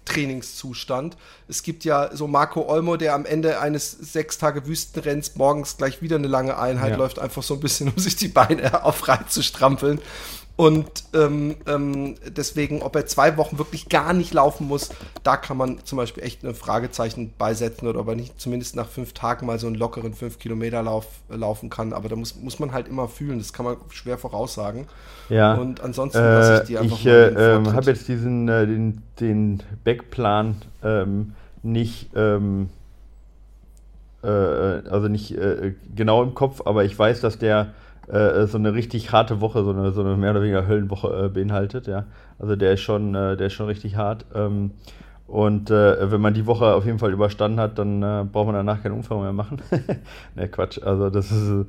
Grundtrainingszustand. 0.09 1.17
Es 1.47 1.63
gibt 1.63 1.85
ja 1.85 2.15
so 2.15 2.27
Marco 2.27 2.67
Olmo, 2.67 2.97
der 2.97 3.13
am 3.13 3.25
Ende 3.25 3.59
eines 3.59 3.91
sechs 3.91 4.37
Tage 4.37 4.65
Wüstenrenns 4.65 5.35
morgens 5.35 5.77
gleich 5.77 6.01
wieder 6.01 6.17
eine 6.17 6.27
lange 6.27 6.57
Einheit 6.57 6.91
ja. 6.91 6.97
läuft, 6.97 7.19
einfach 7.19 7.43
so 7.43 7.53
ein 7.53 7.59
bisschen, 7.59 7.89
um 7.89 7.97
sich 7.97 8.15
die 8.15 8.27
Beine 8.27 8.83
aufreizzustrampeln. 8.83 9.99
zu 9.99 10.01
strampeln. 10.01 10.48
Und 10.59 11.05
ähm, 11.13 11.55
ähm, 11.67 12.15
deswegen, 12.27 12.81
ob 12.81 12.93
er 12.93 13.05
zwei 13.05 13.37
Wochen 13.37 13.57
wirklich 13.57 13.87
gar 13.87 14.11
nicht 14.11 14.33
laufen 14.33 14.67
muss, 14.67 14.89
da 15.23 15.37
kann 15.37 15.55
man 15.55 15.85
zum 15.85 15.95
Beispiel 15.97 16.21
echt 16.21 16.43
ein 16.43 16.53
Fragezeichen 16.53 17.31
beisetzen 17.37 17.87
oder 17.87 18.01
ob 18.01 18.09
er 18.09 18.17
nicht 18.17 18.41
zumindest 18.41 18.75
nach 18.75 18.89
fünf 18.89 19.13
Tagen 19.13 19.45
mal 19.45 19.57
so 19.57 19.67
einen 19.67 19.77
lockeren 19.77 20.13
fünf 20.13 20.37
Kilometer 20.37 20.83
Lauf 20.83 21.05
äh, 21.31 21.37
laufen 21.37 21.69
kann. 21.69 21.93
Aber 21.93 22.09
da 22.09 22.17
muss, 22.17 22.35
muss 22.35 22.59
man 22.59 22.73
halt 22.73 22.89
immer 22.89 23.07
fühlen. 23.07 23.37
Das 23.37 23.53
kann 23.53 23.67
man 23.67 23.77
schwer 23.87 24.17
voraussagen. 24.17 24.85
Ja. 25.29 25.53
Und 25.53 25.79
ansonsten 25.79 26.19
äh, 26.19 26.33
lasse 26.33 26.61
ich 26.63 26.67
die 26.67 26.77
einfach 26.77 26.97
Ich 26.97 27.05
äh, 27.05 27.55
ähm, 27.55 27.71
habe 27.71 27.85
jetzt 27.85 28.09
diesen 28.09 28.49
äh, 28.49 28.67
den, 28.67 29.01
den 29.21 29.63
Backplan 29.85 30.57
ähm, 30.83 31.35
nicht 31.63 32.09
ähm, 32.17 32.67
äh, 34.23 34.27
also 34.27 35.07
nicht 35.07 35.31
äh, 35.37 35.73
genau 35.95 36.21
im 36.21 36.33
Kopf, 36.33 36.63
aber 36.65 36.83
ich 36.83 36.99
weiß, 36.99 37.21
dass 37.21 37.39
der 37.39 37.73
äh, 38.09 38.47
so 38.47 38.57
eine 38.57 38.73
richtig 38.73 39.11
harte 39.11 39.41
Woche, 39.41 39.63
so 39.63 39.71
eine, 39.71 39.91
so 39.91 40.01
eine 40.01 40.17
mehr 40.17 40.31
oder 40.31 40.41
weniger 40.41 40.67
Höllenwoche 40.67 41.25
äh, 41.25 41.29
beinhaltet, 41.29 41.87
ja. 41.87 42.05
Also 42.39 42.55
der 42.55 42.73
ist 42.73 42.81
schon, 42.81 43.13
äh, 43.15 43.37
der 43.37 43.47
ist 43.47 43.53
schon 43.53 43.67
richtig 43.67 43.95
hart. 43.95 44.25
Ähm, 44.33 44.71
und 45.27 45.69
äh, 45.69 46.11
wenn 46.11 46.21
man 46.21 46.33
die 46.33 46.47
Woche 46.47 46.73
auf 46.73 46.87
jeden 46.87 46.97
Fall 46.97 47.13
überstanden 47.13 47.59
hat, 47.59 47.77
dann 47.77 48.01
äh, 48.01 48.25
braucht 48.31 48.47
man 48.47 48.55
danach 48.55 48.81
keinen 48.81 48.93
Umfang 48.93 49.21
mehr 49.21 49.31
machen. 49.31 49.61
ne, 50.35 50.47
Quatsch. 50.47 50.81
Also 50.81 51.11
das 51.11 51.31
ist, 51.31 51.67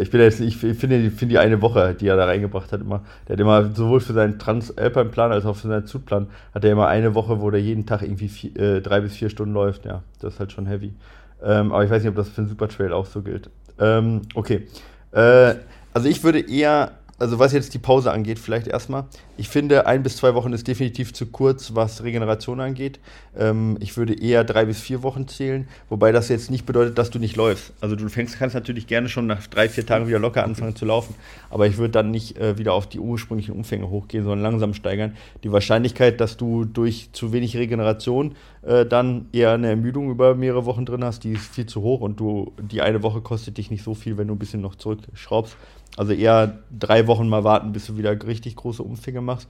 ich 0.00 0.10
bin 0.10 0.22
jetzt, 0.22 0.40
ich, 0.40 0.56
finde, 0.56 1.10
finde 1.10 1.32
die 1.32 1.38
eine 1.38 1.60
Woche, 1.60 1.94
die 1.94 2.06
er 2.06 2.16
da 2.16 2.24
reingebracht 2.24 2.72
hat, 2.72 2.80
immer, 2.80 3.02
der 3.28 3.34
hat 3.34 3.40
immer 3.40 3.74
sowohl 3.74 4.00
für 4.00 4.14
seinen 4.14 4.38
Transalpine-Plan 4.38 5.30
als 5.30 5.44
auch 5.44 5.56
für 5.56 5.68
seinen 5.68 5.84
Zugplan, 5.84 6.28
hat 6.54 6.64
er 6.64 6.72
immer 6.72 6.88
eine 6.88 7.14
Woche, 7.14 7.42
wo 7.42 7.50
der 7.50 7.60
jeden 7.60 7.84
Tag 7.84 8.00
irgendwie 8.00 8.28
vier, 8.28 8.80
drei 8.80 9.02
bis 9.02 9.14
vier 9.14 9.28
Stunden 9.28 9.52
läuft. 9.52 9.84
Ja, 9.84 10.02
das 10.20 10.34
ist 10.34 10.40
halt 10.40 10.52
schon 10.52 10.64
heavy. 10.64 10.94
Ähm, 11.42 11.70
aber 11.70 11.84
ich 11.84 11.90
weiß 11.90 12.02
nicht, 12.02 12.10
ob 12.10 12.16
das 12.16 12.30
für 12.30 12.40
einen 12.40 12.48
Supertrail 12.48 12.94
auch 12.94 13.04
so 13.04 13.20
gilt. 13.20 13.50
Ähm, 13.78 14.22
okay. 14.34 14.68
Äh, 15.12 15.56
also 15.94 16.08
ich 16.08 16.24
würde 16.24 16.40
eher, 16.40 16.92
also 17.18 17.38
was 17.38 17.52
jetzt 17.52 17.74
die 17.74 17.78
Pause 17.78 18.10
angeht, 18.10 18.38
vielleicht 18.38 18.66
erstmal. 18.66 19.04
Ich 19.36 19.48
finde, 19.48 19.86
ein 19.86 20.02
bis 20.02 20.16
zwei 20.16 20.34
Wochen 20.34 20.52
ist 20.52 20.66
definitiv 20.66 21.12
zu 21.12 21.26
kurz, 21.26 21.74
was 21.74 22.02
Regeneration 22.02 22.60
angeht. 22.60 23.00
Ähm, 23.36 23.76
ich 23.80 23.96
würde 23.96 24.14
eher 24.14 24.44
drei 24.44 24.64
bis 24.64 24.80
vier 24.80 25.02
Wochen 25.02 25.28
zählen, 25.28 25.68
wobei 25.88 26.12
das 26.12 26.28
jetzt 26.28 26.50
nicht 26.50 26.66
bedeutet, 26.66 26.98
dass 26.98 27.10
du 27.10 27.18
nicht 27.18 27.36
läufst. 27.36 27.72
Also 27.80 27.96
du 27.96 28.08
fängst, 28.08 28.38
kannst 28.38 28.54
natürlich 28.54 28.86
gerne 28.86 29.08
schon 29.08 29.26
nach 29.26 29.46
drei, 29.46 29.68
vier 29.68 29.86
Tagen 29.86 30.06
wieder 30.06 30.18
locker 30.18 30.44
anfangen 30.44 30.76
zu 30.76 30.84
laufen, 30.84 31.14
aber 31.50 31.66
ich 31.66 31.76
würde 31.76 31.92
dann 31.92 32.10
nicht 32.10 32.38
äh, 32.38 32.58
wieder 32.58 32.72
auf 32.72 32.88
die 32.88 32.98
ursprünglichen 32.98 33.54
Umfänge 33.54 33.88
hochgehen, 33.88 34.24
sondern 34.24 34.42
langsam 34.42 34.74
steigern. 34.74 35.16
Die 35.44 35.52
Wahrscheinlichkeit, 35.52 36.20
dass 36.20 36.36
du 36.36 36.64
durch 36.64 37.10
zu 37.12 37.32
wenig 37.32 37.56
Regeneration 37.56 38.34
äh, 38.62 38.84
dann 38.86 39.26
eher 39.32 39.52
eine 39.52 39.68
Ermüdung 39.68 40.10
über 40.10 40.34
mehrere 40.34 40.66
Wochen 40.66 40.84
drin 40.84 41.04
hast, 41.04 41.24
die 41.24 41.32
ist 41.32 41.54
viel 41.54 41.66
zu 41.66 41.82
hoch 41.82 42.00
und 42.00 42.20
du 42.20 42.52
die 42.60 42.82
eine 42.82 43.02
Woche 43.02 43.20
kostet 43.20 43.58
dich 43.58 43.70
nicht 43.70 43.82
so 43.82 43.94
viel, 43.94 44.18
wenn 44.18 44.28
du 44.28 44.34
ein 44.34 44.38
bisschen 44.38 44.60
noch 44.60 44.74
zurückschraubst. 44.74 45.56
Also 45.96 46.12
eher 46.12 46.58
drei 46.70 47.06
Wochen 47.06 47.28
mal 47.28 47.44
warten, 47.44 47.72
bis 47.72 47.86
du 47.86 47.96
wieder 47.96 48.10
richtig 48.26 48.56
große 48.56 48.82
Umfänge 48.82 49.20
machst. 49.20 49.48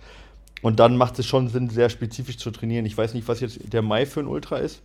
Und 0.61 0.81
dann 0.81 0.97
macht 0.97 1.19
es 1.19 1.27
schon 1.27 1.49
Sinn, 1.49 1.69
sehr 1.71 1.91
spezifisch 1.91 2.39
zu 2.39 2.51
trainieren. 2.51 2.87
Ich 2.87 2.97
weiß 2.97 3.15
nicht, 3.15 3.29
was 3.29 3.41
jetzt 3.41 3.73
der 3.73 3.83
Mai 3.83 4.07
für 4.07 4.21
ein 4.21 4.27
Ultra 4.27 4.59
ist. 4.59 4.83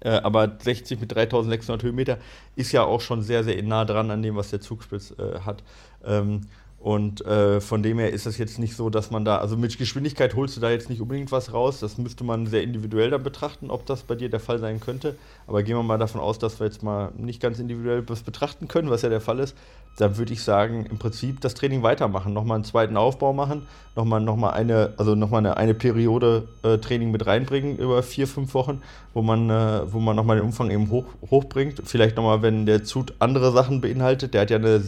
Äh, 0.00 0.10
aber 0.10 0.56
60 0.58 1.00
mit 1.00 1.14
3600 1.14 1.82
Höhenmeter 1.82 2.18
ist 2.56 2.72
ja 2.72 2.84
auch 2.84 3.00
schon 3.00 3.22
sehr, 3.22 3.44
sehr 3.44 3.62
nah 3.62 3.84
dran 3.84 4.10
an 4.10 4.22
dem, 4.22 4.36
was 4.36 4.50
der 4.50 4.60
Zugspitz 4.60 5.12
äh, 5.18 5.40
hat. 5.40 5.62
Ähm, 6.04 6.42
und 6.80 7.24
äh, 7.26 7.60
von 7.60 7.82
dem 7.82 7.98
her 7.98 8.10
ist 8.10 8.26
es 8.26 8.38
jetzt 8.38 8.58
nicht 8.58 8.74
so, 8.74 8.88
dass 8.88 9.10
man 9.10 9.22
da, 9.22 9.36
also 9.36 9.54
mit 9.54 9.76
Geschwindigkeit 9.76 10.34
holst 10.34 10.56
du 10.56 10.62
da 10.62 10.70
jetzt 10.70 10.88
nicht 10.88 11.02
unbedingt 11.02 11.30
was 11.30 11.52
raus. 11.52 11.78
Das 11.78 11.98
müsste 11.98 12.24
man 12.24 12.46
sehr 12.46 12.62
individuell 12.62 13.10
dann 13.10 13.22
betrachten, 13.22 13.70
ob 13.70 13.84
das 13.84 14.02
bei 14.02 14.14
dir 14.14 14.30
der 14.30 14.40
Fall 14.40 14.58
sein 14.58 14.80
könnte. 14.80 15.14
Aber 15.46 15.62
gehen 15.62 15.76
wir 15.76 15.82
mal 15.82 15.98
davon 15.98 16.22
aus, 16.22 16.38
dass 16.38 16.58
wir 16.58 16.66
jetzt 16.66 16.82
mal 16.82 17.12
nicht 17.18 17.42
ganz 17.42 17.58
individuell 17.58 18.02
was 18.08 18.22
betrachten 18.22 18.66
können, 18.66 18.88
was 18.88 19.02
ja 19.02 19.10
der 19.10 19.20
Fall 19.20 19.40
ist. 19.40 19.54
Dann 19.98 20.16
würde 20.16 20.32
ich 20.32 20.42
sagen, 20.42 20.86
im 20.86 20.96
Prinzip 20.96 21.42
das 21.42 21.52
Training 21.52 21.82
weitermachen, 21.82 22.32
nochmal 22.32 22.54
einen 22.54 22.64
zweiten 22.64 22.96
Aufbau 22.96 23.34
machen, 23.34 23.66
nochmal 23.94 24.22
noch 24.22 24.36
mal 24.36 24.50
eine, 24.50 24.94
also 24.96 25.14
nochmal 25.14 25.40
eine, 25.40 25.58
eine 25.58 25.74
Periode 25.74 26.48
äh, 26.62 26.78
Training 26.78 27.10
mit 27.10 27.26
reinbringen 27.26 27.76
über 27.76 28.02
vier, 28.02 28.26
fünf 28.26 28.54
Wochen, 28.54 28.80
wo 29.12 29.20
man, 29.20 29.50
äh, 29.50 29.92
wo 29.92 30.00
man 30.00 30.16
nochmal 30.16 30.38
den 30.38 30.46
Umfang 30.46 30.70
eben 30.70 30.88
hoch, 30.90 31.04
hochbringt. 31.30 31.82
Vielleicht 31.84 32.16
nochmal, 32.16 32.40
wenn 32.40 32.64
der 32.64 32.84
Zut 32.84 33.12
andere 33.18 33.52
Sachen 33.52 33.82
beinhaltet. 33.82 34.32
Der 34.32 34.40
hat 34.42 34.50
ja 34.50 34.56
eine 34.56 34.82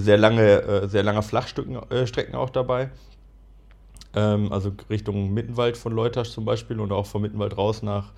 sehr 0.00 0.18
lange, 0.18 0.62
äh, 0.62 0.88
sehr 0.88 1.02
lange 1.02 1.22
Flachstrecken 1.22 1.76
äh, 1.76 2.36
auch 2.36 2.50
dabei. 2.50 2.90
Ähm, 4.14 4.52
also 4.52 4.72
Richtung 4.90 5.32
Mittenwald 5.32 5.76
von 5.76 5.92
Leutasch 5.92 6.30
zum 6.30 6.44
Beispiel 6.44 6.80
und 6.80 6.92
auch 6.92 7.06
von 7.06 7.22
Mittenwald 7.22 7.56
raus 7.56 7.82
nach 7.82 8.12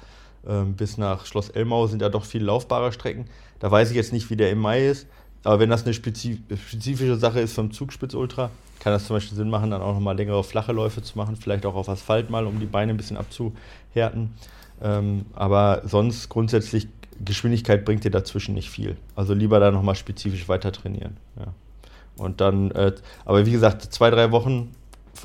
ähm, 0.46 0.74
bis 0.74 0.98
nach 0.98 1.26
Schloss 1.26 1.50
Elmau 1.50 1.86
sind 1.86 2.02
ja 2.02 2.08
doch 2.08 2.24
viel 2.24 2.42
laufbare 2.42 2.92
Strecken. 2.92 3.26
Da 3.58 3.70
weiß 3.70 3.90
ich 3.90 3.96
jetzt 3.96 4.12
nicht, 4.12 4.30
wie 4.30 4.36
der 4.36 4.50
im 4.50 4.58
Mai 4.58 4.86
ist. 4.86 5.06
Aber 5.44 5.60
wenn 5.60 5.70
das 5.70 5.84
eine 5.84 5.94
spezifische 5.94 7.16
Sache 7.16 7.40
ist 7.40 7.54
vom 7.54 7.70
Zugspitz 7.70 8.14
Ultra, 8.14 8.50
kann 8.80 8.92
das 8.92 9.06
zum 9.06 9.16
Beispiel 9.16 9.36
Sinn 9.36 9.50
machen, 9.50 9.70
dann 9.70 9.82
auch 9.82 9.94
nochmal 9.94 10.16
längere 10.16 10.42
flache 10.42 10.72
Läufe 10.72 11.02
zu 11.02 11.16
machen, 11.16 11.36
vielleicht 11.36 11.64
auch 11.64 11.74
auf 11.74 11.88
Asphalt 11.88 12.28
mal, 12.30 12.46
um 12.46 12.58
die 12.60 12.66
Beine 12.66 12.92
ein 12.92 12.96
bisschen 12.96 13.16
abzuhärten. 13.16 14.34
Ähm, 14.82 15.26
aber 15.34 15.82
sonst 15.84 16.28
grundsätzlich 16.28 16.88
Geschwindigkeit 17.24 17.84
bringt 17.84 18.04
dir 18.04 18.10
dazwischen 18.10 18.54
nicht 18.54 18.70
viel. 18.70 18.96
Also 19.16 19.34
lieber 19.34 19.58
da 19.60 19.70
nochmal 19.70 19.96
spezifisch 19.96 20.48
weiter 20.48 20.72
trainieren. 20.72 21.16
Ja. 21.36 21.52
Und 22.18 22.40
dann, 22.40 22.70
äh, 22.72 22.92
aber 23.24 23.46
wie 23.46 23.52
gesagt, 23.52 23.82
zwei, 23.82 24.10
drei 24.10 24.30
Wochen 24.32 24.74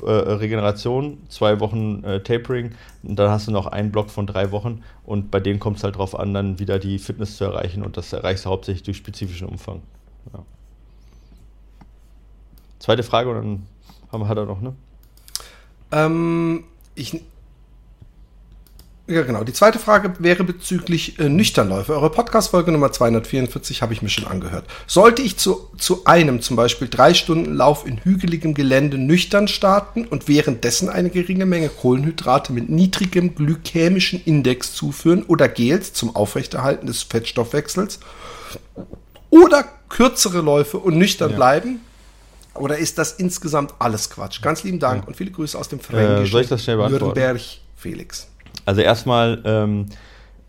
äh, 0.02 0.10
Regeneration, 0.10 1.18
zwei 1.28 1.60
Wochen 1.60 2.02
äh, 2.04 2.20
Tapering 2.20 2.72
und 3.02 3.16
dann 3.16 3.30
hast 3.30 3.46
du 3.46 3.52
noch 3.52 3.66
einen 3.66 3.92
Block 3.92 4.10
von 4.10 4.26
drei 4.26 4.50
Wochen 4.50 4.82
und 5.04 5.30
bei 5.30 5.40
denen 5.40 5.60
kommt 5.60 5.76
es 5.78 5.84
halt 5.84 5.94
darauf 5.94 6.18
an, 6.18 6.34
dann 6.34 6.58
wieder 6.58 6.78
die 6.78 6.98
Fitness 6.98 7.36
zu 7.36 7.44
erreichen 7.44 7.82
und 7.82 7.96
das 7.96 8.12
erreichst 8.12 8.44
du 8.44 8.50
hauptsächlich 8.50 8.82
durch 8.82 8.96
spezifischen 8.96 9.48
Umfang. 9.48 9.82
Ja. 10.32 10.40
Zweite 12.78 13.02
Frage 13.02 13.30
und 13.30 13.36
dann 13.36 13.66
haben 14.10 14.20
wir, 14.22 14.28
hat 14.28 14.38
er 14.38 14.46
noch, 14.46 14.60
ne? 14.60 14.74
Ähm, 15.92 16.64
ich, 16.94 17.22
ja, 19.06 19.22
genau. 19.22 19.44
Die 19.44 19.52
zweite 19.52 19.78
Frage 19.78 20.14
wäre 20.18 20.44
bezüglich 20.44 21.18
äh, 21.18 21.28
Nüchternläufe. 21.28 21.92
Eure 21.92 22.08
Podcast-Folge 22.08 22.72
Nummer 22.72 22.90
244 22.90 23.82
habe 23.82 23.92
ich 23.92 24.00
mir 24.00 24.08
schon 24.08 24.26
angehört. 24.26 24.64
Sollte 24.86 25.20
ich 25.20 25.36
zu, 25.36 25.68
zu 25.76 26.06
einem 26.06 26.40
zum 26.40 26.56
Beispiel 26.56 26.88
drei 26.88 27.12
Stunden 27.12 27.54
Lauf 27.54 27.86
in 27.86 28.02
hügeligem 28.02 28.54
Gelände 28.54 28.96
nüchtern 28.96 29.46
starten 29.46 30.06
und 30.06 30.26
währenddessen 30.26 30.88
eine 30.88 31.10
geringe 31.10 31.44
Menge 31.44 31.68
Kohlenhydrate 31.68 32.54
mit 32.54 32.70
niedrigem 32.70 33.34
glykämischen 33.34 34.22
Index 34.24 34.72
zuführen 34.72 35.22
oder 35.24 35.48
Gels 35.48 35.92
zum 35.92 36.16
Aufrechterhalten 36.16 36.86
des 36.86 37.02
Fettstoffwechsels? 37.02 38.00
Oder 39.28 39.66
kürzere 39.90 40.40
Läufe 40.40 40.78
und 40.78 40.96
nüchtern 40.96 41.30
ja. 41.30 41.36
bleiben? 41.36 41.80
Oder 42.54 42.78
ist 42.78 42.96
das 42.96 43.12
insgesamt 43.12 43.74
alles 43.80 44.08
Quatsch? 44.08 44.40
Ganz 44.40 44.62
lieben 44.62 44.78
Dank 44.78 45.02
ja. 45.02 45.08
und 45.08 45.16
viele 45.16 45.30
Grüße 45.30 45.58
aus 45.58 45.68
dem 45.68 45.80
Fränkischen 45.80 46.24
äh, 46.24 46.26
soll 46.26 46.42
ich 46.42 46.48
das 46.48 46.62
schnell 46.62 46.76
beantworten? 46.78 47.38
Felix. 47.76 48.28
Also 48.64 48.80
erstmal, 48.80 49.42
ähm, 49.44 49.86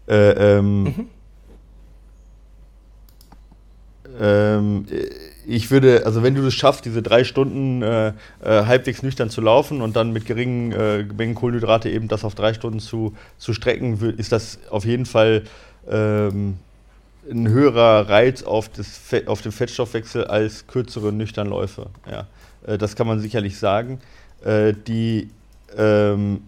äh, 0.07 0.57
ähm, 0.57 0.83
mhm. 0.83 1.07
ähm, 4.19 4.85
ich 5.47 5.69
würde, 5.69 6.05
also 6.05 6.23
wenn 6.23 6.35
du 6.35 6.45
es 6.45 6.53
schaffst, 6.53 6.85
diese 6.85 7.01
drei 7.01 7.23
Stunden 7.23 7.81
äh, 7.81 8.07
äh, 8.07 8.13
halbwegs 8.43 9.03
nüchtern 9.03 9.29
zu 9.29 9.41
laufen 9.41 9.81
und 9.81 9.95
dann 9.95 10.11
mit 10.11 10.25
geringen 10.25 10.71
äh, 10.71 11.03
Mengen 11.03 11.35
Kohlenhydrate 11.35 11.89
eben 11.89 12.07
das 12.07 12.23
auf 12.23 12.35
drei 12.35 12.53
Stunden 12.53 12.79
zu, 12.79 13.15
zu 13.37 13.53
strecken, 13.53 13.99
ist 14.17 14.31
das 14.31 14.59
auf 14.69 14.85
jeden 14.85 15.05
Fall 15.05 15.43
ähm, 15.89 16.57
ein 17.29 17.47
höherer 17.47 18.09
Reiz 18.09 18.43
auf, 18.43 18.69
das 18.69 18.87
Fett, 18.87 19.27
auf 19.27 19.41
den 19.41 19.51
Fettstoffwechsel 19.51 20.25
als 20.25 20.67
kürzere 20.67 21.11
Nüchternläufe. 21.11 21.87
Ja. 22.09 22.27
Äh, 22.65 22.77
das 22.77 22.95
kann 22.95 23.07
man 23.07 23.19
sicherlich 23.19 23.57
sagen. 23.57 23.99
Äh, 24.43 24.73
die 24.87 25.29
ähm, 25.77 26.41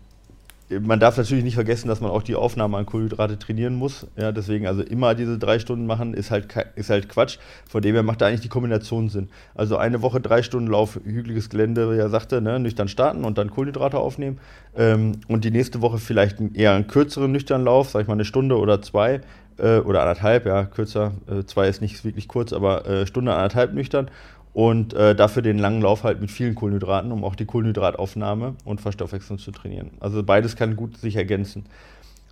man 0.70 1.00
darf 1.00 1.18
natürlich 1.18 1.44
nicht 1.44 1.56
vergessen, 1.56 1.88
dass 1.88 2.02
man 2.02 2.12
auch 2.12 2.24
die 2.24 2.36
Aufnahme 2.36 2.78
an 2.78 2.86
Kohlenhydrate 2.86 3.40
trainieren 3.40 3.76
muss. 3.76 4.06
Ja, 4.18 4.32
deswegen 4.32 4.68
also 4.68 4.82
immer 4.82 5.16
diese 5.16 5.38
drei 5.38 5.60
Stunden 5.60 5.86
machen, 5.86 6.14
ist 6.14 6.30
halt, 6.30 6.48
ist 6.76 6.90
halt 6.90 7.08
Quatsch. 7.08 7.38
Von 7.70 7.82
dem 7.82 7.94
her 7.94 8.04
macht 8.04 8.22
da 8.22 8.28
eigentlich 8.28 8.42
die 8.42 8.50
Kombination 8.50 9.08
Sinn. 9.10 9.30
Also 9.56 9.78
eine 9.78 10.02
Woche 10.02 10.20
drei 10.20 10.44
Stunden 10.44 10.70
Lauf, 10.70 11.00
hügeliges 11.04 11.50
Gelände, 11.50 11.92
wie 11.92 12.00
er 12.00 12.10
sagte, 12.10 12.42
ne, 12.42 12.60
nüchtern 12.60 12.90
starten 12.90 13.24
und 13.24 13.38
dann 13.38 13.50
Kohlenhydrate 13.50 13.98
aufnehmen. 13.98 14.40
Ähm, 14.76 15.14
und 15.28 15.46
die 15.46 15.52
nächste 15.52 15.82
Woche 15.82 16.00
vielleicht 16.00 16.40
eher 16.54 16.74
einen 16.74 16.88
kürzeren 16.88 17.32
nüchtern 17.32 17.64
Lauf, 17.64 17.90
sag 17.90 18.02
ich 18.02 18.08
mal 18.08 18.14
eine 18.14 18.26
Stunde 18.26 18.58
oder 18.58 18.82
zwei 18.82 19.22
äh, 19.58 19.80
oder 19.80 20.02
anderthalb, 20.02 20.46
ja, 20.46 20.66
kürzer. 20.66 21.14
Äh, 21.30 21.46
zwei 21.46 21.70
ist 21.70 21.82
nicht 21.82 22.04
wirklich 22.04 22.28
kurz, 22.28 22.52
aber 22.52 22.86
äh, 22.86 23.08
Stunde 23.08 23.34
anderthalb 23.34 23.74
nüchtern 23.74 24.10
und 24.58 24.96
äh, 24.96 25.14
dafür 25.14 25.44
den 25.44 25.60
langen 25.60 25.84
Lauf 25.84 26.04
halt 26.04 26.20
mit 26.20 26.32
vielen 26.32 26.56
Kohlenhydraten, 26.56 27.12
um 27.12 27.24
auch 27.24 27.36
die 27.36 27.46
Kohlenhydrataufnahme 27.46 28.56
und 28.66 28.82
Verstoffwechslung 28.82 29.38
zu 29.38 29.52
trainieren. 29.52 29.92
Also 30.00 30.24
beides 30.24 30.56
kann 30.56 30.76
gut 30.76 30.98
sich 30.98 31.16
ergänzen. 31.16 31.68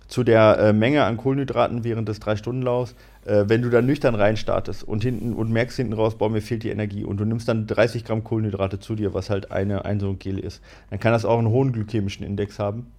Zu 0.08 0.24
der 0.24 0.58
äh, 0.58 0.72
Menge 0.72 1.04
an 1.04 1.18
Kohlenhydraten 1.18 1.84
während 1.84 2.08
des 2.08 2.20
3-Stunden-Laufs, 2.20 2.96
äh, 3.26 3.44
wenn 3.46 3.62
du 3.62 3.70
dann 3.70 3.86
nüchtern 3.86 4.16
reinstartest 4.16 4.82
und 4.82 5.04
hinten 5.04 5.34
und 5.34 5.52
merkst 5.52 5.76
hinten 5.76 5.92
raus, 5.92 6.18
boah, 6.18 6.28
mir 6.28 6.42
fehlt 6.42 6.64
die 6.64 6.70
Energie 6.70 7.04
und 7.04 7.18
du 7.18 7.24
nimmst 7.24 7.46
dann 7.46 7.68
30 7.68 8.04
Gramm 8.04 8.24
Kohlenhydrate 8.24 8.80
zu 8.80 8.96
dir, 8.96 9.14
was 9.14 9.30
halt 9.30 9.52
eine, 9.52 9.84
ein 9.84 10.18
Gel 10.18 10.40
ist, 10.40 10.60
dann 10.90 10.98
kann 10.98 11.12
das 11.12 11.24
auch 11.24 11.38
einen 11.38 11.50
hohen 11.50 11.70
glykämischen 11.70 12.26
Index 12.26 12.58
haben. 12.58 12.90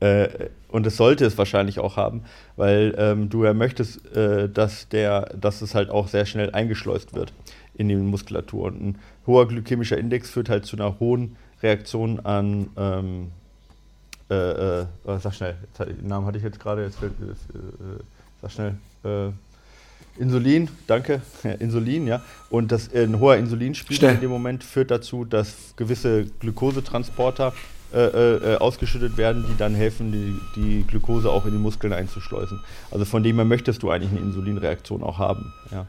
Äh, 0.00 0.48
und 0.66 0.84
es 0.88 0.96
sollte 0.96 1.24
es 1.24 1.38
wahrscheinlich 1.38 1.78
auch 1.78 1.96
haben, 1.96 2.24
weil 2.56 2.96
ähm, 2.98 3.28
du 3.28 3.44
ja 3.44 3.54
möchtest, 3.54 4.12
äh, 4.16 4.48
dass, 4.48 4.88
der, 4.88 5.36
dass 5.40 5.62
es 5.62 5.76
halt 5.76 5.90
auch 5.90 6.08
sehr 6.08 6.26
schnell 6.26 6.50
eingeschleust 6.50 7.14
wird 7.14 7.32
in 7.78 7.88
die 7.88 7.96
Muskulatur. 7.96 8.66
Und 8.66 8.82
ein 8.82 8.98
hoher 9.26 9.48
glykämischer 9.48 9.96
Index 9.96 10.30
führt 10.30 10.50
halt 10.50 10.66
zu 10.66 10.76
einer 10.76 11.00
hohen 11.00 11.36
Reaktion 11.62 12.20
an, 12.20 12.68
ähm, 12.76 13.30
äh, 14.30 14.80
äh, 14.80 14.86
sag 15.04 15.34
schnell, 15.34 15.56
den 15.78 16.06
Namen 16.06 16.26
hatte 16.26 16.36
ich 16.36 16.44
jetzt 16.44 16.60
gerade, 16.60 16.84
jetzt, 16.84 17.02
äh, 17.02 17.06
äh, 17.06 17.10
sag 18.42 18.52
schnell, 18.52 18.74
äh, 19.04 19.30
Insulin, 20.20 20.68
danke, 20.86 21.22
Insulin, 21.60 22.06
ja. 22.06 22.20
Und 22.50 22.72
das, 22.72 22.88
äh, 22.88 23.04
ein 23.04 23.20
hoher 23.20 23.36
Insulinspiegel 23.36 24.10
in 24.10 24.20
dem 24.20 24.30
Moment 24.30 24.64
führt 24.64 24.90
dazu, 24.90 25.24
dass 25.24 25.74
gewisse 25.76 26.26
Glukosetransporter 26.40 27.54
äh, 27.94 28.00
äh, 28.00 28.56
ausgeschüttet 28.56 29.16
werden, 29.16 29.46
die 29.48 29.56
dann 29.56 29.74
helfen, 29.74 30.12
die, 30.12 30.60
die 30.60 30.86
Glukose 30.86 31.30
auch 31.30 31.46
in 31.46 31.52
die 31.52 31.58
Muskeln 31.58 31.94
einzuschleusen. 31.94 32.60
Also 32.90 33.06
von 33.06 33.22
dem 33.22 33.36
her 33.36 33.46
möchtest 33.46 33.82
du 33.82 33.90
eigentlich 33.90 34.10
eine 34.10 34.20
Insulinreaktion 34.20 35.02
auch 35.02 35.18
haben. 35.18 35.54
Ja. 35.70 35.86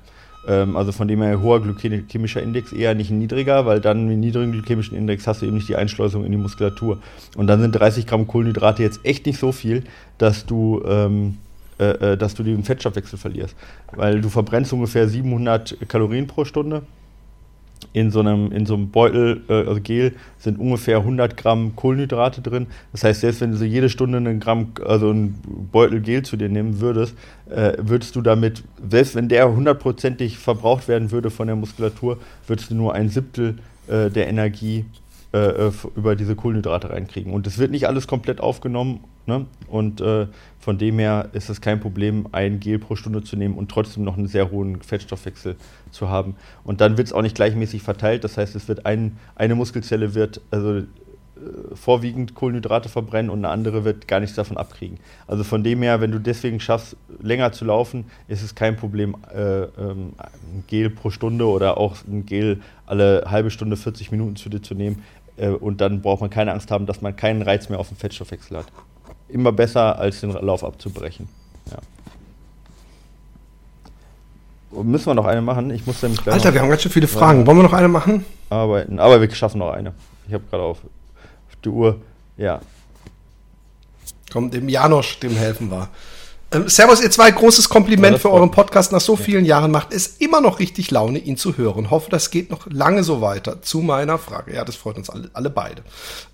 Ähm, 0.48 0.78
also 0.78 0.92
von 0.92 1.08
dem 1.08 1.22
her 1.22 1.42
hoher 1.42 1.62
glykämischer 1.62 2.42
Index 2.42 2.72
eher 2.72 2.96
nicht 2.96 3.12
niedriger, 3.12 3.66
weil 3.66 3.82
dann 3.82 4.08
mit 4.08 4.18
niedrigen 4.18 4.52
glykämischen 4.52 4.98
Index 4.98 5.28
hast 5.28 5.42
du 5.42 5.46
eben 5.46 5.56
nicht 5.56 5.70
die 5.70 5.76
Einschleusung 5.76 6.26
in 6.26 6.32
die 6.32 6.38
Muskulatur. 6.38 7.00
Und 7.36 7.48
dann 7.48 7.60
sind 7.62 7.74
30 7.74 8.08
Gramm 8.08 8.28
Kohlenhydrate 8.28 8.84
jetzt 8.84 9.02
echt 9.04 9.26
nicht 9.26 9.40
so 9.40 9.52
viel, 9.52 9.84
dass 10.18 10.46
du, 10.46 10.82
ähm, 10.86 11.38
äh, 11.80 12.14
äh, 12.14 12.18
dass 12.18 12.36
du 12.36 12.44
den 12.44 12.64
Fettstoffwechsel 12.64 13.20
verlierst. 13.20 13.56
Weil 13.96 14.22
du 14.22 14.30
verbrennst 14.30 14.72
ungefähr 14.74 15.08
700 15.08 15.78
Kalorien 15.88 16.28
pro 16.28 16.46
Stunde 16.46 16.84
in 17.94 18.12
so 18.12 18.20
einem, 18.20 18.52
in 18.52 18.66
so 18.66 18.76
einem 18.76 18.90
Beutel, 18.90 19.42
äh, 19.50 19.54
also 19.68 19.82
Gel, 19.82 20.14
sind 20.38 20.60
ungefähr 20.60 20.98
100 20.98 21.38
Gramm 21.38 21.76
Kohlenhydrate 21.76 22.42
drin. 22.42 22.68
Das 22.92 23.04
heißt, 23.04 23.22
selbst 23.22 23.42
wenn 23.42 23.52
du 23.52 23.58
so 23.58 23.66
jede 23.66 23.90
Stunde 23.90 24.18
einen 24.18 24.40
Gramm, 24.40 24.74
also 24.86 25.10
einen 25.10 25.42
Beutel 25.72 26.02
Gel 26.02 26.24
zu 26.24 26.38
dir 26.38 26.50
nehmen 26.50 26.80
würdest, 26.80 27.16
äh, 27.50 27.74
würdest 27.80 28.16
du 28.16 28.22
damit, 28.22 28.64
selbst 28.90 29.16
wenn 29.16 29.30
der 29.30 29.52
hundertprozentig 29.54 30.38
verbraucht 30.38 30.88
werden 30.88 31.12
würde 31.12 31.30
von 31.30 31.48
der 31.48 31.56
Muskulatur, 31.56 32.18
würdest 32.48 32.70
du 32.70 32.76
nur 32.76 32.94
ein 32.94 33.10
Siebtel 33.10 33.58
äh, 33.88 34.10
der 34.10 34.28
Energie 34.28 34.86
äh, 35.32 35.68
äh, 35.68 35.72
über 35.96 36.16
diese 36.16 36.36
Kohlenhydrate 36.36 36.90
reinkriegen. 36.90 37.34
Und 37.34 37.46
es 37.46 37.60
wird 37.60 37.70
nicht 37.70 37.88
alles 37.88 38.08
komplett 38.08 38.42
aufgenommen. 38.42 39.02
Ne? 39.28 39.46
Und 39.68 40.02
äh, 40.02 40.26
von 40.60 40.78
dem 40.78 41.00
her 41.00 41.30
ist 41.32 41.50
es 41.50 41.62
kein 41.62 41.80
Problem, 41.80 42.28
ein 42.34 42.60
Gel 42.60 42.80
pro 42.80 42.96
Stunde 42.96 43.24
zu 43.24 43.38
nehmen 43.38 43.56
und 43.56 43.72
trotzdem 43.72 44.04
noch 44.04 44.18
einen 44.18 44.28
sehr 44.28 44.52
hohen 44.52 44.82
Fettstoffwechsel 44.82 45.56
zu 45.90 46.10
haben. 46.10 46.36
Und 46.64 46.82
dann 46.82 46.98
wird 46.98 47.08
es 47.08 47.14
auch 47.14 47.22
nicht 47.22 47.36
gleichmäßig 47.36 47.82
verteilt. 47.82 48.26
Das 48.26 48.38
heißt, 48.38 48.56
es 48.56 48.68
wird 48.68 48.86
ein, 48.86 49.18
eine 49.36 49.56
Muskelzelle 49.56 50.14
wird, 50.16 50.42
also 50.52 50.80
äh, 50.80 50.84
vorwiegend 51.74 52.36
Kohlenhydrate 52.36 52.90
verbrennen 52.90 53.30
und 53.30 53.40
eine 53.40 53.50
andere 53.50 53.86
wird 53.86 54.08
gar 54.10 54.20
nichts 54.20 54.36
davon 54.36 54.58
abkriegen. 54.58 55.00
Also 55.28 55.46
von 55.46 55.64
dem 55.64 55.82
her, 55.82 56.02
wenn 56.02 56.12
du 56.12 56.20
deswegen 56.20 56.60
schaffst, 56.60 56.98
länger 57.22 57.54
zu 57.54 57.64
laufen, 57.64 58.06
ist 58.28 58.44
es 58.44 58.54
kein 58.54 58.76
Problem, 58.76 59.16
äh, 59.34 59.62
ähm, 59.62 60.14
ein 60.20 60.66
Gel 60.68 60.90
pro 60.90 61.10
Stunde 61.10 61.48
oder 61.48 61.78
auch 61.78 61.96
ein 62.06 62.26
Gel 62.26 62.60
alle 62.86 63.24
halbe 63.28 63.50
Stunde, 63.50 63.78
40 63.78 64.12
Minuten 64.12 64.36
zu 64.36 64.50
dir 64.50 64.62
zu 64.62 64.76
nehmen. 64.76 65.04
Äh, 65.38 65.50
und 65.50 65.80
dann 65.80 66.02
braucht 66.02 66.22
man 66.22 66.30
keine 66.30 66.52
Angst 66.52 66.70
haben, 66.70 66.86
dass 66.86 67.02
man 67.02 67.16
keinen 67.16 67.42
Reiz 67.42 67.70
mehr 67.70 67.80
auf 67.80 67.88
den 67.88 67.98
Fettstoffwechsel 67.98 68.58
hat. 68.58 68.66
Immer 69.30 69.52
besser, 69.52 69.98
als 70.00 70.22
den 70.22 70.32
Lauf 70.32 70.64
abzubrechen. 70.64 71.30
Ja. 71.72 71.78
Müssen 74.84 75.08
wir 75.08 75.14
noch 75.14 75.26
eine 75.26 75.42
machen? 75.42 75.72
Ich 75.72 75.86
muss 75.86 76.02
nämlich 76.02 76.26
Alter, 76.28 76.54
wir 76.54 76.62
haben 76.62 76.70
ganz 76.70 76.82
schön 76.82 76.92
viele 76.92 77.08
Fragen. 77.08 77.46
Wollen 77.46 77.58
wir 77.58 77.64
noch 77.64 77.74
eine 77.74 77.88
machen? 77.88 78.26
Arbeiten. 78.50 79.00
Aber 79.00 79.22
wir 79.22 79.32
schaffen 79.32 79.60
noch 79.60 79.72
eine. 79.72 79.94
Ich 80.28 80.34
habe 80.34 80.44
gerade 80.50 80.64
auf 80.64 80.80
die 81.64 81.70
Uhr. 81.70 82.00
Ja. 82.38 82.60
Komm, 84.32 84.52
dem 84.52 84.70
Janosch, 84.70 85.20
dem 85.20 85.36
helfen 85.36 85.72
wir. 85.72 85.90
Ähm, 86.52 86.68
Servus, 86.68 87.02
ihr 87.02 87.12
zwei, 87.12 87.30
großes 87.30 87.70
Kompliment 87.70 88.14
ja, 88.14 88.20
für 88.20 88.32
euren 88.32 88.50
Podcast. 88.50 88.92
Nach 88.92 89.02
so 89.02 89.16
vielen 89.16 89.46
ja. 89.46 89.58
Jahren 89.58 89.70
macht 89.70 89.94
es 89.94 90.16
immer 90.18 90.42
noch 90.42 90.60
richtig 90.60 90.90
Laune, 90.90 91.20
ihn 91.20 91.38
zu 91.38 91.58
hören. 91.58 91.92
Hoffe, 91.92 92.10
das 92.10 92.32
geht 92.32 92.50
noch 92.50 92.66
lange 92.72 93.04
so 93.04 93.22
weiter. 93.22 93.62
Zu 93.62 93.80
meiner 93.80 94.18
Frage. 94.18 94.56
Ja, 94.56 94.66
das 94.66 94.76
freut 94.76 94.98
uns 94.98 95.12
alle, 95.12 95.30
alle 95.34 95.52
beide. 95.52 95.84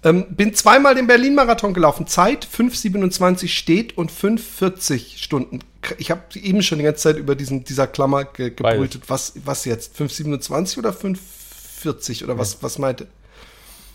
Ähm, 0.03 0.25
bin 0.29 0.53
zweimal 0.53 0.95
den 0.95 1.07
Berlin-Marathon 1.07 1.73
gelaufen. 1.73 2.07
Zeit 2.07 2.47
5,27 2.47 3.49
steht 3.49 3.97
und 3.97 4.09
5,40 4.09 5.17
Stunden. 5.17 5.59
Ich 5.97 6.11
habe 6.11 6.21
eben 6.35 6.63
schon 6.63 6.77
die 6.77 6.85
ganze 6.85 7.01
Zeit 7.01 7.17
über 7.17 7.35
diesen, 7.35 7.65
dieser 7.65 7.85
Klammer 7.85 8.23
ge 8.23 8.51
gebrütet. 8.51 9.03
Was, 9.07 9.33
was 9.43 9.65
jetzt? 9.65 9.99
5,27 9.99 10.79
oder 10.79 10.91
5,40 10.91 12.23
oder 12.23 12.33
ja. 12.33 12.39
was, 12.39 12.63
was 12.63 12.79
meinte? 12.79 13.07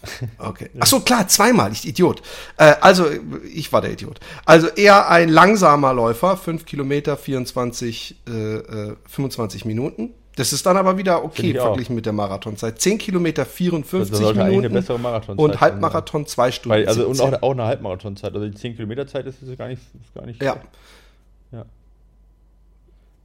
Okay. 0.38 0.70
Ach 0.78 0.86
so, 0.86 1.00
klar, 1.00 1.28
zweimal, 1.28 1.72
ich 1.72 1.86
Idiot. 1.86 2.22
Äh, 2.56 2.74
also, 2.80 3.06
ich 3.52 3.72
war 3.72 3.80
der 3.80 3.92
Idiot. 3.92 4.20
Also 4.44 4.68
eher 4.68 5.10
ein 5.10 5.28
langsamer 5.28 5.92
Läufer, 5.92 6.36
5 6.36 6.64
Kilometer, 6.64 7.16
24, 7.16 8.16
äh, 8.26 8.94
25 9.06 9.64
äh, 9.64 9.68
Minuten. 9.68 10.14
Das 10.36 10.52
ist 10.52 10.64
dann 10.64 10.76
aber 10.76 10.96
wieder 10.96 11.24
okay 11.24 11.54
verglichen 11.54 11.92
auch. 11.92 11.96
mit 11.96 12.06
der 12.06 12.12
Marathonzeit. 12.12 12.80
10 12.80 12.98
Kilometer 12.98 13.44
54 13.44 14.10
das 14.10 14.34
Minuten 14.34 14.58
eine 14.58 14.70
bessere 14.70 14.98
Marathonzeit 14.98 15.38
und 15.44 15.60
Halbmarathon 15.60 16.26
2 16.26 16.52
Stunden. 16.52 16.70
Weil, 16.70 16.88
also 16.88 17.06
und 17.06 17.20
auch, 17.20 17.42
auch, 17.42 17.52
eine 17.52 17.64
Halbmarathonzeit. 17.64 18.32
Also 18.32 18.48
die 18.48 18.54
10 18.54 18.76
Kilometer 18.76 19.06
Zeit 19.06 19.26
ist, 19.26 19.42
ist 19.42 19.58
gar 19.58 19.68
nicht, 19.68 19.82
ist 19.82 20.14
gar 20.14 20.24
nicht. 20.24 20.42
Ja. 20.42 20.56
Ja. 21.52 21.66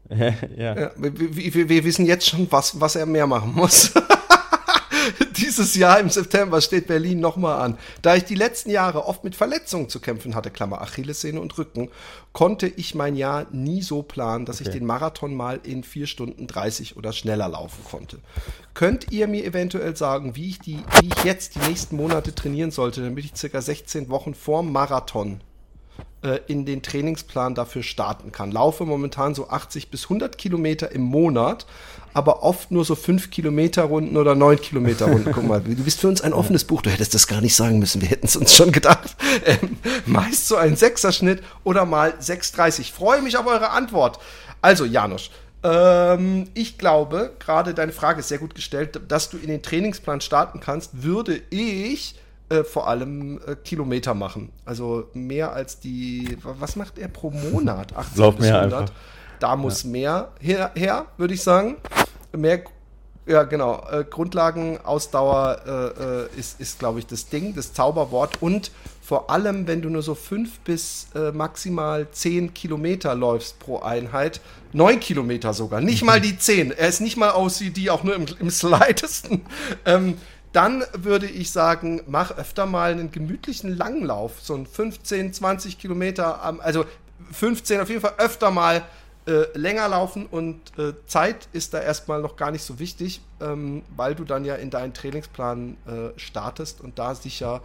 ja. 0.57 0.75
ja 0.75 0.91
wir, 0.97 1.35
wir, 1.53 1.69
wir, 1.69 1.83
wissen 1.83 2.05
jetzt 2.05 2.27
schon, 2.27 2.47
was, 2.51 2.79
was 2.81 2.95
er 2.95 3.05
mehr 3.05 3.27
machen 3.27 3.53
muss. 3.55 3.93
Dieses 5.55 5.75
Jahr 5.75 6.01
im 6.01 6.09
September 6.09 6.59
steht 6.59 6.87
Berlin 6.87 7.21
nochmal 7.21 7.61
an. 7.61 7.77
Da 8.01 8.13
ich 8.15 8.25
die 8.25 8.35
letzten 8.35 8.71
Jahre 8.71 9.05
oft 9.05 9.23
mit 9.23 9.35
Verletzungen 9.35 9.87
zu 9.87 10.01
kämpfen 10.01 10.35
hatte, 10.35 10.51
Klammer 10.51 10.81
Achillessehne 10.81 11.39
und 11.39 11.57
Rücken, 11.57 11.89
konnte 12.33 12.67
ich 12.67 12.93
mein 12.93 13.15
Jahr 13.15 13.45
nie 13.53 13.81
so 13.81 14.03
planen, 14.03 14.43
dass 14.43 14.59
okay. 14.59 14.67
ich 14.67 14.75
den 14.75 14.85
Marathon 14.85 15.33
mal 15.33 15.61
in 15.63 15.85
4 15.85 16.07
Stunden 16.07 16.47
30 16.47 16.97
oder 16.97 17.13
schneller 17.13 17.47
laufen 17.47 17.85
konnte. 17.89 18.19
Könnt 18.73 19.13
ihr 19.13 19.29
mir 19.29 19.45
eventuell 19.45 19.95
sagen, 19.95 20.35
wie 20.35 20.49
ich, 20.49 20.59
die, 20.59 20.77
wie 20.99 21.07
ich 21.07 21.23
jetzt 21.23 21.55
die 21.55 21.59
nächsten 21.59 21.95
Monate 21.95 22.35
trainieren 22.35 22.71
sollte, 22.71 23.01
damit 23.01 23.23
ich 23.23 23.33
circa 23.33 23.61
16 23.61 24.09
Wochen 24.09 24.33
vor 24.33 24.61
Marathon 24.61 25.39
äh, 26.25 26.39
in 26.47 26.65
den 26.65 26.81
Trainingsplan 26.81 27.55
dafür 27.55 27.83
starten 27.83 28.31
kann. 28.31 28.51
Laufe 28.51 28.83
momentan 28.83 29.35
so 29.35 29.47
80 29.47 29.89
bis 29.89 30.03
100 30.03 30.37
Kilometer 30.37 30.91
im 30.91 31.03
Monat, 31.03 31.65
aber 32.15 32.43
oft 32.43 32.71
nur 32.71 32.85
so 32.85 32.95
5 32.95 33.29
Kilometer 33.29 33.83
Runden 33.83 34.15
oder 34.15 34.35
9 34.35 34.61
Kilometer 34.61 35.05
Runden. 35.07 35.33
Guck 35.33 35.43
mal, 35.43 35.59
du 35.59 35.75
bist 35.75 35.99
für 35.99 36.07
uns 36.07 36.21
ein 36.21 36.31
offenes 36.31 36.63
Buch. 36.63 36.81
Du 36.81 36.89
hättest 36.89 37.13
das 37.13 37.27
gar 37.27 37.41
nicht 37.41 37.53
sagen 37.53 37.77
müssen. 37.77 38.01
Wir 38.01 38.07
hätten 38.07 38.25
es 38.25 38.37
uns 38.37 38.53
schon 38.55 38.71
gedacht. 38.71 39.17
Ähm, 39.45 39.77
meist 40.05 40.47
so 40.47 40.55
ein 40.55 40.77
Sechserschnitt 40.77 41.43
oder 41.65 41.85
mal 41.85 42.13
6,30. 42.21 42.79
Ich 42.79 42.93
freue 42.93 43.21
mich 43.21 43.37
auf 43.37 43.45
eure 43.45 43.71
Antwort. 43.71 44.19
Also, 44.61 44.85
Janusz, 44.85 45.29
ähm, 45.61 46.47
ich 46.53 46.77
glaube, 46.77 47.33
gerade 47.37 47.73
deine 47.73 47.91
Frage 47.91 48.21
ist 48.21 48.29
sehr 48.29 48.37
gut 48.37 48.55
gestellt, 48.55 49.01
dass 49.09 49.29
du 49.29 49.37
in 49.37 49.49
den 49.49 49.61
Trainingsplan 49.61 50.21
starten 50.21 50.61
kannst, 50.61 51.03
würde 51.03 51.41
ich 51.49 52.15
äh, 52.47 52.63
vor 52.63 52.87
allem 52.87 53.41
äh, 53.45 53.55
Kilometer 53.55 54.13
machen. 54.13 54.53
Also 54.63 55.09
mehr 55.13 55.51
als 55.51 55.81
die, 55.81 56.37
was 56.43 56.77
macht 56.77 56.97
er 56.97 57.09
pro 57.09 57.31
Monat? 57.31 57.93
80 57.97 58.17
Lauf 58.17 58.35
bis 58.37 58.47
100. 58.47 58.73
Einfach. 58.73 58.95
Da 59.39 59.55
muss 59.55 59.83
ja. 59.83 59.89
mehr 59.89 60.31
her, 60.39 60.71
her 60.75 61.05
würde 61.17 61.33
ich 61.33 61.43
sagen. 61.43 61.75
Mehr, 62.37 62.63
ja 63.25 63.43
genau, 63.43 63.85
äh, 63.91 64.03
Grundlagenausdauer 64.03 65.61
äh, 65.65 66.03
äh, 66.03 66.39
ist, 66.39 66.59
ist 66.59 66.79
glaube 66.79 66.99
ich, 66.99 67.07
das 67.07 67.27
Ding, 67.27 67.55
das 67.55 67.73
Zauberwort. 67.73 68.41
Und 68.41 68.71
vor 69.01 69.29
allem, 69.29 69.67
wenn 69.67 69.81
du 69.81 69.89
nur 69.89 70.01
so 70.01 70.15
fünf 70.15 70.59
bis 70.59 71.07
äh, 71.15 71.31
maximal 71.31 72.07
zehn 72.11 72.53
Kilometer 72.53 73.13
läufst 73.15 73.59
pro 73.59 73.79
Einheit, 73.79 74.41
neun 74.73 74.99
Kilometer 74.99 75.53
sogar, 75.53 75.81
nicht 75.81 76.03
mal 76.03 76.19
die 76.21 76.37
zehn. 76.37 76.71
Er 76.71 76.89
ist 76.89 77.01
nicht 77.01 77.17
mal 77.17 77.35
OCD, 77.35 77.89
auch 77.89 78.03
nur 78.03 78.15
im, 78.15 78.25
im 78.39 78.49
slidesten. 78.49 79.45
Ähm, 79.85 80.17
dann 80.53 80.85
würde 80.93 81.25
ich 81.27 81.51
sagen, 81.51 82.01
mach 82.07 82.37
öfter 82.37 82.65
mal 82.65 82.91
einen 82.91 83.11
gemütlichen 83.11 83.75
Langlauf, 83.75 84.39
so 84.41 84.55
ein 84.55 84.65
15, 84.65 85.33
20 85.33 85.77
Kilometer, 85.77 86.41
also 86.63 86.85
15 87.33 87.81
auf 87.81 87.89
jeden 87.89 87.99
Fall 87.99 88.13
öfter 88.17 88.51
mal 88.51 88.83
äh, 89.27 89.45
länger 89.57 89.87
laufen 89.87 90.27
und 90.27 90.57
äh, 90.77 90.93
Zeit 91.07 91.47
ist 91.51 91.73
da 91.73 91.81
erstmal 91.81 92.21
noch 92.21 92.35
gar 92.35 92.51
nicht 92.51 92.63
so 92.63 92.79
wichtig, 92.79 93.21
ähm, 93.41 93.81
weil 93.95 94.15
du 94.15 94.23
dann 94.23 94.45
ja 94.45 94.55
in 94.55 94.69
deinen 94.69 94.93
Trainingsplan 94.93 95.77
äh, 95.87 96.19
startest 96.19 96.81
und 96.81 96.99
da 96.99 97.15
sicher 97.15 97.61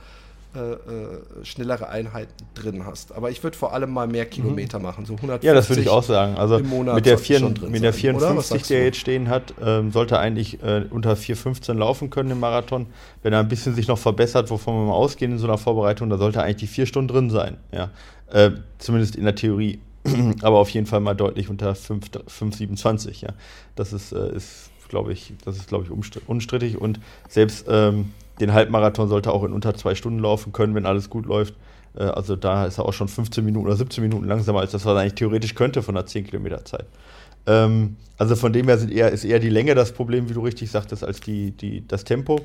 äh, 0.52 0.58
äh, 0.58 1.44
schnellere 1.44 1.88
Einheiten 1.90 2.32
drin 2.54 2.84
hast. 2.84 3.12
Aber 3.12 3.30
ich 3.30 3.44
würde 3.44 3.56
vor 3.56 3.72
allem 3.72 3.92
mal 3.92 4.08
mehr 4.08 4.26
Kilometer 4.26 4.78
mhm. 4.78 4.84
machen, 4.84 5.06
so 5.06 5.12
150 5.12 5.46
Ja, 5.46 5.54
das 5.54 5.68
würde 5.68 5.80
ich 5.80 5.88
auch 5.88 6.02
sagen. 6.02 6.36
Also 6.38 6.58
mit 6.58 7.06
der, 7.06 7.18
4, 7.18 7.52
mit 7.68 7.84
der 7.84 7.92
54, 7.92 8.62
die 8.62 8.74
er 8.74 8.84
jetzt 8.86 8.98
stehen 8.98 9.28
hat, 9.28 9.54
ähm, 9.62 9.92
sollte 9.92 10.18
eigentlich 10.18 10.60
äh, 10.60 10.86
unter 10.90 11.12
4,15 11.12 11.74
laufen 11.74 12.10
können 12.10 12.32
im 12.32 12.40
Marathon. 12.40 12.86
Wenn 13.22 13.32
er 13.32 13.38
ein 13.38 13.48
bisschen 13.48 13.76
sich 13.76 13.86
noch 13.86 13.98
verbessert, 13.98 14.50
wovon 14.50 14.74
wir 14.74 14.86
mal 14.86 14.94
ausgehen 14.94 15.30
in 15.30 15.38
so 15.38 15.46
einer 15.46 15.56
Vorbereitung, 15.56 16.10
da 16.10 16.18
sollte 16.18 16.42
eigentlich 16.42 16.56
die 16.56 16.66
4 16.66 16.86
Stunden 16.86 17.06
drin 17.06 17.30
sein. 17.30 17.58
Ja. 17.70 17.90
Äh, 18.32 18.50
zumindest 18.78 19.14
in 19.14 19.26
der 19.26 19.36
Theorie. 19.36 19.78
Aber 20.42 20.58
auf 20.58 20.70
jeden 20.70 20.86
Fall 20.86 21.00
mal 21.00 21.14
deutlich 21.14 21.48
unter 21.48 21.72
5,27. 21.72 23.22
Ja. 23.22 23.34
Das 23.76 23.92
ist, 23.92 24.12
äh, 24.12 24.34
ist 24.34 24.70
glaube 24.90 25.12
ich, 25.12 25.32
das 25.44 25.56
ist, 25.56 25.68
glaube 25.68 25.84
ich, 25.84 25.90
unstrittig. 26.28 26.78
Und 26.78 27.00
selbst 27.28 27.66
ähm, 27.68 28.12
den 28.40 28.52
Halbmarathon 28.52 29.08
sollte 29.08 29.32
auch 29.32 29.44
in 29.44 29.52
unter 29.52 29.74
zwei 29.74 29.94
Stunden 29.94 30.18
laufen 30.18 30.52
können, 30.52 30.74
wenn 30.74 30.84
alles 30.84 31.08
gut 31.08 31.24
läuft. 31.24 31.54
Äh, 31.96 32.02
also 32.02 32.36
da 32.36 32.66
ist 32.66 32.78
er 32.78 32.84
auch 32.84 32.92
schon 32.92 33.08
15 33.08 33.44
Minuten 33.44 33.66
oder 33.66 33.76
17 33.76 34.02
Minuten 34.02 34.26
langsamer 34.26 34.60
als 34.60 34.72
das, 34.72 34.84
was 34.84 34.94
er 34.94 35.00
eigentlich 35.00 35.14
theoretisch 35.14 35.54
könnte 35.54 35.82
von 35.82 35.96
einer 35.96 36.06
10 36.06 36.26
Kilometer 36.26 36.64
Zeit. 36.64 36.86
Ähm, 37.46 37.96
also 38.18 38.36
von 38.36 38.52
dem 38.52 38.66
her 38.66 38.76
sind 38.76 38.92
eher, 38.92 39.10
ist 39.10 39.24
eher 39.24 39.38
die 39.38 39.48
Länge 39.48 39.74
das 39.74 39.92
Problem, 39.92 40.28
wie 40.28 40.34
du 40.34 40.40
richtig 40.40 40.70
sagtest, 40.70 41.04
als 41.04 41.20
die, 41.20 41.52
die, 41.52 41.86
das 41.86 42.04
Tempo, 42.04 42.40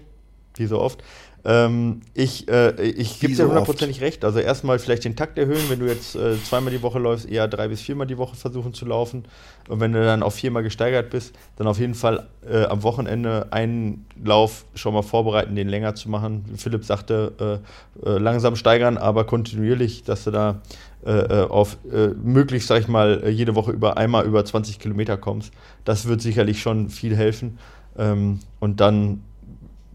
wie 0.58 0.66
so 0.66 0.80
oft. 0.80 1.04
Ähm, 1.48 2.02
ich 2.16 2.48
äh, 2.48 2.82
ich 2.82 3.20
gebe 3.20 3.36
dir 3.36 3.48
hundertprozentig 3.48 4.02
recht. 4.02 4.26
Also 4.26 4.40
erstmal 4.40 4.80
vielleicht 4.80 5.06
den 5.06 5.16
Takt 5.16 5.38
erhöhen, 5.38 5.70
wenn 5.70 5.80
du 5.80 5.86
jetzt 5.86 6.16
äh, 6.16 6.42
zweimal 6.44 6.74
die 6.74 6.82
Woche 6.82 6.98
läufst, 6.98 7.30
eher 7.30 7.48
drei 7.48 7.68
bis 7.68 7.82
viermal 7.82 8.08
die 8.08 8.18
Woche 8.18 8.36
versuchen 8.36 8.74
zu 8.74 8.86
laufen. 8.86 9.26
Und 9.70 9.80
wenn 9.80 9.94
du 9.94 10.04
dann 10.04 10.24
auf 10.24 10.34
viermal 10.34 10.64
gesteigert 10.64 11.12
bist, 11.12 11.36
dann 11.58 11.68
auf 11.68 11.78
jeden 11.78 11.94
Fall 11.94 12.28
äh, 12.50 12.64
am 12.64 12.82
Wochenende 12.82 13.48
einen 13.52 14.08
Lauf 14.24 14.66
schon 14.74 14.96
mal 14.96 15.04
vorbereiten, 15.04 15.56
den 15.56 15.70
länger 15.70 15.94
zu 15.94 16.10
machen. 16.10 16.46
Philipp 16.58 16.84
sagte, 16.84 17.62
äh, 18.04 18.10
äh, 18.10 18.18
langsam 18.18 18.56
steigern, 18.56 18.98
aber 18.98 19.26
kontinuierlich, 19.26 20.04
dass 20.04 20.24
du 20.24 20.32
da 20.32 20.62
äh, 21.06 21.44
auf 21.44 21.78
möglichst, 22.24 22.70
sag 22.70 22.82
ich 22.82 22.88
mal, 22.88 23.30
jede 23.30 23.54
Woche 23.54 23.72
über 23.72 23.98
einmal 23.98 24.26
über 24.26 24.44
20 24.44 24.80
Kilometer 24.80 25.18
kommst. 25.18 25.54
Das 25.84 26.08
wird 26.08 26.22
sicherlich 26.22 26.60
schon 26.60 26.90
viel 26.90 27.16
helfen. 27.16 27.60
Ähm, 27.96 28.40
und 28.60 28.82
dann, 28.82 29.22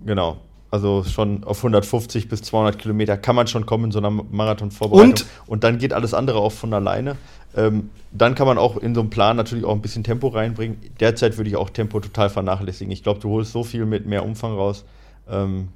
genau, 0.07 0.39
also 0.71 1.03
schon 1.05 1.45
auf 1.45 1.59
150 1.59 2.29
bis 2.29 2.43
200 2.43 2.79
Kilometer 2.79 3.17
kann 3.17 3.35
man 3.35 3.47
schon 3.47 3.67
kommen 3.67 3.87
in 3.87 3.93
so 3.93 3.99
einer 3.99 4.11
Marathon-Vorbereitung. 4.11 5.11
Und? 5.11 5.27
Und 5.47 5.65
dann 5.65 5.79
geht 5.79 5.93
alles 5.93 6.15
andere 6.15 6.39
auch 6.39 6.53
von 6.53 6.73
alleine. 6.73 7.17
Ähm, 7.57 7.91
dann 8.13 8.37
kann 8.37 8.47
man 8.47 8.59
auch 8.59 8.77
in 8.77 8.95
so 8.95 9.01
einen 9.01 9.11
Plan 9.11 9.37
natürlich 9.37 9.65
auch 9.65 9.75
ein 9.75 9.83
bisschen 9.83 10.05
Tempo 10.05 10.29
reinbringen. 10.29 10.79
Derzeit 11.01 11.37
würde 11.37 11.51
ich 11.51 11.57
auch 11.57 11.71
Tempo 11.71 11.99
total 11.99 12.31
vernachlässigen. 12.31 12.93
Ich 12.93 13.03
glaube, 13.03 13.21
du 13.21 13.31
holst 13.31 13.53
so 13.53 13.65
viel 13.65 13.85
mit 13.87 14.07
mehr 14.07 14.25
Umfang 14.25 14.55
raus, 14.55 14.85
ähm, 15.29 15.69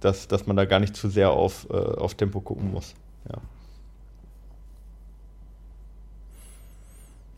dass, 0.00 0.28
dass 0.28 0.46
man 0.46 0.56
da 0.56 0.64
gar 0.64 0.78
nicht 0.78 0.94
zu 0.94 1.08
sehr 1.08 1.30
auf, 1.32 1.66
äh, 1.70 1.74
auf 1.74 2.14
Tempo 2.14 2.40
gucken 2.40 2.70
muss. 2.72 2.94
Ja. 3.28 3.38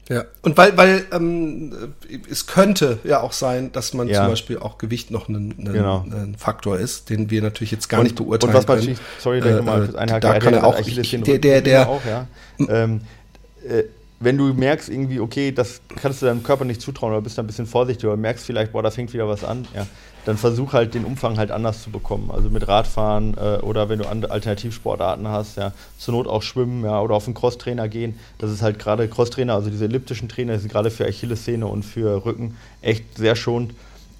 Ja, 0.08 0.24
und 0.42 0.56
weil, 0.58 0.76
weil 0.76 1.06
ähm, 1.12 1.94
es 2.30 2.46
könnte 2.46 2.98
ja 3.04 3.22
auch 3.22 3.32
sein, 3.32 3.72
dass 3.72 3.94
man 3.94 4.06
ja. 4.06 4.20
zum 4.20 4.28
Beispiel 4.28 4.58
auch 4.58 4.76
Gewicht 4.76 5.10
noch 5.10 5.28
ein, 5.28 5.54
genau. 5.56 6.04
Faktor 6.36 6.78
ist, 6.78 7.08
den 7.08 7.30
wir 7.30 7.40
natürlich 7.40 7.70
jetzt 7.70 7.88
gar 7.88 8.00
und, 8.00 8.04
nicht 8.04 8.16
beurteilen 8.16 8.54
und 8.54 8.58
was 8.58 8.66
können. 8.66 8.86
Man, 8.86 8.98
sorry, 9.18 9.38
äh, 9.38 9.62
mal, 9.62 9.88
äh, 9.96 10.20
da 10.20 10.38
kann 10.38 10.52
er 10.52 10.64
auch, 10.64 10.78
der, 10.78 11.38
der, 11.38 11.62
der, 11.62 11.88
auch, 11.88 12.02
ja. 12.04 12.26
ähm, 12.68 13.00
äh, 13.66 13.84
wenn 14.20 14.36
du 14.36 14.52
merkst 14.52 14.90
irgendwie, 14.90 15.20
okay, 15.20 15.52
das 15.52 15.80
kannst 16.00 16.20
du 16.20 16.26
deinem 16.26 16.42
Körper 16.42 16.66
nicht 16.66 16.82
zutrauen 16.82 17.12
oder 17.12 17.22
bist 17.22 17.38
da 17.38 17.42
ein 17.42 17.46
bisschen 17.46 17.66
vorsichtig 17.66 18.06
oder 18.06 18.16
merkst 18.16 18.44
vielleicht, 18.44 18.72
boah, 18.72 18.82
da 18.82 18.90
fängt 18.90 19.12
wieder 19.12 19.28
was 19.28 19.42
an, 19.42 19.66
ja, 19.74 19.86
dann 20.24 20.36
versuch 20.36 20.72
halt 20.72 20.94
den 20.94 21.04
Umfang 21.04 21.38
halt 21.38 21.50
anders 21.50 21.82
zu 21.82 21.90
bekommen. 21.90 22.30
Also 22.30 22.50
mit 22.50 22.66
Radfahren 22.66 23.36
äh, 23.36 23.58
oder 23.62 23.88
wenn 23.88 23.98
du 23.98 24.08
Alternativsportarten 24.08 25.28
hast, 25.28 25.56
ja, 25.56 25.72
zur 25.98 26.14
Not 26.14 26.26
auch 26.26 26.42
schwimmen, 26.42 26.84
ja, 26.84 27.00
oder 27.00 27.14
auf 27.14 27.26
einen 27.26 27.34
Crosstrainer 27.34 27.88
gehen. 27.88 28.18
Das 28.38 28.50
ist 28.50 28.62
halt 28.62 28.78
gerade 28.78 29.08
Crosstrainer, 29.08 29.54
also 29.54 29.70
diese 29.70 29.84
elliptischen 29.84 30.28
Trainer, 30.28 30.58
sind 30.58 30.70
gerade 30.70 30.90
für 30.90 31.06
Achillessehne 31.06 31.66
und 31.66 31.84
für 31.84 32.24
Rücken 32.24 32.56
echt 32.80 33.16
sehr 33.16 33.36
schonend. 33.36 33.74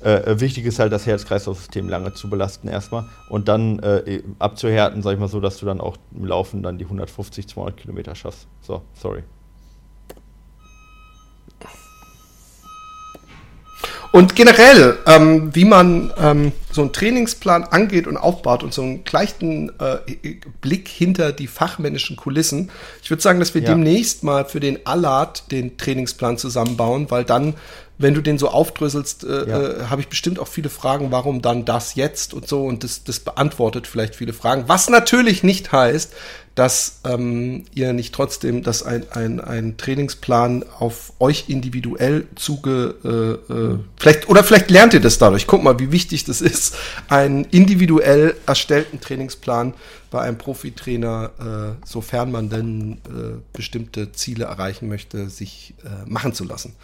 Äh, 0.05 0.32
äh, 0.32 0.40
wichtig 0.40 0.66
ist 0.66 0.78
halt, 0.78 0.92
das 0.92 1.07
Herz-Kreislauf-System 1.07 1.88
lange 1.88 2.12
zu 2.12 2.28
belasten 2.28 2.68
erstmal 2.68 3.09
und 3.30 3.48
dann 3.48 3.78
äh, 3.78 4.22
abzuhärten, 4.38 5.02
sag 5.02 5.14
ich 5.14 5.18
mal 5.18 5.28
so, 5.28 5.40
dass 5.40 5.59
du 5.59 5.66
dann 5.66 5.80
auch 5.80 5.96
im 6.14 6.26
Laufen 6.26 6.62
dann 6.62 6.76
die 6.76 6.84
150, 6.84 7.48
200 7.48 7.76
Kilometer 7.78 8.14
schaffst. 8.14 8.46
So, 8.61 8.82
sorry. 8.92 9.22
Und 14.14 14.36
generell, 14.36 14.96
ähm, 15.06 15.52
wie 15.56 15.64
man 15.64 16.12
ähm, 16.16 16.52
so 16.70 16.82
einen 16.82 16.92
Trainingsplan 16.92 17.64
angeht 17.64 18.06
und 18.06 18.16
aufbaut 18.16 18.62
und 18.62 18.72
so 18.72 18.80
einen 18.80 19.02
gleichen 19.02 19.72
äh, 19.80 19.96
Blick 20.60 20.86
hinter 20.86 21.32
die 21.32 21.48
fachmännischen 21.48 22.14
Kulissen. 22.14 22.70
Ich 23.02 23.10
würde 23.10 23.20
sagen, 23.24 23.40
dass 23.40 23.54
wir 23.54 23.62
ja. 23.62 23.70
demnächst 23.70 24.22
mal 24.22 24.44
für 24.44 24.60
den 24.60 24.86
Allard 24.86 25.50
den 25.50 25.76
Trainingsplan 25.78 26.38
zusammenbauen, 26.38 27.10
weil 27.10 27.24
dann 27.24 27.54
wenn 27.99 28.14
du 28.14 28.20
den 28.20 28.38
so 28.38 28.49
aufdröselst, 28.49 29.24
äh, 29.24 29.49
ja. 29.49 29.62
äh, 29.62 29.84
habe 29.86 30.01
ich 30.01 30.09
bestimmt 30.09 30.38
auch 30.38 30.49
viele 30.49 30.68
Fragen, 30.68 31.11
warum 31.11 31.42
dann 31.42 31.64
das 31.64 31.95
jetzt 31.95 32.34
und 32.34 32.49
so 32.49 32.64
und 32.64 32.82
das, 32.82 33.05
das 33.05 33.20
beantwortet 33.20 33.86
vielleicht 33.86 34.16
viele 34.16 34.32
Fragen. 34.32 34.64
Was 34.66 34.88
natürlich 34.88 35.42
nicht 35.42 35.70
heißt, 35.70 36.12
dass 36.54 37.00
ähm, 37.04 37.64
ihr 37.75 37.92
nicht 37.92 38.14
trotzdem, 38.14 38.62
dass 38.62 38.83
ein, 38.83 39.11
ein, 39.11 39.41
ein 39.41 39.76
Trainingsplan 39.76 40.64
auf 40.79 41.12
euch 41.18 41.49
individuell 41.49 42.26
zuge, 42.37 42.95
äh, 43.49 43.53
äh, 43.53 43.79
vielleicht, 43.96 44.29
oder 44.29 44.45
vielleicht 44.45 44.71
lernt 44.71 44.95
ihr 44.95 45.00
das 45.00 45.18
dadurch. 45.18 45.46
Guck 45.46 45.64
mal, 45.64 45.79
wie 45.80 45.91
wichtig 45.91 46.25
das 46.25 46.41
ist, 46.41 46.76
einen 47.08 47.45
individuell 47.46 48.37
erstellten 48.46 49.00
Trainingsplan 49.00 49.75
bei 50.11 50.21
einem 50.21 50.38
Profitrainer, 50.38 51.76
äh, 51.83 51.87
sofern 51.87 52.30
man 52.30 52.50
denn 52.50 52.99
äh, 53.08 53.41
bestimmte 53.53 54.12
Ziele 54.12 54.45
erreichen 54.45 54.88
möchte, 54.88 55.29
sich 55.29 55.75
äh, 55.84 56.08
machen 56.08 56.34
zu 56.34 56.45
lassen. 56.45 56.76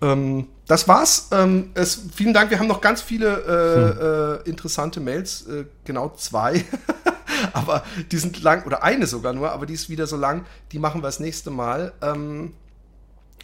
Ähm, 0.00 0.48
das 0.66 0.86
war's. 0.86 1.28
Ähm, 1.32 1.70
es, 1.74 2.00
vielen 2.14 2.34
Dank. 2.34 2.50
Wir 2.50 2.58
haben 2.58 2.66
noch 2.66 2.80
ganz 2.80 3.02
viele 3.02 3.28
äh, 3.28 4.36
hm. 4.36 4.46
äh, 4.46 4.48
interessante 4.48 5.00
Mails, 5.00 5.46
äh, 5.46 5.64
genau 5.84 6.10
zwei. 6.16 6.64
aber 7.52 7.84
die 8.10 8.18
sind 8.18 8.42
lang, 8.42 8.64
oder 8.64 8.82
eine 8.82 9.06
sogar 9.06 9.32
nur, 9.32 9.52
aber 9.52 9.66
die 9.66 9.74
ist 9.74 9.88
wieder 9.88 10.06
so 10.06 10.16
lang. 10.16 10.44
Die 10.72 10.78
machen 10.78 11.00
wir 11.00 11.08
das 11.08 11.20
nächste 11.20 11.50
Mal. 11.50 11.92
Ähm, 12.02 12.54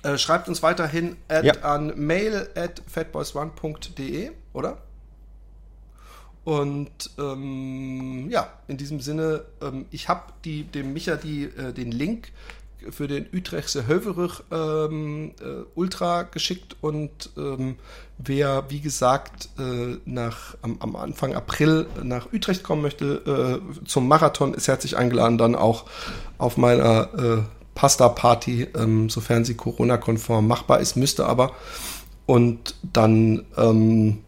äh, 0.02 0.18
schreibt 0.18 0.48
uns 0.48 0.62
weiterhin 0.62 1.16
at, 1.28 1.44
ja. 1.44 1.54
an 1.62 1.92
mail 1.96 2.48
at 2.54 2.82
fatboysone.de, 2.86 4.32
oder? 4.52 4.78
Und 6.44 7.10
ähm, 7.18 8.28
ja, 8.28 8.52
in 8.68 8.76
diesem 8.76 9.00
Sinne, 9.00 9.44
ähm, 9.62 9.86
ich 9.90 10.10
habe 10.10 10.34
dem 10.44 10.92
Micha 10.92 11.16
die, 11.16 11.44
äh, 11.44 11.72
den 11.72 11.90
Link 11.90 12.32
für 12.90 13.08
den 13.08 13.26
Utrechtse 13.32 13.86
Höverich 13.86 14.42
ähm, 14.50 15.32
äh, 15.40 15.64
Ultra 15.74 16.22
geschickt 16.22 16.76
und 16.80 17.30
ähm, 17.36 17.76
wer, 18.18 18.64
wie 18.68 18.80
gesagt, 18.80 19.48
äh, 19.58 19.96
nach, 20.04 20.56
am, 20.62 20.76
am, 20.80 20.96
Anfang 20.96 21.34
April 21.34 21.86
nach 22.02 22.32
Utrecht 22.32 22.62
kommen 22.62 22.82
möchte 22.82 23.60
äh, 23.82 23.86
zum 23.86 24.08
Marathon, 24.08 24.54
ist 24.54 24.68
herzlich 24.68 24.96
eingeladen, 24.96 25.38
dann 25.38 25.54
auch 25.54 25.84
auf 26.38 26.56
meiner 26.56 27.08
äh, 27.14 27.42
Pasta-Party, 27.74 28.68
ähm, 28.76 29.10
sofern 29.10 29.44
sie 29.44 29.54
Corona-konform 29.54 30.46
machbar 30.46 30.80
ist, 30.80 30.96
müsste 30.96 31.26
aber. 31.26 31.52
Und 32.26 32.76
dann 32.82 33.44
ähm, 33.56 34.24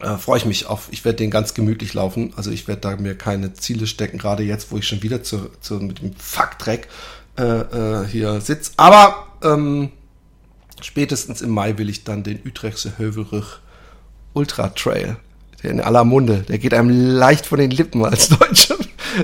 äh, 0.00 0.16
freue 0.16 0.38
ich 0.38 0.44
mich 0.44 0.66
auf, 0.66 0.88
ich 0.90 1.04
werde 1.04 1.16
den 1.18 1.30
ganz 1.30 1.54
gemütlich 1.54 1.94
laufen. 1.94 2.32
Also 2.36 2.50
ich 2.50 2.68
werde 2.68 2.82
da 2.82 2.96
mir 2.96 3.16
keine 3.16 3.54
Ziele 3.54 3.86
stecken, 3.86 4.18
gerade 4.18 4.42
jetzt, 4.42 4.70
wo 4.72 4.76
ich 4.76 4.86
schon 4.86 5.02
wieder 5.02 5.22
zu, 5.22 5.48
zu 5.60 5.74
mit 5.74 6.02
dem 6.02 6.14
Fuck-Dreck 6.14 6.88
äh, 7.38 7.42
äh, 7.42 8.06
hier 8.06 8.40
sitze. 8.40 8.72
Aber 8.76 9.26
ähm, 9.42 9.90
spätestens 10.80 11.42
im 11.42 11.50
Mai 11.50 11.78
will 11.78 11.88
ich 11.88 12.04
dann 12.04 12.22
den 12.22 12.40
Utrechtse 12.44 12.98
Hövelrich 12.98 13.60
Ultra 14.34 14.68
Trail, 14.68 15.16
der 15.62 15.70
in 15.70 15.80
aller 15.80 16.04
Munde, 16.04 16.44
der 16.48 16.58
geht 16.58 16.74
einem 16.74 16.90
leicht 16.90 17.46
von 17.46 17.58
den 17.58 17.70
Lippen 17.70 18.04
als 18.04 18.28
Deutscher. 18.38 18.76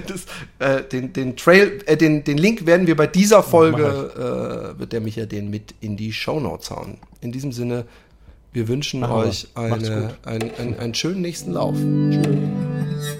Das, 0.06 0.24
äh, 0.58 0.82
den, 0.84 1.12
den 1.12 1.36
Trail, 1.36 1.80
äh, 1.84 1.98
den, 1.98 2.24
den 2.24 2.38
Link 2.38 2.64
werden 2.64 2.86
wir 2.86 2.96
bei 2.96 3.06
dieser 3.06 3.42
Folge, 3.42 4.72
äh, 4.74 4.78
wird 4.78 4.92
der 4.92 5.02
mich 5.02 5.16
ja 5.16 5.26
den 5.26 5.50
mit 5.50 5.74
in 5.80 5.98
die 5.98 6.14
Show 6.14 6.40
Notes 6.40 6.70
hauen. 6.70 6.96
In 7.20 7.30
diesem 7.30 7.52
Sinne, 7.52 7.84
wir 8.52 8.68
wünschen 8.68 9.00
Machen 9.00 9.12
euch 9.12 9.48
eine, 9.54 10.14
einen, 10.24 10.50
einen, 10.58 10.78
einen 10.78 10.94
schönen 10.94 11.20
nächsten 11.20 11.52
Lauf. 11.52 11.76
Tschüss. 12.10 13.12